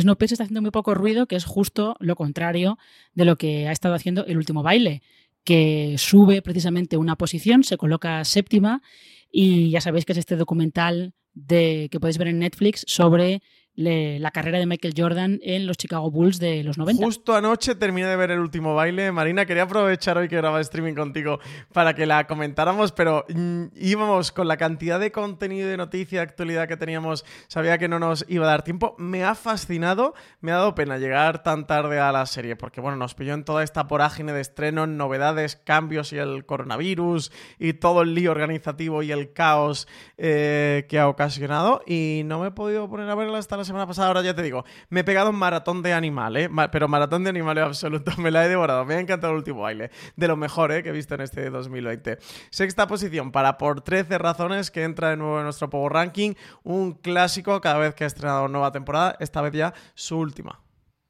Snowpiercer 0.00 0.34
está 0.34 0.44
haciendo 0.44 0.62
muy 0.62 0.70
poco 0.70 0.94
ruido, 0.94 1.26
que 1.26 1.36
es 1.36 1.44
justo 1.44 1.96
lo 2.00 2.16
contrario 2.16 2.78
de 3.14 3.24
lo 3.24 3.36
que 3.36 3.68
ha 3.68 3.72
estado 3.72 3.94
haciendo 3.94 4.24
el 4.26 4.36
último 4.36 4.62
baile, 4.62 5.02
que 5.44 5.94
sube 5.98 6.42
precisamente 6.42 6.96
una 6.96 7.16
posición, 7.16 7.64
se 7.64 7.76
coloca 7.76 8.24
séptima 8.24 8.82
y 9.30 9.70
ya 9.70 9.80
sabéis 9.80 10.04
que 10.04 10.12
es 10.12 10.18
este 10.18 10.36
documental 10.36 11.14
de, 11.34 11.88
que 11.90 12.00
podéis 12.00 12.18
ver 12.18 12.28
en 12.28 12.40
Netflix 12.40 12.84
sobre 12.86 13.42
la 13.76 14.30
carrera 14.30 14.58
de 14.58 14.66
Michael 14.66 14.94
Jordan 14.96 15.38
en 15.42 15.66
los 15.66 15.76
Chicago 15.76 16.10
Bulls 16.10 16.38
de 16.38 16.64
los 16.64 16.78
90. 16.78 17.04
Justo 17.04 17.34
anoche 17.34 17.74
terminé 17.74 18.06
de 18.06 18.16
ver 18.16 18.30
el 18.30 18.40
último 18.40 18.74
baile. 18.74 19.12
Marina, 19.12 19.44
quería 19.44 19.64
aprovechar 19.64 20.16
hoy 20.16 20.28
que 20.28 20.36
grababa 20.36 20.60
streaming 20.62 20.94
contigo 20.94 21.38
para 21.72 21.94
que 21.94 22.06
la 22.06 22.26
comentáramos, 22.26 22.92
pero 22.92 23.26
mm, 23.28 23.66
íbamos 23.76 24.32
con 24.32 24.48
la 24.48 24.56
cantidad 24.56 24.98
de 24.98 25.12
contenido 25.12 25.68
de 25.68 25.76
noticia, 25.76 26.22
actualidad 26.22 26.68
que 26.68 26.76
teníamos, 26.76 27.24
sabía 27.48 27.76
que 27.76 27.88
no 27.88 27.98
nos 27.98 28.24
iba 28.28 28.46
a 28.46 28.48
dar 28.48 28.62
tiempo. 28.62 28.94
Me 28.98 29.24
ha 29.24 29.34
fascinado, 29.34 30.14
me 30.40 30.52
ha 30.52 30.56
dado 30.56 30.74
pena 30.74 30.96
llegar 30.96 31.42
tan 31.42 31.66
tarde 31.66 32.00
a 32.00 32.12
la 32.12 32.24
serie, 32.24 32.56
porque 32.56 32.80
bueno, 32.80 32.96
nos 32.96 33.14
pilló 33.14 33.34
en 33.34 33.44
toda 33.44 33.62
esta 33.62 33.82
vorágine 33.82 34.32
de 34.32 34.40
estrenos, 34.40 34.88
novedades, 34.88 35.56
cambios 35.56 36.12
y 36.14 36.18
el 36.18 36.46
coronavirus 36.46 37.30
y 37.58 37.74
todo 37.74 38.02
el 38.02 38.14
lío 38.14 38.30
organizativo 38.30 39.02
y 39.02 39.12
el 39.12 39.34
caos 39.34 39.86
eh, 40.16 40.86
que 40.88 40.98
ha 40.98 41.08
ocasionado. 41.08 41.82
Y 41.86 42.22
no 42.24 42.40
me 42.40 42.48
he 42.48 42.52
podido 42.52 42.88
poner 42.88 43.10
a 43.10 43.14
verla 43.14 43.38
hasta 43.38 43.58
la 43.58 43.65
semana 43.66 43.86
pasada, 43.86 44.08
ahora 44.08 44.22
ya 44.22 44.34
te 44.34 44.42
digo, 44.42 44.64
me 44.88 45.00
he 45.00 45.04
pegado 45.04 45.30
un 45.30 45.36
maratón 45.36 45.82
de 45.82 45.92
animales, 45.92 46.48
pero 46.72 46.88
maratón 46.88 47.24
de 47.24 47.30
animales 47.30 47.64
absoluto, 47.64 48.12
me 48.18 48.30
la 48.30 48.46
he 48.46 48.48
devorado, 48.48 48.84
me 48.84 48.94
ha 48.94 49.00
encantado 49.00 49.32
el 49.32 49.38
último 49.38 49.60
baile, 49.60 49.90
de 50.16 50.28
lo 50.28 50.36
mejor 50.36 50.72
¿eh? 50.72 50.82
que 50.82 50.88
he 50.88 50.92
visto 50.92 51.14
en 51.14 51.20
este 51.20 51.50
2020. 51.50 52.18
Sexta 52.50 52.86
posición 52.86 53.32
para 53.32 53.58
por 53.58 53.82
13 53.82 54.16
razones 54.18 54.70
que 54.70 54.84
entra 54.84 55.10
de 55.10 55.16
nuevo 55.18 55.38
en 55.38 55.44
nuestro 55.44 55.68
Power 55.68 55.92
Ranking, 55.92 56.34
un 56.62 56.92
clásico 56.92 57.60
cada 57.60 57.78
vez 57.78 57.94
que 57.94 58.04
ha 58.04 58.06
estrenado 58.06 58.48
nueva 58.48 58.72
temporada, 58.72 59.16
esta 59.20 59.42
vez 59.42 59.52
ya 59.52 59.74
su 59.94 60.16
última. 60.16 60.62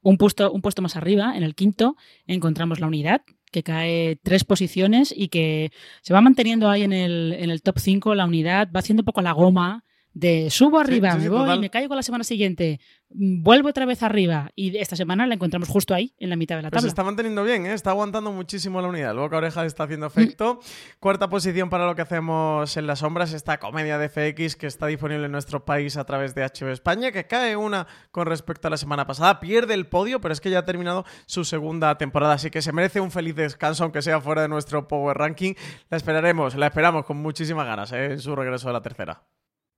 Un 0.03 0.19
puesto, 0.19 0.53
un 0.53 0.63
puesto 0.63 0.83
más 0.83 0.97
arriba, 0.97 1.37
en 1.37 1.43
el 1.43 1.55
quinto, 1.55 1.97
encontramos 2.27 2.81
la 2.81 2.87
unidad, 2.87 3.23
que 3.51 3.63
cae 3.63 4.21
tres 4.23 4.45
posiciones 4.45 5.15
y 5.17 5.29
que 5.29 5.73
se 6.03 6.13
va 6.13 6.21
manteniendo 6.21 6.69
ahí 6.69 6.83
en 6.83 6.93
el, 6.93 7.35
en 7.39 7.51
el 7.51 7.63
top 7.63 7.79
5. 7.79 8.15
La 8.15 8.27
unidad 8.27 8.69
va 8.75 8.81
haciendo 8.81 9.01
un 9.01 9.07
poco 9.07 9.23
la 9.23 9.33
goma 9.33 9.86
de 10.17 10.49
subo 10.49 10.79
arriba, 10.79 11.15
me 11.17 11.29
voy, 11.29 11.59
me 11.59 11.69
caigo 11.69 11.95
la 11.95 12.03
semana 12.03 12.25
siguiente, 12.25 12.81
mm, 13.11 13.43
vuelvo 13.43 13.69
otra 13.69 13.85
vez 13.85 14.03
arriba 14.03 14.51
y 14.57 14.75
esta 14.79 14.97
semana 14.97 15.27
la 15.27 15.35
encontramos 15.35 15.69
justo 15.69 15.93
ahí, 15.93 16.15
en 16.19 16.31
la 16.31 16.37
mitad 16.37 16.57
de 16.57 16.63
la 16.63 16.71
tabla. 16.71 16.81
se 16.81 16.89
está 16.89 17.05
manteniendo 17.05 17.45
bien, 17.45 17.67
¿eh? 17.67 17.75
está 17.75 17.91
aguantando 17.91 18.33
muchísimo 18.33 18.81
la 18.81 18.89
unidad. 18.89 19.11
El 19.11 19.19
boca 19.19 19.37
oreja 19.37 19.67
está 19.67 19.85
haciendo 19.85 20.07
efecto. 20.07 20.55
Mm. 20.55 21.01
Cuarta 21.01 21.29
posición 21.29 21.69
para 21.69 21.85
lo 21.85 21.95
que 21.95 22.01
hacemos 22.01 22.79
en 22.79 22.87
las 22.87 23.01
sombras, 23.01 23.35
esta 23.35 23.59
comedia 23.59 23.99
de 23.99 24.09
FX 24.09 24.57
que 24.57 24.67
está 24.67 24.87
disponible 24.87 25.27
en 25.27 25.33
nuestro 25.33 25.67
país 25.67 25.99
a 25.99 26.05
través 26.05 26.35
de 26.35 26.45
HBO 26.45 26.71
España, 26.71 27.13
que 27.13 27.27
cae 27.27 27.55
una 27.55 27.87
con 28.11 28.27
respecto 28.27 28.69
a 28.69 28.71
la 28.71 28.79
semana 28.79 29.07
pasada, 29.07 29.39
pierde 29.39 29.75
el 29.75 29.87
podio, 29.87 30.23
pero 30.23 30.33
es 30.33 30.41
que 30.41 30.49
ya 30.49 30.61
ha 30.61 30.65
terminado 30.65 31.05
su 31.27 31.45
segunda 31.45 31.99
temporada, 31.99 32.33
así 32.33 32.51
que 32.51 32.63
se 32.63 32.73
merece 32.73 33.01
un 33.01 33.11
feliz 33.11 33.37
descanso, 33.37 33.85
aunque 33.85 34.01
sea 34.01 34.19
fuera 34.23 34.41
de 34.41 34.49
nuestro 34.49 34.89
Power 34.89 35.19
Ranking. 35.19 35.53
La 35.91 35.99
esperaremos, 35.99 36.55
la 36.55 36.69
esperamos 36.69 37.05
con 37.05 37.19
muchísimas 37.19 37.67
ganas 37.67 37.93
¿eh? 37.93 38.13
en 38.13 38.19
su 38.19 38.35
regreso 38.35 38.71
a 38.71 38.73
la 38.73 38.81
tercera. 38.81 39.23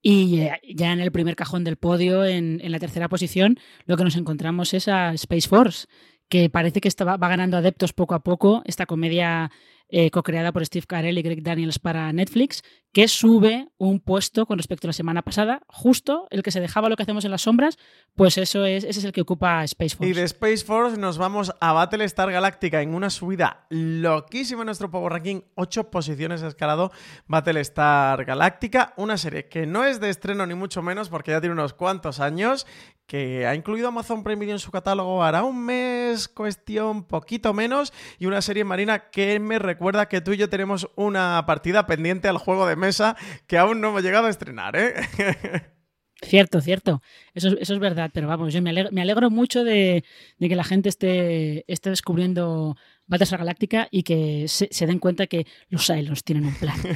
Y 0.00 0.48
ya 0.74 0.92
en 0.92 1.00
el 1.00 1.10
primer 1.10 1.34
cajón 1.34 1.64
del 1.64 1.76
podio, 1.76 2.24
en, 2.24 2.60
la 2.62 2.78
tercera 2.78 3.08
posición, 3.08 3.58
lo 3.84 3.96
que 3.96 4.04
nos 4.04 4.16
encontramos 4.16 4.72
es 4.74 4.88
a 4.88 5.12
Space 5.14 5.48
Force, 5.48 5.86
que 6.28 6.50
parece 6.50 6.80
que 6.80 6.90
va 7.04 7.16
ganando 7.16 7.56
adeptos 7.56 7.92
poco 7.92 8.14
a 8.14 8.20
poco. 8.20 8.62
Esta 8.64 8.86
comedia 8.86 9.50
eh, 9.90 10.10
co-creada 10.10 10.52
por 10.52 10.64
Steve 10.66 10.86
Carell 10.86 11.16
y 11.16 11.22
Greg 11.22 11.42
Daniels 11.42 11.78
para 11.78 12.12
Netflix, 12.12 12.62
que 12.92 13.08
sube 13.08 13.68
un 13.78 14.00
puesto 14.00 14.44
con 14.44 14.58
respecto 14.58 14.86
a 14.86 14.88
la 14.88 14.92
semana 14.92 15.22
pasada, 15.22 15.62
justo 15.66 16.26
el 16.30 16.42
que 16.42 16.50
se 16.50 16.60
dejaba 16.60 16.90
lo 16.90 16.96
que 16.96 17.04
hacemos 17.04 17.24
en 17.24 17.30
las 17.30 17.42
sombras, 17.42 17.78
pues 18.14 18.36
eso 18.36 18.66
es, 18.66 18.84
ese 18.84 18.98
es 18.98 19.04
el 19.06 19.12
que 19.12 19.22
ocupa 19.22 19.64
Space 19.64 19.96
Force. 19.96 20.10
Y 20.10 20.14
de 20.14 20.24
Space 20.24 20.62
Force 20.64 20.98
nos 20.98 21.16
vamos 21.16 21.54
a 21.58 21.72
Battlestar 21.72 22.30
Galactica 22.30 22.82
en 22.82 22.94
una 22.94 23.08
subida 23.08 23.66
loquísima 23.70 24.60
en 24.60 24.66
nuestro 24.66 24.90
Power 24.90 25.12
Ranking, 25.12 25.40
ocho 25.54 25.90
posiciones 25.90 26.42
escalado 26.42 26.92
Battlestar 27.26 28.26
Galactica, 28.26 28.92
una 28.98 29.16
serie 29.16 29.48
que 29.48 29.66
no 29.66 29.84
es 29.84 30.00
de 30.00 30.10
estreno 30.10 30.46
ni 30.46 30.54
mucho 30.54 30.82
menos 30.82 31.08
porque 31.08 31.30
ya 31.30 31.40
tiene 31.40 31.54
unos 31.54 31.72
cuantos 31.72 32.20
años, 32.20 32.66
que 33.08 33.46
ha 33.46 33.54
incluido 33.54 33.88
Amazon 33.88 34.22
Prime 34.22 34.38
Video 34.38 34.54
en 34.54 34.60
su 34.60 34.70
catálogo 34.70 35.24
hará 35.24 35.42
un 35.42 35.64
mes, 35.64 36.28
cuestión 36.28 37.04
poquito 37.04 37.54
menos, 37.54 37.94
y 38.18 38.26
una 38.26 38.42
serie 38.42 38.64
marina 38.64 39.08
que 39.10 39.40
me 39.40 39.58
recuerda 39.58 40.08
que 40.08 40.20
tú 40.20 40.34
y 40.34 40.36
yo 40.36 40.50
tenemos 40.50 40.90
una 40.94 41.42
partida 41.46 41.86
pendiente 41.86 42.28
al 42.28 42.36
juego 42.36 42.66
de 42.66 42.76
mesa 42.76 43.16
que 43.46 43.56
aún 43.56 43.80
no 43.80 43.88
hemos 43.88 44.02
llegado 44.02 44.26
a 44.26 44.30
estrenar, 44.30 44.76
¿eh? 44.76 44.94
Cierto, 46.20 46.60
cierto. 46.60 47.00
Eso, 47.32 47.56
eso, 47.60 47.74
es 47.74 47.78
verdad, 47.78 48.10
pero 48.12 48.26
vamos, 48.26 48.52
yo 48.52 48.60
me 48.60 48.70
alegro, 48.70 49.30
mucho 49.30 49.62
de, 49.62 50.02
que 50.40 50.56
la 50.56 50.64
gente 50.64 50.88
esté, 50.88 51.64
esté 51.72 51.90
descubriendo 51.90 52.76
Battlestar 53.08 53.40
Galáctica 53.40 53.88
y 53.90 54.02
que 54.04 54.46
se, 54.46 54.86
den 54.86 54.98
cuenta 54.98 55.26
que 55.26 55.46
los 55.68 55.86
Cylons 55.86 56.24
tienen 56.24 56.46
un 56.46 56.54
plan. 56.54 56.76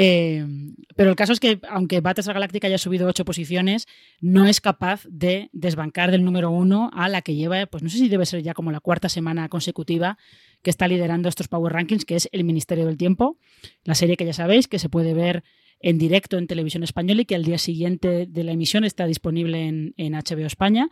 Eh, 0.00 0.46
pero 0.94 1.10
el 1.10 1.16
caso 1.16 1.32
es 1.32 1.40
que, 1.40 1.58
aunque 1.68 2.00
Battlestar 2.00 2.34
Galáctica 2.34 2.68
haya 2.68 2.78
subido 2.78 3.08
ocho 3.08 3.24
posiciones, 3.24 3.88
no 4.20 4.46
es 4.46 4.60
capaz 4.60 5.04
de 5.10 5.50
desbancar 5.52 6.12
del 6.12 6.24
número 6.24 6.52
uno 6.52 6.88
a 6.94 7.08
la 7.08 7.20
que 7.20 7.34
lleva, 7.34 7.66
pues 7.66 7.82
no 7.82 7.88
sé 7.88 7.98
si 7.98 8.08
debe 8.08 8.24
ser 8.24 8.44
ya 8.44 8.54
como 8.54 8.70
la 8.70 8.78
cuarta 8.78 9.08
semana 9.08 9.48
consecutiva 9.48 10.16
que 10.62 10.70
está 10.70 10.86
liderando 10.86 11.28
estos 11.28 11.48
Power 11.48 11.72
Rankings, 11.72 12.04
que 12.04 12.14
es 12.14 12.28
El 12.30 12.44
Ministerio 12.44 12.86
del 12.86 12.96
Tiempo, 12.96 13.38
la 13.82 13.96
serie 13.96 14.16
que 14.16 14.24
ya 14.24 14.32
sabéis 14.32 14.68
que 14.68 14.78
se 14.78 14.88
puede 14.88 15.14
ver 15.14 15.42
en 15.80 15.98
directo 15.98 16.38
en 16.38 16.46
televisión 16.46 16.82
española 16.82 17.22
y 17.22 17.24
que 17.24 17.34
al 17.34 17.44
día 17.44 17.58
siguiente 17.58 18.26
de 18.26 18.44
la 18.44 18.52
emisión 18.52 18.84
está 18.84 19.06
disponible 19.06 19.66
en, 19.96 20.12
HBO 20.12 20.46
España 20.46 20.88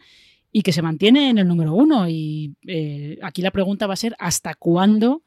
y 0.57 0.63
que 0.63 0.73
se 0.73 0.81
mantiene 0.81 1.29
en 1.29 1.37
el 1.37 1.47
número 1.47 1.75
uno. 1.75 2.09
Y 2.09 2.57
eh, 2.67 3.19
aquí 3.21 3.43
la 3.43 3.51
pregunta 3.51 3.87
va 3.87 3.93
a 3.93 3.99
ser 3.99 4.17
¿hasta 4.19 4.55
cuándo 4.55 5.23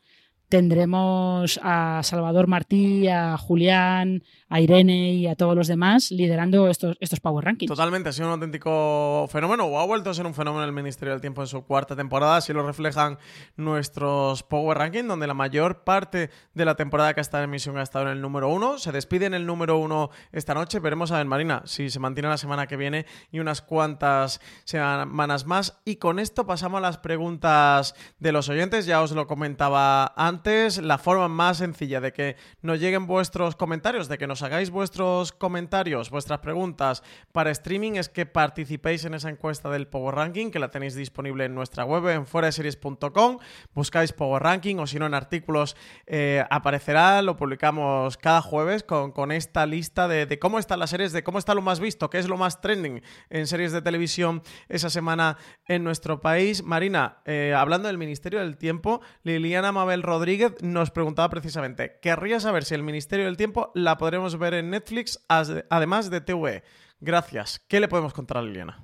tendremos 0.50 1.60
a 1.64 2.02
Salvador 2.04 2.48
Martí, 2.48 3.08
a 3.08 3.38
Julián, 3.38 4.24
a 4.50 4.60
Irene 4.60 5.14
y 5.14 5.28
a 5.28 5.36
todos 5.36 5.56
los 5.56 5.68
demás 5.68 6.12
liderando 6.12 6.68
estos, 6.68 6.98
estos 7.00 7.20
Power 7.20 7.46
Rankings. 7.46 7.70
Totalmente, 7.70 8.10
ha 8.10 8.12
sido 8.12 8.28
un 8.28 8.34
auténtico 8.34 9.28
fenómeno, 9.32 9.66
o 9.66 9.80
ha 9.80 9.86
vuelto 9.86 10.10
a 10.10 10.14
ser 10.14 10.26
un 10.26 10.34
fenómeno 10.34 10.66
el 10.66 10.72
Ministerio 10.72 11.14
del 11.14 11.22
Tiempo 11.22 11.42
en 11.42 11.48
su 11.48 11.64
cuarta 11.66 11.96
temporada, 11.96 12.38
así 12.38 12.52
lo 12.52 12.66
reflejan 12.66 13.20
nuestros 13.56 14.42
Power 14.44 14.78
Rankings, 14.78 15.08
donde 15.08 15.28
la 15.28 15.36
mayor 15.36 15.84
parte 15.84 16.32
de 16.54 16.66
la 16.66 16.76
temporada 16.76 17.14
que 17.14 17.20
ha 17.20 17.22
estado 17.22 17.44
en 17.44 17.52
emisión 17.52 17.78
ha 17.78 17.84
estado 17.84 18.06
en 18.06 18.12
el 18.12 18.22
número 18.22 18.50
uno. 18.50 18.80
Se 18.80 18.92
despide 18.92 19.28
en 19.28 19.36
el 19.36 19.46
número 19.46 19.78
uno 19.78 20.10
esta 20.32 20.56
noche, 20.56 20.80
veremos 20.80 21.12
a 21.12 21.18
ver, 21.18 21.28
Marina, 21.28 21.62
si 21.66 21.90
se 21.92 22.00
mantiene 22.00 22.30
la 22.30 22.38
semana 22.38 22.66
que 22.66 22.76
viene 22.76 23.06
y 23.32 23.40
unas 23.40 23.62
cuantas 23.62 24.42
semanas 24.64 25.46
más. 25.46 25.80
Y 25.86 25.98
con 25.98 26.18
esto 26.18 26.48
pasamos 26.48 26.80
a 26.80 26.82
las 26.82 26.98
preguntas 26.98 27.94
de 28.18 28.32
los 28.32 28.50
oyentes, 28.50 28.88
ya 28.88 29.02
os 29.02 29.12
lo 29.12 29.28
comentaba 29.28 30.14
antes, 30.16 30.39
la 30.82 30.98
forma 30.98 31.28
más 31.28 31.58
sencilla 31.58 32.00
de 32.02 32.14
que 32.14 32.36
nos 32.62 32.80
lleguen 32.80 33.08
vuestros 33.08 33.56
comentarios, 33.56 34.08
de 34.08 34.18
que 34.18 34.28
nos 34.28 34.42
hagáis 34.42 34.70
vuestros 34.70 35.32
comentarios, 35.32 36.10
vuestras 36.10 36.40
preguntas 36.40 37.04
para 37.32 37.52
streaming 37.52 37.94
es 37.94 38.10
que 38.10 38.26
participéis 38.26 39.06
en 39.06 39.14
esa 39.14 39.30
encuesta 39.30 39.70
del 39.70 39.88
Power 39.88 40.16
Ranking, 40.16 40.52
que 40.52 40.60
la 40.60 40.70
tenéis 40.70 40.96
disponible 40.96 41.46
en 41.46 41.56
nuestra 41.56 41.84
web, 41.84 42.08
en 42.08 42.26
fueraseries.com. 42.26 43.40
Buscáis 43.74 44.14
Power 44.14 44.42
Ranking 44.42 44.78
o 44.78 44.88
si 44.88 44.98
no 44.98 45.06
en 45.08 45.14
artículos 45.14 45.76
eh, 46.06 46.44
aparecerá, 46.50 47.22
lo 47.22 47.36
publicamos 47.36 48.18
cada 48.18 48.42
jueves 48.42 48.84
con, 48.84 49.12
con 49.12 49.32
esta 49.32 49.66
lista 49.66 50.08
de, 50.08 50.40
cómo 50.40 50.60
están 50.60 50.80
las 50.80 50.92
series, 50.92 51.12
de 51.12 51.24
cómo 51.24 51.38
está 51.38 51.54
lo 51.54 51.62
más 51.62 51.80
visto, 51.80 52.10
qué 52.10 52.20
es 52.20 52.28
lo 52.28 52.38
más 52.38 52.62
trending 52.62 53.02
en 53.30 53.48
series 53.48 53.72
de 53.72 53.82
televisión 53.82 54.42
esa 54.70 54.90
semana 54.90 55.38
en 55.68 55.84
nuestro 55.84 56.22
país. 56.22 56.64
Marina, 56.64 57.18
eh, 57.26 57.54
hablando 57.56 57.88
del 57.88 57.98
Ministerio 57.98 58.40
del 58.40 58.58
Tiempo, 58.58 59.02
Liliana 59.24 59.72
Mabel 59.72 60.04
Rodríguez 60.04 60.29
nos 60.62 60.92
preguntaba 60.92 61.30
precisamente, 61.30 62.00
querría 62.02 62.40
saber 62.40 62.64
si 62.64 62.76
el 62.76 62.84
Ministerio 62.84 63.26
del 63.26 63.38
Tiempo 63.38 63.72
la 63.76 63.98
podremos 63.98 64.38
ver 64.38 64.54
en 64.54 64.70
Netflix, 64.70 65.24
además 65.28 66.10
de 66.10 66.22
TV. 66.22 66.64
Gracias. 67.00 67.60
¿Qué 67.68 67.80
le 67.80 67.88
podemos 67.88 68.14
contar 68.14 68.38
a 68.38 68.42
Liliana? 68.42 68.84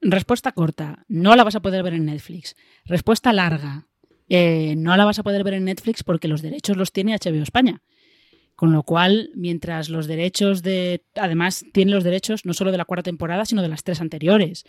Respuesta 0.00 0.52
corta, 0.52 1.04
no 1.08 1.34
la 1.34 1.44
vas 1.44 1.56
a 1.56 1.60
poder 1.60 1.82
ver 1.82 1.94
en 1.94 2.04
Netflix. 2.04 2.54
Respuesta 2.84 3.32
larga, 3.32 3.86
eh, 4.28 4.74
no 4.76 4.96
la 4.96 5.04
vas 5.04 5.18
a 5.18 5.22
poder 5.22 5.42
ver 5.42 5.54
en 5.54 5.64
Netflix 5.64 6.04
porque 6.04 6.28
los 6.28 6.42
derechos 6.42 6.76
los 6.76 6.92
tiene 6.92 7.16
HBO 7.16 7.42
España. 7.42 7.82
Con 8.54 8.72
lo 8.72 8.84
cual, 8.84 9.30
mientras 9.34 9.90
los 9.90 10.06
derechos 10.06 10.62
de... 10.62 11.04
Además, 11.14 11.64
tiene 11.72 11.92
los 11.92 12.04
derechos 12.04 12.46
no 12.46 12.54
solo 12.54 12.72
de 12.72 12.78
la 12.78 12.86
cuarta 12.86 13.02
temporada, 13.02 13.44
sino 13.44 13.60
de 13.60 13.68
las 13.68 13.84
tres 13.84 14.00
anteriores. 14.00 14.64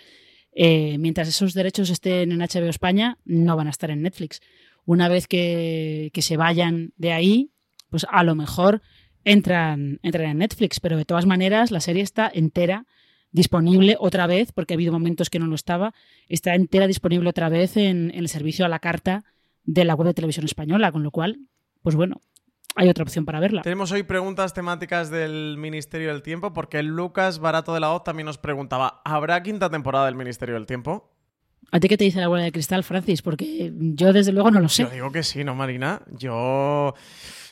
Eh, 0.52 0.98
mientras 0.98 1.28
esos 1.28 1.54
derechos 1.54 1.90
estén 1.90 2.32
en 2.32 2.40
HBO 2.40 2.68
España, 2.68 3.18
no 3.24 3.56
van 3.56 3.68
a 3.68 3.70
estar 3.70 3.90
en 3.90 4.02
Netflix. 4.02 4.42
Una 4.88 5.10
vez 5.10 5.28
que, 5.28 6.10
que 6.14 6.24
se 6.24 6.38
vayan 6.38 6.94
de 6.96 7.12
ahí, 7.12 7.52
pues 7.90 8.08
a 8.10 8.24
lo 8.24 8.34
mejor 8.34 8.82
entran, 9.28 10.00
entran 10.04 10.30
en 10.32 10.38
Netflix, 10.38 10.80
pero 10.80 10.96
de 10.96 11.04
todas 11.04 11.26
maneras 11.26 11.70
la 11.70 11.82
serie 11.82 12.02
está 12.02 12.32
entera 12.34 12.86
disponible 13.32 13.98
otra 14.00 14.26
vez, 14.26 14.54
porque 14.54 14.74
ha 14.74 14.78
habido 14.78 14.94
momentos 14.94 15.30
que 15.30 15.40
no 15.40 15.48
lo 15.48 15.56
estaba, 15.56 15.94
está 16.30 16.56
entera 16.56 16.88
disponible 16.88 17.30
otra 17.30 17.50
vez 17.50 17.76
en, 17.76 18.12
el 18.16 18.30
servicio 18.30 18.66
a 18.66 18.70
la 18.70 18.80
carta 18.80 19.26
de 19.66 19.84
la 19.84 19.96
web 19.96 20.08
de 20.08 20.14
televisión 20.14 20.46
española, 20.46 20.94
con 20.94 21.04
lo 21.04 21.12
cual, 21.12 21.42
pues 21.82 21.96
bueno, 21.96 22.22
hay 22.76 22.88
otra 22.88 23.04
opción 23.04 23.26
para 23.26 23.42
verla. 23.42 23.64
Tenemos 23.64 23.92
hoy 23.92 24.04
preguntas 24.04 24.54
temáticas 24.54 25.10
del 25.10 25.58
Ministerio 25.58 26.10
del 26.10 26.22
Tiempo, 26.22 26.54
porque 26.54 26.82
Lucas 26.82 27.40
Barato 27.40 27.74
de 27.74 27.82
la 27.82 27.92
O 27.92 28.02
también 28.02 28.28
nos 28.28 28.38
preguntaba, 28.38 29.02
¿habrá 29.04 29.44
quinta 29.44 29.70
temporada 29.70 30.06
del 30.06 30.16
Ministerio 30.16 30.56
del 30.56 30.66
Tiempo? 30.66 31.12
¿A 31.72 31.80
ti 31.80 31.90
qué 31.90 31.98
te 31.98 32.06
dice 32.06 32.22
la 32.22 32.28
bola 32.30 32.44
de 32.44 32.52
cristal, 32.52 32.84
Francis? 32.84 33.22
Porque 33.22 33.72
yo 33.76 34.14
desde 34.14 34.32
luego 34.32 34.52
no 34.52 34.60
lo 34.60 34.70
sé. 34.70 34.84
Yo 34.84 34.90
digo 34.90 35.12
que 35.12 35.24
sí, 35.24 35.44
¿no, 35.44 35.54
Marina? 35.54 36.02
Yo 36.12 36.94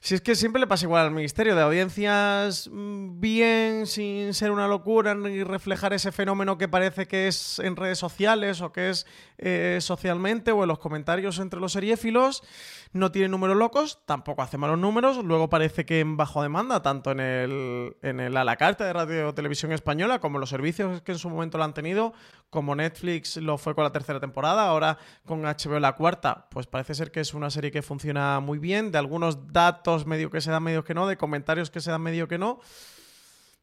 Si 0.06 0.14
es 0.14 0.22
que 0.22 0.36
siempre 0.36 0.60
le 0.60 0.68
pasa 0.68 0.86
igual 0.86 1.08
al 1.08 1.12
ministerio, 1.12 1.56
de 1.56 1.64
audiencias 1.64 2.70
mm, 2.72 3.20
bien, 3.20 3.88
sin 3.88 4.36
ser 4.36 4.52
una 4.52 4.68
locura, 4.68 5.16
ni 5.16 5.44
reflejar 5.44 5.94
ese 5.94 6.12
fenómeno 6.12 6.60
que 6.60 6.68
parece 6.68 7.08
que 7.08 7.28
es 7.28 7.58
en 7.58 7.76
redes 7.76 7.98
sociales 7.98 8.62
o 8.62 8.72
que 8.72 8.92
es 8.92 9.08
eh, 9.40 9.80
socialmente 9.82 10.52
o 10.52 10.62
en 10.62 10.68
los 10.68 10.78
comentarios 10.78 11.40
entre 11.40 11.60
los 11.60 11.72
seriéfilos. 11.72 12.44
No 12.94 13.12
tiene 13.12 13.30
números 13.30 13.58
locos, 13.58 14.00
tampoco 14.06 14.44
hace 14.44 14.60
malos 14.60 14.78
números. 14.78 15.18
Luego 15.24 15.50
parece 15.50 15.88
que 15.88 16.02
en 16.02 16.18
bajo 16.18 16.44
demanda, 16.44 16.84
tanto 16.84 17.10
en 17.10 17.20
el, 17.20 17.98
en 18.04 18.20
el 18.20 18.38
a 18.38 18.44
la 18.44 18.58
carta 18.58 18.86
de 18.86 18.94
Radio 18.94 19.34
Televisión 19.34 19.72
Española 19.72 20.20
como 20.20 20.38
los 20.38 20.52
servicios 20.52 21.02
que 21.02 21.14
en 21.14 21.18
su 21.18 21.32
momento 21.32 21.58
lo 21.58 21.64
han 21.64 21.74
tenido, 21.74 22.14
como 22.52 22.76
Netflix 22.76 23.38
lo 23.38 23.58
fue 23.58 23.74
con 23.74 23.84
la 23.84 23.92
tercera 23.92 24.20
temporada, 24.20 24.68
ahora 24.68 25.00
con 25.26 25.42
HBO 25.42 25.80
la 25.80 25.96
cuarta, 25.96 26.48
pues 26.52 26.68
parece 26.68 26.94
ser 26.94 27.12
que 27.12 27.22
es 27.22 27.34
una 27.34 27.50
serie 27.50 27.72
que 27.72 27.82
funciona 27.82 28.40
muy 28.40 28.60
bien. 28.60 28.92
De 28.92 29.00
algunos 29.00 29.52
datos 29.52 29.95
medio 30.06 30.30
que 30.30 30.42
se 30.42 30.52
dan, 30.52 30.64
medio 30.64 30.84
que 30.84 30.94
no, 30.94 31.08
de 31.08 31.18
comentarios 31.18 31.72
que 31.72 31.80
se 31.80 31.92
dan, 31.92 32.02
medio 32.02 32.28
que 32.28 32.38
no. 32.38 32.60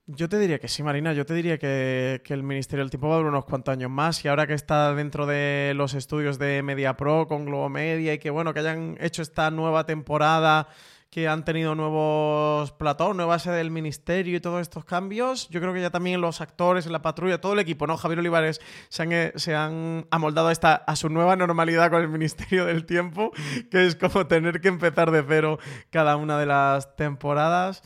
Yo 0.07 0.29
te 0.29 0.39
diría 0.39 0.59
que 0.59 0.67
sí, 0.67 0.83
Marina. 0.83 1.13
Yo 1.13 1.25
te 1.25 1.33
diría 1.35 1.59
que, 1.59 2.21
el 2.27 2.43
Ministerio 2.43 2.83
del 2.83 2.91
Tiempo 2.91 3.09
va 3.09 3.15
a 3.15 3.19
durar 3.19 3.31
unos 3.31 3.45
cuantos 3.45 3.73
años 3.73 3.91
más. 3.91 4.25
Y 4.25 4.29
ahora 4.29 4.47
que 4.47 4.55
está 4.55 4.95
dentro 4.95 5.27
de 5.27 5.75
los 5.77 5.95
estudios 5.95 6.39
de 6.39 6.63
Media 6.63 6.97
Pro 6.97 7.29
con 7.29 7.45
Globo 7.45 7.69
Media 7.69 8.15
y 8.15 8.19
que 8.19 8.31
bueno, 8.31 8.53
que 8.53 8.61
hayan 8.61 8.97
hecho 9.01 9.23
esta 9.23 9.51
nueva 9.51 9.87
temporada 9.87 10.69
que 11.13 11.29
han 11.29 11.45
tenido 11.45 11.75
nuevos 11.75 12.73
platós, 12.73 13.15
nueva 13.15 13.39
sede 13.39 13.59
del 13.59 13.71
ministerio 13.71 14.35
y 14.35 14.41
todos 14.41 14.63
estos 14.63 14.87
cambios. 14.87 15.47
Yo 15.51 15.61
creo 15.61 15.75
que 15.75 15.83
ya 15.83 15.91
también 15.91 16.23
los 16.23 16.41
actores, 16.41 16.87
la 16.87 17.03
patrulla, 17.03 17.39
todo 17.39 17.53
el 17.53 17.59
equipo, 17.59 17.87
¿no? 17.87 17.99
Javier 17.99 18.21
Olivares 18.21 18.63
se 18.89 19.03
han, 19.03 19.13
eh, 19.13 19.33
se 19.37 19.55
han 19.55 20.07
amoldado 20.11 20.49
a, 20.49 20.53
esta, 20.53 20.75
a 20.75 20.97
su 20.97 21.11
nueva 21.11 21.37
normalidad 21.37 21.91
con 21.91 22.01
el 22.01 22.09
Ministerio 22.09 22.65
del 22.65 22.87
Tiempo, 22.87 23.31
que 23.71 23.87
es 23.87 23.95
como 23.95 24.27
tener 24.27 24.63
que 24.63 24.69
empezar 24.69 25.11
de 25.11 25.23
cero 25.29 25.59
cada 25.91 26.17
una 26.17 26.39
de 26.39 26.47
las 26.47 26.97
temporadas. 26.97 27.83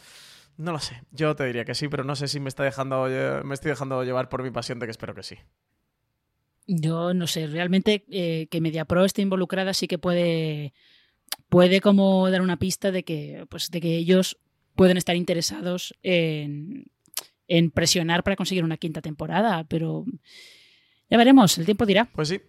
No 0.56 0.70
lo 0.70 0.78
sé, 0.78 1.02
yo 1.10 1.34
te 1.34 1.46
diría 1.46 1.64
que 1.64 1.74
sí, 1.74 1.88
pero 1.88 2.04
no 2.04 2.14
sé 2.14 2.28
si 2.28 2.38
me, 2.38 2.48
está 2.48 2.62
dejando, 2.62 3.08
me 3.42 3.54
estoy 3.54 3.70
dejando 3.70 4.04
llevar 4.04 4.28
por 4.28 4.44
mi 4.44 4.52
pasión 4.52 4.78
de 4.78 4.86
que 4.86 4.92
espero 4.92 5.16
que 5.16 5.24
sí. 5.24 5.36
Yo 6.68 7.12
no 7.12 7.26
sé, 7.26 7.48
realmente 7.48 8.04
eh, 8.08 8.46
que 8.52 8.60
MediaPro 8.60 9.04
esté 9.04 9.22
involucrada 9.22 9.74
sí 9.74 9.88
que 9.88 9.98
puede 9.98 10.74
puede 11.48 11.80
como 11.80 12.30
dar 12.30 12.42
una 12.42 12.58
pista 12.58 12.90
de 12.90 13.02
que, 13.04 13.46
pues, 13.48 13.70
de 13.70 13.80
que 13.80 13.96
ellos 13.96 14.38
pueden 14.74 14.96
estar 14.96 15.16
interesados 15.16 15.94
en, 16.02 16.86
en 17.48 17.70
presionar 17.70 18.22
para 18.22 18.36
conseguir 18.36 18.64
una 18.64 18.76
quinta 18.76 19.00
temporada, 19.00 19.64
pero 19.64 20.04
ya 21.08 21.16
veremos, 21.16 21.56
el 21.58 21.64
tiempo 21.64 21.86
dirá. 21.86 22.06
Pues 22.12 22.28
sí. 22.28 22.40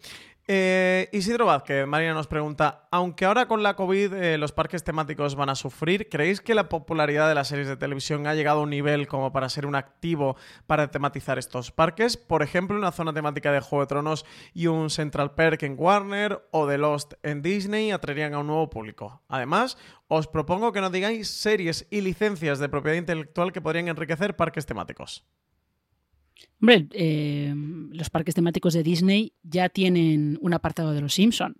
Eh, 0.49 1.09
Isidro 1.11 1.45
Vázquez, 1.45 1.85
Marina 1.85 2.13
nos 2.13 2.27
pregunta, 2.27 2.87
aunque 2.89 3.25
ahora 3.25 3.49
con 3.49 3.63
la 3.63 3.75
COVID 3.75 4.13
eh, 4.13 4.37
los 4.37 4.53
parques 4.53 4.81
temáticos 4.81 5.35
van 5.35 5.49
a 5.49 5.55
sufrir, 5.55 6.07
¿creéis 6.07 6.39
que 6.39 6.55
la 6.55 6.69
popularidad 6.69 7.27
de 7.27 7.35
las 7.35 7.49
series 7.49 7.67
de 7.67 7.75
televisión 7.75 8.25
ha 8.27 8.33
llegado 8.33 8.61
a 8.61 8.63
un 8.63 8.69
nivel 8.69 9.07
como 9.07 9.33
para 9.33 9.49
ser 9.49 9.65
un 9.65 9.75
activo 9.75 10.37
para 10.65 10.89
tematizar 10.89 11.37
estos 11.37 11.71
parques? 11.71 12.15
Por 12.15 12.43
ejemplo, 12.43 12.77
una 12.77 12.93
zona 12.93 13.11
temática 13.11 13.51
de 13.51 13.59
Juego 13.59 13.83
de 13.83 13.87
Tronos 13.87 14.25
y 14.53 14.67
un 14.67 14.89
Central 14.89 15.35
Park 15.35 15.63
en 15.63 15.75
Warner 15.77 16.47
o 16.51 16.65
de 16.65 16.77
Lost 16.77 17.15
en 17.23 17.41
Disney 17.41 17.91
atraerían 17.91 18.33
a 18.33 18.39
un 18.39 18.47
nuevo 18.47 18.69
público. 18.69 19.21
Además, 19.27 19.77
os 20.07 20.27
propongo 20.27 20.71
que 20.71 20.79
nos 20.79 20.93
digáis 20.93 21.27
series 21.27 21.87
y 21.91 21.99
licencias 21.99 22.59
de 22.59 22.69
propiedad 22.69 22.95
intelectual 22.95 23.51
que 23.51 23.59
podrían 23.59 23.89
enriquecer 23.89 24.37
parques 24.37 24.65
temáticos. 24.65 25.25
Hombre, 26.61 26.87
eh, 26.91 27.53
los 27.91 28.09
parques 28.09 28.35
temáticos 28.35 28.73
de 28.73 28.83
Disney 28.83 29.33
ya 29.43 29.69
tienen 29.69 30.37
un 30.41 30.53
apartado 30.53 30.93
de 30.93 31.01
los 31.01 31.13
Simpson 31.13 31.55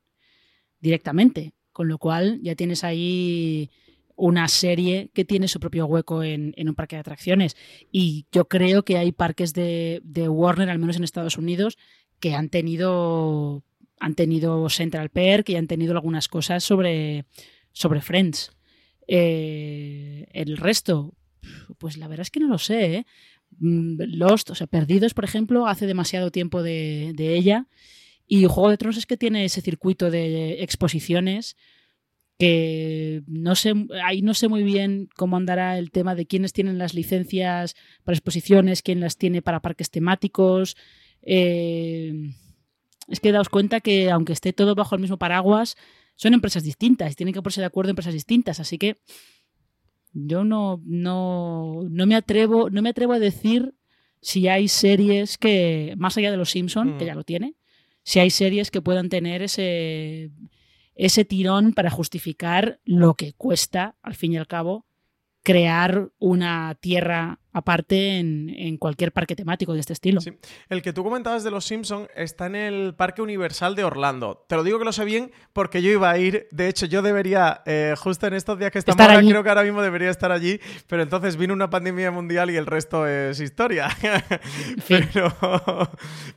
directamente, 0.80 1.54
con 1.72 1.88
lo 1.88 1.98
cual 1.98 2.40
ya 2.41 2.56
tienes 2.56 2.84
ahí 2.84 3.70
una 4.16 4.48
serie 4.48 5.12
que 5.14 5.26
tiene 5.26 5.48
su 5.48 5.60
propio 5.60 5.86
hueco 5.86 6.24
en, 6.24 6.54
un 6.58 6.76
parque 6.76 6.95
de 6.95 7.02
atracciones. 7.02 7.56
Y 7.91 8.26
yo 8.32 8.48
creo 8.48 8.84
que 8.84 8.98
hay 8.98 9.12
parques 9.12 9.54
de, 9.54 10.02
Warner, 10.28 10.70
al 10.70 10.80
menos 10.80 10.98
en 10.98 11.04
Estados 11.04 11.38
Unidos, 11.38 11.78
que 12.20 12.34
han 12.34 12.49
tenido 12.49 13.64
han 13.99 14.14
tenido 14.14 14.70
Central 14.70 15.10
Park 15.10 15.49
y 15.49 15.56
han 15.56 15.66
tenido 15.66 15.94
algunas 15.94 16.28
cosas 16.28 16.64
sobre, 16.64 17.26
sobre 17.72 18.02
Friends. 18.02 18.52
Eh, 19.08 20.28
el 20.34 20.58
resto, 20.58 21.16
pues 21.80 21.98
la 21.98 22.08
verdad 22.08 22.22
es 22.22 22.32
que 22.32 22.40
no 22.40 22.48
lo 22.48 22.60
sé. 22.60 22.95
¿eh? 22.95 23.06
Mm, 23.60 23.99
Lost, 24.15 24.49
o 24.52 24.56
sea, 24.56 24.68
Perdidos, 24.68 25.14
por 25.14 25.24
ejemplo, 25.24 25.68
hace 25.68 25.88
demasiado 25.88 26.32
tiempo 26.32 26.61
de, 26.64 27.14
ella. 27.18 27.68
Y 28.28 28.45
Juego 28.45 28.69
de 28.69 28.78
Tronos 28.78 28.98
es 28.98 29.06
que 29.06 29.18
tiene 29.18 29.45
ese 29.45 29.61
circuito 29.61 30.11
de 30.11 30.64
exposiciones 30.64 31.56
que 32.38 33.24
no 33.26 33.56
sé, 33.56 33.74
ahí 34.03 34.22
no 34.22 34.34
sé 34.34 34.48
muy 34.48 34.64
bien 34.64 35.10
cómo 35.15 35.38
andará 35.38 35.78
el 35.80 35.90
tema 35.91 36.14
de 36.14 36.28
quiénes 36.28 36.53
tienen 36.53 36.78
las 36.78 36.94
licencias 36.94 37.76
para 38.03 38.15
exposiciones, 38.15 38.84
quién 38.84 38.99
las 38.99 39.18
tiene 39.18 39.41
para 39.41 39.61
parques 39.61 39.90
temáticos. 39.90 40.78
Eh, 41.24 42.14
es 43.07 43.19
que 43.19 43.32
daos 43.32 43.49
cuenta 43.49 43.82
que 43.82 44.11
aunque 44.11 44.34
esté 44.34 44.53
todo 44.53 44.76
bajo 44.76 44.94
el 44.94 45.02
mismo 45.02 45.18
paraguas, 45.18 45.78
son 46.15 46.34
empresas 46.34 46.64
distintas, 46.64 47.15
tienen 47.15 47.34
que 47.34 47.41
ponerse 47.41 47.61
de 47.61 47.68
acuerdo 47.68 47.91
empresas 47.91 48.14
distintas, 48.14 48.60
así 48.60 48.78
que 48.78 48.98
yo 50.26 50.44
no, 50.44 50.81
no, 50.85 51.84
no, 51.89 52.06
me 52.07 52.15
atrevo, 52.15 52.69
no 52.69 52.81
me 52.81 52.89
atrevo 52.89 53.14
a 53.14 53.19
decir 53.19 53.76
si 54.22 54.48
hay 54.48 54.68
series 54.68 55.38
que, 55.38 55.94
más 55.98 56.18
allá 56.18 56.31
de 56.31 56.38
los 56.38 56.49
Simpson, 56.49 56.98
que 56.98 57.06
mm. 57.06 57.07
ya 57.07 57.15
lo 57.15 57.23
tiene, 57.23 57.56
si 58.03 58.19
hay 58.19 58.30
series 58.30 58.72
que 58.72 58.81
puedan 58.81 59.10
tener 59.10 59.44
ese, 59.44 60.31
ese 60.95 61.26
tirón 61.26 61.73
para 61.73 61.91
justificar 61.91 62.80
lo 62.84 63.14
que 63.14 63.34
cuesta, 63.34 63.95
al 64.02 64.15
fin 64.15 64.34
y 64.34 64.38
al 64.38 64.48
cabo, 64.48 64.85
crear 65.44 66.10
una 66.18 66.76
tierra 66.81 67.39
aparte 67.58 68.20
en, 68.20 68.78
cualquier 68.78 69.12
parque 69.12 69.36
temático 69.36 69.74
de 69.74 69.80
este 69.80 69.94
estilo. 69.94 70.22
El 70.70 70.82
que 70.82 70.94
tú 70.94 71.04
comentabas 71.04 71.44
de 71.44 71.52
los 71.52 71.66
Simpson 71.66 72.08
está 72.16 72.46
en 72.46 72.56
el 72.56 72.94
Parque 72.94 73.22
Universal 73.22 73.76
de 73.76 73.84
Orlando. 73.84 74.46
Te 74.48 74.56
lo 74.56 74.64
digo 74.64 74.78
que 74.78 74.86
lo 74.86 74.92
sé 74.92 75.06
bien 75.06 75.32
porque 75.54 75.82
yo 75.82 75.90
iba 75.90 76.10
a 76.10 76.18
ir. 76.18 76.48
De 76.52 76.68
hecho, 76.68 76.86
yo 76.86 77.02
debería, 77.02 77.62
eh, 77.66 77.96
justo 77.98 78.28
en 78.28 78.36
estos 78.36 78.60
días 78.60 78.72
que 78.72 78.80
estamos 78.80 79.00
ahora, 79.02 79.20
creo 79.20 79.44
que 79.44 79.50
ahora 79.50 79.64
mismo 79.64 79.82
debería 79.82 80.10
estar 80.10 80.32
allí, 80.32 80.60
pero 80.88 81.02
entonces 81.02 81.36
vino 81.36 81.54
una 81.54 81.70
pandemia 81.70 82.12
mundial 82.12 82.52
y 82.52 82.58
el 82.58 82.66
resto 82.66 83.08
es 83.08 83.40
historia. 83.40 83.90
pero, 84.88 85.34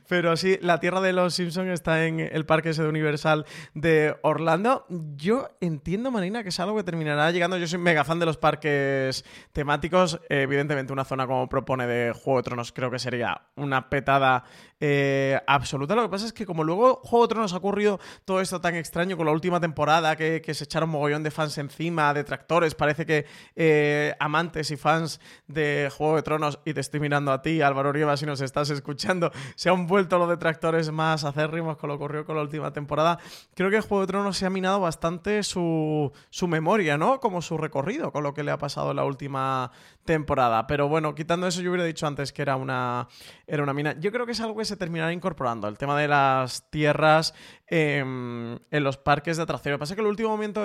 pero 0.07 0.35
sí, 0.35 0.57
la 0.61 0.79
tierra 0.79 1.01
de 1.01 1.13
los 1.13 1.35
Simpson 1.35 1.69
está 1.69 2.05
en 2.05 2.19
el 2.19 2.45
Parque 2.45 2.69
ese 2.71 2.81
de 2.81 2.89
Universal 2.89 3.45
de 3.75 4.15
Orlando. 4.23 4.85
Yo 5.15 5.49
entiendo, 5.61 6.09
Marina, 6.09 6.41
que 6.43 6.49
es 6.49 6.59
algo 6.59 6.75
que 6.77 6.83
terminará 6.83 7.29
llegando. 7.31 7.57
Yo 7.57 7.67
soy 7.67 7.79
mega 7.79 8.03
fan 8.03 8.19
de 8.19 8.25
los 8.25 8.37
parques 8.37 9.23
temáticos. 9.53 10.19
evidentemente, 10.29 10.93
una 10.93 11.05
zona 11.11 11.27
como 11.27 11.49
propone 11.49 11.87
de 11.87 12.13
Juego 12.13 12.39
de 12.39 12.43
Tronos, 12.43 12.71
creo 12.71 12.89
que 12.89 12.97
sería 12.97 13.41
una 13.57 13.89
petada 13.89 14.45
eh, 14.83 15.39
absoluta. 15.45 15.93
Lo 15.93 16.01
que 16.01 16.09
pasa 16.09 16.25
es 16.25 16.33
que 16.33 16.45
como 16.45 16.63
luego 16.63 16.99
Juego 17.03 17.27
de 17.27 17.29
Tronos 17.29 17.53
ha 17.53 17.57
ocurrido 17.57 17.99
todo 18.25 18.41
esto 18.41 18.59
tan 18.59 18.75
extraño 18.75 19.15
con 19.15 19.27
la 19.27 19.31
última 19.31 19.59
temporada, 19.59 20.15
que, 20.15 20.41
se 20.51 20.63
echaron 20.63 20.89
mogollón 20.89 21.21
de 21.21 21.29
fans 21.29 21.57
encima, 21.59 22.13
detractores, 22.15 22.73
parece 22.73 23.05
que 23.05 23.25
eh, 23.55 24.15
amantes 24.19 24.71
y 24.71 24.77
fans 24.77 25.21
de 25.47 25.89
Juego 25.95 26.15
de 26.15 26.23
Tronos, 26.23 26.59
y 26.65 26.73
te 26.73 26.81
estoy 26.81 26.99
mirando 26.99 27.31
a 27.31 27.43
ti, 27.43 27.61
Álvaro 27.61 27.91
Rieva, 27.91 28.17
si 28.17 28.25
nos 28.25 28.41
estás 28.41 28.71
escuchando, 28.71 29.31
se 29.55 29.69
han 29.69 29.85
vuelto 29.85 30.17
los 30.17 30.27
detractores 30.27 30.91
más 30.91 31.23
acérrimos 31.23 31.77
con 31.77 31.89
lo 31.89 31.97
que 31.97 32.03
ocurrió 32.03 32.25
con 32.25 32.35
la 32.35 32.41
última 32.41 32.73
temporada. 32.73 33.19
Creo 33.53 33.69
que 33.69 33.81
Juego 33.81 34.01
de 34.01 34.07
Tronos 34.07 34.35
se 34.35 34.47
ha 34.47 34.49
minado 34.49 34.79
bastante 34.79 35.43
su, 35.43 36.11
su 36.31 36.47
memoria, 36.47 36.97
¿no? 36.97 37.19
Como 37.19 37.43
su 37.43 37.57
recorrido 37.57 38.11
con 38.11 38.23
lo 38.23 38.33
que 38.33 38.43
le 38.43 38.49
ha 38.49 38.57
pasado 38.57 38.89
en 38.89 38.97
la 38.97 39.05
última 39.05 39.71
temporada. 40.03 40.65
Pero 40.67 40.87
bueno, 40.89 41.13
quitando 41.13 41.47
eso, 41.47 41.61
yo 41.61 41.69
hubiera 41.69 41.85
dicho 41.85 42.07
antes 42.07 42.33
que 42.33 42.41
era 42.41 42.55
una, 42.55 43.07
era 43.45 43.61
una 43.63 43.73
mina. 43.73 43.95
Yo 43.99 44.11
creo 44.11 44.25
que 44.25 44.31
es 44.31 44.41
algo 44.41 44.57
que 44.57 44.65
se 44.71 44.77
terminará 44.77 45.13
incorporando, 45.13 45.67
el 45.67 45.77
tema 45.77 45.99
de 45.99 46.07
las 46.07 46.69
tierras 46.69 47.33
em, 47.67 48.57
en 48.71 48.83
los 48.83 48.97
parques 48.97 49.37
de 49.37 49.43
atracciones. 49.43 49.79
Pasa 49.79 49.95
que 49.95 50.01
el 50.01 50.07
último 50.07 50.29
momento, 50.29 50.63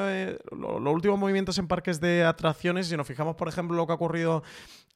los 0.56 0.94
últimos 0.94 1.18
movimientos 1.18 1.58
en 1.58 1.68
parques 1.68 2.00
de 2.00 2.24
atracciones, 2.24 2.86
si 2.86 2.96
nos 2.96 3.06
fijamos, 3.06 3.36
por 3.36 3.48
ejemplo, 3.48 3.76
lo 3.76 3.86
que 3.86 3.92
ha 3.92 3.96
ocurrido 3.96 4.42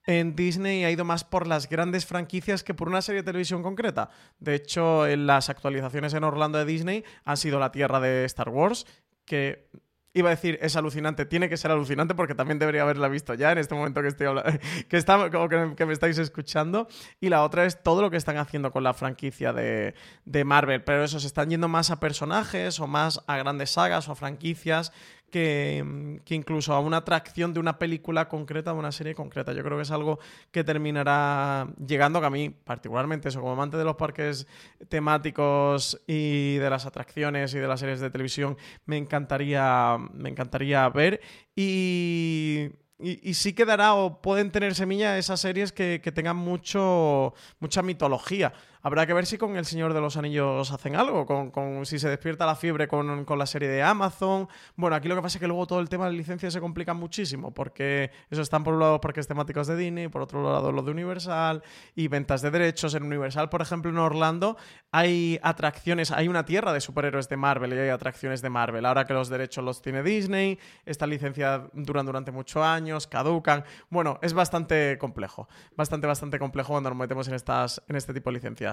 en 0.06 0.34
Disney 0.34 0.84
ha 0.84 0.90
ido 0.90 1.04
más 1.04 1.24
por 1.24 1.46
las 1.46 1.68
grandes 1.68 2.06
franquicias 2.06 2.64
que 2.64 2.74
por 2.74 2.88
una 2.88 3.02
serie 3.02 3.22
de 3.22 3.26
televisión 3.26 3.62
concreta. 3.62 4.10
De 4.38 4.54
hecho, 4.54 5.06
en 5.06 5.26
las 5.26 5.50
actualizaciones 5.50 6.14
en 6.14 6.24
Orlando 6.24 6.58
de 6.58 6.64
Disney 6.64 7.04
han 7.24 7.36
sido 7.36 7.58
la 7.58 7.72
tierra 7.72 8.00
de 8.00 8.24
Star 8.24 8.48
Wars, 8.48 8.86
que 9.24 9.68
Iba 10.12 10.28
a 10.28 10.30
decir, 10.30 10.58
es 10.60 10.74
alucinante, 10.74 11.24
tiene 11.24 11.48
que 11.48 11.56
ser 11.56 11.70
alucinante 11.70 12.16
porque 12.16 12.34
también 12.34 12.58
debería 12.58 12.82
haberla 12.82 13.06
visto 13.06 13.34
ya 13.34 13.52
en 13.52 13.58
este 13.58 13.76
momento 13.76 14.02
que 14.02 14.08
estoy 14.08 14.26
hablando, 14.26 14.50
que, 14.88 14.96
está, 14.96 15.30
que, 15.76 15.86
me 15.86 15.92
estáis 15.92 16.18
escuchando. 16.18 16.88
Y 17.20 17.28
la 17.28 17.44
otra 17.44 17.64
es 17.64 17.80
todo 17.80 18.02
lo 18.02 18.10
que 18.10 18.16
están 18.16 18.36
haciendo 18.36 18.72
con 18.72 18.82
la 18.82 18.92
franquicia 18.92 19.52
de, 19.52 19.94
de, 20.24 20.44
Marvel, 20.44 20.82
pero 20.82 21.04
eso, 21.04 21.20
se 21.20 21.28
están 21.28 21.48
yendo 21.50 21.68
más 21.68 21.90
a 21.90 22.00
personajes 22.00 22.80
o 22.80 22.88
más 22.88 23.22
a 23.28 23.36
grandes 23.36 23.70
sagas 23.70 24.08
o 24.08 24.12
a 24.12 24.16
franquicias 24.16 24.92
que, 25.30 26.20
que, 26.24 26.34
incluso 26.34 26.74
a 26.74 26.80
una 26.80 26.98
atracción 26.98 27.54
de 27.54 27.60
una 27.60 27.78
película 27.78 28.28
concreta, 28.28 28.72
de 28.72 28.78
una 28.78 28.92
serie 28.92 29.14
concreta. 29.14 29.52
Yo 29.52 29.62
creo 29.62 29.76
que 29.76 29.82
es 29.82 29.90
algo 29.90 30.18
que 30.50 30.64
terminará 30.64 31.68
llegando, 31.86 32.20
que 32.20 32.26
a 32.26 32.30
mí 32.30 32.50
particularmente 32.50 33.28
eso, 33.28 33.40
como 33.40 33.52
amante 33.52 33.76
de 33.76 33.84
los 33.84 33.96
parques 33.96 34.46
temáticos 34.88 36.00
y 36.06 36.56
de 36.56 36.70
las 36.70 36.86
atracciones 36.86 37.54
y 37.54 37.58
de 37.58 37.68
las 37.68 37.80
series 37.80 38.00
de 38.00 38.10
televisión, 38.10 38.56
me 38.84 38.96
encantaría, 38.96 39.96
me 40.12 40.28
encantaría 40.28 40.88
ver. 40.88 41.20
Y 41.54 42.70
y, 43.02 43.34
sí 43.34 43.54
quedará 43.54 43.94
o 43.94 44.20
pueden 44.20 44.50
tener 44.50 44.74
semilla 44.74 45.16
esas 45.16 45.40
series 45.40 45.72
que, 45.72 46.00
que, 46.02 46.12
tengan 46.12 46.36
mucho, 46.36 47.34
mucha 47.58 47.82
mitología. 47.82 48.52
Habrá 48.82 49.06
que 49.06 49.12
ver 49.12 49.26
si 49.26 49.36
con 49.36 49.56
El 49.56 49.66
Señor 49.66 49.92
de 49.92 50.00
los 50.00 50.16
Anillos 50.16 50.72
hacen 50.72 50.96
algo, 50.96 51.26
con, 51.26 51.50
con 51.50 51.84
si 51.84 51.98
se 51.98 52.08
despierta 52.08 52.46
la 52.46 52.56
fiebre 52.56 52.88
con, 52.88 53.26
con, 53.26 53.38
la 53.38 53.44
serie 53.44 53.68
de 53.68 53.82
Amazon. 53.82 54.48
Bueno, 54.74 54.96
aquí 54.96 55.06
lo 55.06 55.16
que 55.16 55.20
pasa 55.20 55.36
es 55.36 55.40
que 55.40 55.46
luego 55.46 55.66
todo 55.66 55.80
el 55.80 55.90
tema 55.90 56.06
de 56.06 56.14
licencias 56.14 56.54
se 56.54 56.60
complica 56.60 56.94
muchísimo, 56.94 57.52
porque 57.52 58.10
eso 58.30 58.40
están 58.40 58.64
por 58.64 58.72
un 58.72 58.80
lado 58.80 58.98
parques 58.98 59.26
temáticos 59.26 59.66
de 59.66 59.76
Disney, 59.76 60.08
por 60.08 60.22
otro 60.22 60.42
lado 60.42 60.72
los 60.72 60.84
de 60.86 60.92
Universal 60.92 61.62
y 61.94 62.08
ventas 62.08 62.40
de 62.40 62.50
derechos. 62.50 62.94
En 62.94 63.02
Universal, 63.02 63.50
por 63.50 63.60
ejemplo, 63.60 63.90
en 63.90 63.98
Orlando 63.98 64.56
hay 64.92 65.38
atracciones, 65.42 66.10
hay 66.10 66.28
una 66.28 66.46
tierra 66.46 66.72
de 66.72 66.80
superhéroes 66.80 67.28
de 67.28 67.36
Marvel 67.36 67.74
y 67.74 67.78
hay 67.78 67.90
atracciones 67.90 68.40
de 68.40 68.48
Marvel. 68.48 68.86
Ahora 68.86 69.04
que 69.04 69.12
los 69.12 69.28
derechos 69.28 69.62
los 69.62 69.82
tiene 69.82 70.02
Disney, 70.02 70.58
esta 70.86 71.06
licencia 71.06 71.68
duran 71.74 72.06
durante 72.06 72.32
muchos 72.32 72.62
años, 72.62 73.06
caducan. 73.06 73.62
Bueno, 73.90 74.18
es 74.22 74.32
bastante 74.32 74.96
complejo, 74.98 75.48
bastante, 75.76 76.06
bastante 76.06 76.38
complejo 76.38 76.72
cuando 76.72 76.88
nos 76.88 76.98
metemos 76.98 77.28
en, 77.28 77.34
estas, 77.34 77.82
en 77.86 77.96
este 77.96 78.14
tipo 78.14 78.30
de 78.30 78.34
licencias. 78.34 78.69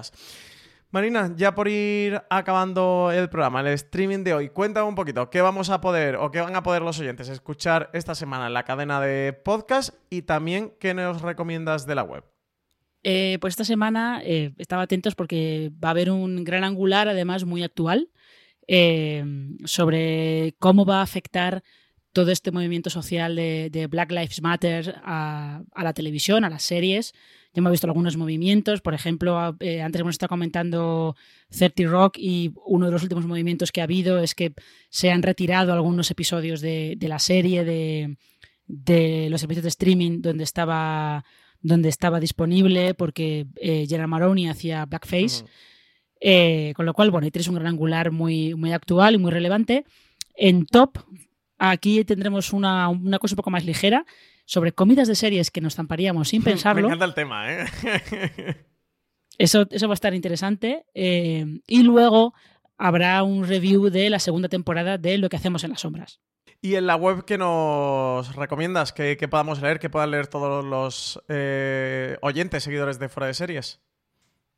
Marina, 0.90 1.34
ya 1.36 1.54
por 1.54 1.68
ir 1.68 2.22
acabando 2.30 3.10
el 3.12 3.28
programa, 3.28 3.60
el 3.60 3.66
streaming 3.68 4.24
de 4.24 4.32
hoy, 4.32 4.48
cuéntame 4.48 4.88
un 4.88 4.94
poquito, 4.94 5.28
¿qué 5.28 5.42
vamos 5.42 5.68
a 5.68 5.82
poder 5.82 6.16
o 6.16 6.30
qué 6.30 6.40
van 6.40 6.56
a 6.56 6.62
poder 6.62 6.80
los 6.80 6.98
oyentes 6.98 7.28
escuchar 7.28 7.90
esta 7.92 8.14
semana 8.14 8.46
en 8.46 8.54
la 8.54 8.64
cadena 8.64 8.98
de 9.00 9.34
podcast 9.34 9.94
y 10.08 10.22
también 10.22 10.72
qué 10.80 10.94
nos 10.94 11.20
recomiendas 11.20 11.86
de 11.86 11.94
la 11.94 12.04
web? 12.04 12.24
Eh, 13.02 13.36
pues 13.40 13.52
esta 13.52 13.64
semana 13.64 14.22
eh, 14.24 14.54
estaba 14.58 14.82
atentos 14.82 15.14
porque 15.14 15.70
va 15.82 15.88
a 15.88 15.90
haber 15.90 16.10
un 16.10 16.42
gran 16.42 16.64
angular, 16.64 17.06
además 17.08 17.44
muy 17.44 17.62
actual, 17.62 18.08
eh, 18.66 19.24
sobre 19.64 20.54
cómo 20.58 20.84
va 20.84 21.00
a 21.00 21.02
afectar 21.02 21.62
todo 22.12 22.30
este 22.30 22.50
movimiento 22.50 22.90
social 22.90 23.36
de, 23.36 23.88
Black 23.90 24.10
Lives 24.10 24.42
Matter 24.42 24.96
a, 25.04 25.62
la 25.76 25.92
televisión, 25.92 26.44
a 26.44 26.50
las 26.50 26.62
series. 26.62 27.14
Hemos 27.58 27.72
visto 27.72 27.88
algunos 27.88 28.16
movimientos, 28.16 28.80
por 28.80 28.94
ejemplo, 28.94 29.56
eh, 29.58 29.82
antes 29.82 30.00
hemos 30.00 30.14
estado 30.14 30.28
comentando 30.28 31.16
30 31.50 31.90
Rock 31.90 32.16
y 32.16 32.52
uno 32.66 32.86
de 32.86 32.92
los 32.92 33.02
últimos 33.02 33.26
movimientos 33.26 33.72
que 33.72 33.80
ha 33.80 33.84
habido 33.84 34.20
es 34.20 34.36
que 34.36 34.54
se 34.90 35.10
han 35.10 35.24
retirado 35.24 35.72
algunos 35.72 36.08
episodios 36.12 36.60
de, 36.60 36.96
la 37.00 37.18
serie, 37.18 37.64
de, 37.64 39.28
los 39.28 39.42
episodios 39.42 39.64
de 39.64 39.68
streaming 39.70 40.22
donde 40.22 40.44
estaba, 40.44 41.24
donde 41.60 41.88
estaba 41.88 42.20
disponible 42.20 42.94
porque 42.94 43.48
eh, 43.56 43.86
Gerard 43.88 44.06
Maroney 44.08 44.46
hacía 44.46 44.86
Blackface. 44.86 45.44
Eh, 46.20 46.72
con 46.76 46.86
lo 46.86 46.94
cual, 46.94 47.10
bueno, 47.10 47.24
ahí 47.24 47.32
tienes 47.32 47.48
un 47.48 47.56
gran 47.56 47.66
angular 47.66 48.12
muy, 48.12 48.54
muy 48.54 48.70
actual 48.70 49.16
y 49.16 49.18
muy 49.18 49.32
relevante. 49.32 49.84
En 50.36 50.64
top, 50.64 50.98
aquí 51.58 52.04
tendremos 52.04 52.52
una, 52.52 52.88
una 52.88 53.18
cosa 53.18 53.34
un 53.34 53.38
poco 53.38 53.50
más 53.50 53.64
ligera 53.64 54.06
sobre 54.48 54.72
comidas 54.72 55.08
de 55.08 55.14
series 55.14 55.50
que 55.50 55.60
nos 55.60 55.74
zamparíamos 55.74 56.30
sin 56.30 56.42
pensarlo. 56.44 56.88
Me 56.88 56.94
encanta 56.94 57.04
el 57.04 57.14
tema, 57.14 57.52
¿eh? 57.52 57.66
eso, 59.38 59.66
eso 59.70 59.88
va 59.88 59.92
a 59.92 59.94
estar 59.94 60.14
interesante. 60.14 60.86
Eh, 60.94 61.60
y 61.66 61.82
luego 61.82 62.32
habrá 62.78 63.22
un 63.22 63.46
review 63.46 63.90
de 63.90 64.08
la 64.08 64.18
segunda 64.18 64.48
temporada 64.48 64.96
de 64.96 65.18
Lo 65.18 65.28
que 65.28 65.36
hacemos 65.36 65.64
en 65.64 65.70
las 65.70 65.82
sombras. 65.82 66.20
¿Y 66.62 66.76
en 66.76 66.86
la 66.86 66.96
web 66.96 67.26
que 67.26 67.36
nos 67.36 68.34
recomiendas 68.34 68.94
que, 68.94 69.16
podamos 69.30 69.60
leer, 69.60 69.78
que 69.78 69.90
puedan 69.90 70.12
leer 70.12 70.28
todos 70.28 70.64
los 70.64 71.22
eh, 71.28 72.16
oyentes, 72.22 72.64
seguidores 72.64 72.98
de 72.98 73.10
Fuera 73.10 73.26
de 73.26 73.34
Series? 73.34 73.80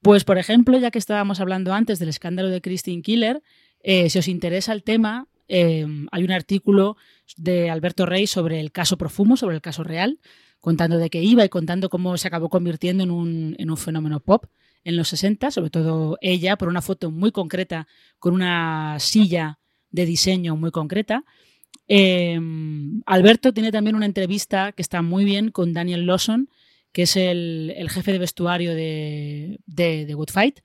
Pues, 0.01 0.25
por 0.25 0.39
ejemplo, 0.39 0.79
ya 0.79 0.93
que 0.93 0.99
estábamos 0.99 1.41
hablando 1.41 1.75
antes 1.75 1.99
del 1.99 2.09
escándalo 2.09 2.49
de 2.49 2.63
Christine 2.63 3.03
Killer, 3.03 3.43
eh, 3.81 4.09
si 4.09 4.21
os 4.21 4.29
interesa 4.29 4.73
el 4.73 4.85
tema, 4.85 5.27
Em, 5.53 6.07
hay 6.13 6.23
un 6.23 6.31
artículo 6.31 6.97
de 7.37 7.71
Alberto 7.71 8.07
Rey 8.07 8.29
sobre 8.29 8.61
el 8.61 8.71
caso 8.71 8.97
Profumo, 8.97 9.37
sobre 9.37 9.57
el 9.57 9.61
caso 9.61 9.83
real, 9.83 10.21
contando 10.61 10.97
de 10.97 11.11
qué 11.11 11.23
iba 11.23 11.45
y 11.45 11.49
contando 11.49 11.89
cómo 11.89 12.17
se 12.19 12.29
acabó 12.29 12.49
convirtiendo 12.49 13.03
en 13.03 13.11
un, 13.11 13.57
en 13.59 13.69
un 13.69 13.77
fenómeno 13.77 14.21
pop 14.21 14.45
en 14.85 14.97
los 14.97 15.09
60, 15.09 15.51
sobre 15.51 15.71
todo 15.71 16.19
ella, 16.21 16.57
por 16.57 16.69
una 16.69 16.83
foto 16.83 17.11
muy 17.11 17.33
concreta, 17.33 17.89
con 18.21 18.33
una 18.33 18.97
silla 19.01 19.59
de 19.91 20.07
diseño 20.07 20.55
muy 20.55 20.71
concreta. 20.71 21.25
Em, 21.89 23.03
Alberto 23.05 23.53
tiene 23.53 23.73
también 23.73 23.97
una 23.97 24.07
entrevista 24.07 24.71
que 24.71 24.83
está 24.83 25.03
muy 25.03 25.25
bien 25.25 25.51
con 25.51 25.73
Daniel 25.73 26.07
Lawson, 26.07 26.49
que 26.93 27.03
es 27.03 27.17
el, 27.17 27.75
jefe 27.91 28.13
de 28.13 28.19
vestuario 28.21 28.73
de, 28.73 29.59
de, 29.67 30.15
Good 30.15 30.31
Fight. 30.31 30.61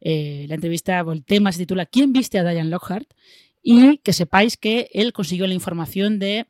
Eh, 0.00 0.46
la 0.48 0.54
entrevista, 0.54 1.00
el 1.00 1.24
tema 1.24 1.50
se 1.50 1.58
titula 1.58 1.84
¿Quién 1.84 2.12
viste 2.12 2.38
a 2.38 2.44
Diane 2.44 2.70
Lockhart? 2.70 3.08
Y 3.62 3.98
que 3.98 4.12
sepáis 4.12 4.56
que 4.56 4.88
él 4.92 5.12
consiguió 5.12 5.46
la 5.46 5.54
información 5.54 6.18
de 6.18 6.46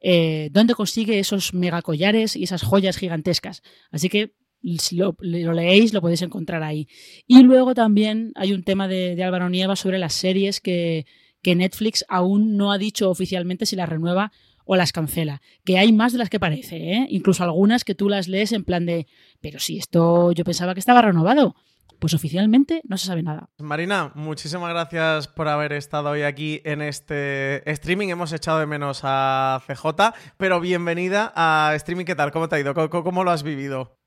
eh, 0.00 0.48
dónde 0.52 0.74
consigue 0.74 1.18
esos 1.18 1.54
megacollares 1.54 2.36
y 2.36 2.44
esas 2.44 2.62
joyas 2.62 2.96
gigantescas. 2.96 3.62
Así 3.90 4.08
que 4.08 4.32
si 4.78 4.96
lo, 4.96 5.16
leéis 5.20 5.92
lo 5.92 6.00
podéis 6.00 6.22
encontrar 6.22 6.62
ahí. 6.62 6.88
Y 7.26 7.42
luego 7.42 7.74
también 7.74 8.32
hay 8.34 8.52
un 8.52 8.64
tema 8.64 8.88
de, 8.88 9.22
Álvaro 9.22 9.48
Nieva 9.48 9.76
sobre 9.76 9.98
las 9.98 10.14
series 10.14 10.60
que, 10.60 11.06
Netflix 11.44 12.04
aún 12.10 12.58
no 12.58 12.72
ha 12.72 12.76
dicho 12.76 13.08
oficialmente 13.08 13.64
si 13.64 13.74
las 13.74 13.88
renueva 13.88 14.32
o 14.66 14.76
las 14.76 14.92
cancela. 14.92 15.40
Que 15.64 15.78
hay 15.78 15.94
más 15.94 16.12
de 16.12 16.18
las 16.18 16.28
que 16.28 16.38
parece, 16.38 16.76
¿eh? 16.92 17.06
incluso 17.08 17.42
algunas 17.42 17.84
que 17.84 17.94
tú 17.94 18.10
las 18.10 18.28
lees 18.28 18.52
en 18.52 18.64
plan 18.64 18.84
de, 18.84 19.06
pero 19.40 19.58
si 19.58 19.78
esto 19.78 20.30
yo 20.32 20.44
pensaba 20.44 20.74
que 20.74 20.80
estaba 20.80 21.00
renovado. 21.00 21.56
Pues 21.98 22.14
oficialmente 22.14 22.80
no 22.84 22.96
se 22.96 23.06
sabe 23.06 23.22
nada. 23.22 23.50
Marina, 23.58 24.12
muchísimas 24.14 24.70
gracias 24.70 25.26
por 25.26 25.48
haber 25.48 25.72
estado 25.72 26.10
hoy 26.10 26.22
aquí 26.22 26.60
en 26.64 26.80
este 26.80 27.68
streaming. 27.70 28.08
Hemos 28.08 28.32
echado 28.32 28.60
de 28.60 28.66
menos 28.66 29.00
a 29.02 29.60
CJ, 29.66 30.14
pero 30.36 30.60
bienvenida 30.60 31.32
a 31.34 31.72
streaming. 31.74 32.04
¿Qué 32.04 32.14
tal? 32.14 32.30
¿Cómo 32.30 32.48
te 32.48 32.56
ha 32.56 32.60
ido? 32.60 32.74
¿Cómo, 32.74 33.24
lo 33.24 33.30
has 33.30 33.42
vivido? 33.42 33.98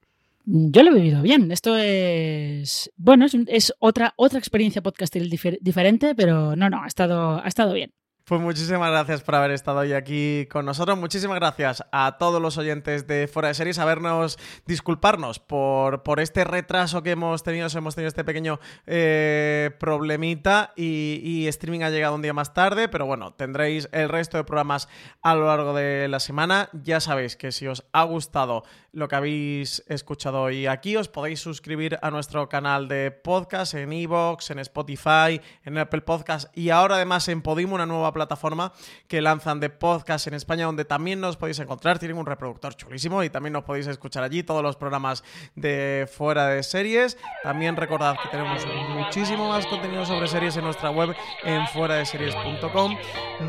Yo 0.45 0.83
lo 0.83 0.91
he 0.91 0.95
vivido 0.95 1.21
bien. 1.21 1.51
Esto 1.51 1.75
es. 1.77 2.91
Bueno, 2.95 3.25
es, 3.47 3.73
otra, 3.79 4.13
otra 4.15 4.39
experiencia 4.39 4.81
podcastil 4.81 5.29
diferente, 5.29 6.15
pero 6.15 6.55
no, 6.55 6.69
no, 6.69 6.83
ha 6.83 6.87
estado, 6.87 7.41
ha 7.43 7.47
estado 7.47 7.73
bien. 7.73 7.93
Pues 8.25 8.39
muchísimas 8.39 8.91
gracias 8.91 9.23
por 9.23 9.35
haber 9.35 9.51
estado 9.51 9.79
hoy 9.79 9.93
aquí 9.93 10.47
con 10.49 10.63
nosotros. 10.63 10.97
Muchísimas 10.97 11.39
gracias 11.39 11.83
a 11.91 12.17
todos 12.19 12.39
los 12.39 12.57
oyentes 12.57 13.07
de 13.07 13.27
Fuera 13.27 13.47
de 13.47 13.55
Series. 13.55 13.79
Habernos 13.79 14.37
disculparnos 14.67 15.39
por, 15.39 16.03
por 16.03 16.19
este 16.19 16.43
retraso 16.43 17.01
que 17.01 17.11
hemos 17.11 17.41
tenido. 17.41 17.67
Hemos 17.75 17.95
tenido 17.95 18.07
este 18.07 18.23
pequeño 18.23 18.59
eh, 18.85 19.71
problemita 19.79 20.71
y, 20.75 21.47
streaming 21.47 21.81
ha 21.81 21.89
llegado 21.89 22.15
un 22.15 22.21
día 22.21 22.33
más 22.33 22.53
tarde. 22.53 22.87
Pero 22.89 23.07
bueno, 23.07 23.33
tendréis 23.33 23.89
el 23.91 24.07
resto 24.07 24.37
de 24.37 24.43
programas 24.43 24.87
a 25.23 25.33
lo 25.33 25.47
largo 25.47 25.73
de 25.73 26.07
la 26.07 26.19
semana. 26.19 26.69
Ya 26.73 26.99
sabéis 26.99 27.35
que 27.35 27.51
si 27.51 27.67
os 27.67 27.85
ha 27.91 28.03
gustado 28.03 28.63
lo 28.91 29.07
que 29.07 29.15
habéis 29.15 29.83
escuchado 29.87 30.41
hoy 30.41 30.67
aquí, 30.67 30.95
os 30.95 31.07
podéis 31.07 31.39
suscribir 31.39 31.97
a 32.01 32.11
nuestro 32.11 32.47
canal 32.49 32.87
de 32.87 33.09
podcast 33.11 33.73
en 33.73 33.91
Evox, 33.93 34.51
en 34.51 34.59
Spotify, 34.59 35.41
en 35.63 35.77
Apple 35.77 36.01
Podcast 36.01 36.55
y 36.55 36.69
ahora 36.69 36.95
además 36.95 37.27
en 37.27 37.41
Podimo, 37.41 37.75
una 37.75 37.85
plataforma 38.13 38.73
que 39.07 39.21
lanzan 39.21 39.59
de 39.59 39.69
podcast 39.69 40.27
en 40.27 40.33
España, 40.33 40.65
donde 40.65 40.85
también 40.85 41.19
nos 41.21 41.37
podéis 41.37 41.59
encontrar. 41.59 41.99
Tienen 41.99 42.17
un 42.17 42.25
reproductor 42.25 42.75
chulísimo 42.75 43.23
y 43.23 43.29
también 43.29 43.53
nos 43.53 43.63
podéis 43.63 43.87
escuchar 43.87 44.23
allí 44.23 44.43
todos 44.43 44.63
los 44.63 44.75
programas 44.75 45.23
de 45.55 46.09
fuera 46.11 46.47
de 46.47 46.63
series. 46.63 47.17
También 47.43 47.75
recordad 47.75 48.15
que 48.21 48.29
tenemos 48.29 48.65
muchísimo 48.89 49.49
más 49.49 49.65
contenido 49.67 50.05
sobre 50.05 50.27
series 50.27 50.57
en 50.57 50.63
nuestra 50.63 50.89
web 50.91 51.15
en 51.43 51.67
fuera 51.67 51.95
de 51.95 52.05
series.com. 52.05 52.97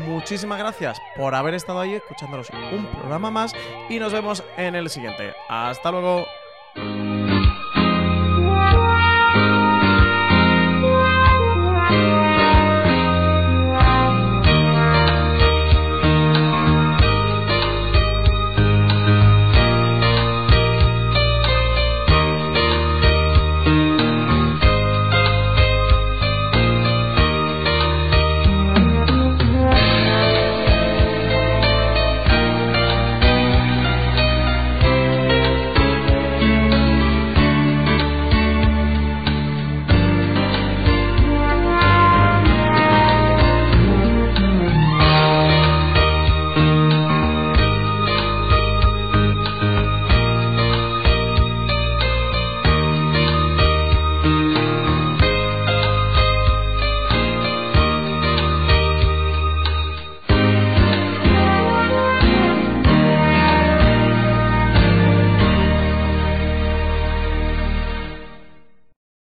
Muchísimas 0.05 0.59
gracias 0.59 0.99
por 1.15 1.35
haber 1.35 1.53
estado 1.53 1.79
ahí 1.79 1.93
escuchándonos 1.93 2.49
un 2.71 2.85
programa 2.87 3.31
más 3.31 3.53
y 3.89 3.99
nos 3.99 4.13
vemos 4.13 4.43
en 4.57 4.75
el 4.75 4.89
siguiente. 4.89 5.33
Hasta 5.49 5.91
luego. 5.91 6.25